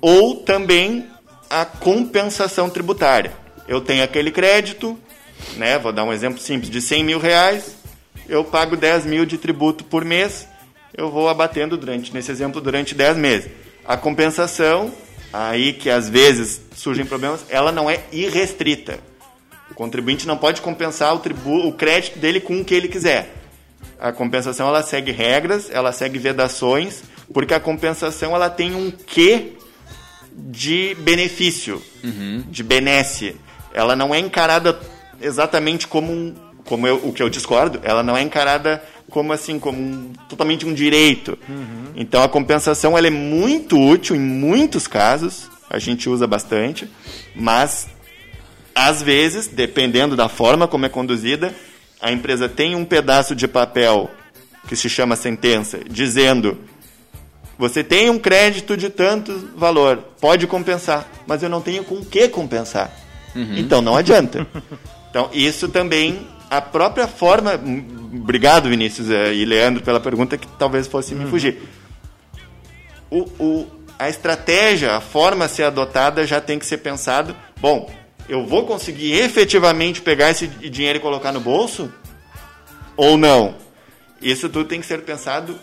Ou 0.00 0.36
também 0.36 1.08
a 1.48 1.64
compensação 1.64 2.68
tributária. 2.68 3.32
Eu 3.66 3.80
tenho 3.80 4.04
aquele 4.04 4.30
crédito, 4.30 4.98
né? 5.56 5.78
Vou 5.78 5.90
dar 5.92 6.04
um 6.04 6.12
exemplo 6.12 6.38
simples, 6.38 6.70
de 6.70 6.80
100 6.80 7.02
mil 7.02 7.18
reais, 7.18 7.73
eu 8.28 8.44
pago 8.44 8.76
10 8.76 9.06
mil 9.06 9.26
de 9.26 9.38
tributo 9.38 9.84
por 9.84 10.04
mês, 10.04 10.46
eu 10.96 11.10
vou 11.10 11.28
abatendo 11.28 11.76
durante, 11.76 12.12
nesse 12.12 12.30
exemplo, 12.30 12.60
durante 12.60 12.94
10 12.94 13.16
meses. 13.16 13.50
A 13.84 13.96
compensação, 13.96 14.92
aí 15.32 15.72
que 15.72 15.90
às 15.90 16.08
vezes 16.08 16.60
surgem 16.74 17.04
problemas, 17.04 17.44
ela 17.48 17.72
não 17.72 17.90
é 17.90 18.00
irrestrita. 18.12 18.98
O 19.70 19.74
contribuinte 19.74 20.26
não 20.26 20.36
pode 20.36 20.60
compensar 20.60 21.14
o, 21.14 21.18
tribu 21.18 21.66
o 21.66 21.72
crédito 21.72 22.18
dele 22.18 22.40
com 22.40 22.60
o 22.60 22.64
que 22.64 22.74
ele 22.74 22.88
quiser. 22.88 23.34
A 23.98 24.12
compensação 24.12 24.68
ela 24.68 24.82
segue 24.82 25.10
regras, 25.10 25.70
ela 25.70 25.92
segue 25.92 26.18
vedações, 26.18 27.02
porque 27.32 27.54
a 27.54 27.60
compensação 27.60 28.34
ela 28.34 28.50
tem 28.50 28.74
um 28.74 28.90
quê 28.90 29.52
de 30.32 30.94
benefício, 31.00 31.82
de 32.48 32.62
benesse. 32.62 33.36
Ela 33.72 33.96
não 33.96 34.14
é 34.14 34.18
encarada 34.18 34.78
exatamente 35.20 35.86
como 35.86 36.12
um, 36.12 36.34
como 36.64 36.86
eu, 36.86 36.96
o 37.04 37.12
que 37.12 37.22
eu 37.22 37.28
discordo, 37.28 37.80
ela 37.82 38.02
não 38.02 38.16
é 38.16 38.22
encarada 38.22 38.82
como 39.10 39.32
assim, 39.32 39.58
como 39.58 39.80
um, 39.80 40.12
totalmente 40.28 40.66
um 40.66 40.74
direito. 40.74 41.38
Então 41.94 42.22
a 42.22 42.28
compensação 42.28 42.96
ela 42.96 43.06
é 43.06 43.10
muito 43.10 43.78
útil 43.78 44.16
em 44.16 44.20
muitos 44.20 44.86
casos, 44.86 45.48
a 45.68 45.78
gente 45.78 46.08
usa 46.08 46.26
bastante, 46.26 46.88
mas 47.34 47.88
às 48.74 49.02
vezes, 49.02 49.46
dependendo 49.46 50.16
da 50.16 50.28
forma 50.28 50.66
como 50.66 50.86
é 50.86 50.88
conduzida, 50.88 51.54
a 52.00 52.10
empresa 52.10 52.48
tem 52.48 52.74
um 52.74 52.84
pedaço 52.84 53.34
de 53.34 53.46
papel 53.46 54.10
que 54.66 54.74
se 54.74 54.88
chama 54.88 55.14
sentença, 55.14 55.78
dizendo: 55.88 56.58
você 57.56 57.84
tem 57.84 58.10
um 58.10 58.18
crédito 58.18 58.76
de 58.76 58.90
tanto 58.90 59.50
valor, 59.56 59.98
pode 60.20 60.46
compensar, 60.46 61.08
mas 61.26 61.42
eu 61.42 61.48
não 61.48 61.60
tenho 61.60 61.84
com 61.84 61.96
o 61.96 62.04
que 62.04 62.28
compensar. 62.28 62.90
Então 63.58 63.80
não 63.80 63.96
adianta. 63.96 64.46
Então, 65.10 65.30
isso 65.32 65.68
também, 65.68 66.26
a 66.50 66.60
própria 66.60 67.06
forma. 67.08 67.52
Obrigado, 68.12 68.68
Vinícius 68.68 69.10
eh, 69.10 69.34
e 69.34 69.44
Leandro, 69.44 69.82
pela 69.82 70.00
pergunta 70.00 70.36
que 70.38 70.46
talvez 70.58 70.86
fosse 70.86 71.14
me 71.14 71.26
fugir. 71.26 71.58
O, 73.10 73.20
o- 73.38 73.66
a 73.98 74.08
estratégia, 74.08 74.96
a 74.96 75.00
forma 75.00 75.44
a 75.44 75.48
ser 75.48 75.64
adotada 75.64 76.26
já 76.26 76.40
tem 76.40 76.58
que 76.58 76.66
ser 76.66 76.78
pensado. 76.78 77.34
Bom, 77.60 77.88
eu 78.28 78.44
vou 78.46 78.66
conseguir 78.66 79.12
efetivamente 79.14 80.00
pegar 80.02 80.30
esse 80.30 80.46
dinheiro 80.48 80.98
e 80.98 81.00
colocar 81.00 81.30
no 81.32 81.40
bolso? 81.40 81.92
Ou 82.96 83.16
não? 83.16 83.54
Isso 84.20 84.48
tudo 84.48 84.68
tem 84.68 84.80
que 84.80 84.86
ser 84.86 85.02
pensado 85.02 85.58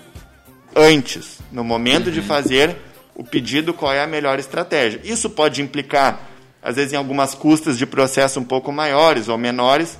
antes, 0.76 1.40
no 1.52 1.64
momento 1.64 2.12
de 2.12 2.22
fazer 2.22 2.76
o 3.16 3.24
pedido, 3.24 3.74
qual 3.74 3.92
é 3.94 4.02
a 4.02 4.08
melhor 4.08 4.40
estratégia. 4.40 5.02
Isso 5.04 5.30
pode 5.30 5.62
implicar, 5.62 6.30
às 6.64 6.76
vezes, 6.78 6.94
em 6.94 6.96
algumas 6.96 7.36
custas 7.36 7.78
de 7.78 7.86
processo 7.86 8.40
um 8.40 8.44
pouco 8.46 8.72
maiores 8.72 9.28
ou 9.28 9.38
menores. 9.38 9.98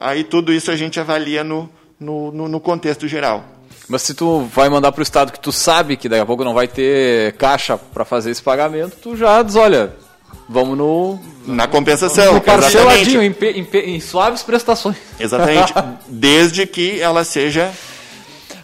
Aí 0.00 0.24
tudo 0.24 0.50
isso 0.52 0.70
a 0.70 0.76
gente 0.76 0.98
avalia 0.98 1.44
no, 1.44 1.68
no, 2.00 2.32
no- 2.32 2.48
no 2.48 2.58
contexto 2.60 3.06
geral. 3.06 3.44
Mas 3.86 4.02
se 4.02 4.14
tu 4.14 4.48
vai 4.54 4.68
mandar 4.70 4.92
pro 4.92 5.02
estado 5.02 5.30
que 5.32 5.38
tu 5.40 5.52
sabe 5.52 5.96
que 5.96 6.08
daqui 6.08 6.22
a 6.22 6.26
pouco 6.26 6.42
não 6.44 6.54
vai 6.54 6.66
ter 6.68 7.32
caixa 7.34 7.76
para 7.76 8.04
fazer 8.04 8.30
esse 8.30 8.42
pagamento, 8.42 8.96
tu 9.02 9.16
já 9.16 9.42
diz, 9.42 9.56
olha, 9.56 9.92
vamos 10.48 10.78
no, 10.78 11.18
Na 11.44 11.66
compensação, 11.66 12.34
no 12.34 12.40
parceladinho, 12.40 13.20
em, 13.22 13.34
em 13.42 13.94
em 13.96 14.00
suaves 14.00 14.42
prestações. 14.42 14.96
Exatamente. 15.18 15.74
Desde 16.08 16.66
que 16.66 17.00
ela 17.00 17.24
seja 17.24 17.70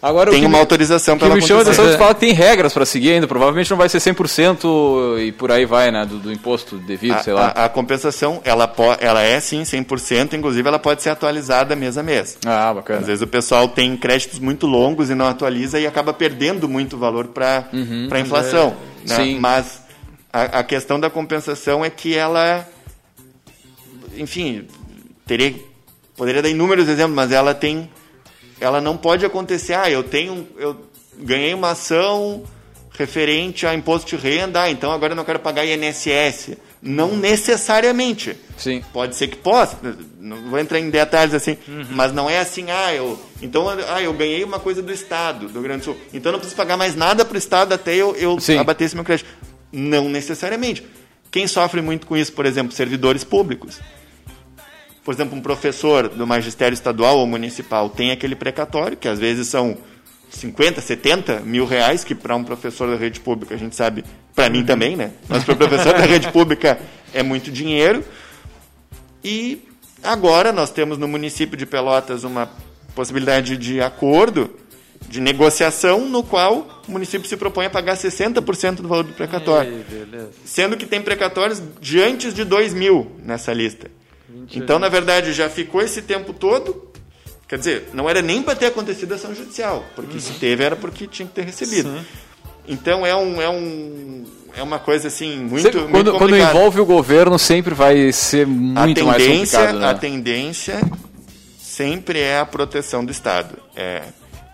Agora, 0.08 0.30
tem 0.30 0.38
o 0.38 0.42
que 0.42 0.46
uma 0.46 0.58
me- 0.58 0.60
autorização 0.60 1.14
O 1.14 1.18
que 1.18 1.24
para 1.26 1.34
me 1.34 1.42
chama 1.42 1.60
a 1.60 1.62
acontecer. 1.62 1.80
atenção 1.82 1.88
é 1.94 1.96
que 1.96 2.02
fala 2.02 2.14
que 2.14 2.20
tem 2.20 2.32
regras 2.32 2.72
para 2.72 2.86
seguir 2.86 3.12
ainda. 3.12 3.26
Provavelmente 3.26 3.70
não 3.70 3.76
vai 3.76 3.88
ser 3.88 3.98
100% 4.00 5.18
e 5.20 5.32
por 5.32 5.50
aí 5.50 5.64
vai, 5.66 5.90
né? 5.90 6.04
Do, 6.06 6.18
do 6.18 6.32
imposto 6.32 6.76
devido, 6.78 7.14
A, 7.14 7.22
sei 7.22 7.32
lá. 7.32 7.52
a- 7.54 7.64
a 7.64 7.68
compensação, 7.68 8.40
ela, 8.44 8.68
po- 8.68 8.96
ela 9.00 9.22
é 9.22 9.38
sim 9.40 9.62
100%, 9.64 10.34
inclusive 10.34 10.66
ela 10.68 10.78
pode 10.78 11.02
ser 11.02 11.10
atualizada 11.10 11.74
mês 11.74 11.98
a 11.98 12.02
mês. 12.02 12.38
Ah, 12.46 12.72
bacana. 12.74 13.00
Às 13.00 13.06
vezes 13.06 13.22
o 13.22 13.26
pessoal 13.26 13.68
tem 13.68 13.96
créditos 13.96 14.38
muito 14.38 14.66
longos 14.66 15.10
e 15.10 15.14
não 15.14 15.26
atualiza 15.26 15.78
e 15.80 15.86
acaba 15.86 16.12
perdendo 16.12 16.68
muito 16.68 16.96
valor 16.96 17.26
para 17.28 17.68
Uhum. 17.72 18.08
a 18.10 18.20
inflação. 18.20 18.76
É, 19.04 19.08
né? 19.08 19.16
sim. 19.16 19.38
Mas 19.40 19.80
a, 20.32 20.60
a 20.60 20.64
questão 20.64 21.00
da 21.00 21.08
compensação 21.10 21.84
é 21.84 21.90
que 21.90 22.14
ela, 22.16 22.66
enfim, 24.16 24.66
teria, 25.26 25.54
poderia 26.16 26.42
dar 26.42 26.48
inúmeros 26.48 26.88
exemplos, 26.88 27.14
mas 27.14 27.32
ela 27.32 27.54
tem, 27.54 27.90
ela 28.60 28.80
não 28.80 28.96
pode 28.96 29.24
acontecer. 29.24 29.74
Ah, 29.74 29.90
eu 29.90 30.02
tenho, 30.02 30.46
eu 30.58 30.76
ganhei 31.18 31.54
uma 31.54 31.70
ação 31.70 32.44
referente 32.96 33.66
a 33.66 33.74
imposto 33.74 34.16
de 34.16 34.22
renda, 34.22 34.62
ah, 34.62 34.70
então 34.70 34.90
agora 34.90 35.12
eu 35.12 35.16
não 35.16 35.24
quero 35.24 35.38
pagar 35.38 35.66
INSS. 35.66 36.56
Não 36.80 37.16
necessariamente. 37.16 38.36
Sim. 38.56 38.82
Pode 38.92 39.16
ser 39.16 39.28
que 39.28 39.36
possa, 39.36 39.76
não 40.18 40.50
vou 40.50 40.58
entrar 40.58 40.78
em 40.78 40.88
detalhes 40.88 41.34
assim, 41.34 41.58
mas 41.90 42.12
não 42.12 42.28
é 42.30 42.38
assim, 42.38 42.70
ah, 42.70 42.94
eu, 42.94 43.18
então, 43.42 43.68
ah, 43.68 44.00
eu 44.00 44.12
ganhei 44.12 44.44
uma 44.44 44.58
coisa 44.58 44.82
do 44.82 44.92
Estado, 44.92 45.46
do 45.46 45.54
Rio 45.54 45.62
Grande 45.62 45.80
do 45.80 45.84
Sul, 45.84 45.96
então 46.12 46.30
eu 46.30 46.32
não 46.34 46.38
preciso 46.38 46.56
pagar 46.56 46.76
mais 46.76 46.94
nada 46.94 47.24
para 47.24 47.34
o 47.34 47.38
Estado 47.38 47.74
até 47.74 47.94
eu, 47.94 48.14
eu 48.16 48.38
Sim. 48.38 48.58
abater 48.58 48.86
esse 48.86 48.94
meu 48.94 49.04
crédito. 49.04 49.28
Não 49.72 50.08
necessariamente. 50.08 50.86
Quem 51.30 51.46
sofre 51.46 51.82
muito 51.82 52.06
com 52.06 52.16
isso, 52.16 52.32
por 52.32 52.46
exemplo, 52.46 52.72
servidores 52.72 53.24
públicos. 53.24 53.80
Por 55.06 55.14
exemplo, 55.14 55.38
um 55.38 55.40
professor 55.40 56.08
do 56.08 56.26
magistério 56.26 56.74
estadual 56.74 57.20
ou 57.20 57.28
municipal 57.28 57.88
tem 57.88 58.10
aquele 58.10 58.34
precatório, 58.34 58.96
que 58.96 59.06
às 59.06 59.20
vezes 59.20 59.46
são 59.46 59.78
50, 60.30 60.80
70 60.80 61.40
mil 61.42 61.64
reais, 61.64 62.02
que 62.02 62.12
para 62.12 62.34
um 62.34 62.42
professor 62.42 62.90
da 62.90 62.96
rede 62.96 63.20
pública, 63.20 63.54
a 63.54 63.56
gente 63.56 63.76
sabe, 63.76 64.04
para 64.34 64.50
mim 64.50 64.64
também, 64.64 64.96
né? 64.96 65.12
Mas 65.28 65.44
para 65.44 65.54
o 65.54 65.56
professor 65.56 65.92
da 65.92 66.04
rede 66.04 66.32
pública 66.32 66.76
é 67.14 67.22
muito 67.22 67.52
dinheiro. 67.52 68.04
E 69.22 69.62
agora 70.02 70.52
nós 70.52 70.72
temos 70.72 70.98
no 70.98 71.06
município 71.06 71.56
de 71.56 71.66
Pelotas 71.66 72.24
uma 72.24 72.50
possibilidade 72.92 73.56
de 73.56 73.80
acordo, 73.80 74.50
de 75.08 75.20
negociação, 75.20 76.08
no 76.08 76.24
qual 76.24 76.82
o 76.88 76.90
município 76.90 77.28
se 77.28 77.36
propõe 77.36 77.66
a 77.66 77.70
pagar 77.70 77.96
60% 77.96 78.74
do 78.82 78.88
valor 78.88 79.04
do 79.04 79.12
precatório. 79.12 79.72
Ei. 79.72 80.28
Sendo 80.44 80.76
que 80.76 80.84
tem 80.84 81.00
precatórios 81.00 81.62
de 81.80 82.02
antes 82.02 82.34
de 82.34 82.42
2 82.42 82.74
mil 82.74 83.12
nessa 83.22 83.52
lista. 83.52 83.88
Então, 84.54 84.78
na 84.78 84.88
verdade, 84.88 85.32
já 85.32 85.48
ficou 85.48 85.80
esse 85.80 86.02
tempo 86.02 86.32
todo. 86.32 86.90
Quer 87.48 87.58
dizer, 87.58 87.90
não 87.94 88.10
era 88.10 88.20
nem 88.20 88.42
para 88.42 88.56
ter 88.56 88.66
acontecido 88.66 89.12
a 89.12 89.14
ação 89.14 89.34
judicial, 89.34 89.84
porque 89.94 90.18
se 90.18 90.32
teve 90.32 90.64
era 90.64 90.74
porque 90.74 91.06
tinha 91.06 91.28
que 91.28 91.34
ter 91.34 91.44
recebido. 91.44 92.04
Então 92.66 93.06
é 93.06 93.14
um, 93.14 93.40
é 93.40 93.48
um 93.48 94.24
é 94.56 94.62
uma 94.62 94.80
coisa 94.80 95.06
assim 95.06 95.36
muito, 95.38 95.62
Sempre- 95.62 95.80
muito 95.82 95.92
quando, 95.92 96.18
quando 96.18 96.36
envolve 96.36 96.80
o 96.80 96.84
governo, 96.84 97.38
sempre 97.38 97.72
vai 97.74 98.10
ser 98.10 98.44
muito 98.46 99.04
mais 99.04 99.24
complicado, 99.24 99.78
né? 99.78 99.90
a 99.90 99.94
tendência 99.94 100.80
sempre 101.58 102.18
é 102.18 102.40
a 102.40 102.46
proteção 102.46 103.04
do 103.04 103.12
Estado. 103.12 103.56
É, 103.76 104.02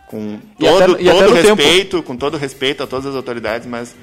com 0.08 0.38
E 0.58 0.64
todo, 0.64 0.94
até- 0.94 1.04
todo 1.04 1.30
no 1.30 1.36
tempo- 1.42 1.54
respeito, 1.62 2.02
com 2.02 2.16
todo 2.16 2.36
respeito 2.36 2.82
a 2.82 2.86
todas 2.86 3.06
as 3.06 3.14
autoridades, 3.14 3.66
mas 3.66 3.94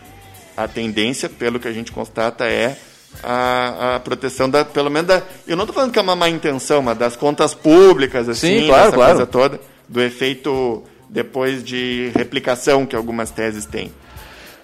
a 0.58 0.68
tendência, 0.68 1.30
pelo 1.30 1.60
que 1.60 1.68
a 1.68 1.72
gente 1.72 1.92
constata, 1.92 2.46
é 2.46 2.76
a, 3.24 3.96
a 3.96 4.00
proteção 4.00 4.50
da, 4.50 4.64
pelo 4.64 4.90
menos 4.90 5.08
da, 5.08 5.22
eu 5.48 5.56
não 5.56 5.64
estou 5.64 5.74
falando 5.74 5.92
que 5.92 6.00
é 6.00 6.02
uma 6.02 6.16
má 6.16 6.30
intenção, 6.30 6.82
mas 6.82 6.98
das 6.98 7.16
contas 7.16 7.54
públicas, 7.54 8.30
assim, 8.30 8.60
Sim, 8.62 8.68
claro, 8.68 8.84
dessa 8.84 8.96
claro. 8.96 9.12
coisa 9.12 9.26
toda, 9.26 9.60
do 9.88 10.02
efeito 10.02 10.84
depois 11.10 11.64
de 11.64 12.12
replicação 12.16 12.86
que 12.86 12.96
algumas 12.96 13.32
teses 13.32 13.66
têm. 13.66 13.92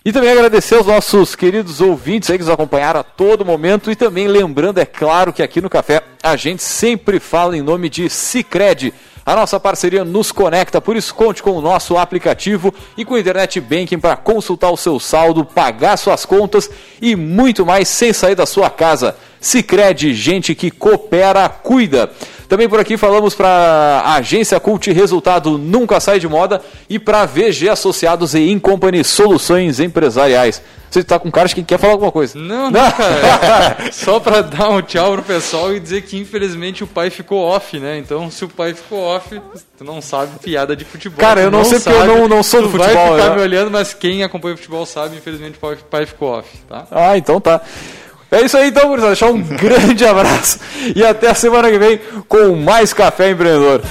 E 0.05 0.11
também 0.11 0.29
agradecer 0.29 0.75
aos 0.75 0.85
nossos 0.85 1.35
queridos 1.35 1.81
ouvintes 1.81 2.29
aí 2.29 2.37
que 2.37 2.43
nos 2.43 2.53
acompanharam 2.53 2.99
a 2.99 3.03
todo 3.03 3.43
momento 3.43 3.89
e 3.89 3.95
também 3.95 4.27
lembrando, 4.27 4.77
é 4.77 4.85
claro, 4.85 5.33
que 5.33 5.41
aqui 5.41 5.59
no 5.59 5.71
Café 5.71 6.03
a 6.21 6.35
gente 6.35 6.61
sempre 6.61 7.19
fala 7.19 7.57
em 7.57 7.63
nome 7.63 7.89
de 7.89 8.07
Cicred. 8.11 8.93
A 9.25 9.35
nossa 9.35 9.59
parceria 9.59 10.05
nos 10.05 10.31
conecta, 10.31 10.79
por 10.79 10.95
isso 10.95 11.15
conte 11.15 11.41
com 11.41 11.53
o 11.53 11.61
nosso 11.61 11.97
aplicativo 11.97 12.71
e 12.95 13.03
com 13.03 13.15
o 13.15 13.17
Internet 13.17 13.59
Banking 13.59 13.97
para 13.97 14.15
consultar 14.15 14.69
o 14.69 14.77
seu 14.77 14.99
saldo, 14.99 15.43
pagar 15.43 15.97
suas 15.97 16.25
contas 16.25 16.69
e 17.01 17.15
muito 17.15 17.65
mais 17.65 17.87
sem 17.87 18.13
sair 18.13 18.35
da 18.35 18.45
sua 18.45 18.69
casa. 18.69 19.17
Cicred, 19.41 20.13
gente 20.13 20.53
que 20.53 20.69
coopera, 20.69 21.49
cuida. 21.49 22.11
Também 22.47 22.69
por 22.69 22.79
aqui 22.79 22.95
falamos 22.97 23.33
para 23.33 23.47
a 24.05 24.15
agência 24.15 24.59
Cult 24.59 24.91
Resultado 24.91 25.57
Nunca 25.57 25.99
Sai 25.99 26.19
de 26.19 26.27
Moda 26.27 26.61
e 26.89 26.99
para 26.99 27.25
VG 27.25 27.69
Associados 27.69 28.33
e 28.35 28.49
Incompany 28.51 29.03
Soluções 29.03 29.79
Empresariais. 29.79 30.61
Você 30.89 30.99
está 30.99 31.19
com 31.19 31.29
cara 31.29 31.47
de 31.49 31.55
que 31.55 31.63
quer 31.63 31.77
falar 31.79 31.93
alguma 31.93 32.11
coisa? 32.11 32.37
Não, 32.39 32.71
não, 32.71 32.91
cara. 32.91 33.77
Só 33.91 34.19
pra 34.19 34.41
dar 34.41 34.69
um 34.69 34.81
tchau 34.81 35.13
pro 35.13 35.23
pessoal 35.23 35.73
e 35.75 35.79
dizer 35.79 36.03
que 36.03 36.17
infelizmente 36.17 36.83
o 36.83 36.87
pai 36.87 37.09
ficou 37.09 37.41
off, 37.41 37.77
né? 37.79 37.97
Então, 37.97 38.31
se 38.31 38.45
o 38.45 38.47
pai 38.47 38.73
ficou 38.73 38.99
off, 39.03 39.41
tu 39.77 39.83
não 39.83 40.01
sabe 40.01 40.39
piada 40.41 40.73
de 40.75 40.85
futebol. 40.85 41.19
Cara, 41.19 41.41
eu 41.41 41.49
Tu 41.51 41.57
não 41.57 41.65
sei 41.65 41.79
porque 41.79 41.99
eu 41.99 42.05
não- 42.07 42.27
não 42.29 42.43
sou 42.43 42.61
do 42.61 42.67
tu 42.69 42.77
futebol, 42.77 42.93
vai 43.09 43.17
ficar 43.17 43.29
né? 43.31 43.35
me 43.35 43.41
olhando, 43.41 43.71
mas 43.71 43.93
quem 43.93 44.23
acompanha 44.23 44.53
o 44.53 44.57
futebol 44.57 44.85
sabe, 44.85 45.17
infelizmente 45.17 45.57
o 45.61 45.77
pai 45.89 46.05
ficou 46.05 46.29
off, 46.29 46.47
tá? 46.69 46.85
Ah, 46.91 47.17
então 47.17 47.41
tá. 47.41 47.59
É 48.35 48.41
isso 48.41 48.57
aí 48.57 48.67
então, 48.67 48.89
gurizada. 48.89 49.13
Deixar 49.13 49.31
um 49.31 49.41
grande 49.55 50.05
abraço 50.05 50.59
e 50.93 51.05
até 51.05 51.29
a 51.29 51.33
semana 51.33 51.71
que 51.71 51.79
vem 51.79 51.99
com 52.27 52.53
mais 52.55 52.91
Café 52.91 53.29
Empreendedor. 53.29 53.81